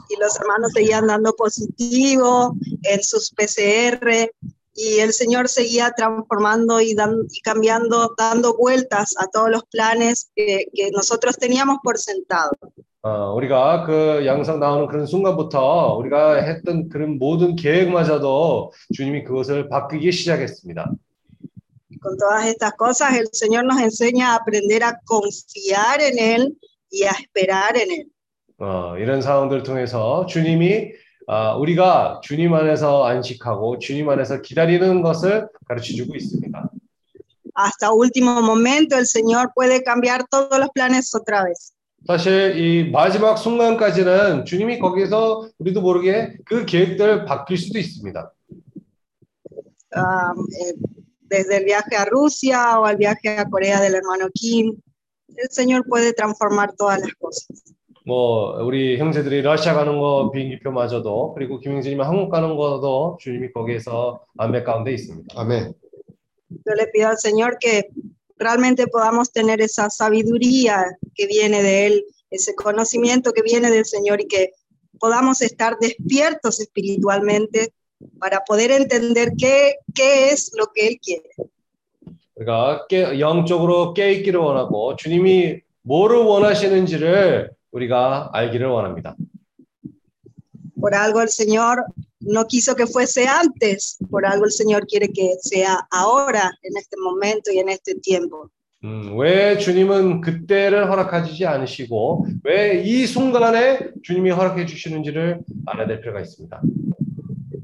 y 0.10 0.16
los 0.20 0.40
hermanos 0.40 0.72
seguían 0.74 1.06
dando 1.06 1.36
positivo 1.36 2.56
en 2.84 3.04
sus 3.04 3.30
PCR 3.36 4.30
y 4.76 5.00
el 5.00 5.12
Señor 5.14 5.50
seguía 5.50 5.92
transformando 5.92 6.80
y, 6.80 6.94
dan- 6.94 7.26
y 7.30 7.42
cambiando, 7.42 8.14
dando 8.18 8.56
vueltas 8.56 9.14
a 9.18 9.28
todos 9.28 9.50
los 9.50 9.64
planes 9.66 10.32
que, 10.36 10.66
que 10.74 10.90
nosotros 10.92 11.38
teníamos 11.38 11.78
por 11.84 11.98
sentado. 11.98 12.52
어, 13.02 13.34
우리가 13.34 13.86
그 13.86 14.26
양성 14.26 14.60
나오는 14.60 14.86
그런 14.88 15.06
순간부터 15.06 15.96
우리가 15.96 16.36
했던 16.44 16.90
그런 16.90 17.18
모든 17.18 17.56
계획마저도 17.56 18.74
주님이 18.94 19.24
그것을 19.24 19.70
바꾸기 19.70 20.12
시작했습니다. 20.12 20.92
Con 22.02 22.18
todas 22.18 22.46
estas 22.46 22.74
cosas, 22.76 23.16
el 23.18 23.28
Señor 23.32 23.64
nos 23.66 23.80
enseña 23.82 24.32
a 24.34 24.36
aprender 24.36 24.84
a 24.84 25.00
confiar 25.06 26.02
en 26.02 26.18
Él 26.20 26.58
y 26.92 27.04
a 27.04 27.12
esperar 27.12 27.78
en 27.78 27.90
Él. 27.92 28.06
어, 28.60 28.98
이런 28.98 29.22
상황들을 29.22 29.64
통해서 29.64 30.26
주님이 30.26 30.92
아, 31.27 31.55
우리가 31.57 32.21
주님 32.23 32.53
안에서 32.55 33.05
안식하고 33.05 33.79
주님 33.79 34.09
안에서 34.09 34.43
기다리는 34.43 35.03
것을 35.03 35.49
가르쳐 35.67 35.95
주고 35.95 36.15
있습니다. 36.15 36.71
Hasta 37.57 37.93
último 37.93 38.43
momento, 38.43 38.97
el 38.97 39.07
Señor 39.07 39.53
puede 39.55 39.83
cambiar 39.85 40.27
todos 40.29 40.59
los 40.59 40.71
planes 40.75 41.15
otra 41.15 41.45
vez. 41.45 41.73
사실 42.07 42.59
이 42.59 42.91
마지막 42.91 43.39
순간까지는 43.39 44.45
주님이 44.45 44.79
거기서 44.79 45.49
우리도 45.59 45.81
모르게 45.81 46.37
그 46.45 46.67
계획들 46.67 47.25
바뀔 47.25 47.57
수도 47.57 47.79
있습니다. 47.79 48.31
Ah, 49.97 50.35
eh, 50.35 50.75
desde 51.23 51.57
el 51.59 51.65
viaje 51.65 51.97
a 51.97 52.05
Rusia 52.05 52.81
o 52.81 52.85
al 52.85 52.97
viaje 52.97 53.39
a 53.39 53.49
Corea 53.49 53.81
del 53.81 53.95
hermano 53.95 54.29
Kim, 54.35 54.77
el 55.37 55.49
Señor 55.51 55.87
puede 55.89 56.13
transformar 56.13 56.75
todas 56.77 57.01
las 57.01 57.15
cosas. 57.15 57.64
뭐 58.07 58.63
우리 58.63 58.99
형제들이 58.99 59.41
러시아 59.43 59.75
가는 59.75 59.99
거 59.99 60.31
비행기표마저도 60.31 61.33
그리고 61.35 61.59
김영진님 61.59 62.03
한국 62.03 62.29
가는 62.29 62.55
거도 62.55 63.17
주님이 63.21 63.53
거기에서 63.53 64.21
안배 64.37 64.63
가운데 64.63 64.93
있습니다. 64.93 65.41
아멘. 65.41 65.75
Yo 66.67 66.75
le 66.75 66.87
pido 66.93 67.09
al 67.09 67.17
Señor 67.19 67.57
que 67.59 67.89
realmente 68.39 68.87
podamos 68.87 69.33
tener 69.33 69.61
esa 69.61 69.89
sabiduría 69.89 70.85
que 71.15 71.27
viene 71.27 71.63
de 71.63 71.87
Él, 71.87 72.05
ese 72.31 72.55
conocimiento 72.55 73.33
que 73.33 73.43
viene 73.43 73.71
del 73.71 73.87
Señor 73.87 74.21
y 74.21 74.29
que 74.29 74.53
podamos 75.01 75.41
estar 75.41 75.79
despiertos 75.81 76.61
espiritualmente 76.61 77.73
para 78.21 78.45
poder 78.45 78.71
entender 78.71 79.33
qué, 79.39 79.77
qué 79.95 80.31
es 80.31 80.53
lo 80.57 80.67
que 80.75 80.89
Él 80.89 80.99
quiere. 81.03 81.31
우리가 82.37 82.87
깨, 82.89 83.19
영적으로 83.21 83.95
깨 83.95 84.13
있기를 84.13 84.41
원하고 84.41 84.97
주님이 84.97 85.61
뭐를 85.83 86.19
원하시는지를 86.19 87.51
우리가 87.74 88.30
알기를 88.34 88.68
원합니다. 88.68 89.16
Por 90.80 90.96
algo 90.96 91.22
el 91.22 91.30
Señor 91.30 91.84
no 92.22 92.46
quiso 92.48 92.76
que 92.76 92.88
fuese 92.88 93.28
antes, 93.28 93.98
por 94.10 94.26
algo 94.26 94.46
el 94.46 94.52
Señor 94.52 94.86
quiere 94.88 95.10
que 95.10 95.36
sea 95.42 95.88
ahora, 95.92 96.52
en 96.64 96.78
este 96.78 96.96
momento 96.98 97.52
y 97.52 97.60
en 97.60 97.70
este 97.70 97.96
tiempo. 97.96 98.50
음, 98.86 99.18
왜 99.18 99.58
주님은 99.58 100.22
그때를 100.22 100.90
허락하지 100.90 101.46
않으시고 101.46 102.28
왜 102.46 102.82
이 102.82 103.06
순간에 103.06 103.92
주님이 104.04 104.30
허락해 104.30 104.66
주시는지를 104.66 105.42
알아야 105.66 105.86
될 105.88 106.00
필요가 106.00 106.22
있습니다. 106.22 106.62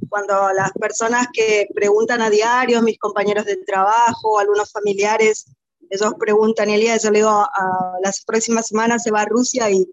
Cuando 0.09 0.51
las 0.53 0.71
personas 0.79 1.27
que 1.33 1.67
preguntan 1.73 2.21
a 2.21 2.29
diario, 2.29 2.81
mis 2.81 2.97
compañeros 2.97 3.45
de 3.45 3.57
trabajo, 3.65 4.39
algunos 4.39 4.71
familiares, 4.71 5.45
ellos 5.90 6.14
preguntan, 6.18 6.70
Elías, 6.70 7.02
yo 7.02 7.10
le 7.10 7.18
digo, 7.18 7.30
"Ah, 7.30 7.94
las 8.02 8.24
próximas 8.24 8.66
semanas 8.68 9.02
se 9.02 9.10
va 9.10 9.22
a 9.22 9.26
Rusia 9.26 9.70
y 9.70 9.86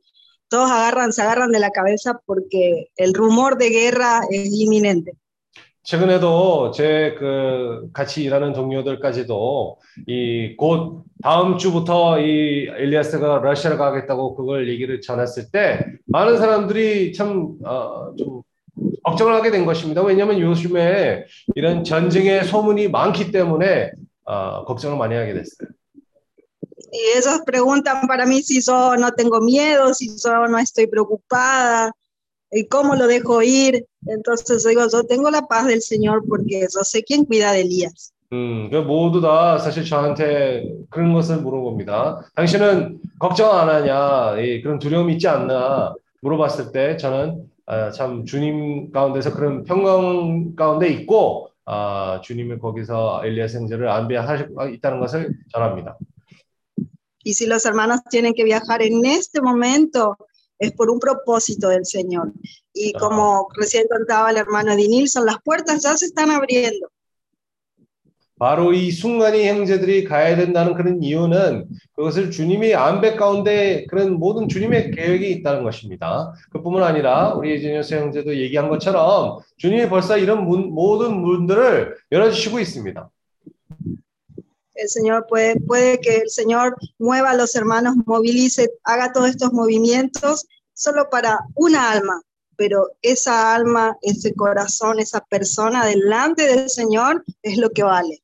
todos 0.50 0.70
agarran, 0.72 1.12
se 1.12 1.22
agarran 1.24 1.52
de 1.52 1.60
la 1.60 1.72
cabeza 1.72 2.20
porque 2.26 2.88
el 2.96 3.14
rumor 3.14 3.58
de 3.58 3.70
guerra 3.70 4.22
es 4.30 4.50
inminente. 4.54 5.12
최근에도 5.84 6.72
제 6.72 7.16
그 7.18 7.90
같이 7.94 8.22
일하는 8.24 8.52
동료들까지도 8.52 9.78
이 10.08 10.56
곧 10.58 11.04
다음 11.24 11.58
주부터 11.58 12.20
이 12.20 12.68
엘리아스가 12.78 13.40
러시아를 13.40 13.78
가겠다고 13.78 14.36
그걸 14.36 14.68
얘기를 14.70 15.00
전했을 15.00 15.50
때 15.50 15.86
많은 16.08 16.38
사람들이 16.40 17.14
참 17.14 17.54
어, 17.66 18.14
좀 18.18 18.42
걱정을 19.06 19.34
하게 19.34 19.50
된 19.50 19.66
것입니다. 19.66 20.04
왜냐하면 20.04 20.40
요즘에 20.42 21.24
이런 21.56 21.86
전쟁의 21.86 22.44
소문이 22.44 22.90
많기 22.90 23.32
때문에 23.32 23.92
어, 24.26 24.66
걱정을 24.66 24.98
많이 24.98 25.16
하게 25.16 25.34
됐어요. 25.36 25.70
Y 26.92 27.18
ellos 27.18 27.42
preguntan 27.46 28.08
para 28.08 28.26
mí 28.26 28.42
si 28.42 28.62
yo 28.62 28.96
no 28.98 29.12
tengo 29.12 29.42
miedo, 29.42 29.94
si 29.94 30.10
yo 30.24 30.48
no 30.48 30.58
estoy 30.58 30.88
preocupada, 30.88 31.92
y 32.52 32.68
cómo 32.68 32.96
lo 32.96 33.08
dejo 33.08 33.42
ir. 33.42 33.86
Entonces 34.06 34.64
digo, 34.64 34.82
yo 34.92 35.04
tengo 35.04 35.30
la 35.30 35.42
paz 35.48 35.66
del 35.68 35.82
Señor 35.82 36.24
porque 36.28 36.62
yo 36.62 36.84
sé 36.84 37.04
quién 37.04 37.26
cuida 37.26 37.52
de 37.52 37.62
Elías. 37.62 38.14
음, 38.34 38.70
그 38.70 38.76
모두 38.82 39.22
다 39.22 39.58
사실 39.58 39.86
저한테 39.86 40.66
그런 40.90 41.14
것을 41.14 41.38
물은 41.38 41.64
겁니다. 41.64 42.20
당신은 42.36 43.00
걱정 43.20 43.58
안 43.58 43.70
하냐, 43.70 44.38
이 44.42 44.62
그런 44.62 44.80
두려움이 44.80 45.14
있지 45.14 45.30
않나 45.30 45.94
물어봤을 46.22 46.74
때 46.74 46.98
저는 46.98 47.46
아, 47.66 47.90
참 47.92 48.26
주님 48.26 48.92
가운데서 48.92 49.34
그런 49.34 49.64
평강 49.64 50.56
가운데 50.56 50.90
있고 50.90 51.52
아, 51.66 52.20
주님이 52.22 52.60
거기서 52.60 53.22
엘리야 53.24 53.48
생제를 53.48 53.88
안배하고 53.90 54.68
있다는 54.74 55.00
것을 55.00 55.32
전합니다. 55.54 55.98
Y 57.28 57.34
si 57.34 57.46
los 57.46 57.66
hermanos 57.66 58.00
tienen 58.10 58.34
que 58.34 58.46
viajar 58.46 58.82
en 58.82 59.04
este 59.06 59.42
momento, 59.42 60.16
es 60.58 60.72
por 60.72 60.90
un 60.90 60.98
propósito 60.98 61.68
del 61.68 61.86
Señor. 61.86 62.32
Y 62.74 62.94
como 62.94 63.50
recién 63.54 63.86
contaba 63.90 64.32
el 64.32 64.38
hermano 64.38 64.72
Eddie 64.72 64.88
Nilsson, 64.88 65.26
las 65.26 65.36
puertas 65.44 65.84
ya 65.84 65.98
se 65.98 66.06
están 66.06 66.32
abriendo. 66.32 66.88
바로 68.40 68.72
이 68.72 68.92
순간이 68.92 69.46
형제들이 69.46 70.06
가야 70.06 70.38
된다는 70.38 70.74
그런 70.76 71.04
이유는 71.04 71.66
그것을 71.96 72.32
주님이 72.32 72.76
안배 72.76 73.16
가운데 73.16 73.86
그런 73.88 74.14
모든 74.14 74.48
주님의 74.48 74.92
계획이 74.92 75.30
있다는 75.32 75.64
것입니다. 75.64 76.34
그뿐만 76.52 76.84
아니라 76.84 77.34
우리 77.34 77.52
예진여스 77.52 77.96
형제도 77.96 78.34
얘기한 78.34 78.70
것처럼 78.70 79.40
주님이 79.58 79.90
벌써 79.90 80.18
이런 80.18 80.46
문, 80.46 80.70
모든 80.70 81.20
문들을 81.20 81.98
열어주시고 82.10 82.60
있습니다. 82.62 83.10
El 84.78 84.90
Señor 84.90 85.26
puede, 85.28 85.60
puede 85.60 86.00
que 86.00 86.18
el 86.18 86.30
Señor 86.30 86.76
mueva 87.00 87.32
a 87.32 87.36
los 87.36 87.56
hermanos, 87.56 87.96
movilice, 88.06 88.70
haga 88.84 89.12
todos 89.12 89.30
estos 89.30 89.52
movimientos 89.54 90.46
solo 90.74 91.10
para 91.10 91.40
una 91.56 91.92
alma, 91.92 92.22
pero 92.56 92.88
esa 93.02 93.56
alma, 93.56 93.98
ese 94.02 94.34
corazón, 94.34 95.00
esa 95.00 95.22
persona 95.22 95.86
delante 95.86 96.48
del 96.48 96.70
Señor 96.70 97.24
es 97.42 97.58
lo 97.58 97.70
que 97.70 97.84
vale. 97.84 98.22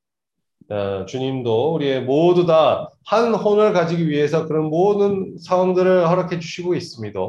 어, 0.69 1.05
주님도 1.05 1.73
우리의 1.75 2.03
모두 2.03 2.45
다 2.45 2.93
한 3.05 3.33
혼을 3.33 3.73
가지기 3.73 4.07
위해서 4.07 4.47
그런 4.47 4.65
모든 4.65 5.35
상황들을 5.37 6.07
허락해 6.07 6.39
주시고 6.39 6.75
있습니다. 6.75 7.19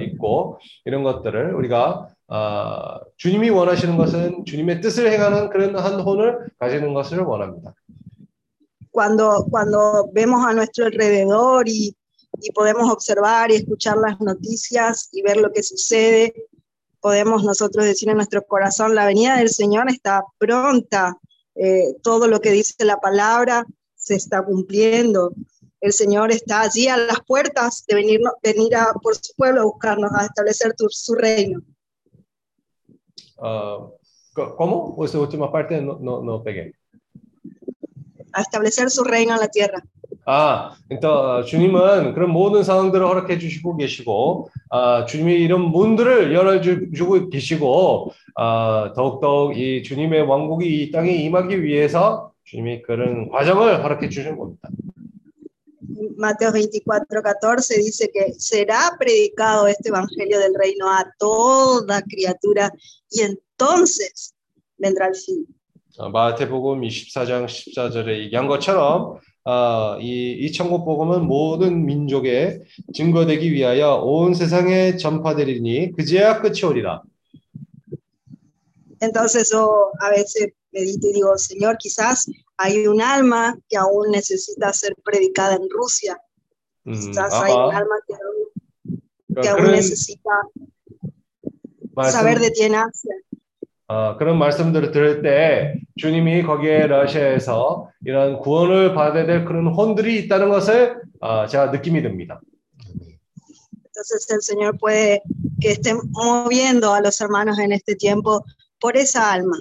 있고 0.00 0.58
이런 0.84 1.02
것들을 1.02 1.54
우리가 1.54 2.08
아, 2.28 3.00
주님이 3.18 3.50
원하시는 3.50 3.96
것은 3.96 4.44
주님의 4.46 4.80
뜻을 4.80 5.12
행하는 5.12 5.50
그런 5.50 5.76
한 5.76 6.00
혼을 6.00 6.48
가지는 6.58 6.94
것을 6.94 7.20
원합니다. 7.20 7.74
Cuando, 8.92 9.46
cuando 9.50 10.08
vemos 10.12 10.44
a 10.46 10.52
nuestro 10.52 10.84
alrededor 10.86 11.68
y, 11.68 11.96
y 12.40 12.52
podemos 12.52 12.88
observar 12.90 13.50
y 13.50 13.54
escuchar 13.56 13.96
las 13.96 14.20
noticias 14.20 15.08
y 15.12 15.22
ver 15.22 15.38
lo 15.38 15.50
que 15.50 15.62
sucede, 15.62 16.32
podemos 17.00 17.42
nosotros 17.42 17.84
decir 17.84 18.08
en 18.10 18.16
nuestro 18.16 18.42
corazón, 18.46 18.94
la 18.94 19.06
venida 19.06 19.38
del 19.38 19.48
Señor 19.48 19.88
está 19.90 20.22
pronta, 20.38 21.16
eh, 21.56 21.94
todo 22.02 22.28
lo 22.28 22.40
que 22.40 22.50
dice 22.52 22.84
la 22.84 22.98
palabra 23.00 23.64
se 23.96 24.14
está 24.14 24.44
cumpliendo. 24.44 25.32
El 25.80 25.92
Señor 25.92 26.30
está 26.30 26.60
allí 26.60 26.86
a 26.86 26.96
las 26.96 27.20
puertas 27.26 27.84
de 27.88 27.94
venir, 27.96 28.20
venir 28.42 28.76
a, 28.76 28.92
por 29.02 29.16
su 29.16 29.32
pueblo 29.34 29.62
a 29.62 29.64
buscarnos, 29.64 30.12
a 30.14 30.26
establecer 30.26 30.74
tu- 30.76 30.88
su 30.90 31.14
reino. 31.14 31.60
어, 33.36 33.96
co- 34.34 34.54
¿Cómo? 34.56 35.04
Esa 35.04 35.18
última 35.18 35.50
parte 35.50 35.80
no, 35.80 35.98
no, 35.98 36.22
no 36.22 36.42
pegué. 36.42 36.74
A 38.32 38.40
establecer 38.40 38.90
su 38.90 39.04
reino 39.04 39.34
en 39.34 39.40
la 39.40 39.48
tierra. 39.48 39.82
아, 40.24 40.74
그러니까 40.88 41.42
주님은 41.44 42.14
그런 42.14 42.30
모든 42.30 42.62
상황들을 42.62 43.04
허락해 43.04 43.38
주시고 43.38 43.76
계시고, 43.76 44.50
아, 44.70 45.04
주님이 45.04 45.34
이런 45.34 45.62
문들을 45.62 46.32
열어주고 46.32 47.28
계시고, 47.28 48.12
아, 48.36 48.92
더욱더욱 48.94 49.58
이 49.58 49.82
주님의 49.82 50.22
왕국이 50.22 50.82
이 50.84 50.90
땅에 50.92 51.10
임하기 51.10 51.64
위해서 51.64 52.30
주님이 52.44 52.82
그런 52.82 53.30
과정을 53.30 53.82
허락해 53.82 54.08
주신 54.08 54.36
겁니다. 54.36 54.68
Mateo 56.16 56.50
24, 56.52 57.22
14 57.22 57.78
dice 57.78 58.10
que 58.12 58.34
será 58.38 58.96
predicado 58.98 59.66
este 59.66 59.88
evangelio 59.88 60.38
del 60.38 60.54
reino 60.54 60.88
a 60.90 61.04
toda 61.18 62.02
criatura 62.02 62.72
y 63.10 63.22
entonces 63.22 64.34
vendrá 64.78 65.08
el 65.08 65.14
fin. 65.14 65.46
어, 65.98 66.08
마태복음 66.08 66.80
24장 66.80 67.46
14절에 67.46 68.18
얘기한 68.24 68.46
것처럼 68.46 69.18
아, 69.44 69.98
이, 70.00 70.32
이 70.40 70.52
천국 70.52 70.84
복음은 70.84 71.26
모든 71.26 71.84
민족에 71.84 72.60
증거되기 72.94 73.52
위하여 73.52 73.96
온 73.96 74.34
세상에 74.34 74.96
전파되리니 74.96 75.92
그제야 75.92 76.40
끝이 76.40 76.64
오리라. 76.64 77.02
Entonces 79.00 79.50
yo 79.50 79.90
a 80.00 80.10
veces 80.10 80.52
medito 80.70 81.08
y 81.08 81.12
digo, 81.12 81.36
Señor, 81.36 81.76
quizás 81.76 82.30
hay 82.56 82.86
un 82.86 83.02
alma 83.02 83.58
que 83.68 83.76
aún 83.76 84.12
necesita 84.12 84.72
ser 84.72 84.94
predicada 85.04 85.56
en 85.56 85.68
Rusia. 85.68 86.16
음, 86.86 86.92
Quizás 86.92 87.34
hay 87.34 87.52
un 87.52 87.74
alma 87.74 87.96
que 88.06 88.14
aún, 88.14 89.00
que 89.28 89.34
그러니까 89.34 89.50
aún 89.50 89.60
그런 89.60 89.74
necesita 89.74 90.30
말씀, 91.94 92.12
saber 92.12 92.38
de 92.38 92.50
ti 92.52 92.62
en 92.62 92.76
Asia. 92.76 93.14
어, 93.92 94.16
그런 94.16 94.38
말씀들을 94.38 94.90
들을 94.90 95.20
때 95.20 95.74
주님이 95.98 96.44
거기에 96.44 96.86
러시아에서 96.86 97.90
이런 98.06 98.38
구원을 98.38 98.94
받아야 98.94 99.26
될 99.26 99.44
그런 99.44 99.66
혼들이 99.66 100.18
있다는 100.20 100.48
것을 100.48 100.96
어, 101.20 101.46
제가 101.46 101.70
느낌이 101.70 102.00
듭니다. 102.00 102.40
Entonces 103.84 104.30
el 104.30 104.40
Señor 104.40 104.78
puede 104.78 105.20
que 105.60 105.72
esté 105.72 105.92
moviendo 106.10 106.94
a 106.94 107.02
los 107.02 107.20
hermanos 107.20 107.58
en 107.58 107.72
este 107.72 107.94
tiempo 107.94 108.42
por 108.80 108.96
esa 108.96 109.30
alma, 109.30 109.58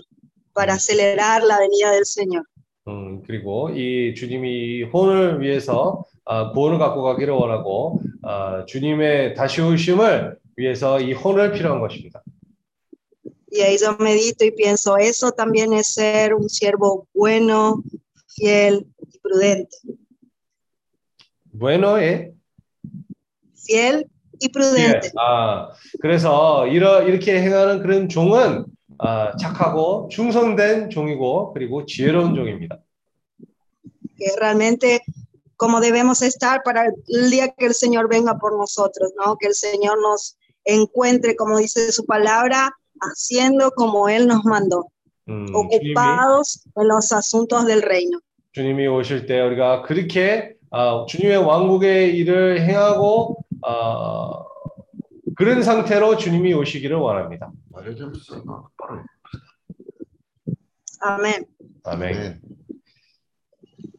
para 0.53 0.75
acelerar 0.75 1.43
la 1.43 1.59
venida 1.59 1.91
del 1.91 2.05
Señor. 2.05 2.45
음, 2.87 3.21
그리고 3.27 3.69
이 3.71 4.15
주님이 4.15 4.49
이 4.49 4.83
혼을 4.83 5.41
위해서 5.41 6.05
아, 6.23 6.51
구원을 6.51 6.79
갖고 6.79 7.03
가기를 7.03 7.33
원하고 7.33 7.99
아, 8.23 8.63
주님의 8.65 9.35
다시 9.35 9.61
오심을 9.61 10.37
위해서 10.55 11.01
이 11.01 11.11
혼을 11.11 11.51
필요한 11.51 11.81
것입니다. 11.81 12.23
Y 13.50 13.60
ahí 13.60 13.78
yo 13.78 13.96
medito 13.98 14.44
y 14.44 14.50
pienso, 14.50 14.96
eso 14.96 15.32
también 15.32 15.72
es 15.72 15.94
ser 15.94 16.34
un 16.34 16.48
siervo 16.48 17.06
bueno, 17.14 17.82
fiel 18.28 18.86
y 19.12 19.18
prudente. 19.18 19.76
bueno에 21.52 22.32
Fiel 23.56 24.04
y 24.40 24.48
prudente. 24.50 25.08
예, 25.08 25.12
아, 25.18 25.70
그래서 26.00 26.66
이러, 26.66 27.02
이렇게 27.02 27.40
행하는 27.40 27.80
그런 27.82 28.08
종은 28.08 28.66
아, 28.98 29.36
착하고 29.36 30.08
충성된 30.10 30.90
종이고 30.90 31.52
그리고 31.52 31.86
지혜로운 31.86 32.34
종입니다. 32.34 32.78
que 34.16 34.26
es 34.26 34.36
realmente 34.36 35.02
como 35.56 35.80
debemos 35.80 36.22
estar 36.22 36.62
para 36.62 36.86
el 36.86 37.30
día 37.30 37.48
que 37.56 37.66
el 37.66 37.74
Señor 37.74 38.08
venga 38.08 38.38
por 38.38 38.56
nosotros, 38.56 39.12
¿no? 39.16 39.36
Que 39.36 39.48
el 39.48 39.54
Señor 39.54 40.00
nos 40.00 40.36
encuentre, 40.64 41.36
como 41.36 41.58
dice 41.58 41.92
su 41.92 42.04
palabra, 42.06 42.72
haciendo 43.01 43.71
como 43.71 44.09
Él 44.09 44.27
nos 44.27 44.43
mandó, 44.45 44.87
음, 45.27 45.47
주님이, 45.47 45.91
ocupados 45.93 46.63
en 46.75 46.87
los 46.87 47.11
asuntos 47.11 47.65
del 47.65 47.81
reino. 47.81 48.19
주님이 48.53 48.87
오실 48.87 49.25
때 49.25 49.39
우리가 49.41 49.83
그렇게 49.83 50.55
아, 50.71 51.05
주님의 51.07 51.37
왕국의 51.37 52.17
일을 52.17 52.61
행하고 52.61 53.43
아, 53.63 54.43
그런 55.35 55.63
상태로 55.63 56.17
주님이 56.17 56.53
오시기를 56.53 56.97
원합니다. 56.97 57.51
Amén. 61.03 61.45
아멘. 61.83 62.41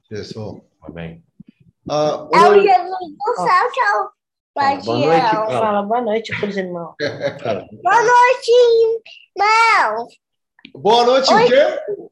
그래서 0.09 0.61
아멘. 0.81 1.25
아, 1.89 2.29
É 2.33 2.39
o 2.39 2.49
오늘 2.49 2.63
Jesus 2.63 3.49
é 4.57 4.75
o 4.77 5.07
guardião. 5.07 5.47
Fala 5.47 5.83
boa 5.83 6.01
noite 6.03 6.39
pros 6.39 6.57
irmãos. 6.57 6.95
Boa 7.01 8.03
noite, 8.03 8.51
irmão. 9.37 10.09
boa 10.75 11.05
noite, 11.07 11.33
o 11.33 11.47
quê? 11.47 12.11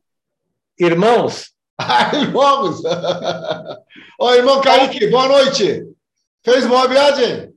Irmãos, 0.78 1.52
Ah, 1.78 2.10
irmãos! 2.14 2.82
Ô, 4.20 4.32
irmão 4.34 4.60
Kaique, 4.60 5.06
boa 5.08 5.28
noite. 5.28 5.82
Fez 6.44 6.66
boa 6.66 6.86
viagem? 6.86 7.54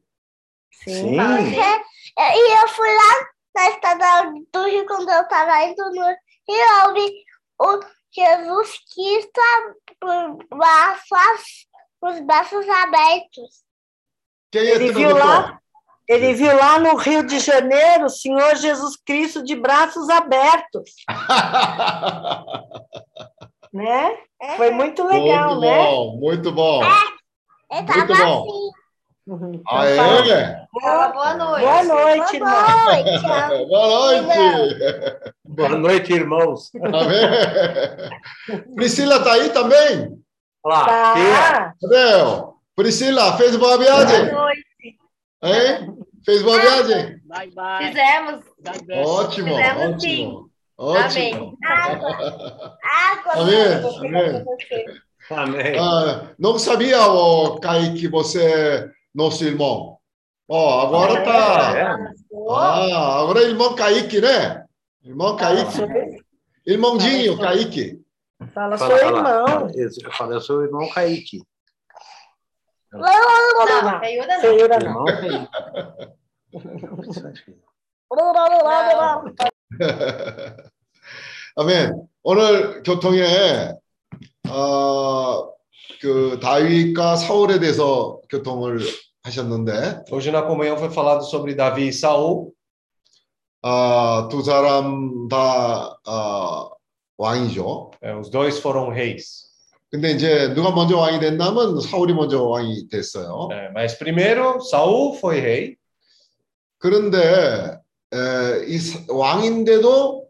sim. 0.71 1.17
É, 1.19 2.37
E 2.37 2.61
eu 2.61 2.67
fui 2.69 2.87
lá 2.89 3.27
na 3.55 3.69
estrada 3.69 4.31
do 4.53 4.63
Rio, 4.65 4.85
quando 4.85 5.09
eu 5.09 5.27
tava 5.27 5.63
indo 5.65 5.83
no 5.91 6.05
Rio, 6.05 6.17
eu 6.47 6.93
vi 6.93 7.25
o 7.59 7.79
Jesus 8.13 8.77
Cristo 8.93 9.41
com 10.01 10.37
os 12.01 12.19
braços 12.21 12.69
abertos. 12.69 13.63
Quem 14.53 14.61
Ele 14.61 14.93
viu 14.93 15.17
lá, 15.17 15.57
ele 16.07 16.33
viu 16.35 16.55
lá 16.55 16.77
no 16.77 16.95
Rio 16.95 17.25
de 17.25 17.39
Janeiro 17.39 18.05
o 18.05 18.09
Senhor 18.09 18.55
Jesus 18.55 18.95
Cristo 19.03 19.43
de 19.43 19.55
braços 19.55 20.07
abertos, 20.09 20.91
né? 23.73 24.11
Foi 24.55 24.69
muito 24.69 25.03
legal, 25.07 25.55
muito 25.55 25.61
né? 25.61 25.75
bom, 25.87 26.17
muito 26.17 26.51
bom. 26.51 26.83
Ele 26.83 27.81
Muito 27.81 27.87
tava 28.07 28.13
bom. 28.25 28.43
assim. 28.43 28.71
Uhum. 29.25 29.63
Ah, 29.67 29.85
é? 29.87 29.95
Boa 30.71 31.33
noite. 31.33 31.65
Boa 31.65 31.83
noite, 31.83 32.35
irmão. 32.35 32.51
Boa 32.51 32.93
noite. 32.93 33.21
Boa 33.67 33.87
noite. 33.87 34.27
Boa 35.45 35.69
noite, 35.79 36.13
irmãos. 36.13 36.69
Amém. 36.75 38.61
Priscila 38.75 39.23
tá 39.23 39.33
aí 39.33 39.49
também? 39.49 40.15
Olá, 40.63 40.85
Tá. 40.85 41.73
Priscila, 42.75 43.37
fez 43.37 43.55
boa 43.55 43.77
viagem? 43.77 44.31
Hein? 45.43 45.97
Fez 46.25 46.41
boa 46.41 46.59
viagem? 46.59 47.19
Fizemos. 47.79 48.45
Ótimo, 49.05 49.49
Fizemos 49.49 49.95
ótimo. 49.95 50.49
Ótimo. 50.77 51.57
Água. 51.63 52.77
Água. 52.81 53.33
Amém, 53.33 53.57
amém. 53.99 54.45
amém. 55.29 55.79
Ah, 55.79 56.29
não 56.39 56.57
sabia, 56.57 57.01
o 57.05 57.59
Kaique, 57.59 58.01
que 58.01 58.07
você 58.07 58.43
é 58.43 58.89
nosso 59.13 59.43
irmão. 59.43 59.97
Ó, 60.47 60.81
agora 60.87 61.19
É, 61.19 61.23
tá. 61.23 61.97
Ah, 62.49 63.19
agora 63.21 63.41
é 63.41 63.49
irmão 63.49 63.75
Kaique, 63.75 64.21
né? 64.21 64.63
Irmão 65.03 65.35
Kaique. 65.35 65.77
Irmãozinho, 66.65 67.37
Kaique. 67.37 68.01
Fala, 68.53 68.77
sou 68.77 68.95
irmão. 68.97 69.45
Fala. 69.45 69.71
Eu 69.75 70.11
falo, 70.13 70.33
eu 70.33 70.41
sou 70.41 70.57
o 70.59 70.63
irmão 70.63 70.89
Kaique. 70.89 71.41
Não. 72.93 73.99
Feiura 74.41 74.79
não. 74.79 75.05
Irmão 75.05 75.05
Kaique. 79.35 79.53
아멘. 81.55 82.07
오늘 82.23 82.83
교통에 82.83 83.73
어, 84.49 85.49
그 86.01 86.39
다윗과 86.41 87.15
사울에 87.15 87.59
대해서 87.59 88.19
교통을 88.29 88.79
하셨는데 89.23 90.03
Hoje 90.11 90.31
na 90.31 90.45
comunhão 90.45 90.77
foi 90.77 90.89
falado 90.89 91.23
sobre 91.23 91.55
Davi 91.55 91.87
e 91.87 91.93
Saul. 91.93 92.51
아, 93.61 94.27
두 94.29 94.43
사람 94.43 95.27
다 95.29 95.97
아, 96.05 96.69
왕이죠. 97.17 97.91
É, 98.01 98.13
os 98.15 98.29
dois 98.29 98.59
foram 98.59 98.89
reis. 98.89 99.42
근데 99.93 100.09
이제 100.09 100.51
누가 100.55 100.71
먼저 100.71 100.97
왕이 100.97 101.19
됐냐면 101.19 101.79
사울이 101.79 102.15
먼저 102.15 102.41
왕이 102.43 102.87
됐어요. 102.89 103.49
É, 103.51 103.69
mas 103.71 103.95
primeiro 103.99 104.57
Saul 104.59 105.15
foi 105.19 105.39
rei. 105.39 105.75
그런데 106.79 107.77
에, 108.11 108.65
이 108.67 108.79
사- 108.79 109.05
왕인데도 109.07 110.27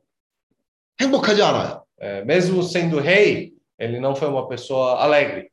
행복하지 1.00 1.42
않아요. 1.44 1.86
É, 2.02 2.26
mesmo 2.26 2.62
sendo 2.62 3.00
rei, 3.00 3.54
ele 3.80 4.02
não 4.02 4.14
foi 4.14 4.28
uma 4.28 4.50
pessoa 4.50 5.02
alegre, 5.02 5.48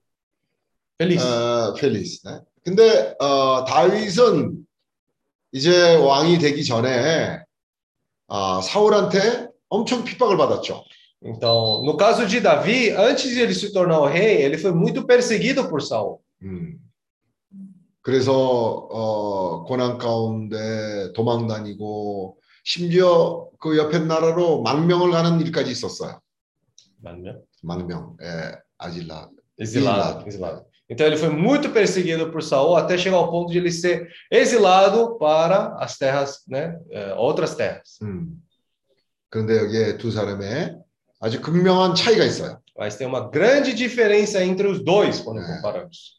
feliz. 1.01 1.23
어, 1.23 1.75
펠리스. 1.75 2.27
네. 2.27 2.41
근데 2.65 3.15
어, 3.21 3.65
다윗은 3.65 4.67
이제 5.53 5.95
왕이 5.95 6.39
되기 6.39 6.65
전에 6.65 7.39
아, 8.27 8.61
사울한테 8.61 9.51
엄청 9.69 10.03
핍박을 10.03 10.37
받았죠. 10.37 10.83
Então, 11.24 11.84
no 11.84 11.98
caso 11.98 12.26
de 12.26 12.40
Davi, 12.40 12.92
antes 12.92 13.32
de 13.32 13.42
ele 13.42 13.54
se 13.54 13.72
tornar 13.72 14.00
o 14.00 14.06
rei, 14.06 14.44
ele 14.44 14.58
foi 14.58 14.72
muito 14.72 15.06
perseguido 15.06 15.68
por 15.68 15.82
Saul. 15.82 16.20
음. 16.42 16.80
그래서 18.02 18.32
어, 18.32 19.64
고난 19.64 19.98
가운데 19.98 21.12
도망 21.14 21.48
다니고 21.48 22.38
심지어 22.64 23.50
그 23.60 23.78
옆에 23.78 23.98
나라로 24.00 24.62
망명을 24.62 25.10
가는 25.10 25.40
일까지 25.42 25.72
있었어요. 25.72 26.20
Mano, 27.04 27.42
망명, 27.64 28.18
예, 28.22 28.58
아질라, 28.78 29.30
Exilado, 29.60 30.28
exilado. 30.28 30.66
Então 30.90 31.08
ele 31.08 31.18
foi 31.18 31.30
muito 31.30 31.70
perseguido 31.72 32.32
por 32.32 32.44
Saul 32.44 32.76
até 32.76 32.98
chegar 32.98 33.18
ao 33.18 33.32
ponto 33.32 33.52
de 33.52 33.58
ele 33.58 33.72
ser 33.72 34.08
exilado 34.32 35.18
para 35.18 35.76
as 35.80 35.98
terras, 35.98 36.44
né, 36.48 36.78
eh, 36.92 37.14
outras 37.16 37.56
terras. 37.56 37.98
음. 38.02 38.40
그런데 39.30 39.58
여기에 39.58 39.98
두 39.98 40.12
사람의 40.12 40.78
아주 41.21 41.41
극명한 41.41 41.95
차이가 41.95 42.25
있어요. 42.25 42.59
Mas 42.77 42.97
tem 42.97 43.07
uma 43.07 43.29
grande 43.29 43.75
diferença 43.75 44.43
entre 44.43 44.67
os 44.67 44.83
dois 44.83 45.21
quando 45.21 45.41
comparamos. 45.45 46.19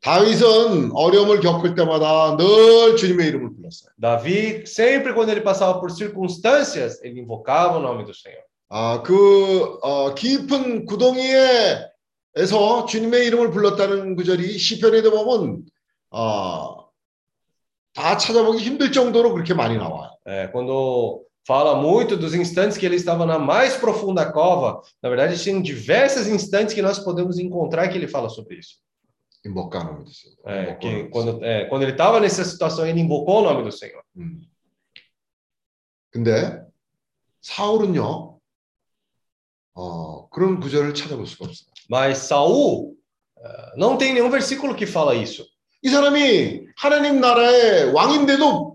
다윗은 0.00 0.92
어려움을 0.92 1.40
겪을 1.40 1.74
때마다 1.74 2.36
늘 2.36 2.96
주님의 2.96 3.28
이름을 3.28 3.54
불렀어요. 3.54 3.90
Davi, 3.98 4.64
sempre 4.66 5.14
quando 5.14 5.30
ele 5.30 5.40
passava 5.42 5.80
por 5.80 5.90
circunstâncias, 5.90 7.02
ele 7.02 7.20
invocava 7.20 7.78
o 7.78 7.80
nome 7.80 8.04
do 8.04 8.12
Senhor. 8.12 8.42
아, 8.68 9.02
그 9.02 9.78
어, 9.82 10.14
깊은 10.14 10.86
구덩이에서 10.86 11.86
주님의 12.88 13.26
이름을 13.26 13.50
불렀다는 13.50 14.16
구절이 14.16 14.58
시편에도 14.58 15.10
보면 15.10 15.64
어, 16.10 16.88
다 17.94 18.16
찾아보기 18.16 18.58
힘들 18.58 18.90
정도로 18.92 19.32
그렇게 19.32 19.54
많이 19.54 19.76
나와요. 19.76 20.10
É, 20.26 20.50
quando 20.50 21.20
fala 21.45 21.81
muito 21.81 22.15
dos 22.15 22.33
instantes 22.33 22.77
que 22.77 22.85
ele 22.85 22.95
estava 22.95 23.25
na 23.25 23.39
mais 23.39 23.75
profunda 23.75 24.31
cova, 24.31 24.81
na 25.01 25.09
verdade, 25.09 25.43
tem 25.43 25.61
diversos 25.61 26.27
instantes 26.27 26.73
que 26.73 26.81
nós 26.81 26.99
podemos 26.99 27.39
encontrar 27.39 27.87
que 27.89 27.97
ele 27.97 28.07
fala 28.07 28.29
sobre 28.29 28.57
isso. 28.57 28.77
invocar 29.45 29.87
o 29.87 29.93
nome 29.93 30.03
do 30.03 30.11
Senhor. 30.11 30.37
É, 30.45 30.75
que 30.75 31.05
quando, 31.05 31.43
é, 31.43 31.65
quando 31.65 31.83
ele 31.83 31.93
estava 31.93 32.19
nessa 32.19 32.43
situação, 32.43 32.85
ele 32.85 32.99
invocou 32.99 33.39
o 33.39 33.43
nome 33.43 33.63
do 33.63 33.71
Senhor. 33.71 34.03
음. 34.17 34.41
근데 36.11 36.65
사울은요, 37.41 38.39
어, 39.75 40.29
그런 40.29 40.59
구절을 40.59 40.93
찾아볼 40.93 41.25
수가 41.25 41.45
없어요. 41.45 41.69
Mas 41.89 42.19
Saul 42.19 42.95
eh, 43.37 43.73
não 43.75 43.97
tem 43.97 44.13
nenhum 44.13 44.29
versículo 44.29 44.75
que 44.75 44.85
fala 44.85 45.15
isso. 45.15 45.47
이 45.81 45.89
사람이 45.89 46.67
하나님 46.75 47.21
나라의 47.21 47.93
왕인데도 47.93 48.72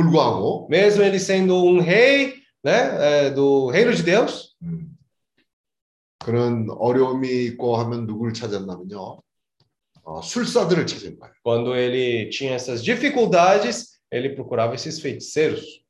불구하고 0.00 0.68
Mesmo 0.68 1.02
ele 1.02 1.18
sendo 1.18 1.54
um 1.64 1.80
rei, 1.80 2.34
né, 2.64 3.26
eh, 3.26 3.30
do 3.30 3.68
reino 3.70 3.92
de 3.94 4.02
Deus, 4.02 4.56
그런 6.18 6.68
어려움이 6.70 7.28
있고 7.46 7.76
하면 7.78 8.06
누구를 8.06 8.34
찾았냐면요, 8.34 9.22
어, 10.02 10.22
술사들을 10.22 10.86
찾은 10.86 11.18
거예요. 11.18 11.32
quando 11.42 11.74
ele 11.74 12.28
tinha 12.30 12.54
essas 12.54 12.82
dificuldades, 12.82 14.00
ele 14.10 14.34
procurava 14.34 14.74
esses 14.74 15.00
feiticeiros. 15.00 15.82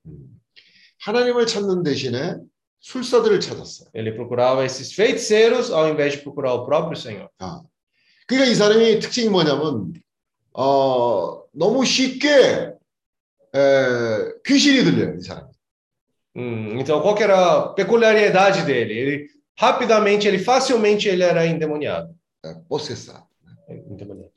하나님을 1.00 1.46
찾는 1.46 1.82
대신에 1.82 2.36
술사들을 2.80 3.40
찾았어요. 3.40 3.88
Ele 3.94 4.12
procurava 4.12 4.64
esses 4.64 4.92
feiticeiros 4.92 5.70
ao 5.70 5.88
invés 5.88 6.12
de 6.12 6.18
procurar 6.18 6.54
o 6.54 6.64
próprio 6.64 6.96
Senhor. 6.96 7.28
아, 7.38 7.62
그러니까 8.26 8.50
이 8.50 8.54
사람이 8.54 9.00
특징이 9.00 9.28
뭐냐면 9.28 9.92
어, 10.52 11.42
너무 11.52 11.84
쉽게 11.84 12.69
에, 13.53 14.31
귀신이 14.45 14.83
들려요, 14.83 15.15
이 15.17 15.21
사람. 15.21 15.47
Hum, 16.35 16.77
então, 16.79 17.01
qual 17.01 17.15
que 17.15 17.23
era 17.23 17.37
a 17.37 17.73
peculiaridade 17.73 18.63
dele? 18.65 18.93
Ele 18.93 19.27
rapidamente, 19.57 20.27
ele 20.27 20.37
facilmente 20.39 21.07
ele 21.07 21.23
era 21.23 21.45
endemoniado. 21.45 22.13
possessa. 22.67 23.23
Endemoniado. 23.69 24.31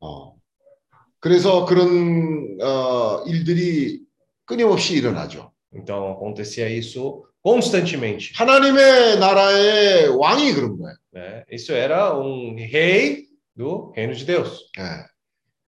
어. 0.00 0.34
그래서 1.20 1.64
그런 1.64 2.58
어, 2.60 3.24
일들이 3.26 4.00
끊임없이 4.44 4.94
일어나죠. 4.96 5.52
Então, 5.74 6.12
acontecia 6.12 6.68
isso 6.68 7.24
constantemente. 7.42 8.32
하나님의 8.34 9.18
나라의 9.18 10.08
왕이 10.08 10.52
그런 10.54 10.78
거예요. 10.78 10.96
né? 11.14 11.44
Isso 11.50 11.72
era 11.72 12.16
um 12.16 12.54
rei 12.56 13.26
do 13.56 13.92
reino 13.96 14.14
de 14.14 14.24
Deus. 14.24 14.70
예. 14.78 15.04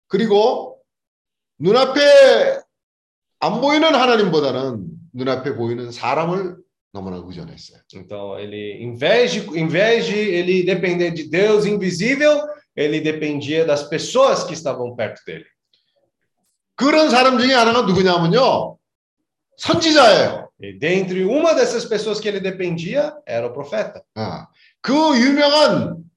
그리고 0.08 0.77
눈앞에 1.59 2.61
안 3.41 3.61
보이는 3.61 3.95
하나님보다는 3.95 4.87
눈앞에 5.13 5.55
보이는 5.57 5.91
사람을 5.91 6.57
너무나 6.93 7.17
의존했어요. 7.17 7.81
Então, 7.95 8.39
ele, 8.39 8.83
em 8.83 8.97
vez 8.97 9.33
de, 9.33 9.59
em 9.59 9.69
vez 9.69 10.07
de 10.07 10.17
ele 10.17 10.65
depender 10.65 11.11
de 11.13 11.29
Deus 11.29 11.67
invisível, 11.67 12.41
ele 12.75 13.01
dependia 13.01 13.65
das 13.65 13.89
pessoas 13.89 14.45
que 14.45 14.55
estavam 14.55 14.95
perto 14.97 15.23
dele. 15.25 15.45
그런 16.77 17.11
사람 17.11 17.39
중에 17.39 17.53
하나가 17.53 17.83
누구냐면요. 17.83 18.79
선지자예요. 19.57 20.49
E 20.61 20.73
dentre 20.79 21.25
uma 21.25 21.55
dessas 21.55 21.85
pessoas 21.85 22.21
que 22.21 22.29
ele 22.29 22.41
dependia 22.41 23.15
era 23.27 23.47
o 23.47 23.53
profeta. 23.53 24.03
아, 24.17 24.47
그 24.81 24.93
유명한 25.19 26.08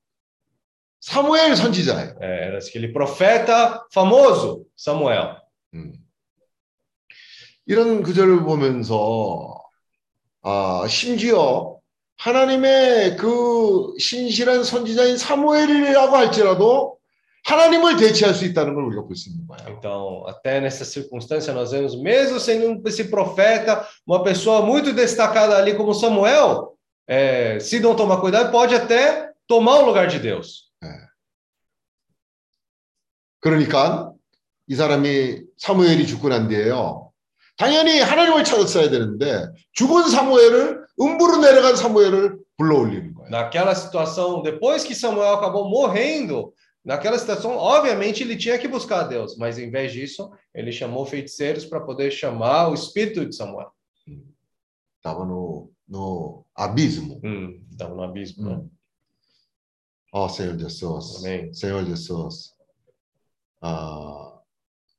사무엘 1.01 1.55
선지자예요. 1.57 2.17
É, 2.21 2.47
Era 2.49 2.59
aquele 2.59 2.93
profeta 2.93 3.85
famoso, 3.93 4.65
Samuel. 4.77 5.37
이런 7.67 8.03
구절을 8.03 8.45
보면서 8.45 9.61
아, 10.43 10.87
심지어 10.89 11.77
하나님의 12.19 13.17
그 13.17 13.93
신실한 13.99 14.65
선지자인 14.65 15.19
사무엘이라고 15.19 16.17
할지라도 16.17 16.97
하나님을 17.45 17.97
대체할 17.97 18.35
수 18.35 18.45
있다는 18.45 18.75
걸 18.75 18.85
우리가 18.85 19.03
볼 19.03 19.15
수 19.17 19.29
있는 19.29 19.47
거예요. 19.47 19.69
Então, 19.79 20.25
até 20.27 20.59
nessa 20.61 20.85
circunstância, 20.85 21.53
nós 21.53 21.71
vemos, 21.73 21.95
mesmo 22.01 22.41
sendo 22.41 22.67
um- 22.71 22.83
esse 22.87 23.05
profeta, 23.05 23.87
uma 24.07 24.23
pessoa 24.25 24.63
muito 24.63 24.93
destacada 24.93 25.57
ali 25.57 25.75
como 25.75 25.95
Samuel, 25.95 26.75
é, 27.07 27.59
se 27.61 27.79
não 27.79 27.95
tomar 27.95 28.21
cuidado, 28.21 28.51
pode 28.51 28.75
até 28.75 29.31
tomar 29.47 29.77
o 29.81 29.87
lugar 29.87 30.09
de 30.09 30.19
Deus. 30.19 30.70
그러니까 33.41 34.13
이 34.69 34.75
사람이 34.75 35.43
사무엘이 35.59 36.07
죽고 36.07 36.29
난 36.29 36.49
뒤에요. 36.49 37.13
당연히 37.57 38.01
하나님을 38.01 38.45
찾았어야 38.45 38.91
되는데 38.91 39.47
죽은 39.73 40.09
사무엘을 40.09 40.87
음부로 41.01 41.39
내려간 41.39 41.77
사무엘을 41.77 42.39
불러올리는 42.59 43.15
거예요. 43.15 43.31
Naquela 43.31 43.75
situação, 43.75 44.43
depois 44.43 44.85
que 44.85 44.95
Samuel 44.95 45.35
acabou 45.35 45.69
morrendo, 45.69 46.53
naquela 46.85 47.19
situação, 47.19 47.57
obviamente 47.57 48.23
ele 48.23 48.37
tinha 48.37 48.59
que 48.59 48.69
buscar 48.69 49.01
a 49.01 49.07
Deus, 49.09 49.37
mas 49.37 49.59
em 49.59 49.71
vez 49.71 49.93
disso, 49.93 50.31
ele 50.55 50.71
chamou 50.73 51.05
feiticeiros 51.07 51.65
para 51.65 51.81
poder 51.81 52.11
chamar 52.11 52.69
o 52.69 52.75
espírito 52.75 53.25
de 53.27 53.35
Samuel. 53.35 53.71
Estava 54.97 55.25
no, 55.25 55.71
no 55.89 56.45
abismo. 56.55 57.21
Hum, 57.25 57.61
estava 57.71 57.95
no 57.95 58.03
abismo. 58.03 58.49
né? 58.49 58.63
어, 60.13 60.29
Senhor 60.29 60.59
Jesus. 60.59 61.17
Amém. 61.25 61.53
Senhor 61.53 61.85
Jesus. 61.85 62.55
아, 63.62 64.34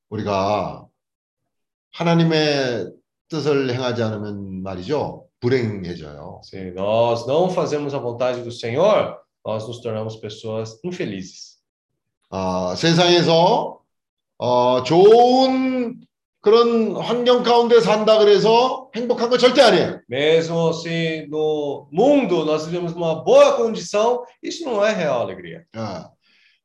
우리가 0.09 0.87
하나님의 1.93 2.93
뜻을 3.29 3.73
행하지 3.75 4.03
않으면 4.03 4.63
말이죠. 4.63 5.27
불행해져요. 5.41 6.41
Se 6.45 6.73
nós 6.73 7.27
não 7.27 7.51
fazemos 7.51 7.95
a 7.95 7.99
vontade 7.99 8.43
do 8.43 8.53
Senhor, 8.53 9.19
nós 9.45 9.67
nos 9.67 9.81
tornamos 9.81 10.17
pessoas 10.17 10.79
infelizes. 10.85 11.59
아, 12.31 12.75
세상에서 12.77 13.81
어, 14.39 14.83
좋은 14.85 16.01
그런 16.41 16.97
환경 16.97 17.43
가운데 17.43 17.81
산다 17.81 18.19
그래서 18.19 18.91
행복한 18.95 19.31
거 19.31 19.39
절대 19.39 19.63
아니에요. 19.63 20.01
Mesmo 20.09 20.73
se 20.73 21.27
no 21.29 21.89
mundo 21.93 22.45
nós 22.45 22.67
vivemos 22.67 22.93
uma 22.95 23.25
boa 23.25 23.57
condição, 23.57 24.25
isso 24.43 24.65
não 24.65 24.85
é 24.85 24.93
real 24.93 25.21
alegria. 25.23 25.65
아, 25.75 26.11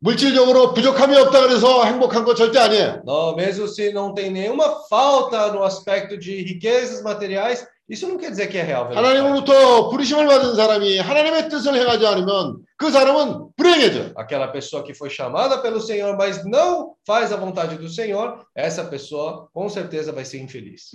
물질적으로 0.01 0.75
부족함이 0.75 1.17
없다 1.17 1.41
그래서 1.43 1.85
행복한 1.85 2.25
거 2.25 2.35
절대 2.35 2.59
아니에요. 2.59 3.03
Não, 3.05 3.37
mesmo 3.37 3.69
se 3.69 3.93
não 3.93 4.13
tem 4.13 4.31
nenhuma 4.31 4.83
falta 4.91 5.53
no 5.53 5.63
aspecto 5.63 6.19
de 6.19 6.43
riquezas 6.43 7.03
materiais, 7.03 7.65
isso 7.89 8.09
não 8.09 8.19
quer 8.19 8.31
dizer 8.31 8.49
que 8.49 8.59
é 8.59 8.63
real. 8.63 8.89
felicidade. 8.89 8.97
하나님으로부터 8.97 9.91
부르심을 9.91 10.27
받은 10.27 10.57
사람이 10.57 10.99
하나님의 10.99 11.49
뜻을 11.49 11.75
행하지 11.75 12.05
않으면 12.05 12.57
그 12.77 12.91
사람은 12.91 13.51
불행해져요. 13.57 14.15
Aquela 14.17 14.51
pessoa 14.51 14.83
que 14.83 14.93
foi 14.93 15.09
chamada 15.09 15.63
pelo 15.63 15.81
Senhor, 15.81 16.17
mas 16.17 16.45
não 16.45 16.95
faz 17.07 17.33
a 17.33 17.37
vontade 17.37 17.77
do 17.77 17.89
Senhor, 17.89 18.45
essa 18.57 18.85
pessoa 18.85 19.49
com 19.55 19.69
certeza 19.69 20.11
vai 20.11 20.25
ser 20.25 20.41
infeliz. 20.41 20.91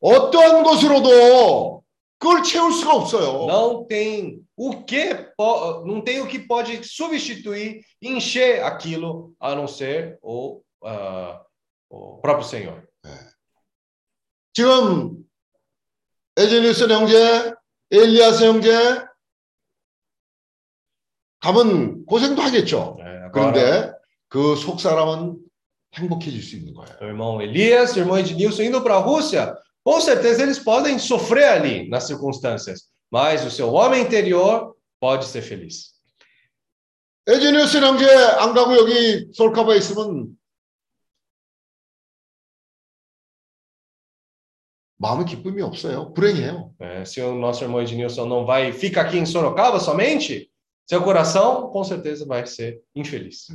어떠한 0.00 0.64
것으로도 0.64 1.81
그걸 2.23 2.41
채울 2.41 2.71
수가 2.71 2.95
없어요. 2.95 3.45
Não 3.47 3.85
tem 3.85 4.39
o 4.55 4.85
que 4.85 5.13
não 5.85 6.01
tem 6.01 6.21
o 6.21 6.27
que 6.27 6.39
pode 6.39 6.81
substituir, 6.87 7.81
encher 8.01 8.63
aquilo 8.63 9.33
a 9.41 9.53
não 9.53 9.67
ser 9.67 10.17
o, 10.21 10.61
ah, 10.85 11.43
o 11.89 12.21
próprio 12.21 12.47
Senhor. 12.47 12.87
지금 14.53 15.25
에제니우스 16.37 16.87
형제, 16.87 17.53
엘리아스 17.91 18.45
형제 18.45 18.71
가면 21.41 22.05
고생도 22.05 22.41
하겠죠. 22.41 22.95
그런데 23.33 23.91
그 24.29 24.55
속 24.55 24.79
사람은 24.79 25.39
행복해질 25.95 26.41
수 26.41 26.55
있는 26.55 26.73
거예요. 26.73 26.97
Irmão 27.01 27.41
Elias, 27.41 27.97
irmão 27.97 28.17
Ednilson 28.17 28.63
indo 28.63 28.81
para 28.81 28.95
a 28.95 28.99
Rússia, 28.99 29.55
com 29.84 30.00
certeza 30.00 30.42
eles 30.42 30.58
podem 30.58 30.98
sofrer 30.98 31.48
ali 31.48 31.88
nas 31.88 32.04
circunstâncias, 32.04 32.88
mas 33.10 33.44
o 33.44 33.50
seu 33.50 33.72
homem 33.72 34.02
interior 34.02 34.76
pode 35.00 35.24
ser 35.26 35.42
feliz. 35.42 35.96
에제니우스 37.26 37.76
형제 37.76 38.06
안 38.38 38.54
가고 38.54 38.74
여기 38.76 39.28
솔카바에 39.34 39.76
있으면 39.78 40.38
마음에 44.96 45.24
기쁨이 45.24 45.62
없어요. 45.62 46.12
불행해요. 46.12 46.74
É, 46.80 47.04
se 47.04 47.20
o 47.20 47.34
nosso 47.34 47.62
irmão 47.62 47.80
Ednilson 47.80 48.26
não 48.26 48.44
vai, 48.44 48.72
fica 48.72 49.00
aqui 49.00 49.18
em 49.18 49.26
Sorocaba 49.26 49.78
somente, 49.78 50.50
seu 50.86 51.02
coração 51.02 51.70
com 51.70 51.84
certeza 51.84 52.26
vai 52.26 52.46
ser 52.46 52.82
infeliz. 52.94 53.46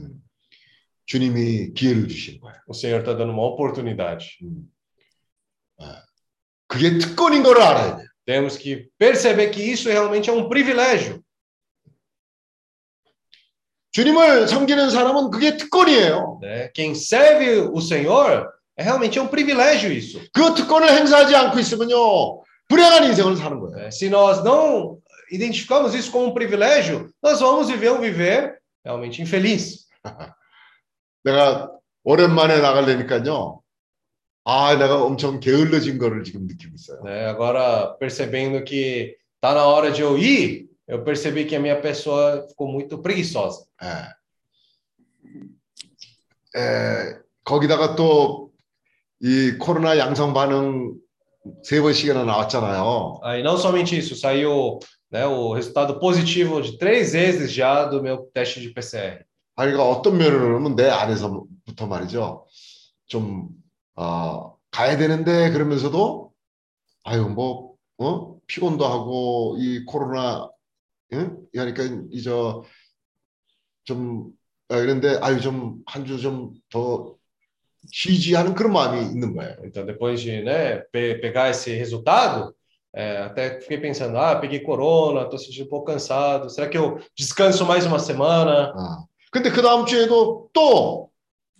주님이 1.06 1.74
기회를 1.74 2.08
주신 2.08 2.40
거예요. 2.40 2.62
O 2.66 2.74
Senhor 2.74 3.02
está 3.02 3.14
dando 3.14 3.34
uma 3.34 3.44
oportunidade. 3.44 4.38
그게 6.68 6.98
특권인 6.98 7.44
걸 7.44 7.62
알아야 7.62 7.98
돼요. 7.98 8.08
Temos 8.26 8.58
que 8.58 8.90
perceber 8.98 9.52
que 9.52 9.62
isso 9.62 9.90
realmente 9.90 10.30
é 10.30 10.34
um 10.34 10.48
privilégio. 10.48 11.22
주님을 13.92 14.48
섬기는 14.48 14.90
사람은 14.90 15.30
그게 15.30 15.56
특권이에요. 15.58 16.40
Né? 16.42 16.70
Quem 16.74 16.94
serve 16.96 17.70
o 17.72 17.80
Senhor 17.80 18.50
é 18.76 18.84
realmente 18.84 19.20
é 19.20 19.22
um 19.22 19.28
privilégio 19.28 19.92
isso. 19.92 20.20
그 20.34 20.56
특권을 20.56 20.90
행사하지 20.90 21.36
않고 21.36 21.60
있으면요 21.60 22.42
불행한 22.70 23.04
인생을 23.04 23.36
사는 23.38 23.60
거예요. 23.60 23.86
É, 23.86 23.92
Se 23.92 24.10
nós 24.10 24.44
não 24.44 24.98
identificamos 25.32 25.94
isso 25.94 26.12
como 26.12 26.28
um 26.28 26.34
privilégio, 26.34 27.12
nós 27.22 27.40
vamos 27.40 27.70
viver 27.70 27.92
um 27.92 28.00
viver 28.00 28.58
realmente 28.84 29.22
infeliz. 29.22 29.86
내가 31.24 31.70
오랜만에 32.04 32.60
나가려니까요. 32.62 33.62
아, 34.51 34.75
내가 34.77 35.05
엄청 35.05 35.41
게을러진 35.41 35.99
거를 35.99 36.25
지금 36.25 36.47
느끼고 36.47 36.75
있어요. 36.75 37.03
né? 37.05 37.27
Agora, 37.27 37.95
percebendo 38.01 38.65
que 38.65 39.17
tá 39.43 39.53
na 39.53 39.67
hora 39.67 39.91
de 39.93 40.01
eu 40.01 40.17
ir, 40.17 40.71
eu 40.89 41.05
percebi 41.05 41.45
que 41.45 41.55
a 41.55 41.61
minha 41.61 41.79
pessoa 41.81 42.47
ficou 42.49 42.67
muito 42.67 42.99
preguiçosa. 43.03 43.67
예. 43.83 44.09
에, 46.57 47.19
거기다가 47.45 47.95
또 47.95 48.49
이 49.21 49.59
코로나 49.59 49.99
양성 49.99 50.33
반응 50.33 50.95
세 51.63 51.81
번씩이나 51.81 52.25
나왔잖아요. 52.25 53.21
Aí 53.23 53.43
não 53.43 53.57
somente 53.57 53.97
isso, 53.99 54.15
saiu 54.15 54.79
né, 55.11 55.27
o 55.27 55.53
resultado 55.55 55.99
positivo 55.99 56.61
de 56.63 56.79
três 56.79 57.13
vezes 57.13 57.53
já 57.53 57.85
do 57.85 58.03
meu 58.03 58.29
teste 58.33 58.61
de 58.61 58.71
PCR. 58.71 59.25
아니, 59.57 59.73
그러니까 59.73 59.89
어떤 59.91 60.17
면으로 60.19 60.55
보면 60.59 60.77
내 60.77 60.89
안에서부터 60.89 61.87
말이죠. 61.87 62.47
좀, 63.07 63.49
어, 63.99 64.57
가야 64.71 64.97
되는데 64.97 65.51
그러면서도, 65.51 66.33
아유, 67.05 67.29
뭐, 67.29 67.75
어? 67.99 68.39
피곤도 68.47 68.87
하고, 68.87 69.57
이 69.59 69.85
코로나, 69.87 70.51
응? 71.15 71.39
그러니까, 71.53 71.83
이, 72.13 72.23
저, 72.23 72.65
좀, 73.85 74.31
아, 74.69 74.77
이런데, 74.79 75.19
아유, 75.23 75.41
좀, 75.41 75.83
한 75.87 76.05
주 76.05 76.19
좀 76.19 76.53
더 76.71 77.17
쉬지 77.93 78.35
하는 78.35 78.55
그런 78.55 78.73
마음이 78.73 79.01
있는 79.13 79.35
거예요. 79.37 79.57
Então, 79.65 79.87
depois 79.87 80.21
de 80.21 80.43
né, 80.43 80.83
pe- 80.93 81.21
pegar 81.21 81.49
esse 81.51 81.73
resultado, 81.75 82.55
é, 82.95 83.19
até 83.19 83.61
fiquei 83.61 83.79
pensando, 83.81 84.19
ah, 84.19 84.37
peguei 84.41 84.61
corona, 84.61 85.23
estou 85.25 85.39
sentindo 85.39 85.67
um 85.67 85.69
pouco 85.69 85.87
cansado, 85.87 86.51
será 86.51 86.69
que 86.69 86.77
eu 86.79 86.99
descanso 87.17 87.65
mais 87.67 87.87
uma 87.87 87.99
semana? 87.99 88.73
아. 88.77 89.05
근데 89.33 89.51
그 89.51 89.63
다음 89.63 89.87
주에도 89.87 90.51
또, 90.53 91.11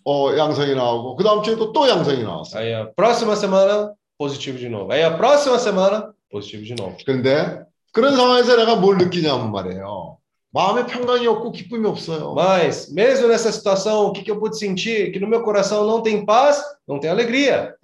어, 0.09 0.35
양성이 0.39 0.75
나오고, 0.75 1.17
그 1.17 1.23
다음 1.23 1.43
주에도 1.43 1.71
또 1.71 1.87
양성이 1.87 2.23
나왔어요. 2.23 2.63
Aí 2.63 2.73
a 2.73 2.87
próxima 2.97 3.37
semana, 3.37 3.93
positivo 4.17 4.57
de 4.57 4.67
novo. 4.67 4.91
Aí 4.91 5.03
a 5.03 5.15
próxima 5.19 5.59
semana, 5.59 6.15
positivo 6.31 6.65
de 6.65 6.75
novo. 6.75 6.97
그런데 7.05 7.61
그런 7.93 8.17
상황에서 8.17 8.57
내가 8.57 8.77
뭘 8.77 8.97
느끼냐면 8.97 9.53
말이에요. 9.53 10.17
마음에 10.51 10.87
평강이 10.87 11.27
없고 11.27 11.53
기쁨이 11.53 11.87
없어요. 11.87 12.33
Mas, 12.33 12.91
mesmo 12.91 13.29
nessa 13.29 13.53
situação, 13.53 14.07
o 14.07 14.13
que, 14.13 14.23
que 14.23 14.31
eu 14.31 14.41
pude 14.41 14.59
sentir? 14.59 15.13
Que 15.13 15.21
no 15.21 15.29
meu 15.29 15.43
coração 15.43 15.87
não 15.87 16.01
tem 16.03 16.25
paz, 16.25 16.65
não 16.89 16.99
tem 16.99 17.11
alegria. 17.11 17.77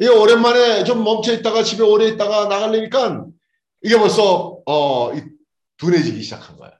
이 0.00 0.08
오랜만에 0.08 0.82
좀 0.84 1.04
멈춰 1.04 1.34
있다가 1.34 1.62
집에 1.62 1.84
오래 1.84 2.08
있다가 2.08 2.46
나가려니까 2.46 3.26
이게 3.82 3.98
벌써 3.98 4.58
어, 4.64 5.12
이 5.12 5.22
둔해지기 5.76 6.22
시작한 6.22 6.56
거야. 6.56 6.72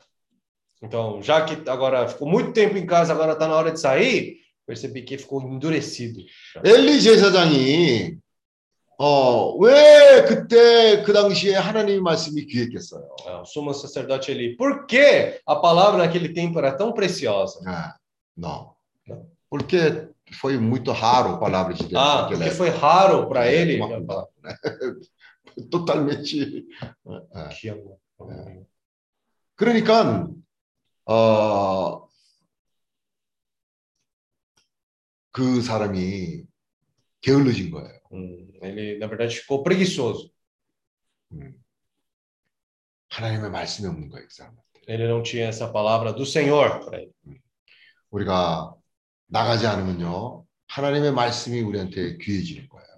Então, 0.83 1.23
já 1.23 1.43
que 1.43 1.69
agora 1.69 2.09
ficou 2.09 2.27
muito 2.27 2.53
tempo 2.53 2.77
em 2.77 2.87
casa, 2.87 3.13
agora 3.13 3.33
está 3.33 3.47
na 3.47 3.57
hora 3.57 3.71
de 3.71 3.81
sair, 3.81 4.44
percebi 4.66 5.04
que 5.04 5.18
ficou 5.18 5.42
endurecido. 5.42 6.22
엘리 6.64 7.02
제사장이 7.02 8.18
어, 9.02 9.56
왜 9.58 10.26
그때 10.28 11.02
그 11.04 11.14
당시에 11.14 11.56
하나님의 11.56 12.02
말씀이 12.02 12.46
귀했겠어요? 12.46 13.08
Ah, 13.26 13.42
O 13.42 13.46
sumo 13.46 13.72
sacerdote 13.74 14.32
ali, 14.34 14.58
por 14.58 14.86
que 14.86 15.40
a 15.46 15.56
palavra 15.56 16.00
naquele 16.06 16.34
tempo 16.34 16.60
era 16.60 16.76
tão 16.76 16.92
preciosa? 16.92 17.62
Ah, 17.66 17.96
não. 18.36 18.76
Porque 19.50 20.10
foi 20.34 20.58
muito 20.60 20.92
raro 20.92 21.36
a 21.36 21.38
palavra 21.40 21.74
de 21.74 21.86
Deus. 21.88 21.94
Ah, 21.96 22.24
naquela 22.24 22.28
porque 22.28 22.44
época. 22.44 22.56
foi 22.58 22.70
raro 22.70 23.28
para 23.30 23.48
É, 23.48 23.56
ele. 23.56 23.80
uma- 23.82 24.28
né? 24.44 24.56
Totalmente. 25.72 26.38
예. 26.38 27.50
Que 27.60 27.70
amor. 27.70 27.98
그러니까 29.56 30.28
어, 31.06 32.03
그 35.34 35.62
사람이 35.62 36.44
게을러진 37.22 37.72
거예요. 37.72 38.00
Hum, 38.12 38.52
Ele, 38.62 38.98
na 38.98 39.08
verdade, 39.08 39.36
ficou 39.36 39.64
preguiçoso. 39.64 40.32
하나님의 43.10 43.50
말씀이 43.52 43.88
없는 43.88 44.10
거예요, 44.10 44.28
그 44.28 44.34
사람. 44.34 44.56
Ele 44.88 45.08
não 45.08 45.22
tinha 45.22 45.48
essa 45.48 45.72
palavra 45.72 46.12
do 46.14 46.26
Senhor 46.26 46.80
para 46.86 47.00
ele. 47.00 47.12
우리가 48.10 48.74
나가지 49.28 49.68
않으면요, 49.68 50.46
하나님의 50.68 51.12
말씀이 51.12 51.62
우리한테 51.62 52.18
귀해지는 52.18 52.68
거예요. 52.70 52.90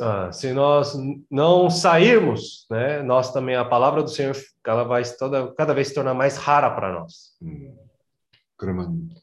Ah, 0.00 0.30
se 0.30 0.52
nós 0.52 0.94
não 1.28 1.68
sairmos, 1.68 2.66
né, 2.70 3.02
nós 3.02 3.32
também 3.32 3.56
a 3.56 3.64
palavra 3.64 4.00
do 4.02 4.08
Senhor 4.08 4.36
ela 4.64 4.84
vai 4.84 5.04
se 5.04 5.18
toda, 5.18 5.52
cada 5.54 5.74
vez 5.74 5.88
se 5.88 5.94
tornar 5.94 6.14
mais 6.14 6.36
rara 6.36 6.70
para 6.70 6.92
nós. 6.92 7.36
음, 7.42 7.74
그러면 8.56 9.10
어, 9.10 9.21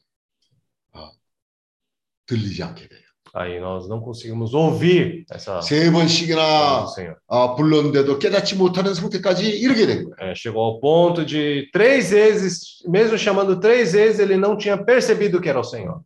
들리지 2.30 2.62
않게 2.62 2.88
돼요. 2.88 3.00
Aí 3.34 3.58
nós 3.60 3.86
não 3.86 4.00
conseguimos 4.00 4.54
ouvir 4.54 5.26
essa 5.30 5.60
세 5.60 5.90
palavra 5.90 5.92
번씩이나 5.92 6.84
do 6.84 6.88
Senhor. 6.88 7.16
어, 7.26 7.54
불렀는데도 7.54 8.18
깨닫지 8.18 8.56
못하는 8.56 8.94
상태까지 8.94 9.46
이르게 9.58 9.86
된 9.86 10.04
거예요. 10.04 10.16
É, 10.20 10.34
chegou 10.34 10.62
ao 10.64 10.80
ponto 10.80 11.22
de 11.24 11.68
três 11.70 12.10
vezes, 12.12 12.82
mesmo 12.88 13.18
chamando 13.18 13.60
três 13.60 13.92
vezes, 13.92 14.20
ele 14.20 14.36
não 14.38 14.56
tinha 14.56 14.78
percebido 14.82 15.38
que 15.40 15.48
era 15.50 15.60
o 15.60 15.64
Senhor. 15.64 16.00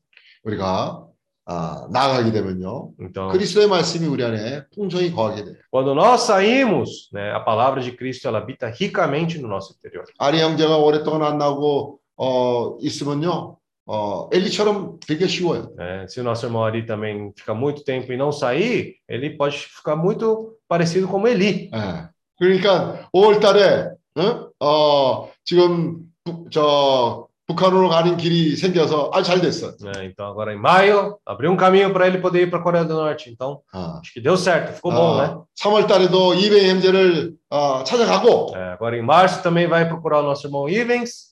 우리가 0.45 1.07
아, 1.47 1.87
나가게 1.93 2.33
되면요, 2.33 2.93
Então, 3.01 3.29
그리스도의 3.31 3.69
말씀이 3.69 4.07
우리 4.09 4.25
안에 4.25 4.65
풍성히 4.75 5.12
거하게 5.12 5.45
돼요. 5.45 5.57
quando 5.71 5.95
nós 5.95 6.23
saímos, 6.23 7.11
né, 7.12 7.31
a 7.33 7.41
palavra 7.41 7.81
de 7.81 7.93
Cristo 7.93 8.27
ela 8.29 8.39
habita 8.39 8.67
ricamente 8.69 9.39
no 9.39 9.47
nosso 9.49 9.73
interior. 9.75 10.05
아리 10.19 10.41
형제가 10.41 10.79
오랫동안 10.79 11.23
안 11.23 11.39
나오고 11.39 12.01
어, 12.17 12.77
있으면요, 12.81 13.57
어, 13.87 14.29
엘리처럼 14.33 15.01
되게 15.07 15.27
쉬워요. 15.27 15.73
né? 15.77 16.07
Se 16.09 16.21
o 16.21 16.25
nosso 16.25 16.47
irmão 16.47 16.65
Ari 16.65 16.87
também 16.87 17.33
fica 17.37 17.53
muito 17.55 17.83
tempo 17.85 18.12
e 18.12 18.17
não 18.17 18.31
sair, 18.31 18.97
ele 19.09 19.31
pode 19.31 19.59
ficar 19.59 19.97
muito 19.97 20.55
parecido 20.69 21.09
como 21.09 21.27
Eli. 21.27 21.71
예. 21.75 22.09
그러니까 22.39 23.09
5월달에 23.15 23.93
어? 24.17 24.49
어, 24.65 25.29
지금 25.45 26.01
북, 26.25 26.51
저 26.51 27.27
북한으로 27.49 27.89
가는 27.89 28.17
길이 28.17 28.55
생겨서 28.55 29.11
아 29.12 29.23
잘 29.23 29.41
됐어. 29.41 29.73
né? 29.81 30.05
Então, 30.05 30.27
agora 30.27 30.53
em 30.55 30.57
maio, 30.57 31.19
abriu 31.27 31.51
um 31.51 31.57
caminho 31.57 31.93
para 31.93 32.07
ele 32.07 32.19
poder 32.19 32.43
ir 32.43 32.51
para 32.51 32.61
a 32.61 32.62
Coreia 32.62 32.85
do 32.85 32.95
Norte. 32.95 33.29
Então, 33.29 33.61
아, 33.75 33.99
acho 34.01 34.12
que 34.12 34.21
deu 34.21 34.37
certo, 34.37 34.75
ficou 34.77 34.93
bom, 34.93 35.17
né? 35.21 35.37
3월달에도 35.61 36.37
이베 36.39 36.71
형제를 36.71 37.35
어, 37.51 37.83
찾아가고 37.83 38.55
É, 38.57 38.73
agora 38.75 38.97
em 38.97 39.03
março 39.03 39.43
também 39.43 39.67
vai 39.67 39.89
procurar 39.89 40.21
o 40.21 40.23
nosso 40.23 40.47
irmão 40.47 40.69
Ivens. 40.69 41.31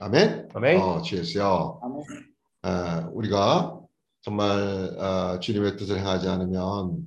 아멘. 0.00 0.48
Amém? 0.54 0.80
어, 0.80 1.00
주였어요. 1.02 1.80
어, 2.64 3.10
우리가 3.12 3.78
정말 4.22 4.96
어, 4.98 5.38
주님의 5.40 5.76
뜻을 5.76 5.98
행하지 5.98 6.28
않으면 6.28 7.06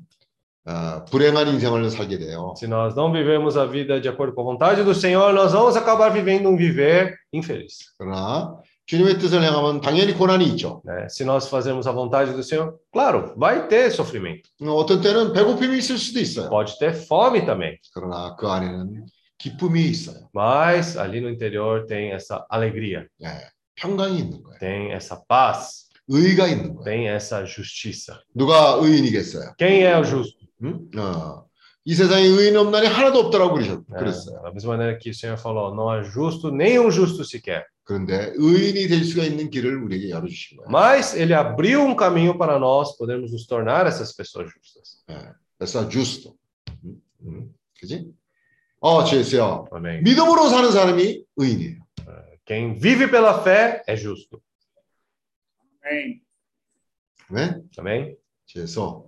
어, 0.68 1.06
불행한 1.06 1.48
인생을 1.48 1.90
살게 1.92 2.18
돼요. 2.18 2.54
Se 2.58 2.68
nós 2.68 2.96
não 2.96 3.12
vivemos 3.12 3.56
a 3.58 3.66
vida 3.66 4.02
de 4.02 4.10
acordo 4.10 4.34
com 4.34 4.42
a 4.42 4.46
vontade 4.46 4.84
do 4.84 4.96
Senhor, 4.96 5.32
nós 5.34 5.54
vamos 5.54 5.76
acabar 5.78 6.10
vivendo 6.12 6.50
um 6.50 6.58
viver 6.58 7.16
infeliz. 7.34 7.94
그러나 8.00 8.56
주님의 8.88 9.18
뜻을 9.20 9.44
행하면 9.44 9.82
당연히 9.82 10.14
고난이 10.14 10.46
있죠. 10.56 10.82
né? 10.86 11.08
Se 11.10 11.24
nós 11.24 11.48
fazemos 11.50 11.86
a 11.88 11.92
vontade 11.92 12.34
do 12.34 12.42
Senhor, 12.44 12.76
claro, 12.92 13.34
vai 13.38 13.68
ter 13.68 13.92
sofrimento. 13.92 14.50
어, 14.64 14.72
어떤 14.74 15.02
때는 15.02 15.34
배고픔이 15.34 15.78
있을 15.78 15.98
수도 15.98 16.20
있어요. 16.20 16.50
Pode 16.50 16.80
ter 16.80 16.92
fome 16.96 17.46
também. 17.46 17.78
그러나 17.94 18.36
그 18.36 18.48
안에는 18.48 19.06
기쁨이 19.40 19.86
있어요. 19.90 20.30
Mas 20.34 20.98
ali 20.98 21.20
no 21.20 21.28
interior 21.30 21.86
tem 21.86 22.12
essa 22.12 22.46
alegria, 22.50 23.06
예, 23.24 23.28
평강이 23.76 24.18
있는 24.20 24.42
거예요. 24.44 24.60
tem 24.60 24.92
essa 24.92 25.22
paz, 25.28 25.86
의가 26.08 26.48
있는 26.48 26.76
거예요. 26.76 26.84
tem 26.84 27.08
essa 27.10 27.46
justiça. 27.46 28.20
누가 28.36 28.78
의인이겠어요? 28.82 29.54
Quem 29.58 29.84
é 29.84 29.98
o 29.98 30.04
justo? 30.04 30.46
Hum? 30.62 30.90
어, 30.98 31.46
이 31.84 31.94
세상에 31.94 32.24
의인 32.26 32.56
없나니 32.56 32.88
하나도 32.88 33.20
없다라고 33.20 33.56
그러셨- 33.56 33.84
É, 33.94 34.00
그랬어요. 34.00 34.42
da 34.42 34.52
mesma 34.52 34.76
maneira 34.78 34.98
que 34.98 35.10
o 35.10 35.14
Senhor 35.14 35.38
falou, 35.38 35.76
não 35.76 35.90
há 35.90 36.02
justo, 36.02 36.50
nenhum 36.50 36.90
justo 36.90 37.24
sequer. 37.24 37.66
그런데 37.84 38.34
의인이 38.38 38.88
될 38.88 39.04
수가 39.04 39.24
있는 39.24 39.52
길을 39.52 39.78
우리에게 39.84 40.10
열어주신 40.10 40.58
거예요. 40.58 40.70
Mas 40.72 41.14
ele 41.14 41.36
abriu 41.36 41.82
um 41.84 41.96
caminho 41.96 42.36
para 42.38 42.58
nós 42.58 42.98
podermos 42.98 43.32
nos 43.32 43.46
tornar 43.46 43.86
essas 43.86 44.12
pessoas 44.16 44.50
justas. 44.50 45.04
예, 45.12 45.34
그래서 45.60 45.88
justo. 45.88 46.34
음, 46.84 47.00
음, 47.22 47.54
그지? 47.80 48.10
어, 48.81 49.05
주였어요. 49.05 49.67
Amém. 49.73 50.03
믿음으로 50.03 50.49
사는 50.49 50.71
사람이 50.71 51.25
의인이에요. 51.37 51.81
Quem 52.47 52.81
vive 52.81 53.11
pela 53.11 53.43
fé 53.43 53.83
é 53.87 53.95
justo. 53.97 54.41
Amém. 55.85 56.21
네? 57.31 57.63
Amém? 57.79 58.17
주여서 58.47 59.05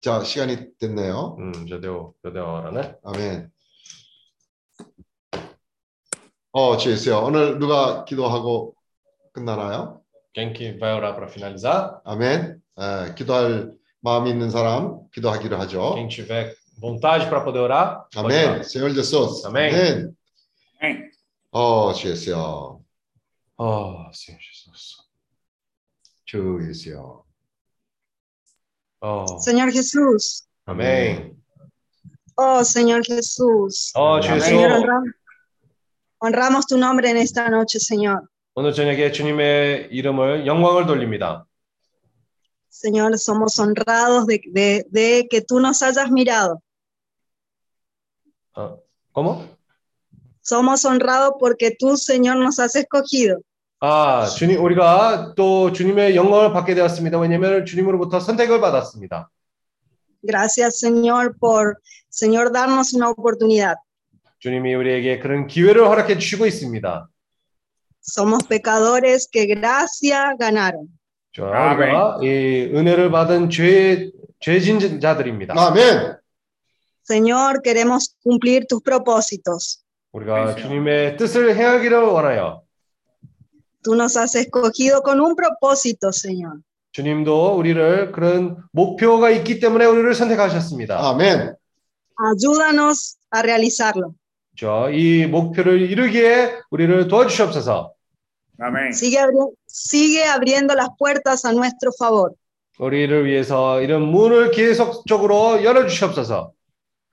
자, 0.00 0.22
시간이 0.22 0.76
됐네요. 0.78 1.36
Hum, 1.38 1.66
já 1.66 1.78
deu, 1.80 2.14
já 2.22 2.30
deu 2.30 2.44
hora, 2.44 2.70
né? 2.70 2.94
아멘. 3.02 3.50
어, 6.52 6.76
주였어요. 6.76 7.18
오늘 7.24 7.58
누가 7.58 8.04
기도하고 8.04 8.74
끝나나요? 9.32 10.02
Quem 10.32 10.52
que 10.52 10.78
vai 10.78 10.92
orar 10.94 11.16
para 11.16 11.26
finalizar? 11.28 12.00
아멘. 12.04 12.60
예, 12.78 13.14
기도할 13.16 13.72
마음이 14.00 14.30
있는 14.30 14.50
사람 14.50 15.00
기도하기로 15.12 15.56
하죠. 15.58 15.94
Quem 15.96 16.08
tiver 16.08 16.54
vontade 16.77 17.27
para 17.29 17.41
poder 17.43 17.59
orar, 17.59 18.07
pode 18.13 18.33
아멘. 18.33 18.49
orar. 18.49 18.63
Senhor 18.65 18.89
Jesus. 18.93 19.45
Amém. 19.45 19.71
아멘. 19.71 20.15
Amém. 20.81 21.09
어, 21.51 21.93
주였어요. 21.93 22.81
Oh, 23.57 24.09
Senhor 24.13 24.39
Jesus. 24.41 24.97
주였어요. 26.25 27.23
Oh, 29.01 29.37
Señor 29.39 29.71
Jesús. 29.71 30.43
amém. 30.65 31.35
Oh, 32.37 32.63
Señor 32.63 33.03
Jesús. 33.05 33.91
Oh, 33.95 34.15
Amém. 34.15 34.39
Señor, 34.41 34.71
Jesus. 34.71 34.81
honramos, 34.81 35.13
honramos 36.19 36.65
tu 36.65 36.77
nombre 36.77 37.09
en 37.09 37.17
esta 37.17 37.49
noche, 37.49 37.79
Señor. 37.79 38.27
오늘 38.55 38.73
저녁에 38.73 39.11
주님의 39.11 39.89
이름을 39.91 40.45
영광을 40.47 40.85
돌립니다. 40.87 41.45
Señor, 42.69 43.17
somos 43.19 43.59
honrados 43.59 44.25
de, 44.25 44.41
de- 44.51 44.85
de 44.89 45.27
que 45.29 45.41
tú 45.41 45.59
nos 45.59 45.81
hayas 45.83 46.09
mirado. 46.11 46.59
어, 48.58 48.82
¿Cómo? 49.12 49.46
Somos 50.42 50.84
honrados 50.84 51.34
porque 51.38 51.76
tú, 51.78 51.96
Señor, 51.96 52.36
nos 52.38 52.58
has 52.58 52.74
escogido. 52.74 53.40
아, 53.80 54.26
주님, 54.26 54.60
우리가 54.60 55.34
또 55.36 55.70
주님의 55.72 56.16
영광을 56.16 56.52
받게 56.52 56.74
되었습니다. 56.74 57.20
왜냐하면 57.20 57.64
주님으로부터 57.64 58.18
선택을 58.18 58.60
받았습니다. 58.60 59.30
Gracias, 60.26 60.80
Señor, 60.80 61.36
por, 61.38 61.76
Señor, 62.10 62.50
darnos 62.50 62.92
una 62.94 63.10
oportunidad. 63.10 63.76
주님이 64.40 64.74
우리에게 64.74 65.20
그런 65.20 65.46
기회를 65.46 65.86
허락해 65.86 66.18
주시고 66.18 66.46
있습니다. 66.46 67.08
Somos 68.00 68.48
pecadores 68.48 69.28
que 69.30 69.46
gracia 69.46 70.34
ganaron. 70.40 70.88
자, 71.32 71.44
우리가 71.44 72.18
이 72.22 72.72
은혜를 72.74 73.12
받은 73.12 73.50
죄, 73.50 74.10
죄진 74.40 75.00
자들입니다. 75.00 75.54
아멘. 75.56 76.18
Señor, 77.12 77.62
queremos 77.62 78.14
cumplir 78.22 78.66
tus 78.68 78.82
propósitos. 78.82 79.82
우리가 80.12 80.56
주님의 80.56 81.16
뜻을 81.16 81.56
행하기를 81.56 82.02
원하여 82.02 82.62
Tú 83.82 83.94
nos 83.94 84.16
has 84.18 84.34
escogido 84.34 85.00
con 85.02 85.18
un 85.20 85.34
propósito, 85.34 86.08
Señor. 86.12 86.60
주님도 86.92 87.56
우리를 87.56 88.12
그런 88.12 88.58
목표가 88.72 89.30
있기 89.30 89.58
때문에 89.60 89.86
우리를 89.86 90.12
선택하셨습니다. 90.14 90.98
아멘. 91.08 91.54
Ayúdanos 92.18 93.16
a 93.34 93.40
realizarlo. 93.40 94.12
자, 94.58 94.90
이 94.92 95.24
목표를 95.26 95.80
이루기에 95.90 96.60
우리를 96.70 97.08
도와주시옵소서. 97.08 97.92
Amém. 98.60 98.90
Sigue, 98.92 99.18
abri- 99.20 99.54
sigue 99.66 100.24
abriendo 100.28 100.74
las 100.74 100.88
puertas 100.98 101.46
a 101.46 101.52
nuestro 101.52 101.90
favor. 101.98 102.32
우리를 102.78 103.24
위해서 103.24 103.80
이런 103.80 104.02
문을 104.02 104.50
계속적으로 104.50 105.62
열어 105.64 105.86
주시옵소서. 105.86 106.52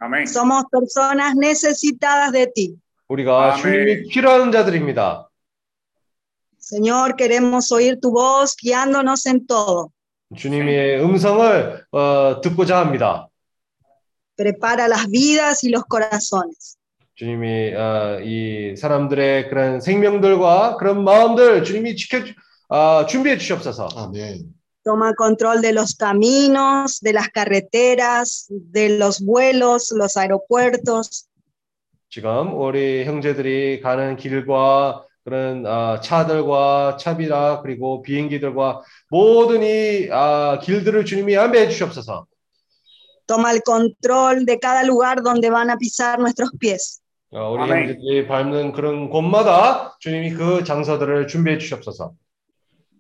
Amém. 0.06 0.28
Somos 0.28 0.66
personas 0.70 1.36
necesitadas 1.36 2.32
de 2.32 2.46
ti. 2.46 2.78
우리가 3.10 3.54
아멘. 3.54 3.62
주님이 3.62 4.08
필요한 4.10 4.52
자들입니다. 4.52 5.28
Señor, 6.60 7.16
queremos 7.16 7.72
oír 7.72 8.00
tu 8.00 8.12
voz 8.12 8.56
guiándonos 8.56 9.26
en 9.26 9.48
todo. 9.48 9.90
주님의 10.36 11.02
음성을 11.02 11.86
어, 11.92 12.42
듣고자 12.42 12.78
합니다. 12.80 13.28
Prepara 14.38 14.88
las 14.88 15.08
vidas 15.10 15.64
y 15.64 15.72
los 15.72 15.84
corazones. 15.90 16.78
주님이 17.16 17.74
어, 17.74 18.20
이 18.22 18.76
사람들의 18.76 19.50
그런 19.50 19.82
생명들과 19.82 20.78
그런 20.78 21.04
마음들 21.04 21.64
주님이 21.64 21.96
지켜 21.96 22.20
어, 22.70 23.08
준비해 23.08 23.38
주시옵소서. 23.40 23.90
아멘. 23.96 24.54
Toma 24.86 25.16
control 25.16 25.64
de 25.64 25.74
los 25.74 25.96
caminos, 25.96 27.00
de 27.02 27.12
las 27.12 27.30
carreteras, 27.30 28.46
de 28.50 29.00
los 29.00 29.20
vuelos, 29.26 29.92
los 29.92 30.16
aeropuertos. 30.16 31.28
지금 32.10 32.54
우리 32.54 33.04
형제들이 33.04 33.82
가는 33.82 34.16
길과 34.16 35.04
그런 35.24 35.66
아, 35.66 36.00
차들과 36.00 36.98
차비라 36.98 37.62
그리고 37.64 38.04
비행기들과 38.04 38.84
모든 39.10 39.64
이 39.64 40.08
아, 40.12 40.60
길들을 40.62 41.04
주님이 41.04 41.36
안배해 41.36 41.68
주시옵소서. 41.70 42.28
Toma 43.26 43.54
el 43.54 43.62
control 43.66 44.46
de 44.46 44.60
cada 44.60 44.84
lugar 44.84 45.24
donde 45.24 45.50
van 45.50 45.72
a 45.72 45.78
pisar 45.78 46.20
nuestros 46.20 46.52
pies. 46.60 47.02
어, 47.32 47.50
우리 47.50 47.64
아멘. 47.64 47.90
형제들이 47.90 48.28
밟는 48.28 48.72
그런 48.74 49.10
곳마다 49.10 49.98
주님이 50.00 50.36
그 50.36 50.64
장소들을 50.64 51.26
준비해 51.26 51.58
주시옵소서. 51.58 52.14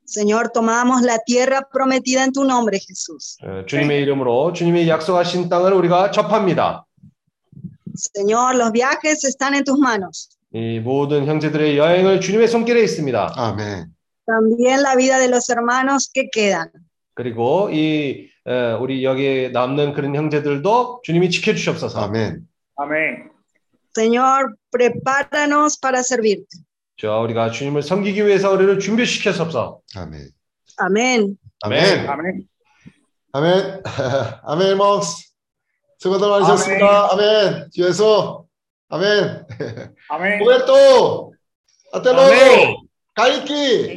Señor, 0.06 0.50
tomamos 0.50 1.02
la 1.02 1.18
tierra 1.20 1.68
prometida 1.72 2.24
en 2.24 2.32
tu 2.32 2.44
nombre, 2.46 2.80
Jesús. 2.80 3.38
어, 3.44 3.66
주님의 3.66 4.02
이름으로 4.04 4.54
주님이 4.54 4.88
약속하신 4.88 5.50
땅을 5.50 5.74
우리가 5.74 6.12
접합니다. 6.12 6.86
Señor, 7.96 8.56
los 8.56 8.72
viajes 8.72 9.24
están 9.24 9.56
en 9.56 9.64
tus 9.64 9.80
manos. 9.80 10.30
이 10.54 10.80
모든 10.80 11.26
형제들의 11.26 11.78
여행을 11.78 12.22
주님의 12.22 12.48
손길에 12.48 12.84
있습니다. 12.84 13.34
아멘. 13.36 13.88
También 14.28 14.82
la 14.82 14.96
vida 14.96 15.20
de 15.20 15.28
los 15.28 15.50
hermanos 15.50 16.10
que 16.14 16.30
quedan. 16.30 16.70
그리고 17.16 17.70
이 17.72 18.30
어, 18.46 18.78
우리 18.80 19.04
여기에 19.04 19.50
남는 19.50 19.94
그런 19.94 20.16
형제들도 20.16 21.02
주님이 21.04 21.30
지켜 21.32 21.54
주시옵소서. 21.54 22.00
아멘. 22.00 22.48
Amém. 22.78 23.30
Señor, 23.96 24.56
prepáranos 24.72 25.78
para 25.78 26.04
servirte. 26.04 26.58
저 26.98 27.20
우리가 27.20 27.52
주님을 27.52 27.84
섬기기 27.84 28.26
위해서 28.26 28.52
우리를 28.52 28.80
준비시켰옵소서. 28.80 29.82
아멘. 29.96 30.30
Amén. 30.82 31.38
아멘. 31.62 32.08
Amém. 32.10 32.48
아멘. 33.34 33.84
아멘, 34.44 34.68
irmãos. 34.68 35.26
수고들 36.00 36.28
많으셨습니다. 36.30 37.12
아멘. 37.14 37.70
주에서 37.74 38.46
아멘. 38.90 39.46
Amém. 40.10 40.40
Roberto, 40.40 41.32
até 41.92 42.12
logo. 42.12 42.32
Amém. 42.32 42.78
Kaique. 43.16 43.94